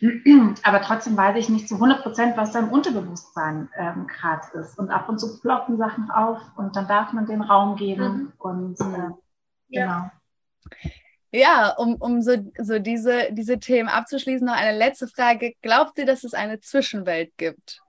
Aber 0.62 0.80
trotzdem 0.80 1.16
weiß 1.16 1.36
ich 1.36 1.48
nicht 1.48 1.68
zu 1.68 1.74
100 1.74 2.04
Prozent, 2.04 2.36
was 2.36 2.52
da 2.52 2.60
im 2.60 2.70
Unterbewusstsein 2.70 3.70
ähm, 3.76 4.06
gerade 4.06 4.46
ist. 4.60 4.78
Und 4.78 4.90
ab 4.90 5.08
und 5.08 5.18
zu 5.18 5.40
ploppen 5.40 5.78
Sachen 5.78 6.08
auf 6.12 6.38
und 6.56 6.76
dann 6.76 6.86
darf 6.86 7.12
man 7.12 7.26
den 7.26 7.42
Raum 7.42 7.74
geben. 7.74 8.02
Mhm. 8.04 8.32
Und 8.38 8.80
äh, 8.80 9.10
ja. 9.70 9.82
genau. 9.82 10.90
Ja, 11.36 11.74
um, 11.76 11.96
um 11.96 12.22
so, 12.22 12.34
so 12.58 12.78
diese, 12.78 13.30
diese 13.30 13.58
Themen 13.58 13.90
abzuschließen, 13.90 14.46
noch 14.46 14.54
eine 14.54 14.76
letzte 14.76 15.06
Frage. 15.06 15.52
Glaubt 15.60 15.98
ihr, 15.98 16.06
dass 16.06 16.24
es 16.24 16.32
eine 16.32 16.60
Zwischenwelt 16.60 17.36
gibt? 17.36 17.82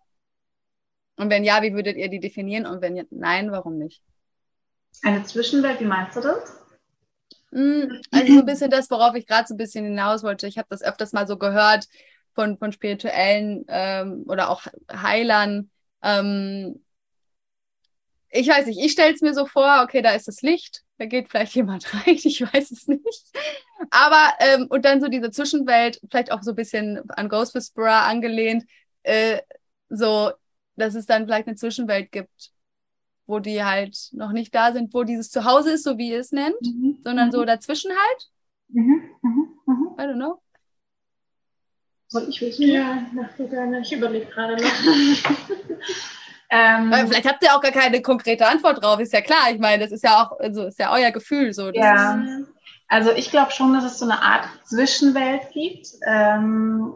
Und 1.16 1.30
wenn 1.30 1.46
ja, 1.46 1.62
wie 1.62 1.74
würdet 1.74 1.96
ihr 1.96 2.10
die 2.10 2.20
definieren? 2.20 2.66
Und 2.66 2.82
wenn 2.82 3.08
nein, 3.10 3.52
warum 3.52 3.78
nicht? 3.78 4.02
Eine 5.02 5.24
Zwischenwelt, 5.24 5.80
wie 5.80 5.86
meinst 5.86 6.18
du 6.18 6.22
das? 6.22 6.60
Hm, 7.54 8.02
also 8.12 8.34
so 8.34 8.40
ein 8.40 8.46
bisschen 8.46 8.70
das, 8.70 8.92
worauf 8.92 9.16
ich 9.16 9.26
gerade 9.26 9.48
so 9.48 9.54
ein 9.54 9.58
bisschen 9.58 9.86
hinaus 9.86 10.24
wollte. 10.24 10.48
Ich 10.48 10.58
habe 10.58 10.68
das 10.70 10.82
öfters 10.82 11.14
mal 11.14 11.26
so 11.26 11.38
gehört 11.38 11.88
von, 12.34 12.58
von 12.58 12.74
spirituellen 12.74 13.64
ähm, 13.70 14.26
oder 14.28 14.50
auch 14.50 14.68
Heilern. 14.92 15.72
Ähm, 16.04 16.84
ich 18.30 18.50
weiß 18.50 18.66
nicht, 18.66 18.80
ich 18.84 18.92
stelle 18.92 19.14
es 19.14 19.22
mir 19.22 19.34
so 19.34 19.46
vor, 19.46 19.84
okay, 19.84 20.02
da 20.02 20.12
ist 20.12 20.28
das 20.28 20.42
Licht 20.42 20.84
da 20.98 21.06
geht 21.06 21.30
vielleicht 21.30 21.56
jemand 21.56 21.94
rein, 21.94 22.16
ich 22.16 22.42
weiß 22.42 22.72
es 22.72 22.88
nicht. 22.88 23.32
Aber, 23.90 24.34
ähm, 24.40 24.68
und 24.70 24.86
dann 24.86 25.02
so 25.02 25.08
diese 25.08 25.32
Zwischenwelt, 25.32 26.00
vielleicht 26.10 26.32
auch 26.32 26.44
so 26.44 26.52
ein 26.52 26.56
bisschen 26.56 27.10
an 27.10 27.30
Ghost 27.30 27.56
Whisperer 27.56 28.04
angelehnt, 28.04 28.66
äh, 29.04 29.40
so, 29.90 30.32
dass 30.76 30.96
es 30.96 31.06
dann 31.06 31.26
vielleicht 31.26 31.48
eine 31.48 31.56
Zwischenwelt 31.56 32.12
gibt, 32.12 32.52
wo 33.26 33.40
die 33.40 33.64
halt 33.64 34.10
noch 34.14 34.32
nicht 34.32 34.54
da 34.54 34.72
sind, 34.72 34.94
wo 34.94 35.04
dieses 35.04 35.30
Zuhause 35.30 35.72
ist, 35.72 35.84
so 35.84 35.98
wie 35.98 36.12
ihr 36.12 36.20
es 36.20 36.32
nennt, 36.32 36.62
mhm. 36.62 37.00
sondern 37.04 37.32
so 37.32 37.42
mhm. 37.42 37.48
dazwischen 37.48 37.92
halt. 37.92 38.30
Mhm. 38.70 39.10
Mhm. 39.22 39.48
mhm. 39.66 39.96
I 40.00 40.04
don't 40.04 40.16
know. 40.16 40.42
Soll 42.10 42.30
ich 42.30 42.40
wissen? 42.40 42.68
Ja, 42.70 43.06
du 43.38 43.48
gerne. 43.50 43.82
Ich 43.82 43.92
überlege 43.92 44.28
gerade 44.28 44.56
noch. 44.56 44.64
Ähm, 46.50 46.92
vielleicht 46.92 47.28
habt 47.28 47.44
ihr 47.44 47.54
auch 47.54 47.62
gar 47.62 47.72
keine 47.72 48.02
konkrete 48.02 48.48
Antwort 48.48 48.82
drauf, 48.82 49.00
ist 49.00 49.14
ja 49.14 49.22
klar. 49.22 49.52
Ich 49.52 49.60
meine, 49.60 49.84
das 49.84 49.92
ist 49.92 50.04
ja 50.04 50.24
auch, 50.24 50.40
also 50.40 50.66
ist 50.66 50.80
ja 50.80 50.94
euer 50.94 51.12
Gefühl 51.12 51.54
so. 51.54 51.72
ja. 51.72 52.24
also 52.88 53.12
ich 53.12 53.32
glaube 53.32 53.52
schon, 53.52 53.74
dass 53.74 53.84
es 53.84 54.00
so 54.00 54.06
eine 54.06 54.22
Art 54.22 54.48
Zwischenwelt 54.66 55.52
gibt, 55.52 55.88
ähm, 56.08 56.94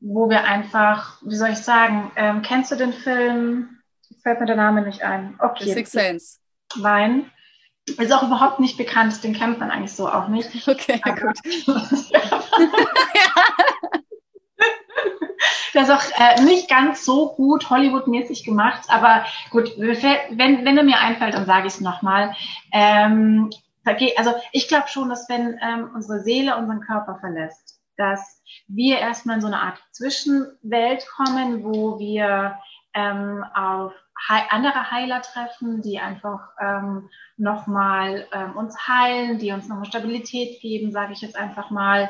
wo 0.00 0.28
wir 0.28 0.44
einfach, 0.44 1.20
wie 1.22 1.36
soll 1.36 1.50
ich 1.50 1.58
sagen, 1.58 2.12
ähm, 2.16 2.42
kennst 2.42 2.70
du 2.70 2.76
den 2.76 2.92
Film? 2.92 3.78
Fällt 4.22 4.38
mir 4.40 4.46
der 4.46 4.56
Name 4.56 4.82
nicht 4.82 5.02
ein. 5.02 5.36
Okay. 5.40 5.64
The 5.64 5.72
Sixth 5.72 5.92
Sense. 5.92 6.38
Nein. 6.76 7.30
Ist 7.86 8.12
auch 8.12 8.22
überhaupt 8.22 8.60
nicht 8.60 8.76
bekannt, 8.76 9.24
den 9.24 9.34
kennt 9.34 9.58
man 9.58 9.72
eigentlich 9.72 9.92
so 9.92 10.08
auch 10.08 10.28
nicht. 10.28 10.68
Okay, 10.68 11.00
Aber, 11.02 11.20
gut. 11.20 11.38
Das 15.72 15.90
auch 15.90 16.02
äh, 16.18 16.42
nicht 16.42 16.68
ganz 16.68 17.04
so 17.04 17.34
gut 17.34 17.70
Hollywood-mäßig 17.70 18.44
gemacht, 18.44 18.82
aber 18.88 19.24
gut, 19.50 19.72
wenn, 19.78 20.64
wenn 20.64 20.76
er 20.76 20.84
mir 20.84 20.98
einfällt, 20.98 21.34
dann 21.34 21.46
sage 21.46 21.66
ich 21.66 21.74
es 21.74 21.80
nochmal. 21.80 22.34
Ähm, 22.72 23.50
also 23.84 24.34
ich 24.52 24.68
glaube 24.68 24.88
schon, 24.88 25.08
dass 25.08 25.28
wenn 25.28 25.58
ähm, 25.62 25.90
unsere 25.94 26.20
Seele 26.20 26.56
unseren 26.56 26.80
Körper 26.80 27.16
verlässt, 27.20 27.80
dass 27.96 28.42
wir 28.68 28.98
erstmal 28.98 29.36
in 29.36 29.42
so 29.42 29.48
eine 29.48 29.60
Art 29.60 29.78
Zwischenwelt 29.92 31.06
kommen, 31.16 31.64
wo 31.64 31.98
wir 31.98 32.58
ähm, 32.94 33.44
auf 33.54 33.92
andere 34.28 34.90
Heiler 34.90 35.20
treffen, 35.22 35.82
die 35.82 35.98
einfach 35.98 36.50
ähm, 36.60 37.10
nochmal 37.36 38.26
ähm, 38.32 38.56
uns 38.56 38.86
heilen, 38.86 39.38
die 39.38 39.50
uns 39.52 39.68
nochmal 39.68 39.86
Stabilität 39.86 40.60
geben, 40.60 40.92
sage 40.92 41.12
ich 41.12 41.22
jetzt 41.22 41.36
einfach 41.36 41.70
mal. 41.70 42.08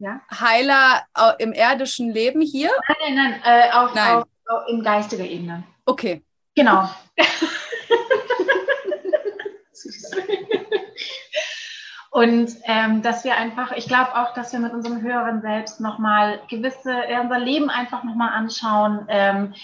Ja? 0.00 0.20
Heiler 0.30 1.04
im 1.38 1.52
irdischen 1.52 2.10
Leben 2.10 2.40
hier? 2.40 2.70
Nein, 2.88 3.14
nein, 3.14 3.40
nein, 3.42 3.42
äh, 3.44 3.70
auf, 3.72 3.94
nein. 3.94 4.16
Auf, 4.16 4.24
auf, 4.48 4.68
in 4.68 4.82
geistiger 4.82 5.24
Ebene. 5.24 5.62
Okay. 5.84 6.22
Genau. 6.54 6.88
Und 12.10 12.56
ähm, 12.64 13.02
dass 13.02 13.24
wir 13.24 13.36
einfach, 13.36 13.72
ich 13.72 13.86
glaube 13.86 14.16
auch, 14.16 14.34
dass 14.34 14.52
wir 14.52 14.58
mit 14.58 14.72
unserem 14.72 15.00
höheren 15.00 15.42
Selbst 15.42 15.80
nochmal 15.80 16.40
gewisse, 16.48 16.92
äh, 16.92 17.20
unser 17.20 17.38
Leben 17.38 17.70
einfach 17.70 18.02
nochmal 18.02 18.32
anschauen. 18.32 19.06
Ähm, 19.08 19.54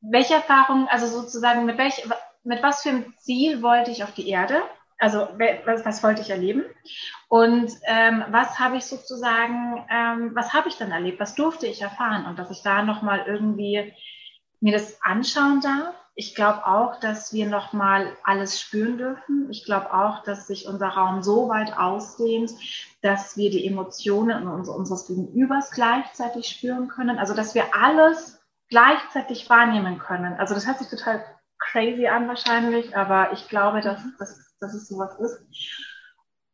welche 0.00 0.34
Erfahrungen, 0.34 0.86
also 0.90 1.06
sozusagen, 1.06 1.64
mit, 1.64 1.78
welch, 1.78 2.06
mit 2.42 2.62
was 2.62 2.82
für 2.82 2.90
einem 2.90 3.14
Ziel 3.16 3.62
wollte 3.62 3.90
ich 3.90 4.04
auf 4.04 4.12
die 4.12 4.28
Erde? 4.28 4.60
Also 4.98 5.28
was, 5.64 5.84
was 5.84 6.02
wollte 6.02 6.22
ich 6.22 6.30
erleben? 6.30 6.64
Und 7.28 7.72
ähm, 7.84 8.24
was 8.30 8.58
habe 8.58 8.76
ich 8.76 8.84
sozusagen, 8.84 9.84
ähm, 9.90 10.30
was 10.34 10.52
habe 10.52 10.68
ich 10.68 10.76
dann 10.76 10.92
erlebt? 10.92 11.20
Was 11.20 11.34
durfte 11.34 11.66
ich 11.66 11.82
erfahren? 11.82 12.26
Und 12.26 12.38
dass 12.38 12.50
ich 12.50 12.62
da 12.62 12.82
nochmal 12.82 13.24
irgendwie 13.26 13.92
mir 14.60 14.72
das 14.72 15.02
anschauen 15.02 15.60
darf 15.60 15.94
ich 16.16 16.34
glaube 16.36 16.64
auch, 16.66 17.00
dass 17.00 17.32
wir 17.32 17.46
nochmal 17.46 18.16
alles 18.22 18.60
spüren 18.60 18.98
dürfen. 18.98 19.48
Ich 19.50 19.64
glaube 19.64 19.92
auch, 19.92 20.22
dass 20.22 20.46
sich 20.46 20.68
unser 20.68 20.88
Raum 20.88 21.24
so 21.24 21.48
weit 21.48 21.76
ausdehnt, 21.76 22.52
dass 23.02 23.36
wir 23.36 23.50
die 23.50 23.66
Emotionen 23.66 24.46
unseres 24.46 25.06
Gegenübers 25.06 25.72
gleichzeitig 25.72 26.46
spüren 26.46 26.86
können. 26.88 27.18
Also, 27.18 27.34
dass 27.34 27.56
wir 27.56 27.74
alles 27.74 28.40
gleichzeitig 28.68 29.50
wahrnehmen 29.50 29.98
können. 29.98 30.34
Also, 30.34 30.54
das 30.54 30.68
hört 30.68 30.78
sich 30.78 30.88
total 30.88 31.24
crazy 31.70 32.06
an 32.06 32.28
wahrscheinlich, 32.28 32.96
aber 32.96 33.32
ich 33.32 33.48
glaube, 33.48 33.80
dass, 33.80 34.02
dass, 34.18 34.56
dass 34.60 34.74
es 34.74 34.88
sowas 34.88 35.18
ist. 35.18 35.44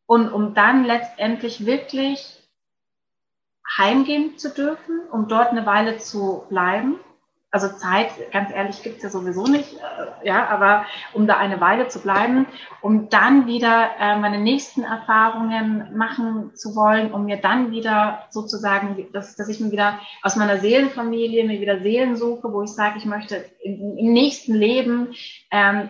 Und 0.05 0.31
um 0.31 0.53
dann 0.53 0.83
letztendlich 0.83 1.65
wirklich 1.65 2.49
heimgehen 3.77 4.37
zu 4.37 4.53
dürfen, 4.53 5.01
um 5.11 5.27
dort 5.27 5.49
eine 5.49 5.65
Weile 5.65 5.97
zu 5.97 6.45
bleiben 6.49 6.99
also 7.51 7.67
Zeit, 7.67 8.09
ganz 8.31 8.49
ehrlich, 8.53 8.81
gibt's 8.81 9.03
ja 9.03 9.09
sowieso 9.09 9.45
nicht, 9.45 9.73
äh, 9.73 10.27
ja, 10.27 10.47
aber 10.47 10.85
um 11.13 11.27
da 11.27 11.35
eine 11.37 11.59
Weile 11.59 11.89
zu 11.89 11.99
bleiben, 11.99 12.47
um 12.79 13.09
dann 13.09 13.45
wieder 13.45 13.89
äh, 13.99 14.17
meine 14.17 14.39
nächsten 14.39 14.83
Erfahrungen 14.83 15.95
machen 15.95 16.55
zu 16.55 16.75
wollen, 16.75 17.11
um 17.11 17.25
mir 17.25 17.37
dann 17.37 17.71
wieder 17.71 18.23
sozusagen, 18.29 19.07
dass, 19.11 19.35
dass 19.35 19.49
ich 19.49 19.59
mir 19.59 19.71
wieder 19.71 19.99
aus 20.23 20.37
meiner 20.37 20.59
Seelenfamilie 20.59 21.43
mir 21.43 21.59
wieder 21.59 21.81
Seelen 21.81 22.15
suche, 22.15 22.53
wo 22.53 22.63
ich 22.63 22.71
sage, 22.71 22.97
ich 22.97 23.05
möchte 23.05 23.43
im, 23.61 23.97
im 23.97 24.13
nächsten 24.13 24.53
Leben 24.53 25.13
ähm, 25.51 25.89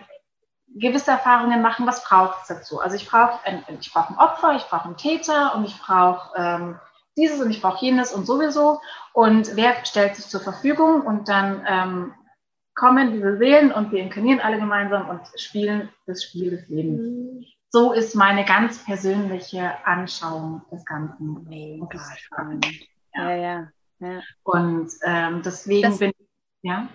gewisse 0.74 1.12
Erfahrungen 1.12 1.62
machen, 1.62 1.86
was 1.86 2.02
braucht 2.04 2.42
es 2.42 2.48
dazu? 2.48 2.80
Also 2.80 2.96
ich 2.96 3.08
brauche 3.08 3.38
ich 3.80 3.92
brauche 3.92 4.14
ein 4.14 4.18
Opfer, 4.18 4.56
ich 4.56 4.64
brauche 4.64 4.86
einen 4.86 4.96
Täter 4.96 5.54
und 5.54 5.64
ich 5.64 5.78
brauche 5.80 6.30
ähm, 6.36 6.80
dieses 7.16 7.40
und 7.40 7.50
ich 7.50 7.60
brauche 7.60 7.84
jenes 7.84 8.12
und 8.12 8.26
sowieso. 8.26 8.80
Und 9.12 9.56
wer 9.56 9.84
stellt 9.84 10.16
sich 10.16 10.26
zur 10.26 10.40
Verfügung? 10.40 11.02
Und 11.02 11.28
dann 11.28 11.64
ähm, 11.68 12.14
kommen 12.74 13.12
diese 13.12 13.36
Seelen 13.38 13.72
und 13.72 13.92
wir 13.92 14.00
inkarnieren 14.02 14.40
alle 14.40 14.58
gemeinsam 14.58 15.08
und 15.08 15.20
spielen 15.36 15.90
das 16.06 16.24
Spiel 16.24 16.50
des 16.50 16.68
Lebens. 16.68 17.00
Mhm. 17.00 17.46
So 17.70 17.92
ist 17.92 18.14
meine 18.14 18.44
ganz 18.44 18.84
persönliche 18.84 19.72
Anschauung 19.86 20.62
des 20.70 20.84
Ganzen. 20.84 21.44
Mega 21.48 21.98
spannend. 22.16 22.66
Ja, 23.14 23.30
ja. 23.30 23.72
ja. 23.98 24.12
ja. 24.12 24.20
Und 24.42 24.90
ähm, 25.04 25.42
deswegen 25.42 25.82
das, 25.82 25.98
bin 25.98 26.10
ich, 26.10 26.26
ja. 26.62 26.88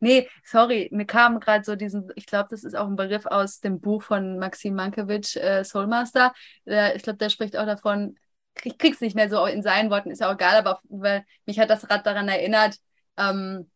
Nee, 0.00 0.28
sorry, 0.44 0.88
mir 0.92 1.06
kam 1.06 1.38
gerade 1.40 1.64
so 1.64 1.76
diesen, 1.76 2.10
ich 2.16 2.26
glaube, 2.26 2.48
das 2.50 2.64
ist 2.64 2.74
auch 2.74 2.86
ein 2.86 2.96
Begriff 2.96 3.26
aus 3.26 3.60
dem 3.60 3.80
Buch 3.80 4.02
von 4.02 4.38
Maxim 4.38 4.74
Mankiewicz, 4.74 5.36
äh, 5.36 5.64
Soulmaster. 5.64 6.32
Äh, 6.66 6.96
ich 6.96 7.02
glaube, 7.02 7.18
der 7.18 7.28
spricht 7.28 7.56
auch 7.56 7.66
davon, 7.66 8.16
ich 8.64 8.78
krieg's 8.78 9.00
nicht 9.00 9.16
mehr 9.16 9.28
so 9.30 9.44
in 9.46 9.62
seinen 9.62 9.90
Worten, 9.90 10.10
ist 10.10 10.20
ja 10.20 10.28
auch 10.28 10.34
egal, 10.34 10.56
aber 10.56 10.80
weil 10.88 11.24
mich 11.46 11.58
hat 11.58 11.70
das 11.70 11.88
Rad 11.90 12.06
daran 12.06 12.28
erinnert, 12.28 12.78
ähm, 13.16 13.70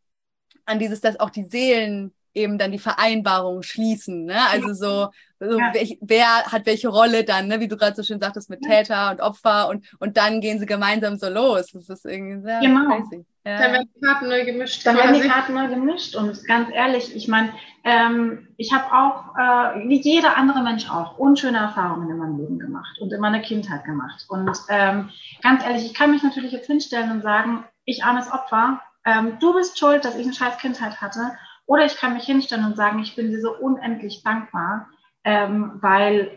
an 0.66 0.78
dieses, 0.78 1.00
dass 1.00 1.20
auch 1.20 1.30
die 1.30 1.44
Seelen 1.44 2.14
eben 2.36 2.58
dann 2.58 2.72
die 2.72 2.78
Vereinbarung 2.78 3.62
schließen. 3.62 4.24
Ne? 4.24 4.38
Also 4.50 4.74
so, 4.74 5.08
so 5.40 5.58
ja. 5.58 5.70
wer, 5.72 5.86
wer, 6.00 6.44
hat 6.52 6.66
welche 6.66 6.88
Rolle 6.88 7.24
dann, 7.24 7.48
ne? 7.48 7.60
wie 7.60 7.68
du 7.68 7.76
gerade 7.76 7.96
so 7.96 8.02
schön 8.02 8.20
sagtest, 8.20 8.50
mit 8.50 8.62
Täter 8.62 9.10
und 9.10 9.20
Opfer 9.20 9.68
und, 9.68 9.86
und 9.98 10.16
dann 10.16 10.40
gehen 10.40 10.58
sie 10.58 10.66
gemeinsam 10.66 11.16
so 11.16 11.28
los. 11.28 11.72
Das 11.72 11.88
ist 11.88 12.04
irgendwie 12.04 12.42
sehr 12.42 12.60
genau. 12.60 12.86
crazy. 12.86 13.24
Ja. 13.44 13.60
Dann 13.60 13.72
werden 13.72 13.88
die 13.94 14.00
Karten 14.00 14.28
neu 14.28 14.44
gemischt. 14.44 14.84
Dann 14.84 14.96
werden 14.96 15.14
die 15.14 15.28
Karten 15.28 15.54
neu 15.54 15.68
gemischt 15.68 16.16
und 16.16 16.44
ganz 16.46 16.68
ehrlich, 16.72 17.14
ich 17.14 17.28
meine, 17.28 17.52
ähm, 17.84 18.48
ich 18.56 18.72
habe 18.72 18.92
auch, 18.92 19.36
äh, 19.36 19.88
wie 19.88 20.00
jeder 20.00 20.36
andere 20.36 20.62
Mensch 20.62 20.90
auch, 20.90 21.16
unschöne 21.16 21.58
Erfahrungen 21.58 22.10
in 22.10 22.18
meinem 22.18 22.38
Leben 22.38 22.58
gemacht 22.58 22.98
und 23.00 23.12
in 23.12 23.20
meiner 23.20 23.38
Kindheit 23.38 23.84
gemacht. 23.84 24.26
Und 24.28 24.50
ähm, 24.68 25.10
ganz 25.42 25.64
ehrlich, 25.64 25.86
ich 25.86 25.94
kann 25.94 26.10
mich 26.10 26.24
natürlich 26.24 26.50
jetzt 26.50 26.66
hinstellen 26.66 27.12
und 27.12 27.22
sagen, 27.22 27.64
ich 27.84 28.02
armes 28.02 28.32
Opfer, 28.32 28.80
ähm, 29.04 29.38
du 29.38 29.54
bist 29.54 29.78
schuld, 29.78 30.04
dass 30.04 30.16
ich 30.16 30.24
eine 30.24 30.34
scheiß 30.34 30.58
Kindheit 30.58 31.00
hatte 31.00 31.38
oder 31.66 31.84
ich 31.84 31.96
kann 31.96 32.14
mich 32.14 32.24
hinstellen 32.24 32.64
und 32.64 32.76
sagen, 32.76 33.00
ich 33.00 33.16
bin 33.16 33.30
dir 33.30 33.40
so 33.40 33.56
unendlich 33.56 34.22
dankbar, 34.22 34.88
ähm, 35.24 35.72
weil 35.80 36.30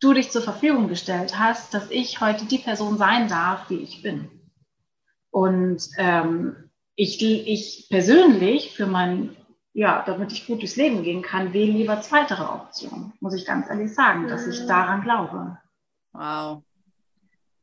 du 0.00 0.12
dich 0.12 0.30
zur 0.30 0.42
Verfügung 0.42 0.88
gestellt 0.88 1.38
hast, 1.38 1.74
dass 1.74 1.90
ich 1.90 2.20
heute 2.20 2.46
die 2.46 2.58
Person 2.58 2.96
sein 2.96 3.28
darf, 3.28 3.68
wie 3.70 3.78
ich 3.78 4.02
bin. 4.02 4.30
Und 5.30 5.88
ähm, 5.96 6.70
ich, 6.94 7.22
ich 7.22 7.86
persönlich 7.88 8.76
für 8.76 8.86
mein, 8.86 9.36
ja, 9.72 10.02
damit 10.06 10.32
ich 10.32 10.46
gut 10.46 10.60
durchs 10.60 10.76
Leben 10.76 11.02
gehen 11.02 11.22
kann, 11.22 11.52
wähle 11.52 11.72
lieber 11.72 12.00
zweitere 12.00 12.52
Option, 12.52 13.12
muss 13.20 13.34
ich 13.34 13.46
ganz 13.46 13.68
ehrlich 13.68 13.94
sagen, 13.94 14.28
dass 14.28 14.46
ich 14.46 14.62
mhm. 14.62 14.68
daran 14.68 15.02
glaube. 15.02 15.58
Wow. 16.12 16.62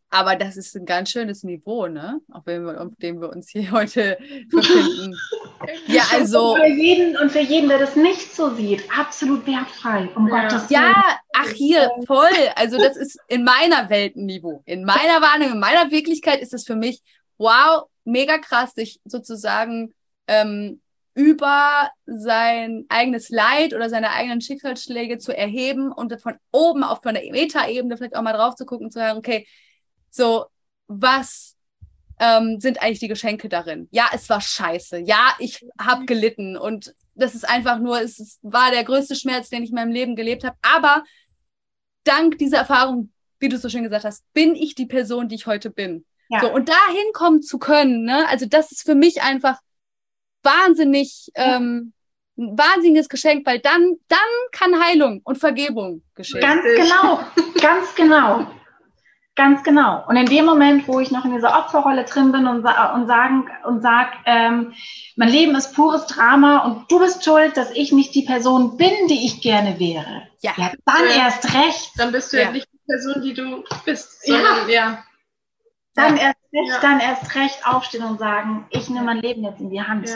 Aber 0.09 0.35
das 0.35 0.57
ist 0.57 0.75
ein 0.75 0.85
ganz 0.85 1.11
schönes 1.11 1.43
Niveau, 1.43 1.87
ne? 1.87 2.19
Auf 2.31 2.43
dem 2.45 2.65
wir, 2.65 2.81
auf 2.81 2.95
dem 2.95 3.21
wir 3.21 3.29
uns 3.29 3.49
hier 3.49 3.71
heute 3.71 4.17
befinden. 4.49 5.15
ja, 5.87 6.03
also. 6.11 6.53
Und 6.53 6.61
für, 6.61 6.67
jeden, 6.67 7.17
und 7.17 7.31
für 7.31 7.39
jeden, 7.39 7.69
der 7.69 7.79
das 7.79 7.95
nicht 7.95 8.33
so 8.35 8.53
sieht, 8.55 8.83
absolut 8.95 9.45
wertfrei. 9.45 10.09
Um 10.15 10.27
ja. 10.27 10.41
Gottes 10.41 10.69
Willen. 10.69 10.81
Ja, 10.81 11.19
ach 11.33 11.49
hier, 11.49 11.91
voll. 12.05 12.27
Also, 12.55 12.77
das 12.77 12.97
ist 12.97 13.19
in 13.27 13.43
meiner 13.43 13.89
Welt 13.89 14.15
ein 14.15 14.25
Niveau. 14.25 14.61
In 14.65 14.83
meiner 14.83 15.21
Wahrnehmung, 15.21 15.55
in 15.55 15.59
meiner 15.59 15.91
Wirklichkeit 15.91 16.41
ist 16.41 16.53
es 16.53 16.65
für 16.65 16.75
mich, 16.75 17.01
wow, 17.37 17.83
mega 18.03 18.37
krass, 18.37 18.73
sich 18.73 18.99
sozusagen 19.05 19.93
ähm, 20.27 20.81
über 21.13 21.89
sein 22.05 22.85
eigenes 22.87 23.29
Leid 23.29 23.73
oder 23.73 23.89
seine 23.89 24.11
eigenen 24.11 24.41
Schicksalsschläge 24.41 25.17
zu 25.17 25.35
erheben 25.35 25.91
und 25.91 26.21
von 26.21 26.35
oben 26.51 26.83
auf 26.83 27.01
von 27.03 27.13
der 27.13 27.29
Metaebene 27.31 27.97
vielleicht 27.97 28.15
auch 28.15 28.21
mal 28.21 28.33
drauf 28.33 28.55
zu 28.55 28.65
gucken, 28.65 28.91
zu 28.91 28.99
sagen, 28.99 29.17
okay, 29.17 29.45
so, 30.09 30.45
was 30.87 31.55
ähm, 32.19 32.59
sind 32.59 32.81
eigentlich 32.81 32.99
die 32.99 33.07
Geschenke 33.07 33.49
darin? 33.49 33.87
Ja, 33.91 34.09
es 34.13 34.29
war 34.29 34.41
scheiße. 34.41 34.99
Ja, 34.99 35.35
ich 35.39 35.65
habe 35.79 36.05
gelitten 36.05 36.57
und 36.57 36.93
das 37.15 37.35
ist 37.35 37.47
einfach 37.47 37.79
nur, 37.79 38.01
es 38.01 38.19
ist, 38.19 38.39
war 38.41 38.71
der 38.71 38.83
größte 38.83 39.15
Schmerz, 39.15 39.49
den 39.49 39.63
ich 39.63 39.69
in 39.69 39.75
meinem 39.75 39.91
Leben 39.91 40.15
gelebt 40.15 40.43
habe. 40.43 40.57
Aber 40.61 41.03
dank 42.03 42.37
dieser 42.37 42.57
Erfahrung, 42.57 43.11
wie 43.39 43.49
du 43.49 43.57
so 43.57 43.69
schön 43.69 43.83
gesagt 43.83 44.05
hast, 44.05 44.23
bin 44.33 44.55
ich 44.55 44.75
die 44.75 44.85
Person, 44.85 45.27
die 45.27 45.35
ich 45.35 45.47
heute 45.47 45.69
bin. 45.69 46.05
Ja. 46.29 46.41
So, 46.41 46.53
und 46.53 46.69
dahin 46.69 47.11
kommen 47.13 47.41
zu 47.41 47.57
können, 47.57 48.03
ne? 48.03 48.27
Also 48.27 48.45
das 48.45 48.71
ist 48.71 48.83
für 48.83 48.95
mich 48.95 49.21
einfach 49.21 49.59
wahnsinnig, 50.43 51.29
ähm, 51.35 51.93
ein 52.37 52.57
wahnsinniges 52.57 53.09
Geschenk, 53.09 53.45
weil 53.45 53.59
dann, 53.59 53.95
dann 54.07 54.19
kann 54.51 54.81
Heilung 54.81 55.21
und 55.23 55.37
Vergebung 55.37 56.03
geschehen. 56.15 56.41
Ganz 56.41 56.63
genau, 56.63 57.19
ganz 57.61 57.95
genau. 57.95 58.47
Ganz 59.39 59.63
genau. 59.63 60.03
Und 60.05 60.17
in 60.17 60.25
dem 60.25 60.43
Moment, 60.43 60.85
wo 60.89 60.99
ich 60.99 61.11
noch 61.11 61.23
in 61.23 61.33
dieser 61.33 61.57
Opferrolle 61.57 62.03
drin 62.03 62.33
bin 62.33 62.45
und, 62.45 62.65
und 62.65 63.07
sagen 63.07 63.49
und 63.63 63.81
sag, 63.81 64.11
ähm, 64.25 64.73
mein 65.15 65.29
Leben 65.29 65.55
ist 65.55 65.73
pures 65.73 66.07
Drama 66.07 66.65
und 66.65 66.91
du 66.91 66.99
bist 66.99 67.23
schuld, 67.23 67.55
dass 67.55 67.71
ich 67.71 67.93
nicht 67.93 68.13
die 68.13 68.23
Person 68.23 68.75
bin, 68.75 69.07
die 69.07 69.25
ich 69.25 69.41
gerne 69.41 69.79
wäre. 69.79 70.23
Ja, 70.41 70.51
ja 70.57 70.73
dann 70.83 71.05
ja. 71.05 71.23
erst 71.23 71.53
recht. 71.53 71.91
Dann 71.95 72.11
bist 72.11 72.33
du 72.33 72.37
ja. 72.37 72.47
ja. 72.47 72.51
nicht 72.51 72.67
die 72.73 72.79
Person, 72.85 73.21
die 73.21 73.33
du 73.33 73.63
bist, 73.85 74.25
sondern 74.25 74.67
ja. 74.67 75.05
Dann 75.95 76.17
erst 76.17 76.39
recht, 76.53 76.83
dann 76.83 76.99
erst 76.99 77.35
recht 77.35 77.65
aufstehen 77.65 78.03
und 78.03 78.19
sagen, 78.19 78.67
ich 78.71 78.89
nehme 78.89 79.05
mein 79.05 79.21
Leben 79.21 79.45
jetzt 79.45 79.61
in 79.61 79.69
die 79.69 79.81
Hand. 79.81 80.09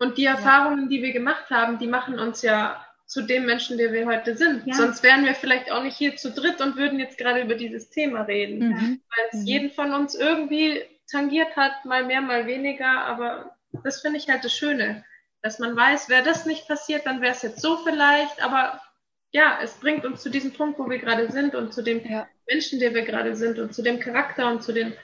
Und 0.00 0.18
die 0.18 0.24
Erfahrungen, 0.24 0.88
die 0.88 1.00
wir 1.00 1.12
gemacht 1.12 1.48
haben, 1.50 1.78
die 1.78 1.86
machen 1.86 2.18
uns 2.18 2.42
ja 2.42 2.84
zu 3.06 3.22
dem 3.22 3.46
Menschen, 3.46 3.78
der 3.78 3.92
wir 3.92 4.06
heute 4.06 4.36
sind. 4.36 4.66
Ja. 4.66 4.74
Sonst 4.74 5.02
wären 5.02 5.24
wir 5.24 5.34
vielleicht 5.34 5.70
auch 5.70 5.82
nicht 5.82 5.96
hier 5.96 6.16
zu 6.16 6.32
dritt 6.32 6.60
und 6.60 6.76
würden 6.76 6.98
jetzt 6.98 7.18
gerade 7.18 7.40
über 7.40 7.54
dieses 7.54 7.88
Thema 7.88 8.22
reden, 8.22 8.68
mhm. 8.68 9.00
weil 9.08 9.24
es 9.30 9.40
mhm. 9.40 9.46
jeden 9.46 9.70
von 9.70 9.94
uns 9.94 10.14
irgendwie 10.14 10.82
tangiert 11.10 11.56
hat, 11.56 11.84
mal 11.84 12.04
mehr, 12.04 12.20
mal 12.20 12.46
weniger. 12.46 13.04
Aber 13.04 13.56
das 13.84 14.00
finde 14.00 14.18
ich 14.18 14.28
halt 14.28 14.44
das 14.44 14.52
Schöne, 14.52 15.04
dass 15.40 15.60
man 15.60 15.76
weiß, 15.76 16.08
wäre 16.08 16.24
das 16.24 16.46
nicht 16.46 16.66
passiert, 16.66 17.06
dann 17.06 17.20
wäre 17.20 17.32
es 17.32 17.42
jetzt 17.42 17.60
so 17.60 17.76
vielleicht. 17.78 18.42
Aber 18.42 18.80
ja, 19.30 19.58
es 19.62 19.74
bringt 19.74 20.04
uns 20.04 20.22
zu 20.22 20.30
diesem 20.30 20.52
Punkt, 20.52 20.78
wo 20.78 20.90
wir 20.90 20.98
gerade 20.98 21.30
sind 21.30 21.54
und 21.54 21.72
zu 21.72 21.82
dem 21.82 22.04
ja. 22.04 22.26
Menschen, 22.48 22.80
der 22.80 22.92
wir 22.92 23.02
gerade 23.02 23.36
sind 23.36 23.58
und 23.60 23.72
zu 23.72 23.82
dem 23.82 24.00
Charakter 24.00 24.50
und 24.50 24.64
zu 24.64 24.72
den, 24.72 24.94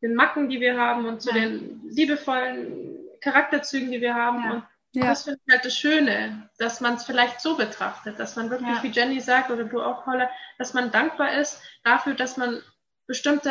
den 0.00 0.14
Macken, 0.14 0.48
die 0.48 0.60
wir 0.60 0.78
haben 0.78 1.04
und 1.04 1.20
zu 1.20 1.30
ja. 1.30 1.40
den 1.40 1.82
liebevollen 1.90 2.98
Charakterzügen, 3.20 3.90
die 3.90 4.00
wir 4.00 4.14
haben. 4.14 4.50
Und 4.50 4.62
Ja. 4.94 5.06
Das 5.06 5.24
finde 5.24 5.40
ich 5.46 5.52
halt 5.52 5.64
das 5.64 5.76
Schöne, 5.76 6.50
dass 6.58 6.80
man 6.80 6.94
es 6.94 7.04
vielleicht 7.04 7.40
so 7.40 7.56
betrachtet, 7.56 8.18
dass 8.18 8.36
man 8.36 8.50
wirklich, 8.50 8.76
ja. 8.76 8.82
wie 8.82 8.90
Jenny 8.90 9.20
sagt 9.20 9.50
oder 9.50 9.64
du 9.64 9.80
auch, 9.80 10.04
Paula, 10.04 10.30
dass 10.58 10.74
man 10.74 10.90
dankbar 10.90 11.38
ist 11.38 11.62
dafür, 11.82 12.14
dass 12.14 12.36
man 12.36 12.62
bestimmte 13.06 13.50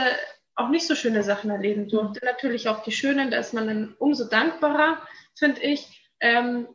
auch 0.56 0.70
nicht 0.70 0.86
so 0.86 0.96
schöne 0.96 1.24
Sachen 1.24 1.50
erleben 1.50 1.88
durfte. 1.90 2.20
Mhm. 2.22 2.32
Natürlich 2.32 2.70
auch 2.70 2.84
die 2.84 2.92
schönen, 2.92 3.32
da 3.32 3.38
ist 3.38 3.54
man 3.54 3.68
dann 3.68 3.96
umso 3.98 4.26
dankbarer, 4.26 5.02
finde 5.36 5.62
ich. 5.62 6.08
Ähm, 6.20 6.68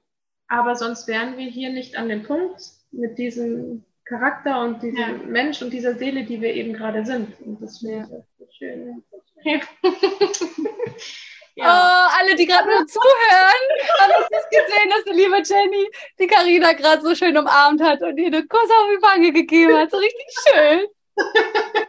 aber 0.49 0.75
sonst 0.75 1.07
wären 1.07 1.37
wir 1.37 1.49
hier 1.49 1.71
nicht 1.71 1.97
an 1.97 2.09
dem 2.09 2.25
Punkt 2.25 2.61
mit 2.91 3.19
diesem 3.19 3.85
Charakter 4.05 4.63
und 4.63 4.83
diesem 4.83 4.99
ja. 4.99 5.13
Mensch 5.27 5.63
und 5.63 5.73
dieser 5.73 5.95
Seele, 5.95 6.25
die 6.25 6.41
wir 6.41 6.55
eben 6.55 6.73
gerade 6.73 7.05
sind. 7.05 7.41
Und 7.41 7.61
das 7.61 7.79
finde 7.79 8.07
ich 8.07 8.13
auch 8.13 8.53
schön. 8.53 9.05
Ja. 9.45 9.61
Oh, 11.59 12.09
alle, 12.19 12.35
die 12.37 12.45
gerade 12.47 12.69
nur 12.69 12.87
zuhören, 12.87 13.63
haben 13.99 14.13
es 14.21 14.31
nicht 14.31 14.51
gesehen, 14.51 14.91
dass 14.91 15.05
die 15.05 15.19
liebe 15.19 15.37
Jenny 15.37 15.89
die 16.19 16.27
Karina 16.27 16.73
gerade 16.73 17.01
so 17.01 17.15
schön 17.15 17.37
umarmt 17.37 17.83
hat 17.83 18.03
und 18.03 18.19
ihr 18.19 18.27
einen 18.27 18.47
Kuss 18.47 18.61
auf 18.71 18.89
die 18.95 19.03
Wange 19.03 19.33
gegeben 19.33 19.75
hat. 19.77 19.91
So 19.91 19.97
richtig 19.99 20.27
schön. 20.49 20.87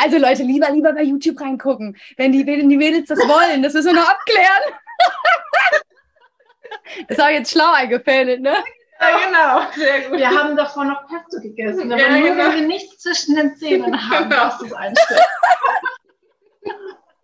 Also 0.00 0.16
Leute, 0.16 0.44
lieber, 0.44 0.70
lieber 0.70 0.94
bei 0.94 1.02
YouTube 1.02 1.38
reingucken, 1.38 1.94
wenn 2.16 2.32
die, 2.32 2.46
wenn 2.46 2.70
die 2.70 2.76
Mädels 2.78 3.08
das 3.08 3.18
wollen. 3.18 3.62
Das 3.62 3.74
müssen 3.74 3.94
wir 3.94 4.00
noch 4.00 4.08
abklären. 4.08 4.62
Das 7.08 7.18
war 7.18 7.30
jetzt 7.30 7.50
schlau 7.50 7.72
eingefädelt, 7.72 8.40
ne? 8.40 8.56
Ja, 9.00 9.18
genau. 9.26 9.70
Sehr 9.74 10.08
gut. 10.08 10.18
Wir 10.18 10.28
haben 10.28 10.56
davor 10.56 10.84
noch 10.84 11.06
Pesto 11.06 11.40
gegessen, 11.40 11.92
aber 11.92 12.00
ja, 12.00 12.10
nur 12.10 12.28
genau. 12.28 12.44
wenn 12.44 12.54
wir 12.54 12.66
nichts 12.66 13.02
zwischen 13.02 13.36
den 13.36 13.56
Zähnen 13.56 14.10
haben, 14.10 14.28
genau. 14.28 14.42
darfst 14.42 14.60
du 14.60 14.66
es 14.66 14.72
einstellen. 14.72 15.20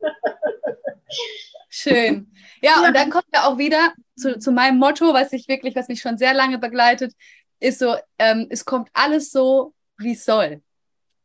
Schön. 1.71 2.33
Ja, 2.61 2.83
ja, 2.83 2.89
und 2.89 2.95
dann 2.95 3.11
kommt 3.11 3.27
ja 3.33 3.47
auch 3.47 3.57
wieder 3.57 3.93
zu, 4.17 4.39
zu 4.39 4.53
meinem 4.53 4.79
Motto, 4.79 5.15
was 5.15 5.33
ich 5.33 5.49
wirklich, 5.49 5.77
was 5.77 5.89
mich 5.89 6.01
schon 6.01 6.19
sehr 6.19 6.35
lange 6.35 6.59
begleitet, 6.59 7.15
ist 7.61 7.79
so, 7.79 7.97
ähm, 8.19 8.49
es 8.51 8.65
kommt 8.65 8.91
alles 8.93 9.31
so, 9.31 9.73
wie 9.97 10.13
es 10.13 10.25
soll. 10.25 10.63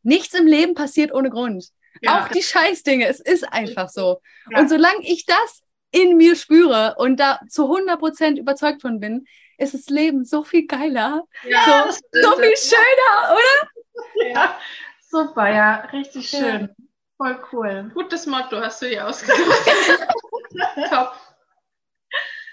Nichts 0.02 0.34
im 0.34 0.46
Leben 0.46 0.74
passiert 0.74 1.12
ohne 1.12 1.30
Grund. 1.30 1.66
Ja. 2.00 2.20
Auch 2.20 2.28
die 2.28 2.42
Scheißdinge, 2.42 3.06
es 3.06 3.20
ist 3.20 3.44
einfach 3.52 3.88
so. 3.88 4.20
Ja. 4.50 4.60
Und 4.60 4.68
solange 4.68 5.02
ich 5.02 5.26
das 5.26 5.62
in 5.90 6.16
mir 6.16 6.36
spüre 6.36 6.94
und 6.98 7.18
da 7.18 7.40
zu 7.48 7.64
100% 7.64 8.38
überzeugt 8.38 8.82
von 8.82 9.00
bin, 9.00 9.26
ist 9.58 9.74
das 9.74 9.88
Leben 9.88 10.24
so 10.24 10.44
viel 10.44 10.66
geiler, 10.66 11.24
so, 11.42 11.90
so 12.22 12.36
viel 12.36 12.56
schöner, 12.56 13.32
oder? 13.32 14.30
Ja, 14.30 14.58
super, 15.10 15.48
ja, 15.50 15.76
richtig 15.92 16.28
schön. 16.28 16.75
Voll 17.16 17.38
cool. 17.52 17.90
Gutes 17.94 18.26
Motto 18.26 18.60
hast 18.60 18.82
du 18.82 18.88
dir 18.88 19.06
ausgesucht. 19.06 19.38
Top. 20.90 21.12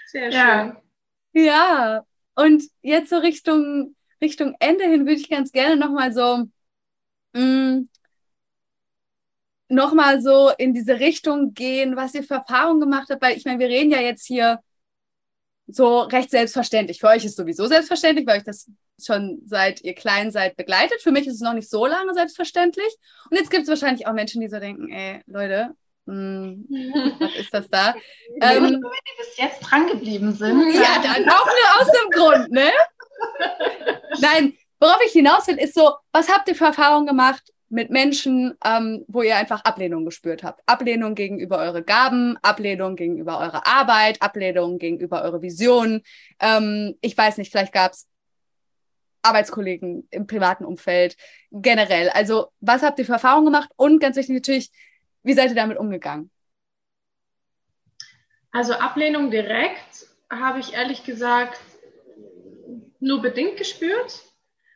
Sehr 0.06 0.32
schön. 0.32 0.76
Ja. 1.32 2.04
und 2.36 2.62
jetzt 2.80 3.10
so 3.10 3.18
Richtung, 3.18 3.96
Richtung 4.22 4.56
Ende 4.60 4.84
hin 4.84 5.00
würde 5.00 5.20
ich 5.20 5.28
ganz 5.28 5.52
gerne 5.52 5.76
nochmal 5.76 6.12
so 6.12 6.44
mh, 7.32 7.40
mm, 7.40 7.88
nochmal 9.68 10.20
so 10.22 10.50
in 10.56 10.72
diese 10.72 11.00
Richtung 11.00 11.54
gehen, 11.54 11.96
was 11.96 12.14
ihr 12.14 12.22
für 12.22 12.34
Erfahrungen 12.34 12.80
gemacht 12.80 13.08
habt, 13.10 13.22
weil 13.22 13.36
ich 13.36 13.44
meine, 13.44 13.58
wir 13.58 13.68
reden 13.68 13.90
ja 13.90 14.00
jetzt 14.00 14.26
hier 14.26 14.60
so 15.66 16.00
recht 16.00 16.30
selbstverständlich. 16.30 17.00
Für 17.00 17.08
euch 17.08 17.24
ist 17.24 17.32
es 17.32 17.36
sowieso 17.36 17.66
selbstverständlich, 17.66 18.26
weil 18.26 18.38
euch 18.38 18.44
das 18.44 18.70
schon 19.02 19.40
seit 19.46 19.82
ihr 19.82 19.94
klein 19.94 20.30
seid 20.30 20.56
begleitet. 20.56 21.02
Für 21.02 21.10
mich 21.10 21.26
ist 21.26 21.34
es 21.34 21.40
noch 21.40 21.54
nicht 21.54 21.70
so 21.70 21.86
lange 21.86 22.14
selbstverständlich. 22.14 22.92
Und 23.30 23.36
jetzt 23.36 23.50
gibt 23.50 23.64
es 23.64 23.68
wahrscheinlich 23.68 24.06
auch 24.06 24.12
Menschen, 24.12 24.40
die 24.40 24.48
so 24.48 24.58
denken, 24.58 24.92
ey, 24.92 25.22
Leute, 25.26 25.70
mh, 26.06 26.14
hm, 26.14 27.16
was 27.18 27.34
ist 27.36 27.54
das 27.54 27.68
da? 27.68 27.94
ähm, 28.40 28.62
wenn 28.62 28.80
die 28.80 29.18
bis 29.18 29.36
jetzt 29.36 29.60
dran 29.60 29.86
geblieben 29.86 30.34
sind. 30.34 30.72
Ja, 30.74 31.02
dann 31.02 31.28
auch 31.28 31.46
nur 31.46 31.80
aus 31.80 31.88
dem 31.90 32.10
Grund, 32.10 32.50
ne? 32.50 32.70
Nein, 34.20 34.54
worauf 34.78 35.00
ich 35.06 35.12
hinaus 35.12 35.46
will, 35.46 35.58
ist 35.58 35.74
so, 35.74 35.94
was 36.12 36.28
habt 36.28 36.48
ihr 36.48 36.54
für 36.54 36.66
Erfahrungen 36.66 37.06
gemacht 37.06 37.53
mit 37.74 37.90
Menschen, 37.90 38.56
ähm, 38.64 39.04
wo 39.08 39.22
ihr 39.22 39.36
einfach 39.36 39.64
Ablehnung 39.64 40.04
gespürt 40.04 40.44
habt. 40.44 40.62
Ablehnung 40.64 41.16
gegenüber 41.16 41.58
eure 41.58 41.82
Gaben, 41.82 42.38
Ablehnung 42.40 42.94
gegenüber 42.94 43.40
eurer 43.40 43.66
Arbeit, 43.66 44.22
Ablehnung 44.22 44.78
gegenüber 44.78 45.24
eure 45.24 45.42
Vision. 45.42 46.02
Ähm, 46.38 46.96
ich 47.00 47.18
weiß 47.18 47.36
nicht, 47.38 47.50
vielleicht 47.50 47.72
gab 47.72 47.90
es 47.90 48.08
Arbeitskollegen 49.22 50.06
im 50.12 50.28
privaten 50.28 50.64
Umfeld 50.64 51.16
generell. 51.50 52.10
Also 52.10 52.52
was 52.60 52.84
habt 52.84 53.00
ihr 53.00 53.06
für 53.06 53.14
Erfahrungen 53.14 53.46
gemacht? 53.46 53.70
Und 53.74 53.98
ganz 53.98 54.16
wichtig 54.16 54.36
natürlich, 54.36 54.70
wie 55.24 55.32
seid 55.32 55.48
ihr 55.48 55.56
damit 55.56 55.76
umgegangen? 55.76 56.30
Also 58.52 58.74
Ablehnung 58.74 59.32
direkt 59.32 60.06
habe 60.30 60.60
ich 60.60 60.74
ehrlich 60.74 61.02
gesagt 61.02 61.58
nur 63.00 63.20
bedingt 63.20 63.56
gespürt 63.56 64.22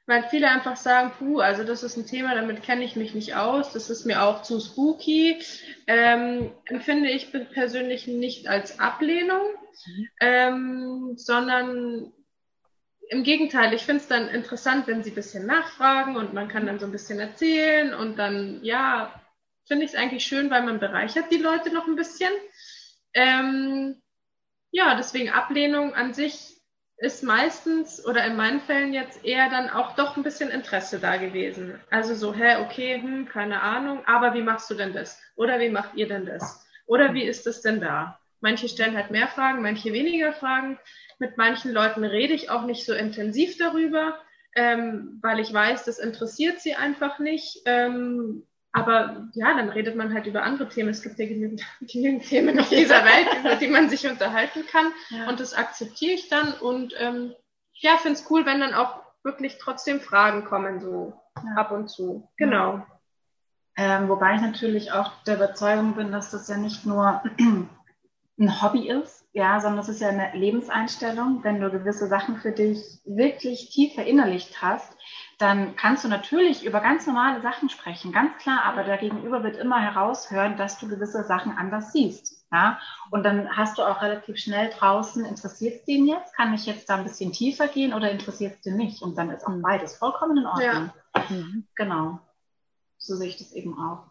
weil 0.08 0.24
viele 0.30 0.50
einfach 0.50 0.76
sagen, 0.76 1.12
puh, 1.18 1.40
also 1.40 1.64
das 1.64 1.82
ist 1.82 1.98
ein 1.98 2.06
Thema, 2.06 2.34
damit 2.34 2.62
kenne 2.62 2.82
ich 2.82 2.96
mich 2.96 3.14
nicht 3.14 3.34
aus, 3.34 3.72
das 3.72 3.90
ist 3.90 4.06
mir 4.06 4.22
auch 4.22 4.42
zu 4.42 4.58
spooky, 4.58 5.38
ähm, 5.86 6.50
empfinde 6.64 7.10
ich 7.10 7.30
persönlich 7.30 8.06
nicht 8.06 8.48
als 8.48 8.80
Ablehnung, 8.80 9.42
ähm, 10.18 11.12
sondern 11.16 12.10
im 13.10 13.22
Gegenteil, 13.22 13.74
ich 13.74 13.84
finde 13.84 14.00
es 14.00 14.08
dann 14.08 14.28
interessant, 14.28 14.86
wenn 14.86 15.02
sie 15.02 15.10
ein 15.10 15.14
bisschen 15.14 15.44
nachfragen 15.46 16.16
und 16.16 16.32
man 16.32 16.48
kann 16.48 16.66
dann 16.66 16.78
so 16.78 16.86
ein 16.86 16.92
bisschen 16.92 17.20
erzählen 17.20 17.92
und 17.92 18.18
dann, 18.18 18.64
ja, 18.64 19.12
finde 19.66 19.84
ich 19.84 19.92
es 19.92 19.96
eigentlich 19.96 20.24
schön, 20.24 20.50
weil 20.50 20.62
man 20.62 20.80
bereichert 20.80 21.30
die 21.30 21.36
Leute 21.36 21.70
noch 21.72 21.86
ein 21.86 21.96
bisschen. 21.96 22.32
Ähm, 23.12 24.00
ja, 24.70 24.94
deswegen 24.94 25.28
Ablehnung 25.28 25.94
an 25.94 26.14
sich 26.14 26.57
ist 26.98 27.22
meistens 27.22 28.04
oder 28.04 28.24
in 28.26 28.36
meinen 28.36 28.60
Fällen 28.60 28.92
jetzt 28.92 29.24
eher 29.24 29.48
dann 29.48 29.70
auch 29.70 29.94
doch 29.94 30.16
ein 30.16 30.24
bisschen 30.24 30.50
Interesse 30.50 30.98
da 30.98 31.16
gewesen. 31.16 31.80
Also 31.90 32.14
so, 32.14 32.34
hä, 32.34 32.56
okay, 32.56 33.00
hm, 33.00 33.28
keine 33.28 33.62
Ahnung, 33.62 34.04
aber 34.06 34.34
wie 34.34 34.42
machst 34.42 34.68
du 34.68 34.74
denn 34.74 34.92
das? 34.92 35.20
Oder 35.36 35.60
wie 35.60 35.70
macht 35.70 35.94
ihr 35.94 36.08
denn 36.08 36.26
das? 36.26 36.66
Oder 36.86 37.14
wie 37.14 37.22
ist 37.22 37.46
es 37.46 37.60
denn 37.60 37.80
da? 37.80 38.18
Manche 38.40 38.68
stellen 38.68 38.96
halt 38.96 39.10
mehr 39.10 39.28
Fragen, 39.28 39.62
manche 39.62 39.92
weniger 39.92 40.32
Fragen. 40.32 40.78
Mit 41.20 41.36
manchen 41.36 41.72
Leuten 41.72 42.04
rede 42.04 42.34
ich 42.34 42.50
auch 42.50 42.64
nicht 42.64 42.84
so 42.84 42.94
intensiv 42.94 43.56
darüber, 43.58 44.18
ähm, 44.56 45.18
weil 45.22 45.38
ich 45.38 45.52
weiß, 45.52 45.84
das 45.84 45.98
interessiert 45.98 46.60
sie 46.60 46.74
einfach 46.74 47.20
nicht. 47.20 47.62
Ähm, 47.64 48.44
aber 48.72 49.28
ja, 49.32 49.54
dann 49.54 49.70
redet 49.70 49.96
man 49.96 50.12
halt 50.12 50.26
über 50.26 50.42
andere 50.42 50.68
Themen. 50.68 50.90
Es 50.90 51.02
gibt 51.02 51.18
ja 51.18 51.26
genügend, 51.26 51.62
genügend 51.80 52.28
Themen 52.28 52.58
auf 52.58 52.68
dieser 52.68 53.04
Welt, 53.04 53.28
über 53.40 53.56
die 53.56 53.68
man 53.68 53.88
sich 53.88 54.06
unterhalten 54.06 54.64
kann. 54.66 54.92
Ja. 55.10 55.28
Und 55.28 55.40
das 55.40 55.54
akzeptiere 55.54 56.12
ich 56.12 56.28
dann. 56.28 56.52
Und 56.52 56.94
ähm, 56.98 57.34
ja, 57.74 57.96
finde 57.96 58.18
es 58.18 58.30
cool, 58.30 58.44
wenn 58.46 58.60
dann 58.60 58.74
auch 58.74 59.00
wirklich 59.22 59.58
trotzdem 59.58 60.00
Fragen 60.00 60.44
kommen, 60.44 60.80
so 60.80 61.20
ja. 61.36 61.56
ab 61.56 61.72
und 61.72 61.88
zu. 61.88 62.28
Genau. 62.36 62.84
Ähm, 63.76 64.08
wobei 64.08 64.34
ich 64.34 64.40
natürlich 64.40 64.92
auch 64.92 65.12
der 65.24 65.36
Überzeugung 65.36 65.94
bin, 65.94 66.10
dass 66.10 66.30
das 66.30 66.48
ja 66.48 66.56
nicht 66.56 66.84
nur 66.84 67.22
ein 68.38 68.62
Hobby 68.62 68.88
ist, 68.88 69.26
ja, 69.32 69.60
sondern 69.60 69.80
es 69.80 69.88
ist 69.88 70.00
ja 70.00 70.08
eine 70.08 70.30
Lebenseinstellung. 70.32 71.42
Wenn 71.42 71.60
du 71.60 71.70
gewisse 71.70 72.06
Sachen 72.06 72.36
für 72.36 72.52
dich 72.52 73.00
wirklich 73.04 73.70
tief 73.70 73.94
verinnerlicht 73.94 74.62
hast, 74.62 74.96
dann 75.38 75.76
kannst 75.76 76.04
du 76.04 76.08
natürlich 76.08 76.64
über 76.64 76.80
ganz 76.80 77.06
normale 77.06 77.40
Sachen 77.42 77.68
sprechen, 77.68 78.12
ganz 78.12 78.36
klar, 78.38 78.64
aber 78.64 78.84
der 78.84 78.98
Gegenüber 78.98 79.42
wird 79.42 79.56
immer 79.56 79.80
heraushören, 79.80 80.56
dass 80.56 80.78
du 80.78 80.88
gewisse 80.88 81.24
Sachen 81.24 81.56
anders 81.56 81.92
siehst. 81.92 82.44
Ja? 82.52 82.80
Und 83.10 83.24
dann 83.24 83.56
hast 83.56 83.78
du 83.78 83.82
auch 83.82 84.02
relativ 84.02 84.36
schnell 84.38 84.70
draußen, 84.70 85.24
interessiert 85.24 85.80
es 85.80 85.84
den 85.84 86.06
jetzt? 86.06 86.34
Kann 86.34 86.54
ich 86.54 86.66
jetzt 86.66 86.88
da 86.88 86.96
ein 86.96 87.04
bisschen 87.04 87.32
tiefer 87.32 87.68
gehen 87.68 87.92
oder 87.92 88.10
interessiert 88.10 88.56
es 88.56 88.60
den 88.62 88.76
nicht? 88.76 89.02
Und 89.02 89.16
dann 89.16 89.30
ist 89.30 89.46
auch 89.46 89.54
beides 89.62 89.96
vollkommen 89.96 90.38
in 90.38 90.46
Ordnung. 90.46 90.90
Ja. 91.14 91.24
Mhm. 91.28 91.66
Genau. 91.74 92.20
So 92.98 93.16
sehe 93.16 93.28
ich 93.28 93.36
das 93.36 93.52
eben 93.52 93.78
auch. 93.78 94.07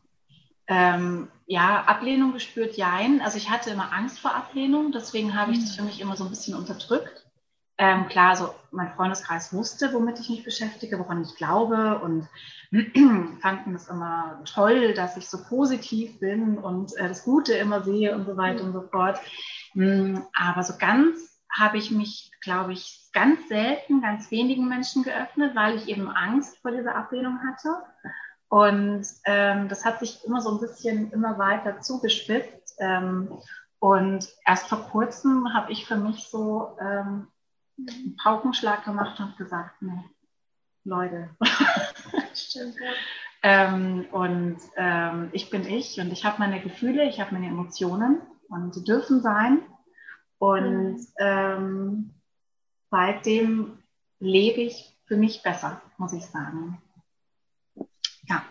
Ähm, 0.68 1.30
ja, 1.46 1.84
Ablehnung 1.84 2.34
gespürt, 2.34 2.76
jein. 2.76 3.22
Also 3.22 3.38
ich 3.38 3.50
hatte 3.50 3.70
immer 3.70 3.94
Angst 3.94 4.20
vor 4.20 4.36
Ablehnung, 4.36 4.92
deswegen 4.92 5.40
habe 5.40 5.54
ich 5.54 5.60
das 5.60 5.76
für 5.76 5.84
mich 5.84 6.02
immer 6.02 6.18
so 6.18 6.26
ein 6.26 6.30
bisschen 6.30 6.56
unterdrückt. 6.56 7.26
Ähm, 7.80 8.08
klar, 8.08 8.36
so 8.36 8.50
mein 8.72 8.92
Freundeskreis 8.94 9.54
wusste, 9.54 9.94
womit 9.94 10.20
ich 10.20 10.30
mich 10.30 10.44
beschäftige, 10.44 10.98
woran 10.98 11.22
ich 11.22 11.36
glaube 11.36 12.00
und 12.00 12.28
fanden 13.42 13.76
es 13.76 13.88
immer 13.88 14.42
toll, 14.46 14.94
dass 14.94 15.16
ich 15.16 15.30
so 15.30 15.44
positiv 15.44 16.20
bin 16.20 16.58
und 16.58 16.98
äh, 16.98 17.08
das 17.08 17.24
Gute 17.24 17.54
immer 17.54 17.84
sehe 17.84 18.16
und 18.16 18.26
so 18.26 18.36
weiter 18.36 18.64
mhm. 18.64 18.70
und 18.70 18.74
so 18.74 18.82
fort. 18.90 19.20
Mhm, 19.76 20.26
aber 20.34 20.64
so 20.64 20.74
ganz 20.78 21.40
habe 21.56 21.78
ich 21.78 21.92
mich, 21.92 22.32
glaube 22.42 22.74
ich, 22.74 23.10
ganz 23.14 23.48
selten, 23.48 24.02
ganz 24.02 24.32
wenigen 24.32 24.68
Menschen 24.68 25.04
geöffnet, 25.04 25.56
weil 25.56 25.78
ich 25.78 25.88
eben 25.88 26.10
Angst 26.10 26.58
vor 26.60 26.72
dieser 26.72 26.96
Ablehnung 26.96 27.40
hatte. 27.48 27.70
Und 28.50 29.06
ähm, 29.26 29.68
das 29.68 29.84
hat 29.84 30.00
sich 30.00 30.24
immer 30.26 30.42
so 30.42 30.52
ein 30.52 30.62
bisschen 30.62 31.12
immer 31.12 31.38
weiter 31.38 31.82
zugespitzt. 31.82 32.76
Ähm, 32.80 33.30
und 33.80 34.28
erst 34.46 34.68
vor 34.68 34.84
kurzem 34.90 35.54
habe 35.54 35.72
ich 35.72 35.86
für 35.86 35.98
mich 35.98 36.28
so 36.30 36.78
ähm, 36.80 37.28
einen 37.78 38.16
Paukenschlag 38.22 38.86
gemacht 38.86 39.20
und 39.20 39.38
gesagt, 39.38 39.82
nee, 39.82 40.04
Leute. 40.84 41.30
Stimmt, 42.34 42.76
ja. 42.80 42.92
ähm, 43.44 44.06
und 44.12 44.58
ähm, 44.78 45.30
ich 45.34 45.50
bin 45.50 45.68
ich 45.68 46.00
und 46.00 46.12
ich 46.12 46.26
habe 46.26 46.40
meine 46.40 46.62
Gefühle, 46.62 47.04
ich 47.06 47.20
habe 47.20 47.34
meine 47.34 47.48
Emotionen 47.48 48.22
und 48.48 48.74
sie 48.74 48.84
dürfen 48.84 49.22
sein. 49.22 49.62
Und 50.40 50.96
mhm. 50.96 51.08
ähm, 51.20 52.14
seitdem 52.90 53.84
lebe 54.20 54.62
ich 54.62 54.96
für 55.06 55.18
mich 55.18 55.44
besser, 55.44 55.82
muss 55.98 56.14
ich 56.14 56.26
sagen. 56.26 56.82
Ja. 58.24 58.44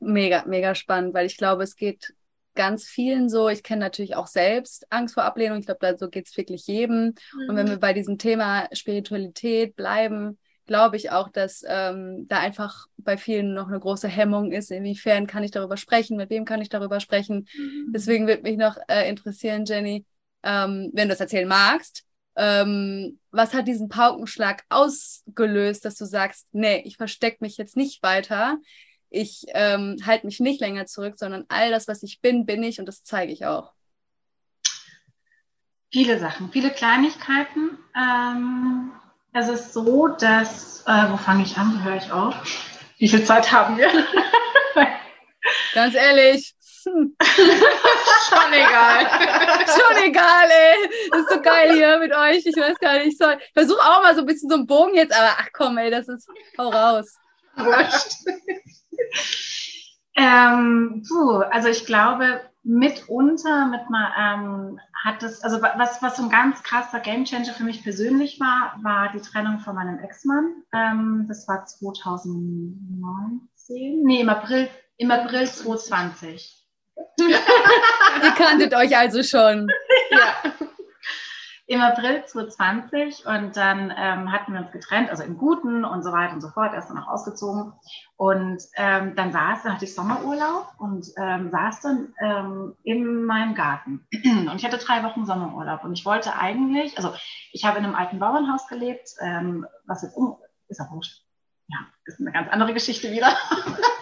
Mega, 0.00 0.44
mega 0.46 0.74
spannend, 0.74 1.14
weil 1.14 1.26
ich 1.26 1.36
glaube, 1.36 1.62
es 1.62 1.76
geht 1.76 2.14
ganz 2.54 2.86
vielen 2.86 3.28
so. 3.28 3.48
Ich 3.48 3.62
kenne 3.62 3.80
natürlich 3.80 4.16
auch 4.16 4.26
selbst 4.26 4.86
Angst 4.90 5.14
vor 5.14 5.24
Ablehnung. 5.24 5.58
Ich 5.58 5.66
glaube, 5.66 5.80
da 5.80 5.96
so 5.96 6.08
geht 6.08 6.26
es 6.26 6.36
wirklich 6.36 6.66
jedem. 6.66 7.14
Mhm. 7.32 7.48
Und 7.48 7.56
wenn 7.56 7.66
mhm. 7.66 7.70
wir 7.70 7.78
bei 7.78 7.92
diesem 7.92 8.18
Thema 8.18 8.68
Spiritualität 8.72 9.76
bleiben, 9.76 10.38
glaube 10.66 10.96
ich 10.96 11.10
auch, 11.10 11.30
dass 11.30 11.64
ähm, 11.66 12.26
da 12.28 12.40
einfach 12.40 12.86
bei 12.96 13.16
vielen 13.16 13.54
noch 13.54 13.68
eine 13.68 13.80
große 13.80 14.08
Hemmung 14.08 14.52
ist, 14.52 14.70
inwiefern 14.70 15.26
kann 15.26 15.44
ich 15.44 15.50
darüber 15.50 15.76
sprechen, 15.76 16.16
mit 16.16 16.30
wem 16.30 16.44
kann 16.44 16.60
ich 16.60 16.68
darüber 16.68 17.00
sprechen. 17.00 17.48
Mhm. 17.56 17.92
Deswegen 17.94 18.26
würde 18.26 18.42
mich 18.42 18.56
noch 18.56 18.76
äh, 18.88 19.08
interessieren, 19.08 19.64
Jenny, 19.64 20.04
ähm, 20.42 20.90
wenn 20.92 21.08
du 21.08 21.14
es 21.14 21.20
erzählen 21.20 21.48
magst, 21.48 22.04
ähm, 22.36 23.18
was 23.30 23.54
hat 23.54 23.66
diesen 23.66 23.88
Paukenschlag 23.88 24.62
ausgelöst, 24.68 25.84
dass 25.84 25.96
du 25.96 26.04
sagst, 26.04 26.46
nee, 26.52 26.82
ich 26.84 26.96
verstecke 26.96 27.38
mich 27.40 27.56
jetzt 27.56 27.76
nicht 27.76 28.02
weiter, 28.02 28.58
ich 29.10 29.46
ähm, 29.48 29.96
halte 30.04 30.26
mich 30.26 30.40
nicht 30.40 30.60
länger 30.60 30.86
zurück, 30.86 31.14
sondern 31.16 31.44
all 31.48 31.70
das, 31.70 31.88
was 31.88 32.02
ich 32.02 32.20
bin, 32.20 32.46
bin 32.46 32.62
ich 32.62 32.78
und 32.78 32.86
das 32.86 33.04
zeige 33.04 33.32
ich 33.32 33.46
auch. 33.46 33.72
Viele 35.90 36.18
Sachen, 36.18 36.50
viele 36.52 36.70
Kleinigkeiten. 36.70 37.78
Ähm, 37.96 38.92
es 39.32 39.48
ist 39.48 39.72
so, 39.72 40.08
dass, 40.08 40.82
äh, 40.86 41.10
wo 41.10 41.16
fange 41.16 41.44
ich 41.44 41.56
an, 41.56 41.78
wo 41.78 41.84
höre 41.84 41.96
ich 41.96 42.12
auf? 42.12 42.34
Wie 42.98 43.08
viel 43.08 43.24
Zeit 43.24 43.50
haben 43.50 43.78
wir? 43.78 43.90
Ganz 45.74 45.94
ehrlich. 45.94 46.54
Schon 46.84 48.52
egal. 48.52 49.06
Schon 49.66 50.04
egal, 50.04 50.48
ey. 50.50 50.90
Das 51.10 51.20
ist 51.20 51.30
so 51.30 51.40
geil 51.40 51.72
hier 51.74 51.98
mit 51.98 52.14
euch. 52.14 52.44
Ich 52.44 52.56
weiß 52.56 52.78
gar 52.78 52.98
nicht. 52.98 53.20
Ich 53.20 53.52
versuche 53.54 53.80
auch 53.80 54.02
mal 54.02 54.14
so 54.14 54.20
ein 54.22 54.26
bisschen 54.26 54.48
so 54.48 54.56
einen 54.56 54.66
Bogen 54.66 54.94
jetzt, 54.94 55.14
aber 55.14 55.36
ach 55.38 55.48
komm, 55.52 55.78
ey, 55.78 55.90
das 55.90 56.08
ist. 56.08 56.28
Hau 56.56 56.68
raus. 56.68 57.16
Wurscht. 57.56 58.12
Ähm, 60.16 61.04
puh, 61.08 61.38
also 61.50 61.68
ich 61.68 61.86
glaube, 61.86 62.40
mitunter 62.62 63.66
mit 63.66 63.88
mal, 63.88 64.12
ähm, 64.18 64.80
hat 65.04 65.22
es, 65.22 65.42
also 65.42 65.62
was, 65.62 66.02
was 66.02 66.16
so 66.16 66.24
ein 66.24 66.30
ganz 66.30 66.62
krasser 66.62 67.00
Gamechanger 67.00 67.52
für 67.52 67.64
mich 67.64 67.82
persönlich 67.82 68.38
war, 68.40 68.78
war 68.82 69.12
die 69.12 69.20
Trennung 69.20 69.60
von 69.60 69.74
meinem 69.74 69.98
Ex-Mann. 70.00 70.62
Ähm, 70.74 71.26
das 71.28 71.48
war 71.48 71.64
2019, 71.64 74.02
nee, 74.02 74.20
im 74.20 74.28
April, 74.28 74.68
im 74.96 75.10
April 75.10 75.46
2020. 75.46 76.66
Ihr 77.20 78.32
kanntet 78.36 78.74
euch 78.74 78.96
also 78.96 79.22
schon. 79.22 79.68
ja 80.10 80.34
im 81.68 81.82
April 81.82 82.24
2020 82.24 83.26
und 83.26 83.54
dann 83.58 83.92
ähm, 83.94 84.32
hatten 84.32 84.54
wir 84.54 84.60
uns 84.60 84.72
getrennt, 84.72 85.10
also 85.10 85.22
im 85.22 85.36
Guten 85.36 85.84
und 85.84 86.02
so 86.02 86.12
weiter 86.12 86.32
und 86.32 86.40
so 86.40 86.48
fort, 86.48 86.72
er 86.72 86.78
ist 86.78 86.88
dann 86.88 86.96
auch 86.96 87.08
ausgezogen. 87.08 87.74
Und 88.16 88.62
ähm, 88.76 89.14
dann 89.14 89.32
saß, 89.32 89.64
dann 89.64 89.74
hatte 89.74 89.84
ich 89.84 89.94
Sommerurlaub 89.94 90.72
und 90.78 91.06
ähm, 91.18 91.50
saß 91.50 91.82
dann 91.82 92.14
ähm, 92.22 92.74
in 92.84 93.22
meinem 93.24 93.54
Garten. 93.54 94.06
Und 94.24 94.54
ich 94.56 94.64
hatte 94.64 94.78
drei 94.78 95.04
Wochen 95.04 95.26
Sommerurlaub 95.26 95.84
und 95.84 95.92
ich 95.92 96.06
wollte 96.06 96.34
eigentlich, 96.36 96.96
also 96.96 97.12
ich 97.52 97.66
habe 97.66 97.78
in 97.78 97.84
einem 97.84 97.94
alten 97.94 98.18
Bauernhaus 98.18 98.66
gelebt, 98.66 99.10
ähm, 99.20 99.66
was 99.86 100.02
jetzt 100.02 100.16
um, 100.16 100.38
ist 100.68 100.80
auch 100.80 100.90
wurscht, 100.90 101.22
ja, 101.68 101.78
ist 102.06 102.18
eine 102.18 102.32
ganz 102.32 102.48
andere 102.50 102.72
Geschichte 102.72 103.12
wieder. 103.12 103.28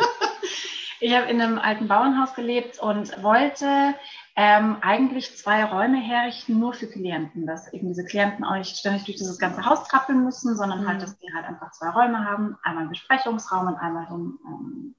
ich 1.06 1.14
habe 1.14 1.30
in 1.30 1.40
einem 1.40 1.60
alten 1.60 1.86
Bauernhaus 1.86 2.34
gelebt 2.34 2.80
und 2.80 3.22
wollte 3.22 3.94
ähm, 4.34 4.78
eigentlich 4.80 5.36
zwei 5.36 5.64
Räume 5.64 5.98
herrichten, 5.98 6.58
nur 6.58 6.72
für 6.72 6.88
Klienten, 6.88 7.46
dass 7.46 7.72
eben 7.72 7.86
diese 7.86 8.04
Klienten 8.04 8.44
auch 8.44 8.56
nicht 8.56 8.76
ständig 8.76 9.04
durch 9.04 9.16
dieses 9.16 9.38
ganze 9.38 9.64
Haus 9.64 9.86
trappeln 9.86 10.24
müssen, 10.24 10.56
sondern 10.56 10.80
halt, 10.80 10.88
mhm. 10.88 10.90
halt, 10.90 11.02
dass 11.02 11.18
die 11.18 11.32
halt 11.32 11.46
einfach 11.46 11.70
zwei 11.70 11.90
Räume 11.90 12.24
haben, 12.24 12.58
einmal 12.64 12.82
einen 12.82 12.90
Besprechungsraum 12.90 13.68
und 13.68 13.76
einmal 13.76 14.06
den, 14.06 14.36
ähm, 14.48 14.94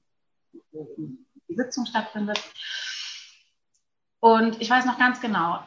wo 0.72 0.88
die 0.96 1.54
Sitzung 1.54 1.84
stattfindet. 1.84 2.40
Und 4.20 4.62
ich 4.62 4.70
weiß 4.70 4.86
noch 4.86 4.98
ganz 4.98 5.20
genau, 5.20 5.62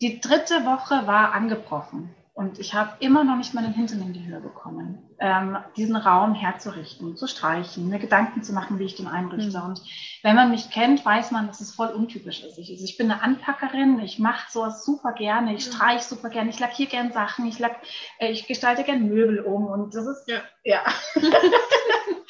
die 0.00 0.18
dritte 0.18 0.64
Woche 0.64 1.06
war 1.06 1.34
angebrochen. 1.34 2.14
Und 2.34 2.58
ich 2.58 2.72
habe 2.72 2.92
immer 3.00 3.24
noch 3.24 3.36
nicht 3.36 3.52
mal 3.52 3.62
den 3.62 3.74
Hintern 3.74 4.00
in 4.00 4.14
die 4.14 4.24
Höhe 4.24 4.40
bekommen, 4.40 5.14
ähm, 5.18 5.58
diesen 5.76 5.96
Raum 5.96 6.34
herzurichten, 6.34 7.14
zu 7.14 7.26
streichen, 7.26 7.90
mir 7.90 7.98
Gedanken 7.98 8.42
zu 8.42 8.54
machen, 8.54 8.78
wie 8.78 8.84
ich 8.84 8.94
den 8.94 9.06
einrichte. 9.06 9.58
Mhm. 9.58 9.64
Und 9.64 9.82
wenn 10.22 10.34
man 10.34 10.50
mich 10.50 10.70
kennt, 10.70 11.04
weiß 11.04 11.30
man, 11.30 11.48
dass 11.48 11.60
es 11.60 11.74
voll 11.74 11.88
untypisch 11.88 12.42
ist. 12.42 12.56
Ich, 12.56 12.70
also 12.70 12.84
ich 12.84 12.96
bin 12.96 13.10
eine 13.10 13.22
Anpackerin, 13.22 14.00
ich 14.00 14.18
mache 14.18 14.50
sowas 14.50 14.82
super 14.82 15.12
gerne, 15.12 15.54
ich 15.54 15.64
streiche 15.64 16.04
super 16.04 16.30
gerne, 16.30 16.48
ich 16.48 16.58
lackiere 16.58 16.88
gerne 16.88 17.12
Sachen, 17.12 17.46
ich, 17.46 17.58
lack, 17.58 17.76
äh, 18.18 18.32
ich 18.32 18.46
gestalte 18.46 18.82
gerne 18.82 19.04
Möbel 19.04 19.40
um. 19.40 19.66
Und 19.66 19.94
das 19.94 20.06
ist, 20.06 20.26
ja. 20.26 20.40
Ja, 20.64 20.84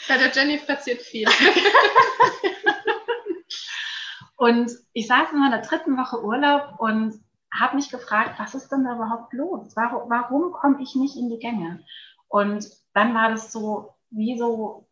ja 0.09 0.19
der 0.19 0.33
Jenny 0.33 0.59
passiert 0.59 1.01
viel. 1.01 1.29
und 4.37 4.73
ich 4.95 5.07
saß 5.07 5.31
in 5.33 5.39
meiner 5.39 5.61
dritten 5.61 5.97
Woche 5.97 6.25
Urlaub 6.25 6.75
und 6.79 7.23
habe 7.53 7.77
mich 7.77 7.91
gefragt, 7.91 8.39
was 8.39 8.55
ist 8.55 8.71
denn 8.73 8.85
da 8.85 8.95
überhaupt 8.95 9.33
los? 9.33 9.77
Warum, 9.77 10.09
warum 10.11 10.53
komme 10.53 10.83
ich 10.83 10.95
nicht 10.95 11.17
in 11.17 11.29
die 11.29 11.39
Gänge? 11.39 11.81
Und 12.29 12.67
dann 12.95 13.15
war 13.15 13.31
das 13.31 13.53
so, 13.53 13.95
wie 14.11 14.39
so, 14.39 14.89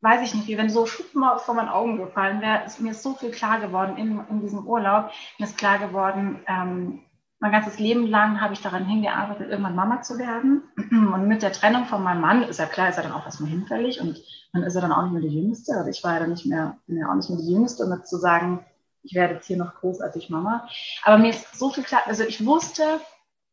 weiß 0.00 0.22
ich 0.22 0.34
nicht, 0.34 0.48
wie 0.48 0.58
wenn 0.58 0.70
so 0.70 0.86
Schuppen 0.86 1.22
vor 1.38 1.54
meinen 1.54 1.68
Augen 1.68 1.98
gefallen 1.98 2.40
wäre. 2.40 2.64
Mir 2.78 2.92
ist 2.92 3.02
so 3.02 3.14
viel 3.14 3.30
klar 3.30 3.60
geworden 3.60 3.96
in, 3.96 4.20
in 4.28 4.40
diesem 4.40 4.66
Urlaub. 4.66 5.10
Mir 5.38 5.46
ist 5.46 5.58
klar 5.58 5.78
geworden, 5.78 6.40
ähm, 6.46 7.00
mein 7.40 7.52
ganzes 7.52 7.78
Leben 7.78 8.06
lang 8.08 8.40
habe 8.40 8.54
ich 8.54 8.62
daran 8.62 8.84
hingearbeitet, 8.84 9.48
irgendwann 9.48 9.76
Mama 9.76 10.02
zu 10.02 10.18
werden. 10.18 10.62
Und 10.90 11.28
mit 11.28 11.42
der 11.42 11.52
Trennung 11.52 11.84
von 11.84 12.02
meinem 12.02 12.20
Mann 12.20 12.42
ist 12.42 12.58
ja 12.58 12.66
klar, 12.66 12.88
ist 12.88 12.96
er 12.96 13.04
dann 13.04 13.12
auch 13.12 13.24
erstmal 13.24 13.50
hinfällig 13.50 14.00
und 14.00 14.20
dann 14.52 14.62
ist 14.62 14.74
er 14.74 14.80
dann 14.80 14.92
auch 14.92 15.02
nicht 15.02 15.12
mehr 15.12 15.22
die 15.22 15.40
Jüngste. 15.40 15.76
Also 15.76 15.90
ich 15.90 16.02
war 16.02 16.14
ja 16.14 16.20
dann 16.20 16.30
nicht 16.30 16.46
mehr, 16.46 16.78
ja 16.86 17.10
auch 17.10 17.14
nicht 17.14 17.30
mehr 17.30 17.38
die 17.38 17.52
Jüngste, 17.52 17.84
um 17.84 17.92
jetzt 17.92 18.10
zu 18.10 18.16
sagen, 18.16 18.64
ich 19.08 19.14
werde 19.14 19.34
jetzt 19.34 19.46
hier 19.46 19.56
noch 19.56 19.74
großartig 19.76 20.28
Mama. 20.28 20.68
Aber 21.02 21.16
mir 21.16 21.30
ist 21.30 21.58
so 21.58 21.70
viel 21.70 21.82
klar, 21.82 22.02
also 22.04 22.24
ich 22.24 22.44
wusste, 22.44 23.00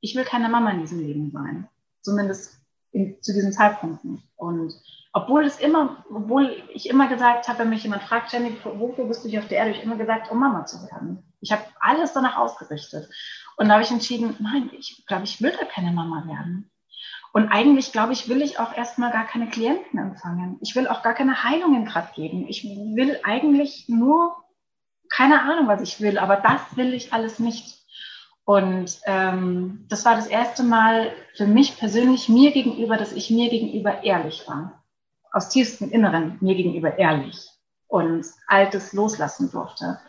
ich 0.02 0.14
will 0.16 0.26
keine 0.26 0.50
Mama 0.50 0.72
in 0.72 0.82
diesem 0.82 1.00
Leben 1.00 1.32
sein. 1.32 1.70
Zumindest 2.02 2.60
in, 2.92 3.22
zu 3.22 3.34
diesem 3.34 3.54
Zeitpunkt 3.54 4.04
nicht. 4.04 4.24
Und 4.36 4.74
obwohl 5.14 5.46
es 5.46 5.60
immer, 5.60 6.04
obwohl 6.14 6.62
ich 6.74 6.90
immer 6.90 7.08
gesagt 7.08 7.48
habe, 7.48 7.60
wenn 7.60 7.70
mich 7.70 7.84
jemand 7.84 8.04
fragt, 8.04 8.34
Jenny, 8.34 8.58
wofür 8.64 9.06
bist 9.06 9.24
du 9.24 9.30
hier 9.30 9.40
auf 9.40 9.48
der 9.48 9.60
Erde? 9.60 9.72
Ich 9.72 9.82
immer 9.82 9.96
gesagt, 9.96 10.30
um 10.30 10.40
Mama 10.40 10.66
zu 10.66 10.84
werden. 10.92 11.24
Ich 11.40 11.54
habe 11.54 11.64
alles 11.80 12.12
danach 12.12 12.36
ausgerichtet. 12.36 13.10
Und 13.56 13.70
da 13.70 13.76
habe 13.76 13.84
ich 13.84 13.92
entschieden, 13.92 14.36
nein, 14.40 14.70
ich 14.78 15.06
glaube, 15.08 15.24
ich 15.24 15.42
will 15.42 15.54
da 15.58 15.66
keine 15.66 15.94
Mama 15.94 16.28
werden. 16.28 16.70
Und 17.32 17.48
eigentlich, 17.48 17.94
glaube 17.94 18.12
ich, 18.12 18.28
will 18.28 18.42
ich 18.42 18.60
auch 18.60 18.76
erstmal 18.76 19.12
gar 19.12 19.26
keine 19.26 19.50
Klienten 19.50 20.00
empfangen. 20.00 20.58
Ich 20.62 20.76
will 20.76 20.88
auch 20.88 21.02
gar 21.02 21.14
keine 21.14 21.44
Heilungen 21.46 21.86
gerade 21.86 22.10
geben. 22.14 22.46
Ich 22.50 22.66
will 22.66 23.20
eigentlich 23.24 23.88
nur 23.88 24.36
keine 25.16 25.42
Ahnung, 25.44 25.68
was 25.68 25.82
ich 25.82 26.02
will, 26.02 26.18
aber 26.18 26.36
das 26.36 26.76
will 26.76 26.94
ich 26.94 27.14
alles 27.14 27.40
nicht. 27.40 27.80
Und 28.44 29.00
ähm, 29.06 29.86
das 29.90 30.06
war 30.06 30.16
das 30.16 30.28
erste 30.28 30.62
Mal 30.64 31.12
für 31.36 31.48
mich 31.48 31.78
persönlich 31.78 32.28
mir 32.28 32.52
gegenüber, 32.52 32.98
dass 32.98 33.14
ich 33.14 33.30
mir 33.32 33.50
gegenüber 33.50 34.04
ehrlich 34.04 34.48
war. 34.48 34.84
Aus 35.32 35.50
tiefstem 35.50 35.90
Inneren 35.92 36.38
mir 36.42 36.56
gegenüber 36.56 36.98
ehrlich 36.98 37.50
und 37.88 38.26
Altes 38.48 38.94
loslassen 38.94 39.50
durfte. 39.52 40.00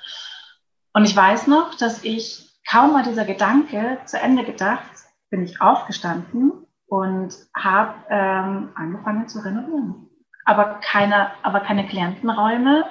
Und 0.93 1.05
ich 1.05 1.15
weiß 1.15 1.47
noch, 1.47 1.75
dass 1.77 2.05
ich 2.05 2.51
kaum 2.69 2.95
war 2.95 3.03
dieser 3.03 3.25
Gedanke 3.25 3.99
zu 4.07 4.19
Ende 4.19 4.45
gedacht, 4.45 4.91
bin 5.31 5.45
ich 5.45 5.61
aufgestanden 5.61 6.67
und 6.87 7.35
habe 7.55 7.95
ähm, 8.11 8.71
angefangen 8.75 9.29
zu 9.29 9.39
renovieren. 9.39 10.09
Aber 10.45 10.81
keine, 10.81 11.31
aber 11.43 11.61
keine 11.61 11.87
Klientenräume, 11.87 12.85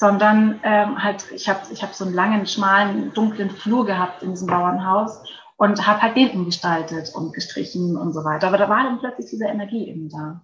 sondern 0.00 0.58
ähm, 0.62 1.04
halt, 1.04 1.30
ich 1.30 1.46
habe 1.46 1.60
ich 1.70 1.82
hab 1.82 1.92
so 1.92 2.06
einen 2.06 2.14
langen, 2.14 2.46
schmalen, 2.46 3.12
dunklen 3.12 3.50
Flur 3.50 3.84
gehabt 3.84 4.22
in 4.22 4.30
diesem 4.30 4.46
Bauernhaus 4.46 5.22
und 5.58 5.86
habe 5.86 6.00
halt 6.00 6.16
den 6.16 6.30
umgestaltet 6.30 7.14
und 7.14 7.34
gestrichen 7.34 7.98
und 7.98 8.14
so 8.14 8.24
weiter. 8.24 8.46
Aber 8.46 8.56
da 8.56 8.70
war 8.70 8.82
dann 8.82 8.98
plötzlich 8.98 9.28
diese 9.28 9.44
Energie 9.44 9.90
eben 9.90 10.08
da. 10.08 10.40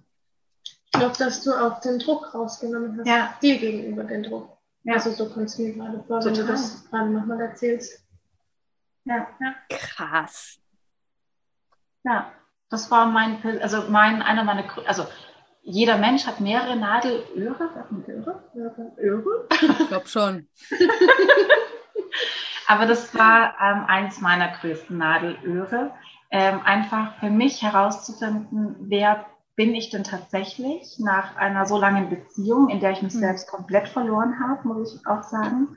Ich 0.62 0.90
glaube, 0.90 1.16
dass 1.18 1.42
du 1.42 1.54
auch 1.54 1.80
den 1.80 1.98
Druck 1.98 2.34
rausgenommen 2.34 2.98
hast, 2.98 3.06
ja. 3.08 3.32
dir 3.40 3.56
gegenüber 3.56 4.04
den 4.04 4.24
Druck. 4.24 4.58
Ja. 4.84 4.92
Also 4.92 5.12
so 5.12 5.26
kommt 5.30 5.46
es 5.46 5.56
mir 5.56 5.72
gerade 5.72 6.04
vor, 6.06 6.22
wenn 6.22 6.34
du 6.34 6.44
das 6.44 6.84
gerade 6.90 7.08
nochmal 7.08 7.40
erzählst. 7.40 8.04
Ja. 9.06 9.26
ja. 9.40 9.54
Krass. 9.70 10.58
Ja, 12.04 12.30
das 12.68 12.90
war 12.90 13.06
mein, 13.06 13.42
also 13.62 13.84
mein, 13.88 14.20
einer 14.20 14.44
meiner, 14.44 14.64
also 14.86 15.06
jeder 15.66 15.98
Mensch 15.98 16.26
hat 16.26 16.40
mehrere 16.40 16.76
Nadelöhre. 16.76 17.70
Öhre? 18.98 19.48
Ich 19.50 19.88
glaube 19.88 20.06
schon. 20.06 20.48
Aber 22.68 22.86
das 22.86 23.14
war 23.14 23.54
ähm, 23.60 23.84
eins 23.86 24.20
meiner 24.20 24.48
größten 24.48 24.96
Nadelöhre. 24.96 25.92
Ähm, 26.30 26.60
einfach 26.64 27.18
für 27.20 27.30
mich 27.30 27.62
herauszufinden, 27.62 28.76
wer 28.80 29.26
bin 29.54 29.74
ich 29.74 29.90
denn 29.90 30.04
tatsächlich 30.04 30.98
nach 30.98 31.36
einer 31.36 31.66
so 31.66 31.78
langen 31.78 32.10
Beziehung, 32.10 32.68
in 32.68 32.80
der 32.80 32.92
ich 32.92 33.02
mich 33.02 33.14
mhm. 33.14 33.20
selbst 33.20 33.48
komplett 33.48 33.88
verloren 33.88 34.40
habe, 34.40 34.66
muss 34.68 34.94
ich 34.94 35.06
auch 35.06 35.22
sagen. 35.22 35.76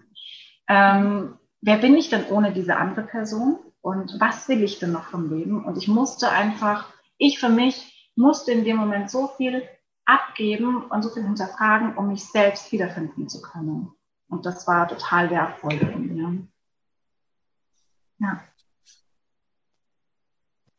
Ähm, 0.68 1.38
wer 1.62 1.78
bin 1.78 1.96
ich 1.96 2.10
denn 2.10 2.26
ohne 2.30 2.52
diese 2.52 2.76
andere 2.76 3.04
Person? 3.04 3.60
und 3.82 4.20
was 4.20 4.48
will 4.50 4.64
ich 4.64 4.80
denn 4.80 4.92
noch 4.92 5.06
vom 5.06 5.30
Leben? 5.30 5.64
Und 5.64 5.78
ich 5.78 5.88
musste 5.88 6.30
einfach, 6.30 6.92
ich 7.18 7.40
für 7.40 7.50
mich 7.50 8.12
musste 8.16 8.52
in 8.52 8.64
dem 8.64 8.78
Moment 8.78 9.10
so 9.10 9.28
viel 9.38 9.64
abgeben 10.10 10.86
und 10.86 11.04
so 11.04 11.10
viel 11.10 11.24
hinterfragen, 11.24 11.96
um 11.96 12.08
mich 12.08 12.26
selbst 12.26 12.72
wiederfinden 12.72 13.30
zu 13.30 13.42
können. 13.42 13.92
Und 14.28 14.46
das 14.46 14.68
war 14.68 14.88
total 14.88 15.30
wertvoll 15.30 15.78
für 15.78 15.86
mich. 15.86 16.48
Ja. 18.18 18.44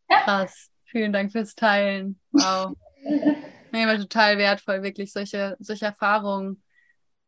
Krass. 0.08 0.70
Vielen 0.84 1.12
Dank 1.12 1.30
fürs 1.30 1.54
Teilen. 1.54 2.18
Wow. 2.32 2.76
nee, 3.72 3.86
war 3.86 3.96
total 3.96 4.36
wertvoll, 4.38 4.82
wirklich 4.82 5.12
solche, 5.12 5.56
solche 5.60 5.86
Erfahrungen, 5.86 6.62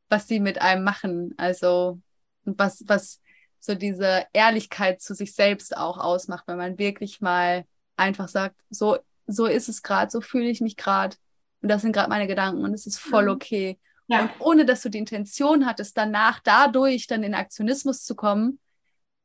was 0.09 0.27
sie 0.27 0.41
mit 0.41 0.61
einem 0.61 0.83
machen. 0.83 1.35
Also, 1.37 2.01
was, 2.45 2.83
was 2.89 3.21
so 3.61 3.77
diese 3.77 4.27
Ehrlichkeit 4.33 5.01
zu 5.01 5.15
sich 5.15 5.35
selbst 5.35 5.77
auch 5.77 5.99
ausmacht, 5.99 6.49
wenn 6.49 6.59
man 6.59 6.79
wirklich 6.79 7.21
mal 7.21 7.65
einfach 7.97 8.27
sagt, 8.27 8.61
so, 8.71 8.99
so 9.29 9.47
ist 9.47 9.69
es 9.69 9.85
gerade, 9.85 10.11
so 10.11 10.21
fühle 10.21 10.51
ich 10.51 10.61
mich 10.61 10.77
gerade 10.77 11.17
und 11.63 11.69
das 11.69 11.83
sind 11.83 11.93
gerade 11.93 12.09
meine 12.09 12.27
Gedanken 12.27 12.65
und 12.65 12.75
es 12.75 12.87
ist 12.87 12.99
voll 12.99 13.25
mhm. 13.25 13.31
okay. 13.31 13.79
Ja. 14.09 14.23
Und 14.23 14.31
ohne 14.41 14.65
dass 14.67 14.83
du 14.83 14.89
die 14.89 14.99
Intention 14.99 15.65
hattest, 15.65 15.97
danach 15.97 16.41
dadurch 16.41 17.07
dann 17.07 17.23
in 17.23 17.35
Aktionismus 17.35 18.05
zu 18.05 18.15
kommen, 18.15 18.59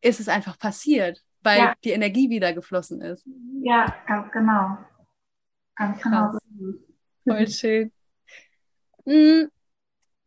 ist 0.02 0.20
es 0.20 0.30
einfach 0.30 0.58
passiert, 0.60 1.24
weil 1.42 1.60
ja. 1.60 1.74
die 1.84 1.92
Energie 1.92 2.30
wieder 2.30 2.54
geflossen 2.54 3.02
ist. 3.02 3.28
Ja, 3.64 3.94
ganz 4.08 4.32
genau. 4.32 4.78
Ganz 5.76 6.02
genau. 6.02 6.32
Voll 7.24 7.48
schön. 7.48 7.92
Hm, 9.06 9.50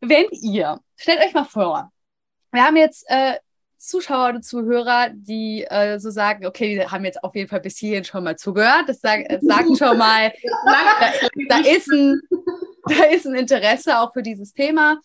wenn 0.01 0.25
ihr, 0.31 0.79
stellt 0.97 1.21
euch 1.21 1.33
mal 1.33 1.45
vor, 1.45 1.91
wir 2.51 2.63
haben 2.63 2.75
jetzt 2.75 3.05
äh, 3.07 3.37
Zuschauer 3.81 4.29
oder 4.29 4.41
Zuhörer, 4.41 5.09
die 5.11 5.63
äh, 5.63 5.99
so 5.99 6.11
sagen, 6.11 6.45
okay, 6.45 6.75
die 6.75 6.87
haben 6.87 7.03
jetzt 7.03 7.23
auf 7.23 7.35
jeden 7.35 7.49
Fall 7.49 7.61
bis 7.61 7.77
hierhin 7.77 8.03
schon 8.03 8.23
mal 8.23 8.37
zugehört. 8.37 8.87
Das 8.87 9.01
sagen, 9.01 9.25
äh, 9.25 9.39
sagen 9.41 9.75
schon 9.75 9.97
mal, 9.97 10.31
da, 10.65 11.11
da, 11.49 11.57
ist 11.67 11.91
ein, 11.91 12.21
da 12.85 13.03
ist 13.05 13.25
ein 13.25 13.33
Interesse 13.33 13.99
auch 13.99 14.13
für 14.13 14.21
dieses 14.21 14.53
Thema. 14.53 14.99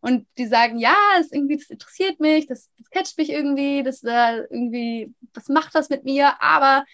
Und 0.00 0.26
die 0.38 0.46
sagen, 0.46 0.78
ja, 0.78 0.96
das 1.18 1.30
irgendwie, 1.30 1.58
das 1.58 1.68
interessiert 1.68 2.20
mich, 2.20 2.46
das, 2.46 2.70
das 2.78 2.90
catcht 2.90 3.18
mich 3.18 3.30
irgendwie, 3.30 3.82
das 3.82 4.02
äh, 4.02 4.38
irgendwie, 4.50 5.14
was 5.34 5.48
macht 5.48 5.74
das 5.74 5.90
mit 5.90 6.04
mir? 6.04 6.42
Aber 6.42 6.84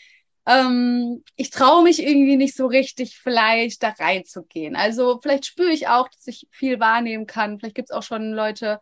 ähm, 0.45 1.23
ich 1.37 1.51
traue 1.51 1.85
mich 1.85 2.03
irgendwie 2.03 2.37
nicht 2.37 2.57
so 2.57 2.67
richtig, 2.67 3.17
vielleicht 3.17 3.83
da 3.85 3.91
reinzugehen. 3.91 4.75
Also 4.75 5.21
vielleicht 5.23 5.47
spüre 5.47 5.71
ich 5.71 5.87
auch, 5.87 6.09
dass 6.09 6.27
ich 6.27 6.49
viel 6.51 6.81
wahrnehmen 6.81 7.27
kann. 7.27 7.61
Vielleicht 7.61 7.77
gibt 7.77 7.91
es 7.91 7.97
auch 7.97 8.03
schon 8.03 8.33
Leute, 8.33 8.81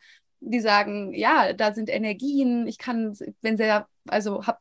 die 0.50 0.60
sagen, 0.60 1.12
ja, 1.14 1.52
da 1.52 1.72
sind 1.72 1.88
Energien, 1.88 2.66
ich 2.66 2.78
kann, 2.78 3.16
wenn 3.40 3.56
sie, 3.56 3.84
also 4.06 4.46
habe 4.46 4.58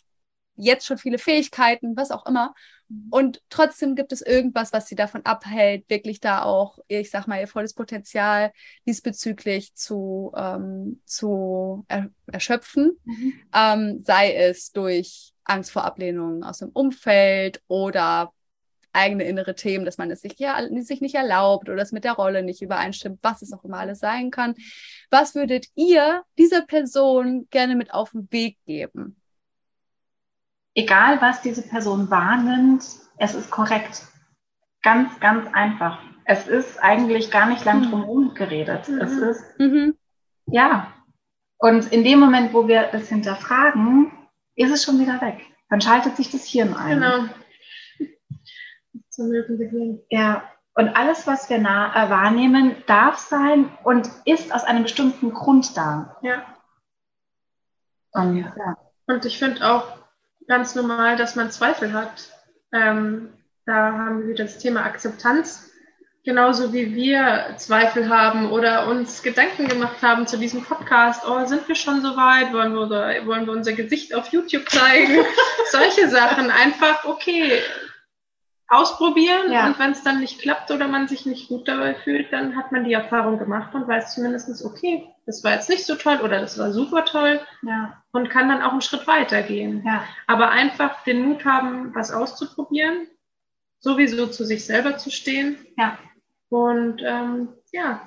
jetzt 0.55 0.85
schon 0.85 0.97
viele 0.97 1.17
Fähigkeiten, 1.17 1.95
was 1.97 2.11
auch 2.11 2.25
immer. 2.25 2.53
Mhm. 2.87 3.07
Und 3.09 3.41
trotzdem 3.49 3.95
gibt 3.95 4.11
es 4.11 4.21
irgendwas, 4.21 4.73
was 4.73 4.87
sie 4.87 4.95
davon 4.95 5.25
abhält, 5.25 5.89
wirklich 5.89 6.19
da 6.19 6.43
auch, 6.43 6.79
ich 6.87 7.09
sag 7.09 7.27
mal, 7.27 7.39
ihr 7.39 7.47
volles 7.47 7.73
Potenzial 7.73 8.51
diesbezüglich 8.85 9.73
zu, 9.75 10.31
ähm, 10.35 11.01
zu 11.05 11.85
er 11.87 12.09
erschöpfen. 12.27 12.97
Mhm. 13.03 13.33
Ähm, 13.53 14.01
sei 14.03 14.33
es 14.33 14.71
durch 14.71 15.33
Angst 15.43 15.71
vor 15.71 15.83
Ablehnung 15.83 16.43
aus 16.43 16.59
dem 16.59 16.69
Umfeld 16.69 17.61
oder 17.67 18.33
eigene 18.95 19.23
innere 19.23 19.55
Themen, 19.55 19.85
dass 19.85 19.97
man 19.97 20.09
es 20.09 20.21
sich, 20.21 20.39
ja, 20.39 20.57
sich 20.81 21.01
nicht 21.01 21.15
erlaubt 21.15 21.69
oder 21.69 21.81
es 21.81 21.91
mit 21.91 22.03
der 22.03 22.13
Rolle 22.13 22.43
nicht 22.43 22.61
übereinstimmt, 22.61 23.19
was 23.21 23.41
es 23.41 23.53
auch 23.53 23.63
immer 23.63 23.77
alles 23.77 23.99
sein 23.99 24.31
kann. 24.31 24.55
Was 25.11 25.35
würdet 25.35 25.67
ihr 25.75 26.23
dieser 26.37 26.61
Person 26.61 27.47
gerne 27.51 27.75
mit 27.75 27.93
auf 27.93 28.11
den 28.11 28.31
Weg 28.31 28.57
geben? 28.65 29.21
Egal, 30.73 31.21
was 31.21 31.41
diese 31.41 31.61
Person 31.61 32.09
wahrnimmt, 32.09 32.83
es 33.17 33.35
ist 33.35 33.49
korrekt. 33.49 34.03
Ganz, 34.81 35.19
ganz 35.19 35.47
einfach. 35.53 35.99
Es 36.25 36.47
ist 36.47 36.81
eigentlich 36.81 37.31
gar 37.31 37.47
nicht 37.47 37.63
lang 37.65 37.83
hm. 37.83 37.91
drum 37.91 38.33
geredet. 38.33 38.87
Mhm. 38.89 39.01
Es 39.01 39.11
ist, 39.13 39.59
mhm. 39.59 39.95
ja. 40.47 40.91
Und 41.57 41.91
in 41.91 42.03
dem 42.03 42.19
Moment, 42.19 42.53
wo 42.53 42.67
wir 42.67 42.89
es 42.93 43.09
hinterfragen, 43.09 44.11
ist 44.55 44.71
es 44.71 44.83
schon 44.83 44.99
wieder 44.99 45.21
weg. 45.21 45.39
Dann 45.69 45.81
schaltet 45.81 46.17
sich 46.17 46.29
das 46.31 46.45
Hirn 46.45 46.73
ein. 46.73 46.99
Genau 46.99 47.25
zum 49.15 49.31
Löwen 49.31 50.01
Ja, 50.09 50.43
und 50.73 50.89
alles, 50.89 51.25
was 51.25 51.49
wir 51.49 51.57
nah, 51.57 51.95
äh, 51.95 52.09
wahrnehmen, 52.09 52.75
darf 52.85 53.17
sein 53.17 53.71
und 53.83 54.09
ist 54.25 54.53
aus 54.53 54.65
einem 54.65 54.83
bestimmten 54.83 55.33
Grund 55.33 55.77
da. 55.77 56.17
Ja. 56.21 56.45
Und, 58.11 58.37
ja. 58.37 58.77
und 59.07 59.25
ich 59.25 59.39
finde 59.39 59.65
auch 59.69 59.87
ganz 60.47 60.75
normal, 60.75 61.15
dass 61.15 61.35
man 61.35 61.49
Zweifel 61.49 61.93
hat. 61.93 62.29
Ähm, 62.73 63.29
da 63.65 63.93
haben 63.93 64.19
wir 64.19 64.27
wieder 64.27 64.43
das 64.43 64.57
Thema 64.57 64.83
Akzeptanz. 64.83 65.71
Genauso 66.25 66.73
wie 66.73 66.93
wir 66.93 67.53
Zweifel 67.57 68.09
haben 68.09 68.51
oder 68.51 68.87
uns 68.87 69.21
Gedanken 69.21 69.67
gemacht 69.67 70.01
haben 70.01 70.27
zu 70.27 70.37
diesem 70.37 70.63
Podcast. 70.63 71.23
Oh, 71.25 71.45
sind 71.45 71.67
wir 71.67 71.75
schon 71.75 72.01
so 72.01 72.17
weit? 72.17 72.51
Wollen 72.51 72.73
wir, 72.73 73.25
wollen 73.27 73.45
wir 73.45 73.53
unser 73.53 73.73
Gesicht 73.73 74.13
auf 74.13 74.27
YouTube 74.33 74.69
zeigen? 74.69 75.23
Solche 75.71 76.09
Sachen. 76.09 76.49
Einfach, 76.49 77.05
okay, 77.05 77.61
ausprobieren 78.67 79.51
ja. 79.51 79.67
und 79.67 79.77
wenn 79.77 79.91
es 79.91 80.03
dann 80.03 80.19
nicht 80.19 80.39
klappt 80.41 80.71
oder 80.71 80.87
man 80.87 81.07
sich 81.07 81.25
nicht 81.25 81.49
gut 81.49 81.67
dabei 81.67 81.93
fühlt, 81.95 82.33
dann 82.33 82.55
hat 82.55 82.71
man 82.71 82.83
die 82.83 82.93
Erfahrung 82.93 83.37
gemacht 83.37 83.75
und 83.75 83.87
weiß 83.87 84.15
zumindest, 84.15 84.65
okay, 84.65 85.07
das 85.25 85.43
war 85.43 85.53
jetzt 85.53 85.69
nicht 85.69 85.85
so 85.85 85.95
toll 85.95 86.19
oder 86.23 86.39
das 86.39 86.57
war 86.57 86.71
super 86.71 87.05
toll 87.05 87.39
ja. 87.61 88.01
und 88.11 88.29
kann 88.29 88.49
dann 88.49 88.61
auch 88.61 88.71
einen 88.71 88.81
Schritt 88.81 89.07
weitergehen. 89.07 89.83
Ja. 89.85 90.03
Aber 90.27 90.49
einfach 90.49 91.03
den 91.03 91.27
Mut 91.27 91.45
haben, 91.45 91.93
was 91.93 92.11
auszuprobieren, 92.11 93.07
sowieso 93.79 94.27
zu 94.27 94.45
sich 94.45 94.65
selber 94.65 94.97
zu 94.97 95.11
stehen. 95.11 95.57
Und 96.49 97.01
ähm, 97.03 97.49
ja, 97.71 98.01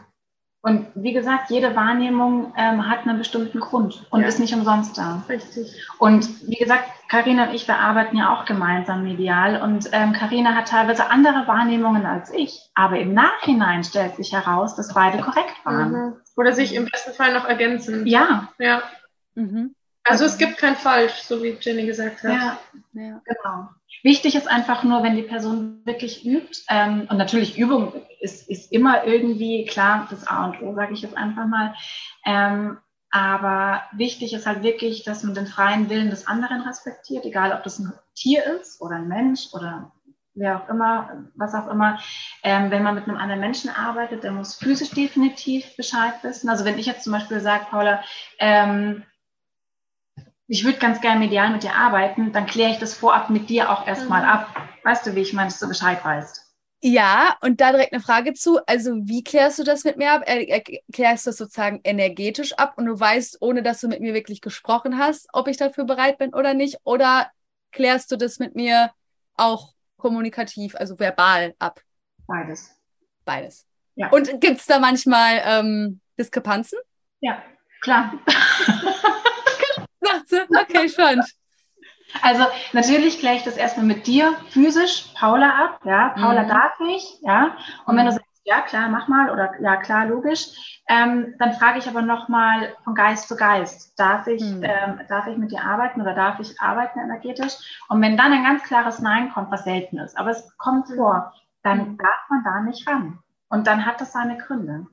und 0.60 0.88
wie 0.94 1.12
gesagt, 1.12 1.50
jede 1.50 1.76
Wahrnehmung 1.76 2.52
ähm, 2.56 2.88
hat 2.90 3.06
einen 3.06 3.18
bestimmten 3.18 3.60
Grund 3.60 4.04
und 4.10 4.22
ja. 4.22 4.26
ist 4.26 4.40
nicht 4.40 4.52
umsonst 4.52 4.98
da. 4.98 5.22
Richtig. 5.28 5.80
Und 5.98 6.48
wie 6.48 6.56
gesagt, 6.56 6.84
Karina 7.08 7.48
und 7.48 7.54
ich, 7.54 7.68
wir 7.68 7.76
arbeiten 7.76 8.16
ja 8.16 8.34
auch 8.34 8.44
gemeinsam 8.44 9.04
medial 9.04 9.62
und 9.62 9.90
Karina 9.92 10.50
ähm, 10.50 10.56
hat 10.56 10.68
teilweise 10.68 11.10
andere 11.10 11.46
Wahrnehmungen 11.46 12.04
als 12.06 12.32
ich, 12.32 12.70
aber 12.74 12.98
im 12.98 13.14
Nachhinein 13.14 13.84
stellt 13.84 14.16
sich 14.16 14.32
heraus, 14.32 14.74
dass 14.74 14.92
beide 14.92 15.18
korrekt 15.18 15.54
waren. 15.64 15.92
Mhm. 15.92 16.16
Oder 16.36 16.52
sich 16.52 16.74
im 16.74 16.86
besten 16.86 17.12
Fall 17.12 17.32
noch 17.32 17.44
ergänzen. 17.44 18.06
Ja. 18.06 18.48
Ja. 18.58 18.82
Mhm. 19.34 19.74
Also 20.02 20.24
es 20.24 20.38
gibt 20.38 20.58
kein 20.58 20.74
Falsch, 20.74 21.22
so 21.22 21.42
wie 21.42 21.56
Jenny 21.60 21.86
gesagt 21.86 22.24
hat. 22.24 22.32
Ja, 22.32 22.58
ja. 22.94 23.20
genau. 23.24 23.68
Wichtig 24.02 24.34
ist 24.34 24.48
einfach 24.48 24.84
nur, 24.84 25.02
wenn 25.02 25.16
die 25.16 25.22
Person 25.22 25.82
wirklich 25.84 26.24
übt, 26.24 26.62
ähm, 26.68 27.06
und 27.10 27.16
natürlich 27.16 27.58
Übung 27.58 27.92
ist, 28.20 28.48
ist 28.48 28.72
immer 28.72 29.04
irgendwie, 29.04 29.64
klar, 29.64 30.06
das 30.10 30.26
A 30.26 30.46
und 30.46 30.62
O, 30.62 30.74
sage 30.74 30.94
ich 30.94 31.02
jetzt 31.02 31.16
einfach 31.16 31.46
mal, 31.46 31.74
ähm, 32.24 32.78
aber 33.10 33.82
wichtig 33.92 34.34
ist 34.34 34.46
halt 34.46 34.62
wirklich, 34.62 35.02
dass 35.02 35.22
man 35.22 35.34
den 35.34 35.46
freien 35.46 35.88
Willen 35.88 36.10
des 36.10 36.26
anderen 36.26 36.60
respektiert, 36.60 37.24
egal 37.24 37.52
ob 37.52 37.62
das 37.62 37.78
ein 37.78 37.92
Tier 38.14 38.44
ist 38.60 38.80
oder 38.80 38.96
ein 38.96 39.08
Mensch 39.08 39.48
oder 39.52 39.92
wer 40.34 40.62
auch 40.62 40.68
immer, 40.68 41.24
was 41.34 41.54
auch 41.54 41.68
immer. 41.68 41.98
Ähm, 42.42 42.70
wenn 42.70 42.82
man 42.82 42.94
mit 42.94 43.08
einem 43.08 43.16
anderen 43.16 43.40
Menschen 43.40 43.70
arbeitet, 43.70 44.24
der 44.24 44.32
muss 44.32 44.54
physisch 44.56 44.90
definitiv 44.90 45.76
Bescheid 45.76 46.14
wissen. 46.22 46.48
Also 46.48 46.64
wenn 46.64 46.78
ich 46.78 46.86
jetzt 46.86 47.04
zum 47.04 47.12
Beispiel 47.12 47.40
sage, 47.40 47.66
Paula, 47.70 48.02
ähm, 48.38 49.04
ich 50.48 50.64
würde 50.64 50.78
ganz 50.78 51.00
gerne 51.00 51.20
medial 51.20 51.50
mit 51.50 51.62
dir 51.62 51.74
arbeiten, 51.74 52.32
dann 52.32 52.46
kläre 52.46 52.72
ich 52.72 52.78
das 52.78 52.94
vorab 52.94 53.28
mit 53.28 53.50
dir 53.50 53.70
auch 53.70 53.86
erstmal 53.86 54.22
mhm. 54.22 54.28
ab. 54.28 54.68
Weißt 54.82 55.06
du, 55.06 55.14
wie 55.14 55.20
ich 55.20 55.34
meine, 55.34 55.50
dass 55.50 55.60
du 55.60 55.68
Bescheid 55.68 56.02
weißt? 56.02 56.46
Ja, 56.80 57.36
und 57.42 57.60
da 57.60 57.72
direkt 57.72 57.92
eine 57.92 58.00
Frage 58.00 58.34
zu. 58.34 58.60
Also, 58.66 58.94
wie 59.02 59.22
klärst 59.22 59.58
du 59.58 59.64
das 59.64 59.84
mit 59.84 59.96
mir 59.96 60.12
ab? 60.12 60.22
Klärst 60.92 61.26
du 61.26 61.30
das 61.30 61.36
sozusagen 61.36 61.80
energetisch 61.84 62.54
ab 62.54 62.74
und 62.76 62.86
du 62.86 62.98
weißt, 62.98 63.38
ohne 63.40 63.62
dass 63.62 63.80
du 63.80 63.88
mit 63.88 64.00
mir 64.00 64.14
wirklich 64.14 64.40
gesprochen 64.40 64.96
hast, 64.96 65.28
ob 65.32 65.48
ich 65.48 65.56
dafür 65.56 65.84
bereit 65.84 66.18
bin 66.18 66.32
oder 66.32 66.54
nicht? 66.54 66.78
Oder 66.84 67.30
klärst 67.72 68.10
du 68.12 68.16
das 68.16 68.38
mit 68.38 68.54
mir 68.54 68.92
auch 69.36 69.74
kommunikativ, 69.96 70.76
also 70.76 70.98
verbal 70.98 71.54
ab? 71.58 71.80
Beides. 72.26 72.74
Beides. 73.24 73.66
Ja. 73.96 74.10
Und 74.10 74.40
gibt 74.40 74.58
es 74.58 74.66
da 74.66 74.78
manchmal 74.78 75.42
ähm, 75.44 76.00
Diskrepanzen? 76.16 76.78
Ja, 77.20 77.42
klar. 77.80 78.14
Sagt 80.18 80.28
sie. 80.28 80.40
Okay, 80.76 80.88
spannend. 80.88 81.24
Also 82.22 82.44
natürlich 82.72 83.18
kläre 83.18 83.36
ich 83.36 83.44
das 83.44 83.56
erstmal 83.56 83.86
mit 83.86 84.06
dir 84.06 84.34
physisch, 84.50 85.12
Paula 85.14 85.50
ab. 85.50 85.80
Ja, 85.84 86.10
Paula 86.10 86.44
mhm. 86.44 86.48
darf 86.48 86.80
ich. 86.88 87.18
Ja, 87.22 87.56
und 87.84 87.94
mhm. 87.94 87.98
wenn 87.98 88.06
du 88.06 88.12
sagst, 88.12 88.28
ja 88.44 88.62
klar, 88.62 88.88
mach 88.88 89.08
mal 89.08 89.30
oder 89.30 89.52
ja 89.60 89.76
klar, 89.76 90.06
logisch, 90.06 90.80
ähm, 90.88 91.34
dann 91.38 91.52
frage 91.52 91.78
ich 91.78 91.86
aber 91.86 92.00
nochmal 92.00 92.74
von 92.82 92.94
Geist 92.94 93.28
zu 93.28 93.36
Geist, 93.36 93.98
darf 93.98 94.26
ich, 94.26 94.42
mhm. 94.42 94.62
ähm, 94.64 95.00
darf 95.08 95.26
ich 95.26 95.36
mit 95.36 95.52
dir 95.52 95.62
arbeiten 95.62 96.00
oder 96.00 96.14
darf 96.14 96.40
ich 96.40 96.58
arbeiten 96.58 96.98
energetisch? 96.98 97.54
Und 97.88 98.00
wenn 98.00 98.16
dann 98.16 98.32
ein 98.32 98.44
ganz 98.44 98.62
klares 98.62 99.00
Nein 99.00 99.30
kommt, 99.32 99.50
was 99.50 99.64
selten 99.64 99.98
ist, 99.98 100.16
aber 100.16 100.30
es 100.30 100.56
kommt 100.56 100.88
vor, 100.88 101.34
dann 101.62 101.78
mhm. 101.78 101.98
darf 101.98 102.30
man 102.30 102.42
da 102.42 102.60
nicht 102.60 102.88
ran. 102.88 103.18
Und 103.50 103.66
dann 103.66 103.84
hat 103.84 104.00
das 104.00 104.12
seine 104.12 104.38
Gründe. 104.38 104.86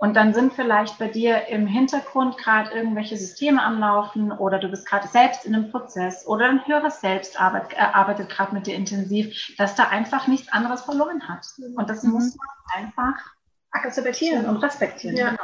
Und 0.00 0.14
dann 0.14 0.32
sind 0.32 0.52
vielleicht 0.52 0.96
bei 1.00 1.08
dir 1.08 1.48
im 1.48 1.66
Hintergrund 1.66 2.38
gerade 2.38 2.70
irgendwelche 2.70 3.16
Systeme 3.16 3.60
am 3.60 3.80
Laufen 3.80 4.30
oder 4.30 4.60
du 4.60 4.68
bist 4.68 4.86
gerade 4.86 5.08
selbst 5.08 5.44
in 5.44 5.56
einem 5.56 5.72
Prozess 5.72 6.24
oder 6.24 6.48
ein 6.48 6.64
höheres 6.68 7.00
Selbst 7.00 7.40
arbeitet, 7.40 7.76
äh, 7.76 7.80
arbeitet 7.80 8.28
gerade 8.28 8.54
mit 8.54 8.68
dir 8.68 8.76
intensiv, 8.76 9.56
dass 9.58 9.74
da 9.74 9.88
einfach 9.88 10.28
nichts 10.28 10.52
anderes 10.52 10.82
verloren 10.82 11.28
hat. 11.28 11.44
Und 11.74 11.90
das 11.90 12.04
mhm. 12.04 12.12
muss 12.12 12.36
man 12.36 12.84
einfach 12.84 13.20
akzeptieren 13.72 14.46
und 14.46 14.58
respektieren. 14.58 15.16
Ja. 15.16 15.30
Genau. 15.30 15.42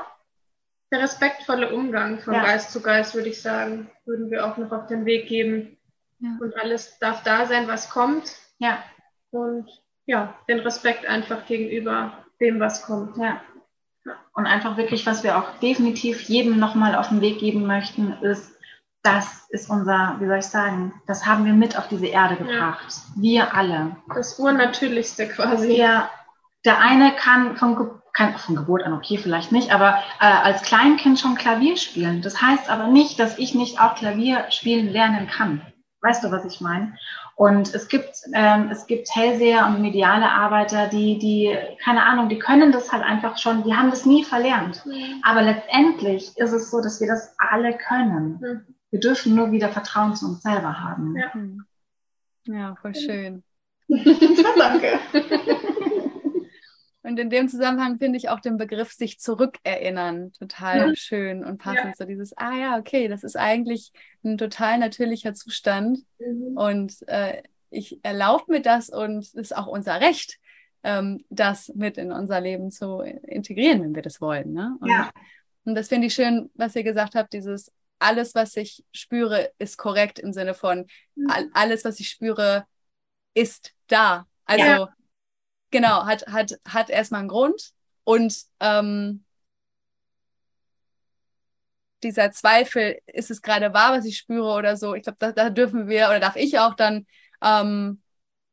Der 0.93 1.03
respektvolle 1.03 1.75
Umgang 1.75 2.21
von 2.21 2.35
ja. 2.35 2.45
Geist 2.45 2.71
zu 2.71 2.81
Geist, 2.81 3.17
würde 3.17 3.31
ich 3.31 3.43
sagen, 3.43 3.91
würden 4.05 4.31
wir 4.31 4.47
auch 4.47 4.57
noch 4.57 4.71
auf 4.71 4.87
den 4.87 5.05
Weg 5.05 5.27
geben. 5.27 5.77
Ja. 6.21 6.37
Und 6.41 6.57
alles 6.57 6.97
darf 7.01 7.25
da 7.25 7.47
sein, 7.47 7.67
was 7.67 7.91
kommt. 7.91 8.37
Ja. 8.59 8.79
Und 9.33 9.69
ja, 10.07 10.39
den 10.49 10.61
Respekt 10.61 11.07
einfach 11.07 11.45
gegenüber 11.47 12.25
dem, 12.41 12.61
was 12.61 12.83
kommt. 12.83 13.17
Ja. 13.17 13.41
Und 14.35 14.47
einfach 14.47 14.77
wirklich, 14.77 15.07
was 15.07 15.23
wir 15.23 15.39
auch 15.39 15.59
definitiv 15.61 16.23
jedem 16.23 16.59
nochmal 16.59 16.95
auf 16.95 17.09
den 17.09 17.21
Weg 17.21 17.39
geben 17.39 17.67
möchten, 17.67 18.13
ist, 18.23 18.53
das 19.03 19.47
ist 19.51 19.69
unser, 19.69 20.17
wie 20.19 20.27
soll 20.27 20.39
ich 20.39 20.47
sagen, 20.47 20.95
das 21.07 21.27
haben 21.27 21.45
wir 21.45 21.53
mit 21.53 21.79
auf 21.79 21.89
diese 21.89 22.07
Erde 22.07 22.37
gebracht. 22.37 22.87
Ja. 22.89 23.23
Wir 23.23 23.55
alle. 23.55 23.97
Das 24.15 24.39
Urnatürlichste 24.39 25.29
quasi. 25.29 25.77
Ja. 25.77 26.11
Der 26.65 26.81
eine 26.81 27.13
kann 27.15 27.57
von, 27.57 27.77
Ge 27.77 27.87
kann 28.15 28.37
von 28.39 28.57
Geburt 28.57 28.83
an, 28.85 28.95
okay, 28.95 29.19
vielleicht 29.19 29.53
nicht, 29.53 29.73
aber 29.73 29.99
äh, 30.21 30.25
als 30.27 30.63
Kleinkind 30.63 31.19
schon 31.19 31.35
Klavier 31.35 31.77
spielen. 31.77 32.23
Das 32.23 32.41
heißt 32.41 32.71
aber 32.71 32.87
nicht, 32.87 33.19
dass 33.19 33.39
ich 33.39 33.55
nicht 33.55 33.81
auch 33.81 33.97
Klavier 33.97 34.47
spielen 34.51 34.89
lernen 34.89 35.27
kann. 35.27 35.61
Weißt 36.01 36.25
du, 36.25 36.31
was 36.31 36.45
ich 36.45 36.61
meine? 36.61 36.97
Und 37.37 37.75
es 37.75 37.89
gibt, 37.89 38.15
ähm, 38.33 38.69
es 38.71 38.87
gibt 38.87 39.09
Hellseher 39.13 39.67
und 39.67 39.83
mediale 39.83 40.31
Arbeiter, 40.31 40.89
die, 40.89 41.19
die, 41.19 41.57
keine 41.83 42.05
Ahnung, 42.05 42.29
die 42.29 42.39
können 42.39 42.71
das 42.71 42.93
halt 42.93 43.03
einfach 43.03 43.39
schon, 43.39 43.65
die 43.65 43.75
haben 43.75 43.91
das 43.91 44.07
nie 44.07 44.25
verlernt. 44.25 44.85
Mhm. 44.87 45.21
Aber 45.25 45.43
letztendlich 45.43 46.37
ist 46.37 46.53
es 46.53 46.71
so, 46.71 46.81
dass 46.81 47.01
wir 47.01 47.09
das 47.09 47.35
alle 47.39 47.77
können. 47.77 48.39
Mhm. 48.41 48.75
Wir 48.91 49.01
dürfen 49.01 49.35
nur 49.35 49.51
wieder 49.51 49.69
Vertrauen 49.71 50.15
zu 50.15 50.27
uns 50.27 50.43
selber 50.43 50.81
haben. 50.81 51.17
Ja, 52.47 52.55
ja 52.55 52.75
voll 52.81 52.95
schön. 52.95 53.43
Danke. 53.89 55.01
Und 57.05 57.19
in 57.19 57.29
dem 57.29 57.49
Zusammenhang 57.51 57.99
finde 57.99 58.17
ich 58.17 58.31
auch 58.31 58.41
den 58.41 58.57
Begriff 58.57 58.93
sich 58.93 59.21
zurückerinnern 59.21 60.33
total 60.33 60.89
ja. 60.89 60.97
schön 60.97 61.45
und 61.45 61.59
passend. 61.59 61.85
Ja. 61.85 61.93
So 61.99 62.07
dieses, 62.07 62.35
ah 62.39 62.55
ja, 62.55 62.79
okay, 62.79 63.09
das 63.09 63.25
ist 63.25 63.37
eigentlich 63.37 63.93
ein 64.25 64.39
total 64.39 64.79
natürlicher 64.79 65.35
Zustand. 65.35 65.99
Mhm. 66.19 66.57
Und 66.57 67.07
äh, 67.09 67.43
ich 67.69 68.03
erlaube 68.03 68.51
mir 68.51 68.63
das 68.63 68.89
und 68.89 69.19
es 69.19 69.35
ist 69.35 69.55
auch 69.55 69.67
unser 69.67 70.01
Recht, 70.01 70.39
ähm, 70.83 71.23
das 71.29 71.69
mit 71.75 71.99
in 71.99 72.11
unser 72.11 72.41
Leben 72.41 72.71
zu 72.71 73.01
integrieren, 73.01 73.83
wenn 73.83 73.95
wir 73.95 74.03
das 74.03 74.23
wollen. 74.23 74.55
Ne? 74.55 74.75
Und, 74.81 74.89
ja. 74.89 75.11
und 75.67 75.75
das 75.75 75.89
finde 75.89 76.07
ich 76.07 76.15
schön, 76.15 76.51
was 76.55 76.75
ihr 76.75 76.85
gesagt 76.85 77.17
habt, 77.17 77.35
dieses 77.35 77.71
alles, 77.99 78.35
was 78.35 78.57
ich 78.57 78.83
spüre, 78.93 79.53
ist 79.59 79.77
korrekt 79.77 80.19
im 80.19 80.33
Sinne 80.33 80.55
von 80.55 80.87
mhm. 81.17 81.29
all, 81.29 81.51
alles, 81.53 81.85
was 81.85 82.01
ich 82.01 82.09
spüre, 82.09 82.65
ist 83.35 83.75
da. 83.89 84.27
Also 84.47 84.65
ja 84.65 84.89
Genau, 85.75 86.07
hat, 86.07 86.25
hat, 86.29 86.61
hat 86.69 86.89
erstmal 86.89 87.19
einen 87.19 87.29
Grund. 87.29 87.73
Und 88.05 88.45
ähm, 88.61 89.25
dieser 92.05 92.31
Zweifel, 92.31 93.01
ist 93.07 93.33
es 93.33 93.43
gerade 93.43 93.75
wahr, 93.75 93.91
was 93.99 94.05
ich 94.05 94.17
spüre 94.19 94.53
oder 94.53 94.77
so, 94.77 94.95
ich 94.95 95.03
glaube, 95.03 95.17
da, 95.19 95.33
da, 95.33 95.51
dürfen 95.51 95.89
wir 95.89 96.07
oder 96.07 96.21
darf 96.21 96.37
ich 96.37 96.61
auch 96.61 96.75
dann 96.75 97.07
ähm, 97.43 98.01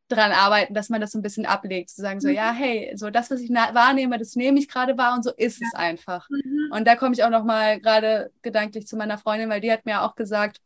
dran 0.08 0.32
arbeiten, 0.32 0.74
dass 0.74 0.90
man 0.90 1.00
das 1.00 1.12
so 1.12 1.20
ein 1.20 1.22
bisschen 1.22 1.46
ablegt, 1.46 1.92
zu 1.92 2.02
sagen 2.02 2.20
so, 2.22 2.28
mhm. 2.28 2.34
ja, 2.34 2.54
hey, 2.54 2.92
so 2.96 3.12
das, 3.12 3.30
was 3.30 3.40
ich 3.42 3.52
wahrnehme, 3.52 4.18
das 4.18 4.36
nehme 4.36 4.58
ich 4.58 4.68
gerade 4.68 4.98
wahr 4.98 5.14
und 5.14 5.24
so 5.24 5.32
ist 5.32 5.62
ja. 5.62 5.68
es 5.68 5.76
einfach. 5.76 6.28
Mhm. 6.28 6.72
Und 6.72 6.88
da 6.88 6.96
komme 6.96 7.14
ich 7.14 7.24
auch 7.24 7.30
noch 7.30 7.44
mal 7.44 7.80
gerade 7.80 8.32
gedanklich 8.42 8.88
zu 8.88 8.98
meiner 8.98 9.20
Freundin, 9.20 9.50
weil 9.50 9.62
die 9.62 9.72
hat 9.72 9.86
mir 9.86 10.02
auch 10.02 10.16
gesagt, 10.16 10.58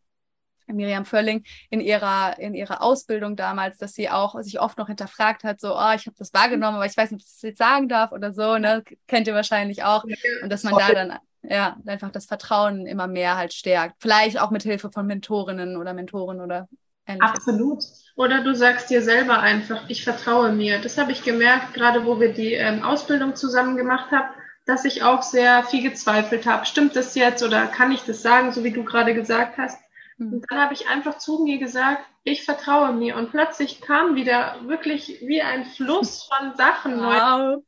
Miriam 0.68 1.06
Völling 1.06 1.44
in 1.70 1.82
ihrer, 1.82 2.38
in 2.40 2.54
ihrer 2.54 2.82
Ausbildung 2.82 3.36
damals, 3.36 3.78
dass 3.78 3.94
sie 3.94 4.10
auch 4.10 4.40
sich 4.42 4.60
oft 4.60 4.78
noch 4.78 4.88
hinterfragt 4.88 5.44
hat, 5.44 5.60
so, 5.60 5.76
oh, 5.76 5.94
ich 5.96 6.06
habe 6.08 6.16
das 6.18 6.34
wahrgenommen, 6.34 6.78
aber 6.78 6.86
ich 6.86 6.98
weiß 6.98 7.12
nicht, 7.12 7.22
ob 7.22 7.26
ich 7.26 7.32
das 7.32 7.42
jetzt 7.42 7.58
sagen 7.58 7.88
darf 7.88 8.12
oder 8.12 8.34
so, 8.34 8.58
ne? 8.58 8.84
Kennt 9.08 9.28
ihr 9.28 9.34
wahrscheinlich 9.34 9.84
auch. 9.84 10.04
Und 10.42 10.50
dass 10.52 10.64
man 10.64 10.78
da 10.78 10.94
dann 10.94 11.20
ja 11.50 11.78
einfach 11.86 12.12
das 12.12 12.26
Vertrauen 12.26 12.86
immer 12.86 13.08
mehr 13.08 13.38
halt 13.38 13.54
stärkt. 13.54 13.96
Vielleicht 14.00 14.40
auch 14.40 14.52
mit 14.52 14.64
Hilfe 14.64 14.92
von 14.92 15.06
Mentorinnen 15.06 15.78
oder 15.78 15.94
Mentoren 15.94 16.42
oder 16.42 16.68
ähnliches. 17.06 17.36
Absolut. 17.36 17.84
Oder 18.16 18.44
du 18.44 18.56
sagst 18.56 18.90
dir 18.90 19.02
selber 19.02 19.40
einfach, 19.40 19.90
ich 19.90 20.04
vertraue 20.04 20.52
mir. 20.52 20.80
Das 20.80 20.98
habe 20.98 21.12
ich 21.12 21.24
gemerkt, 21.24 21.74
gerade 21.74 22.06
wo 22.06 22.20
wir 22.20 22.34
die 22.34 22.54
ähm, 22.54 22.84
Ausbildung 22.84 23.36
zusammen 23.36 23.78
gemacht 23.78 24.12
haben, 24.12 24.30
dass 24.66 24.86
ich 24.86 25.04
auch 25.04 25.22
sehr 25.22 25.64
viel 25.64 25.84
gezweifelt 25.84 26.46
habe. 26.46 26.66
Stimmt 26.66 26.96
das 26.96 27.14
jetzt 27.16 27.44
oder 27.44 27.68
kann 27.68 27.92
ich 27.92 28.04
das 28.04 28.22
sagen, 28.22 28.52
so 28.52 28.64
wie 28.64 28.72
du 28.72 28.84
gerade 28.84 29.14
gesagt 29.14 29.58
hast? 29.58 29.80
Und 30.18 30.32
hm. 30.32 30.46
dann 30.50 30.60
habe 30.60 30.74
ich 30.74 30.88
einfach 30.88 31.18
zu 31.18 31.44
mir 31.44 31.58
gesagt, 31.58 32.04
ich 32.24 32.44
vertraue 32.44 32.94
mir. 32.94 33.16
Und 33.18 33.32
plötzlich 33.32 33.82
kam 33.82 34.16
wieder 34.16 34.56
wirklich 34.68 35.22
wie 35.22 35.42
ein 35.42 35.66
Fluss 35.66 36.24
von 36.24 36.56
Sachen, 36.56 37.00
wow. 37.00 37.64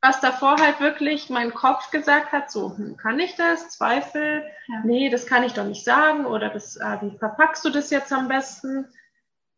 was 0.00 0.20
davor 0.20 0.56
halt 0.56 0.80
wirklich 0.80 1.28
mein 1.28 1.52
Kopf 1.52 1.90
gesagt 1.90 2.32
hat, 2.32 2.50
so, 2.50 2.76
hm, 2.76 2.96
kann 2.96 3.18
ich 3.18 3.34
das? 3.34 3.70
Zweifel? 3.70 4.44
Ja. 4.68 4.82
Nee, 4.84 5.10
das 5.10 5.26
kann 5.26 5.44
ich 5.44 5.52
doch 5.52 5.64
nicht 5.64 5.84
sagen. 5.84 6.24
Oder 6.24 6.48
das, 6.48 6.76
äh, 6.76 6.98
wie 7.02 7.18
verpackst 7.18 7.64
du 7.64 7.70
das 7.70 7.90
jetzt 7.90 8.12
am 8.12 8.28
besten? 8.28 8.86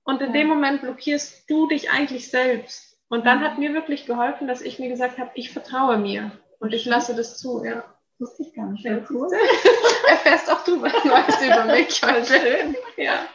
Und 0.02 0.20
in 0.20 0.34
ja. 0.34 0.40
dem 0.40 0.48
Moment 0.48 0.82
blockierst 0.82 1.48
du 1.48 1.68
dich 1.68 1.90
eigentlich 1.90 2.30
selbst. 2.30 2.98
Und 3.08 3.26
dann 3.26 3.42
ja. 3.42 3.48
hat 3.48 3.58
mir 3.58 3.74
wirklich 3.74 4.06
geholfen, 4.06 4.48
dass 4.48 4.60
ich 4.60 4.78
mir 4.78 4.88
gesagt 4.88 5.18
habe, 5.18 5.30
ich 5.34 5.52
vertraue 5.52 5.98
mir 5.98 6.32
und 6.58 6.74
ich 6.74 6.84
lasse 6.84 7.14
das 7.14 7.38
zu, 7.38 7.64
ja. 7.64 7.93
Wusste 8.18 8.42
ich 8.42 8.54
gar 8.54 8.66
nicht. 8.66 8.82
Sehr 8.82 9.04
cool. 9.10 9.28
Erfährst 10.08 10.50
auch 10.50 10.64
du 10.64 10.80
was 10.80 11.04
Neues 11.04 11.42
über 11.42 11.64
mich 11.72 12.02
heute. 12.02 12.74
Ja. 12.96 13.26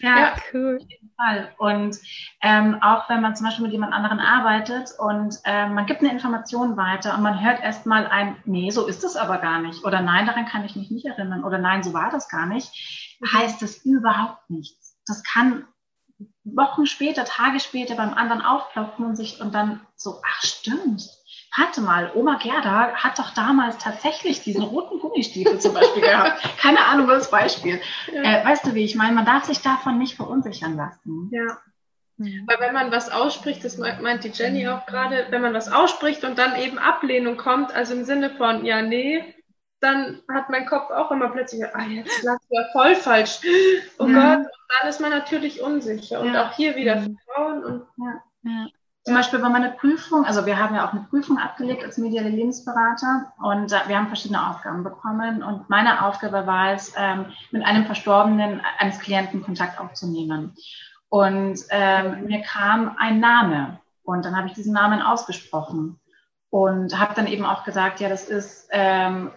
Ja, 0.00 0.18
ja, 0.18 0.36
cool. 0.52 0.76
Auf 0.76 0.90
jeden 0.90 1.10
Fall. 1.16 1.54
Und 1.56 1.98
ähm, 2.42 2.78
auch 2.82 3.08
wenn 3.08 3.22
man 3.22 3.34
zum 3.34 3.46
Beispiel 3.46 3.64
mit 3.64 3.72
jemand 3.72 3.94
anderen 3.94 4.20
arbeitet 4.20 4.90
und 4.98 5.36
ähm, 5.44 5.74
man 5.74 5.86
gibt 5.86 6.00
eine 6.00 6.12
Information 6.12 6.76
weiter 6.76 7.14
und 7.14 7.22
man 7.22 7.42
hört 7.42 7.62
erstmal 7.62 8.06
ein, 8.06 8.36
nee, 8.44 8.70
so 8.70 8.86
ist 8.86 9.04
es 9.04 9.16
aber 9.16 9.38
gar 9.38 9.60
nicht. 9.60 9.84
Oder 9.84 10.02
nein, 10.02 10.26
daran 10.26 10.46
kann 10.46 10.64
ich 10.64 10.76
mich 10.76 10.90
nicht 10.90 11.06
erinnern. 11.06 11.44
Oder 11.44 11.58
nein, 11.58 11.82
so 11.82 11.94
war 11.94 12.10
das 12.10 12.28
gar 12.28 12.46
nicht. 12.46 13.16
Mhm. 13.20 13.32
Heißt 13.32 13.62
das 13.62 13.84
überhaupt 13.84 14.50
nichts. 14.50 14.98
Das 15.06 15.22
kann 15.22 15.66
Wochen 16.44 16.86
später, 16.86 17.24
Tage 17.24 17.60
später 17.60 17.96
beim 17.96 18.14
anderen 18.14 18.42
aufploppen 18.42 19.04
und 19.04 19.16
sich 19.16 19.40
und 19.40 19.54
dann 19.54 19.80
so, 19.96 20.20
ach 20.24 20.42
stimmt, 20.42 21.08
warte 21.56 21.80
mal, 21.80 22.10
Oma 22.14 22.38
Gerda 22.42 22.92
hat 22.94 23.18
doch 23.18 23.30
damals 23.34 23.78
tatsächlich 23.78 24.42
diesen 24.42 24.62
roten 24.62 24.98
Gummistiefel 25.00 25.58
zum 25.58 25.74
Beispiel 25.74 26.02
gehabt. 26.02 26.42
Keine 26.58 26.84
Ahnung, 26.84 27.08
was 27.08 27.30
Beispiel. 27.30 27.80
Ja. 28.12 28.22
Äh, 28.22 28.44
weißt 28.44 28.66
du, 28.66 28.74
wie 28.74 28.84
ich 28.84 28.94
meine? 28.94 29.14
Man 29.14 29.26
darf 29.26 29.44
sich 29.44 29.60
davon 29.60 29.98
nicht 29.98 30.16
verunsichern 30.16 30.76
lassen. 30.76 31.30
Ja. 31.32 31.58
Mhm. 32.18 32.44
Weil 32.46 32.60
wenn 32.60 32.74
man 32.74 32.90
was 32.90 33.10
ausspricht, 33.10 33.64
das 33.64 33.78
meint 33.78 34.24
die 34.24 34.30
Jenny 34.30 34.68
auch 34.68 34.86
gerade, 34.86 35.26
wenn 35.30 35.42
man 35.42 35.54
was 35.54 35.70
ausspricht 35.70 36.24
und 36.24 36.38
dann 36.38 36.56
eben 36.56 36.78
Ablehnung 36.78 37.36
kommt, 37.36 37.74
also 37.74 37.94
im 37.94 38.04
Sinne 38.04 38.30
von, 38.30 38.64
ja, 38.64 38.82
nee, 38.82 39.22
dann 39.80 40.22
hat 40.32 40.48
mein 40.48 40.66
Kopf 40.66 40.90
auch 40.90 41.10
immer 41.10 41.28
plötzlich, 41.28 41.62
ah, 41.74 41.82
jetzt 41.82 42.22
lag 42.22 42.38
ja 42.48 42.64
voll 42.72 42.94
falsch. 42.94 43.40
Oh 43.98 44.06
ja. 44.06 44.36
Gott, 44.36 44.46
und 44.46 44.80
dann 44.80 44.88
ist 44.88 45.00
man 45.00 45.10
natürlich 45.10 45.60
unsicher. 45.60 46.20
Und 46.20 46.32
ja. 46.32 46.46
auch 46.46 46.52
hier 46.54 46.76
wieder 46.76 46.96
mhm. 46.96 47.18
Vertrauen 47.26 47.64
und 47.64 47.86
ja. 47.98 48.66
Zum 49.06 49.14
Beispiel 49.14 49.38
bei 49.38 49.48
meiner 49.48 49.70
Prüfung, 49.70 50.24
also 50.24 50.46
wir 50.46 50.58
haben 50.58 50.74
ja 50.74 50.84
auch 50.84 50.92
eine 50.92 51.06
Prüfung 51.08 51.38
abgelegt 51.38 51.84
als 51.84 51.96
mediale 51.96 52.28
Lebensberater 52.28 53.32
und 53.38 53.70
äh, 53.70 53.78
wir 53.86 53.96
haben 53.96 54.08
verschiedene 54.08 54.50
Aufgaben 54.50 54.82
bekommen 54.82 55.44
und 55.44 55.70
meine 55.70 56.04
Aufgabe 56.04 56.44
war 56.44 56.72
es, 56.72 56.92
ähm, 56.96 57.26
mit 57.52 57.64
einem 57.64 57.86
Verstorbenen 57.86 58.60
eines 58.80 58.98
Klienten 58.98 59.44
Kontakt 59.44 59.78
aufzunehmen. 59.78 60.56
Und 61.08 61.60
ähm, 61.70 62.24
mir 62.24 62.42
kam 62.42 62.96
ein 62.98 63.20
Name 63.20 63.78
und 64.02 64.24
dann 64.24 64.36
habe 64.36 64.48
ich 64.48 64.54
diesen 64.54 64.72
Namen 64.72 65.00
ausgesprochen 65.00 66.00
und 66.50 66.98
habe 66.98 67.14
dann 67.14 67.28
eben 67.28 67.44
auch 67.44 67.62
gesagt, 67.62 68.00
ja, 68.00 68.08
das 68.08 68.28
ist 68.28 68.66
ähm, 68.72 69.30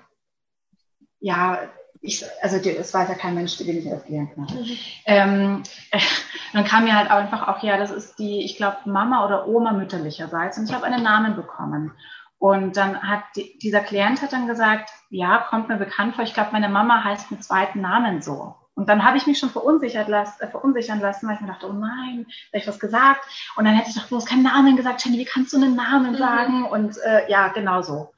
ja 1.20 1.60
ich, 2.02 2.24
also 2.42 2.58
es 2.58 2.94
weiß 2.94 3.10
ja 3.10 3.16
kein 3.16 3.36
Mensch, 3.36 3.58
den 3.58 3.78
ich 3.78 3.86
erklären 3.86 4.30
kann. 4.34 4.46
Mhm. 4.46 4.78
Ähm, 5.06 5.64
äh, 5.92 6.00
dann 6.54 6.66
kam 6.66 6.86
mir 6.86 6.96
halt 6.96 7.12
einfach 7.12 7.48
auch, 7.48 7.62
ja, 7.64 7.78
das 7.78 7.92
ist 7.92 8.20
die, 8.20 8.44
ich 8.44 8.58
glaube, 8.58 8.78
Mama 8.86 9.26
oder 9.26 9.48
Oma 9.48 9.74
mütterlicherseits 9.74 10.58
und 10.58 10.70
ich 10.70 10.74
habe 10.74 10.86
einen 10.86 11.04
Namen 11.04 11.36
bekommen. 11.36 11.92
Und 12.38 12.78
dann 12.78 13.02
hat 13.02 13.24
die, 13.36 13.58
dieser 13.60 13.82
Klient 13.82 14.22
hat 14.22 14.32
dann 14.32 14.48
gesagt, 14.48 14.90
ja, 15.10 15.46
kommt 15.50 15.68
mir 15.68 15.76
bekannt 15.76 16.16
vor, 16.16 16.24
ich 16.24 16.34
glaube, 16.34 16.52
meine 16.54 16.70
Mama 16.70 17.04
heißt 17.04 17.32
mit 17.32 17.44
zweiten 17.44 17.82
Namen 17.82 18.22
so. 18.22 18.56
Und 18.76 18.88
dann 18.88 19.04
habe 19.04 19.18
ich 19.18 19.28
mich 19.28 19.38
schon 19.38 19.50
verunsichert 19.50 20.08
las, 20.08 20.40
äh, 20.40 20.48
verunsichern 20.48 21.02
lassen, 21.02 21.28
weil 21.28 21.36
ich 21.36 21.42
mir 21.42 21.48
dachte, 21.48 21.68
oh 21.70 21.74
nein, 21.74 22.26
da 22.26 22.60
habe 22.60 22.64
ich 22.64 22.68
was 22.68 22.80
gesagt. 22.80 23.26
Und 23.58 23.66
dann 23.66 23.74
hätte 23.74 23.90
ich 23.90 23.96
doch 23.96 24.08
bloß 24.08 24.26
keinen 24.26 24.44
Namen 24.44 24.78
gesagt, 24.78 25.04
Jenny, 25.04 25.18
wie 25.18 25.26
kannst 25.26 25.52
du 25.52 25.58
einen 25.58 25.76
Namen 25.76 26.14
mhm. 26.14 26.18
sagen? 26.18 26.64
Und 26.64 26.98
äh, 27.00 27.30
ja, 27.30 27.50
genau 27.50 27.82
so. 27.82 28.14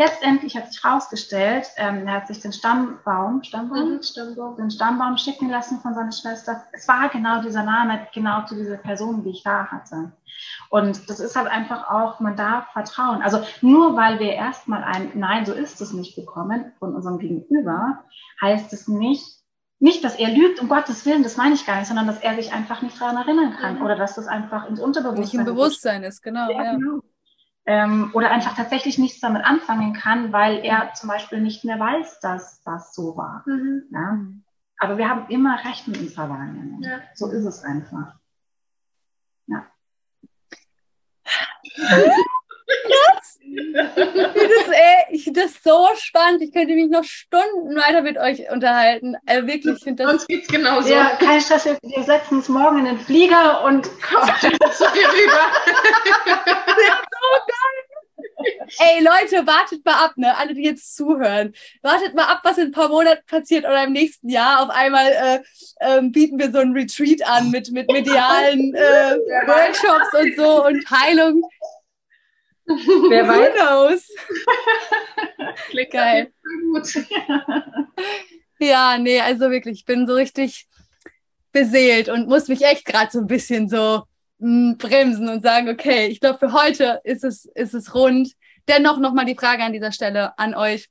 Letztendlich 0.00 0.56
hat 0.56 0.72
sich 0.72 0.82
herausgestellt, 0.82 1.66
ähm, 1.76 2.06
er 2.06 2.14
hat 2.14 2.26
sich 2.26 2.40
den 2.40 2.54
Stammbaum, 2.54 3.42
Stammbaum, 3.42 3.96
mhm, 3.96 4.02
Stammbaum, 4.02 4.56
den 4.56 4.70
Stammbaum 4.70 5.18
schicken 5.18 5.50
lassen 5.50 5.78
von 5.80 5.94
seiner 5.94 6.10
Schwester. 6.10 6.64
Es 6.72 6.88
war 6.88 7.10
genau 7.10 7.42
dieser 7.42 7.62
Name, 7.62 8.06
genau 8.14 8.46
zu 8.46 8.54
dieser 8.54 8.78
Person, 8.78 9.22
die 9.22 9.30
ich 9.30 9.42
da 9.42 9.66
hatte. 9.66 10.12
Und 10.70 11.10
das 11.10 11.20
ist 11.20 11.36
halt 11.36 11.48
einfach 11.48 11.90
auch, 11.90 12.18
man 12.18 12.34
darf 12.34 12.72
vertrauen. 12.72 13.20
Also 13.20 13.42
nur 13.60 13.94
weil 13.94 14.18
wir 14.20 14.32
erstmal 14.32 14.82
ein 14.82 15.10
Nein, 15.14 15.44
so 15.44 15.52
ist 15.52 15.82
es 15.82 15.92
nicht 15.92 16.16
bekommen 16.16 16.72
von 16.78 16.94
unserem 16.94 17.18
Gegenüber, 17.18 18.02
heißt 18.40 18.72
es 18.72 18.88
nicht, 18.88 19.38
nicht, 19.80 20.02
dass 20.02 20.16
er 20.16 20.30
lügt, 20.30 20.60
um 20.60 20.68
Gottes 20.68 21.04
Willen, 21.04 21.22
das 21.22 21.36
meine 21.36 21.54
ich 21.54 21.66
gar 21.66 21.78
nicht, 21.78 21.88
sondern 21.88 22.06
dass 22.06 22.20
er 22.20 22.36
sich 22.36 22.52
einfach 22.52 22.80
nicht 22.80 22.98
daran 22.98 23.16
erinnern 23.18 23.56
kann 23.60 23.76
mhm. 23.76 23.82
oder 23.82 23.96
dass 23.96 24.14
das 24.14 24.28
einfach 24.28 24.66
ins 24.66 24.80
Unterbewusstsein 24.80 25.20
Nicht 25.20 25.34
im 25.34 25.44
Bewusstsein 25.44 26.04
ist, 26.04 26.22
genau. 26.22 26.50
Ja, 26.50 26.64
ja. 26.64 26.72
genau 26.72 27.00
ähm, 27.66 28.10
oder 28.14 28.30
einfach 28.30 28.56
tatsächlich 28.56 28.98
nichts 28.98 29.20
damit 29.20 29.44
anfangen 29.44 29.92
kann, 29.92 30.32
weil 30.32 30.64
er 30.64 30.92
zum 30.94 31.08
Beispiel 31.08 31.40
nicht 31.40 31.64
mehr 31.64 31.78
weiß, 31.78 32.20
dass 32.20 32.62
das 32.62 32.94
so 32.94 33.16
war. 33.16 33.42
Mhm. 33.46 33.84
Ja? 33.92 34.18
Aber 34.78 34.96
wir 34.98 35.08
haben 35.08 35.28
immer 35.28 35.62
Recht 35.64 35.86
mit 35.88 35.98
unserer 35.98 36.30
Wahrnehmung. 36.30 36.82
Ja. 36.82 37.00
So 37.14 37.30
ist 37.30 37.44
es 37.44 37.62
einfach. 37.62 38.14
Ja. 39.46 39.66
Krass. 41.74 43.38
Das, 43.74 44.68
ey, 44.68 45.04
ich 45.10 45.24
finde 45.24 45.42
das 45.42 45.62
so 45.62 45.88
spannend. 45.96 46.40
Ich 46.42 46.52
könnte 46.52 46.74
mich 46.74 46.88
noch 46.88 47.04
Stunden 47.04 47.76
weiter 47.76 48.02
mit 48.02 48.16
euch 48.16 48.50
unterhalten. 48.50 49.16
Also 49.26 49.46
wirklich, 49.46 49.76
ich 49.76 49.84
finde 49.84 50.04
das. 50.04 50.12
Uns 50.12 50.26
geht's 50.26 50.48
genauso. 50.48 50.88
Ja, 50.88 51.16
kein 51.16 51.40
Stress. 51.40 51.66
Wir 51.66 52.02
setzen 52.02 52.38
uns 52.38 52.48
morgen 52.48 52.78
in 52.78 52.84
den 52.86 52.98
Flieger 52.98 53.64
und 53.64 53.88
kommen 54.02 54.32
zu 54.40 54.48
dir 54.48 55.08
rüber. 55.08 55.40
so 57.20 57.40
geil. 57.46 57.90
Ey, 58.78 59.02
Leute, 59.02 59.46
wartet 59.46 59.84
mal 59.84 60.04
ab, 60.04 60.12
ne? 60.16 60.36
Alle, 60.36 60.54
die 60.54 60.62
jetzt 60.62 60.96
zuhören. 60.96 61.52
Wartet 61.82 62.14
mal 62.14 62.24
ab, 62.24 62.40
was 62.42 62.58
in 62.58 62.66
ein 62.66 62.72
paar 62.72 62.88
Monaten 62.88 63.24
passiert 63.26 63.64
oder 63.64 63.84
im 63.84 63.92
nächsten 63.92 64.28
Jahr. 64.28 64.62
Auf 64.62 64.70
einmal 64.70 65.06
äh, 65.10 65.40
äh, 65.80 66.02
bieten 66.02 66.38
wir 66.38 66.50
so 66.50 66.58
ein 66.58 66.72
Retreat 66.72 67.22
an 67.26 67.50
mit, 67.50 67.70
mit 67.70 67.90
medialen 67.90 68.74
äh, 68.74 69.16
Workshops 69.46 70.14
und 70.18 70.36
so 70.36 70.64
und 70.66 70.90
Heilung. 70.90 71.42
Wer 72.66 73.26
weiß. 73.26 73.54
Knows? 73.54 74.08
Geil. 75.90 76.32
Gut. 76.72 77.04
ja, 78.60 78.96
nee, 78.98 79.20
also 79.20 79.50
wirklich, 79.50 79.80
ich 79.80 79.84
bin 79.84 80.06
so 80.06 80.14
richtig 80.14 80.68
beseelt 81.52 82.08
und 82.08 82.28
muss 82.28 82.48
mich 82.48 82.62
echt 82.62 82.84
gerade 82.84 83.10
so 83.10 83.18
ein 83.18 83.26
bisschen 83.26 83.68
so 83.68 84.04
bremsen 84.40 85.28
und 85.28 85.42
sagen, 85.42 85.68
okay, 85.68 86.06
ich 86.06 86.20
glaube, 86.20 86.38
für 86.38 86.52
heute 86.52 87.00
ist 87.04 87.24
es, 87.24 87.44
ist 87.44 87.74
es 87.74 87.94
rund. 87.94 88.32
Dennoch 88.68 88.98
nochmal 88.98 89.26
die 89.26 89.34
Frage 89.34 89.62
an 89.62 89.72
dieser 89.72 89.92
Stelle 89.92 90.38
an 90.38 90.54
euch. 90.54 90.88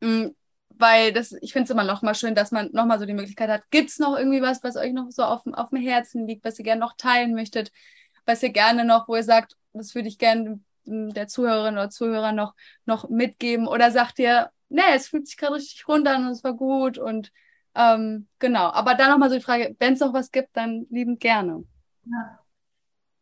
Mm, 0.00 0.28
weil 0.76 1.12
das, 1.12 1.32
ich 1.40 1.52
finde 1.52 1.64
es 1.64 1.70
immer 1.70 1.84
noch 1.84 2.02
mal 2.02 2.14
schön, 2.14 2.34
dass 2.34 2.50
man 2.50 2.70
noch 2.72 2.86
mal 2.86 2.98
so 2.98 3.06
die 3.06 3.14
Möglichkeit 3.14 3.50
hat. 3.50 3.62
Gibt 3.70 3.90
es 3.90 3.98
noch 3.98 4.16
irgendwie 4.16 4.42
was, 4.42 4.62
was 4.64 4.76
euch 4.76 4.92
noch 4.92 5.10
so 5.10 5.22
auf, 5.22 5.42
auf 5.52 5.70
dem 5.70 5.80
Herzen 5.80 6.26
liegt, 6.26 6.44
was 6.44 6.58
ihr 6.58 6.64
gerne 6.64 6.80
noch 6.80 6.96
teilen 6.96 7.34
möchtet, 7.34 7.70
was 8.26 8.42
ihr 8.42 8.50
gerne 8.50 8.84
noch, 8.84 9.08
wo 9.08 9.14
ihr 9.16 9.22
sagt, 9.22 9.56
das 9.72 9.94
würde 9.94 10.08
ich 10.08 10.18
gerne 10.18 10.60
der 10.84 11.28
Zuhörerin 11.28 11.74
oder 11.74 11.90
Zuhörer 11.90 12.32
noch, 12.32 12.54
noch 12.86 13.08
mitgeben? 13.08 13.68
Oder 13.68 13.90
sagt 13.90 14.18
ihr, 14.18 14.50
nee, 14.68 14.82
es 14.94 15.08
fühlt 15.08 15.28
sich 15.28 15.36
gerade 15.36 15.54
richtig 15.54 15.86
runter 15.86 16.16
und 16.16 16.28
es 16.28 16.42
war 16.42 16.54
gut 16.54 16.98
und 16.98 17.30
ähm, 17.74 18.28
genau. 18.38 18.70
Aber 18.70 18.94
dann 18.94 19.10
nochmal 19.10 19.30
so 19.30 19.36
die 19.36 19.42
Frage, 19.42 19.76
wenn 19.78 19.94
es 19.94 20.00
noch 20.00 20.12
was 20.12 20.30
gibt, 20.30 20.56
dann 20.56 20.86
liebend 20.90 21.20
gerne. 21.20 21.64
Ja. 22.04 22.43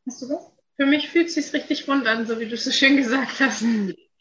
Hast 0.07 0.23
du 0.23 0.29
was? 0.29 0.53
Für 0.77 0.87
mich 0.87 1.11
fühlt 1.11 1.29
es 1.29 1.35
sich 1.35 1.53
richtig 1.53 1.89
rund 1.89 2.07
an, 2.07 2.27
so 2.27 2.41
wie 2.41 2.47
du 2.47 2.55
es 2.55 2.65
so 2.65 2.70
schön 2.70 2.97
gesagt 2.97 3.41
hast. 3.41 3.65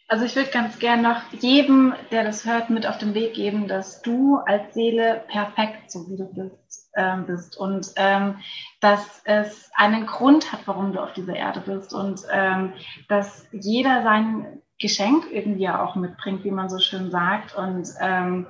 Also 0.07 0.25
ich 0.25 0.35
würde 0.35 0.51
ganz 0.51 0.77
gern 0.77 1.01
noch 1.01 1.31
jedem, 1.31 1.93
der 2.11 2.25
das 2.25 2.45
hört, 2.45 2.69
mit 2.69 2.85
auf 2.85 2.97
den 2.97 3.13
Weg 3.13 3.33
geben, 3.33 3.69
dass 3.69 4.01
du 4.01 4.35
als 4.35 4.73
Seele 4.73 5.23
perfekt 5.29 5.89
so 5.89 6.09
wie 6.09 6.17
du 6.17 6.25
bist, 6.25 6.89
ähm, 6.97 7.25
bist 7.25 7.55
und 7.55 7.93
ähm, 7.95 8.35
dass 8.81 9.21
es 9.23 9.71
einen 9.73 10.05
Grund 10.05 10.51
hat, 10.51 10.67
warum 10.67 10.91
du 10.91 11.01
auf 11.01 11.13
dieser 11.13 11.37
Erde 11.37 11.61
bist 11.61 11.93
und 11.93 12.23
ähm, 12.29 12.73
dass 13.07 13.47
jeder 13.53 14.03
sein 14.03 14.61
Geschenk 14.79 15.31
irgendwie 15.31 15.69
auch 15.69 15.95
mitbringt, 15.95 16.43
wie 16.43 16.51
man 16.51 16.69
so 16.69 16.79
schön 16.79 17.09
sagt 17.09 17.55
und 17.55 17.87
ähm, 18.01 18.47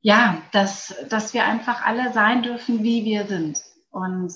ja, 0.00 0.40
dass, 0.52 0.94
dass 1.10 1.34
wir 1.34 1.44
einfach 1.44 1.84
alle 1.84 2.12
sein 2.14 2.42
dürfen, 2.42 2.82
wie 2.82 3.04
wir 3.04 3.26
sind 3.26 3.60
und 3.90 4.32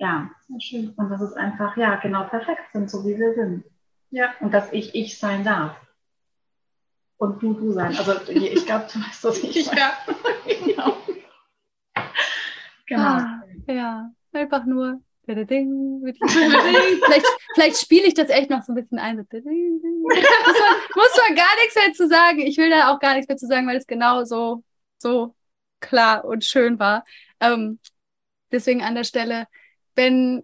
ja, 0.00 0.30
schön. 0.58 0.94
Und 0.96 1.10
dass 1.10 1.20
es 1.20 1.34
einfach, 1.34 1.76
ja, 1.76 1.96
genau 1.96 2.24
perfekt 2.24 2.72
sind, 2.72 2.90
so 2.90 3.04
wie 3.04 3.18
wir 3.18 3.34
sind. 3.34 3.64
Ja. 4.10 4.34
Und 4.40 4.52
dass 4.52 4.72
ich 4.72 4.94
ich 4.94 5.18
sein 5.18 5.44
darf. 5.44 5.76
Und 7.18 7.42
du 7.42 7.52
du 7.52 7.72
sein. 7.72 7.94
Also 7.96 8.14
ich 8.28 8.64
glaube, 8.64 8.86
du 8.90 8.98
weißt, 8.98 9.24
was 9.24 9.44
ich 9.44 9.66
meine. 9.66 9.80
Ja. 9.80 9.92
genau. 10.64 10.96
genau. 12.86 13.02
Ah, 13.02 13.42
ja, 13.68 14.10
einfach 14.32 14.64
nur. 14.64 15.00
vielleicht 15.30 17.26
vielleicht 17.54 17.76
spiele 17.76 18.08
ich 18.08 18.14
das 18.14 18.30
echt 18.30 18.50
noch 18.50 18.62
so 18.62 18.72
ein 18.72 18.74
bisschen 18.74 18.98
ein. 18.98 19.18
Muss 19.18 19.28
man, 19.30 19.42
muss 20.96 21.20
man 21.28 21.36
gar 21.36 21.54
nichts 21.56 21.76
mehr 21.76 21.92
zu 21.92 22.08
sagen. 22.08 22.40
Ich 22.40 22.56
will 22.56 22.70
da 22.70 22.92
auch 22.92 22.98
gar 22.98 23.14
nichts 23.14 23.28
mehr 23.28 23.36
zu 23.36 23.46
sagen, 23.46 23.68
weil 23.68 23.76
es 23.76 23.86
genau 23.86 24.24
so, 24.24 24.64
so 24.98 25.36
klar 25.78 26.24
und 26.24 26.44
schön 26.44 26.80
war. 26.80 27.04
Ähm, 27.38 27.78
deswegen 28.50 28.82
an 28.82 28.96
der 28.96 29.04
Stelle, 29.04 29.46
wenn 30.00 30.42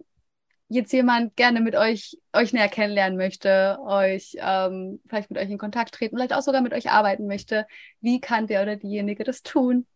jetzt 0.69 0.93
jemand 0.93 1.35
gerne 1.35 1.61
mit 1.61 1.75
euch, 1.75 2.19
euch 2.31 2.53
näher 2.53 2.67
kennenlernen 2.67 3.17
möchte, 3.17 3.79
euch 3.81 4.37
ähm, 4.39 4.99
vielleicht 5.07 5.31
mit 5.31 5.39
euch 5.39 5.49
in 5.49 5.57
Kontakt 5.57 5.95
treten, 5.95 6.15
vielleicht 6.15 6.33
auch 6.33 6.43
sogar 6.43 6.61
mit 6.61 6.73
euch 6.73 6.91
arbeiten 6.91 7.25
möchte, 7.25 7.65
wie 7.99 8.21
kann 8.21 8.45
der 8.45 8.61
oder 8.61 8.75
diejenige 8.75 9.23
das 9.23 9.41
tun? 9.41 9.87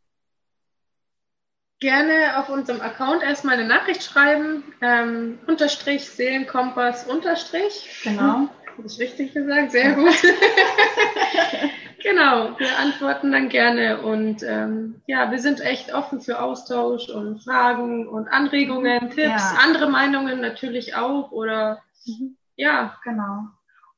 Gerne 1.80 2.40
auf 2.40 2.50
unserem 2.50 2.82
Account 2.82 3.22
erstmal 3.22 3.56
eine 3.60 3.68
Nachricht 3.68 4.04
schreiben, 4.04 4.64
ähm, 4.82 5.38
Unterstrich, 5.46 6.10
Seelenkompass, 6.10 7.06
Unterstrich. 7.06 8.02
Genau. 8.04 8.50
Habe 8.78 8.88
ich 8.88 9.00
richtig 9.00 9.34
gesagt? 9.34 9.72
Sehr 9.72 9.94
gut. 9.94 10.14
Genau, 12.04 12.58
wir 12.58 12.80
antworten 12.80 13.32
dann 13.32 13.50
gerne 13.50 14.02
und 14.02 14.44
ähm, 14.44 15.02
ja, 15.08 15.32
wir 15.32 15.40
sind 15.40 15.62
echt 15.62 15.94
offen 15.94 16.22
für 16.22 16.42
Austausch 16.42 17.10
und 17.10 17.44
Fragen 17.44 18.08
und 18.08 18.28
Anregungen, 18.28 19.10
Tipps, 19.12 19.54
ja. 19.54 19.58
andere 19.64 19.90
Meinungen 19.90 20.42
natürlich 20.42 20.96
auch 20.96 21.32
oder 21.32 21.82
mhm. 22.06 22.38
ja. 22.56 22.98
Genau. 23.04 23.48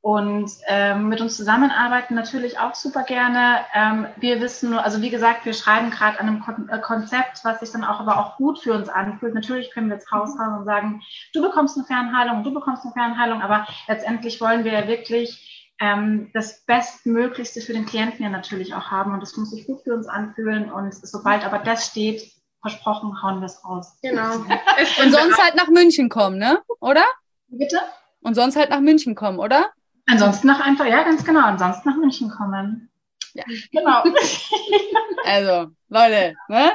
Und 0.04 0.50
ähm, 0.66 1.08
mit 1.08 1.22
uns 1.22 1.34
zusammenarbeiten 1.34 2.14
natürlich 2.14 2.58
auch 2.58 2.74
super 2.74 3.04
gerne. 3.04 3.60
Ähm, 3.72 4.06
wir 4.16 4.38
wissen 4.42 4.68
nur, 4.68 4.84
also 4.84 5.00
wie 5.00 5.08
gesagt, 5.08 5.46
wir 5.46 5.54
schreiben 5.54 5.90
gerade 5.90 6.20
an 6.20 6.28
einem 6.28 6.40
Kon 6.40 6.68
äh, 6.68 6.78
Konzept, 6.78 7.42
was 7.42 7.60
sich 7.60 7.70
dann 7.70 7.84
auch 7.84 8.00
aber 8.00 8.18
auch 8.18 8.36
gut 8.36 8.58
für 8.58 8.74
uns 8.74 8.90
anfühlt. 8.90 9.32
Natürlich 9.32 9.70
können 9.70 9.88
wir 9.88 9.94
jetzt 9.94 10.12
raushauen 10.12 10.58
und 10.58 10.66
sagen, 10.66 11.00
du 11.32 11.40
bekommst 11.40 11.78
eine 11.78 11.86
Fernheilung, 11.86 12.44
du 12.44 12.52
bekommst 12.52 12.84
eine 12.84 12.92
Fernheilung, 12.92 13.40
aber 13.40 13.66
letztendlich 13.88 14.42
wollen 14.42 14.64
wir 14.64 14.72
ja 14.72 14.86
wirklich 14.86 15.53
ähm, 15.80 16.30
das 16.32 16.64
Bestmöglichste 16.64 17.60
für 17.60 17.72
den 17.72 17.86
Klienten 17.86 18.22
ja 18.22 18.30
natürlich 18.30 18.74
auch 18.74 18.90
haben. 18.90 19.12
Und 19.12 19.20
das 19.20 19.36
muss 19.36 19.50
sich 19.50 19.66
gut 19.66 19.82
für 19.82 19.94
uns 19.94 20.06
anfühlen. 20.06 20.70
Und 20.70 20.94
sobald 20.94 21.44
aber 21.44 21.58
das 21.58 21.86
steht, 21.86 22.32
versprochen, 22.60 23.22
hauen 23.22 23.40
wir 23.40 23.46
es 23.46 23.64
raus. 23.64 23.98
Genau. 24.02 24.34
Und 25.02 25.12
sonst 25.12 25.38
halt 25.42 25.54
nach 25.54 25.68
München 25.68 26.08
kommen, 26.08 26.38
ne? 26.38 26.62
Oder? 26.80 27.04
Bitte? 27.48 27.78
Und 28.22 28.34
sonst 28.34 28.56
halt 28.56 28.70
nach 28.70 28.80
München 28.80 29.14
kommen, 29.14 29.38
oder? 29.38 29.70
Ansonsten 30.06 30.46
nach 30.46 30.60
einfach, 30.60 30.86
ja, 30.86 31.02
ganz 31.02 31.24
genau. 31.24 31.40
Ansonsten 31.40 31.88
nach 31.88 31.96
München 31.96 32.30
kommen. 32.30 32.90
Ja. 33.34 33.44
Genau. 33.72 34.04
also, 35.24 35.72
Leute, 35.88 36.36
ne? 36.48 36.72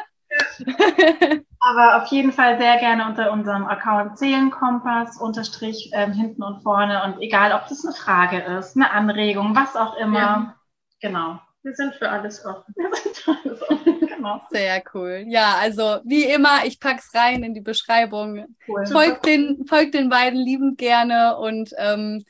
Aber 1.61 2.02
auf 2.02 2.07
jeden 2.07 2.31
Fall 2.31 2.57
sehr 2.57 2.77
gerne 2.77 3.06
unter 3.06 3.31
unserem 3.31 3.65
Account 3.68 4.18
Seelenkompass 4.18 5.19
unterstrich 5.19 5.90
ähm, 5.94 6.14
hinten 6.14 6.41
und 6.41 6.64
vorne 6.64 7.03
und 7.03 7.22
egal, 7.22 7.52
ob 7.52 7.68
das 7.68 7.84
eine 7.84 7.94
Frage 7.94 8.40
ist, 8.57 8.77
eine 8.77 8.91
Anregung, 8.91 9.56
was 9.56 9.76
auch 9.76 9.98
immer. 9.98 10.19
Ja. 10.19 10.56
Genau. 11.02 11.40
Wir 11.61 11.73
sind 11.73 11.94
für 11.95 12.10
alles 12.10 12.45
offen. 12.45 12.73
Wir 12.77 12.90
sind 12.95 13.18
für 13.18 13.38
alles 13.44 13.61
offen, 13.69 13.99
genau. 13.99 14.41
Sehr 14.49 14.81
cool. 14.94 15.26
Ja, 15.27 15.56
also 15.60 15.99
wie 16.06 16.23
immer, 16.23 16.65
ich 16.65 16.80
pack's 16.80 17.14
rein 17.14 17.44
in 17.44 17.53
die 17.53 17.61
Beschreibung. 17.61 18.45
Cool. 18.65 18.88
Folgt 18.88 19.26
den, 19.26 19.65
folgt 19.68 19.94
den 19.94 20.10
beiden 20.10 20.40
liebend 20.40 20.77
gerne 20.77 21.38
und 21.38 21.72
ähm, 21.77 22.23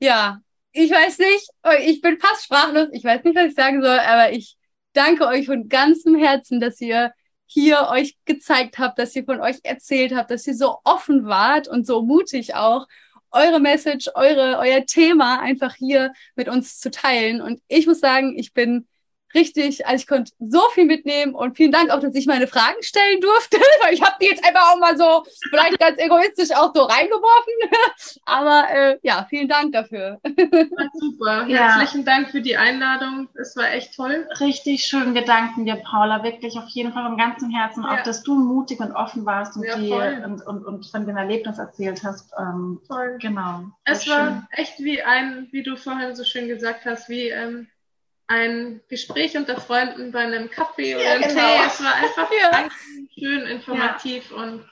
ja, 0.00 0.40
ich 0.72 0.90
weiß 0.90 1.18
nicht, 1.18 1.48
ich 1.86 2.00
bin 2.00 2.18
fast 2.18 2.44
sprachlos, 2.44 2.88
ich 2.92 3.04
weiß 3.04 3.22
nicht, 3.22 3.36
was 3.36 3.46
ich 3.46 3.54
sagen 3.54 3.82
soll, 3.82 3.98
aber 4.00 4.32
ich 4.32 4.56
danke 4.94 5.26
euch 5.26 5.46
von 5.46 5.68
ganzem 5.68 6.16
Herzen, 6.16 6.58
dass 6.58 6.80
ihr 6.80 7.12
hier 7.52 7.88
euch 7.90 8.16
gezeigt 8.24 8.78
habt, 8.78 8.98
dass 8.98 9.14
ihr 9.14 9.24
von 9.24 9.40
euch 9.40 9.58
erzählt 9.62 10.14
habt, 10.14 10.30
dass 10.30 10.46
ihr 10.46 10.54
so 10.54 10.78
offen 10.84 11.26
wart 11.26 11.68
und 11.68 11.86
so 11.86 12.02
mutig 12.02 12.54
auch, 12.54 12.86
eure 13.30 13.60
Message, 13.60 14.10
eure, 14.14 14.58
euer 14.58 14.84
Thema 14.86 15.40
einfach 15.40 15.74
hier 15.74 16.12
mit 16.36 16.48
uns 16.48 16.78
zu 16.78 16.90
teilen. 16.90 17.40
Und 17.40 17.60
ich 17.68 17.86
muss 17.86 18.00
sagen, 18.00 18.38
ich 18.38 18.52
bin 18.52 18.86
richtig, 19.34 19.86
also 19.86 19.96
ich 19.96 20.06
konnte 20.06 20.32
so 20.38 20.60
viel 20.74 20.86
mitnehmen 20.86 21.34
und 21.34 21.56
vielen 21.56 21.72
Dank 21.72 21.90
auch, 21.90 22.00
dass 22.00 22.14
ich 22.14 22.26
meine 22.26 22.46
Fragen 22.46 22.82
stellen 22.82 23.20
durfte, 23.20 23.58
weil 23.82 23.94
ich 23.94 24.02
habe 24.02 24.16
die 24.20 24.26
jetzt 24.26 24.44
einfach 24.44 24.72
auch 24.72 24.78
mal 24.78 24.96
so 24.96 25.24
vielleicht 25.50 25.78
ganz 25.78 25.98
egoistisch 25.98 26.50
auch 26.56 26.72
so 26.74 26.82
reingeworfen. 26.82 27.52
Aber 28.24 28.64
äh, 28.70 28.98
ja, 29.02 29.26
vielen 29.28 29.48
Dank 29.48 29.72
dafür. 29.72 30.20
super. 30.94 31.46
Herzlichen 31.46 32.04
ja. 32.04 32.04
Dank 32.04 32.30
für 32.30 32.40
die 32.40 32.56
Einladung. 32.56 33.28
Es 33.34 33.56
war 33.56 33.70
echt 33.72 33.94
toll. 33.94 34.28
Richtig 34.40 34.84
schön 34.84 35.14
Gedanken 35.14 35.64
dir, 35.64 35.76
Paula. 35.76 36.22
Wirklich 36.22 36.56
auf 36.58 36.68
jeden 36.68 36.92
Fall 36.92 37.04
vom 37.04 37.16
ganzen 37.16 37.50
Herzen. 37.50 37.82
Ja. 37.82 37.94
Auch, 37.94 38.02
dass 38.02 38.22
du 38.22 38.34
mutig 38.34 38.80
und 38.80 38.92
offen 38.92 39.24
warst 39.26 39.56
und, 39.56 39.64
ja, 39.64 39.76
die, 39.76 39.92
und, 39.92 40.42
und, 40.46 40.64
und, 40.64 40.86
von 40.86 41.06
dem 41.06 41.16
Erlebnis 41.16 41.58
erzählt 41.58 42.02
hast. 42.04 42.32
Ähm, 42.38 42.80
toll. 42.86 43.18
Genau. 43.20 43.64
Es 43.84 44.08
war 44.08 44.28
schön. 44.28 44.46
echt 44.52 44.78
wie 44.78 45.02
ein, 45.02 45.48
wie 45.50 45.62
du 45.62 45.76
vorhin 45.76 46.14
so 46.14 46.24
schön 46.24 46.48
gesagt 46.48 46.84
hast, 46.84 47.08
wie 47.08 47.28
ähm, 47.28 47.68
ein 48.32 48.80
Gespräch 48.88 49.36
unter 49.36 49.60
Freunden 49.60 50.10
bei 50.12 50.20
einem 50.20 50.50
Kaffee 50.50 50.96
oder 50.96 51.12
einem 51.12 51.22
genau. 51.22 51.34
Tee. 51.34 51.66
Es 51.66 51.82
war 51.82 51.94
einfach 51.94 52.30
ja. 52.40 52.68
schön 53.14 53.42
informativ 53.46 54.30
ja. 54.30 54.36
und 54.36 54.68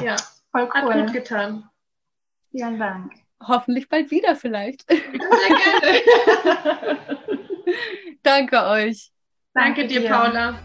ja, 0.00 0.16
Voll 0.52 0.68
cool. 0.74 0.94
hat 0.94 1.06
gut 1.06 1.12
getan. 1.12 1.68
Vielen 2.50 2.78
Dank. 2.78 3.12
Hoffentlich 3.40 3.88
bald 3.88 4.10
wieder 4.10 4.36
vielleicht. 4.36 4.84
Sehr 4.88 5.00
gerne. 5.00 6.02
Danke 8.22 8.64
euch. 8.64 9.10
Danke, 9.54 9.82
Danke 9.82 9.86
dir, 9.86 10.00
dir, 10.00 10.08
Paula. 10.08 10.58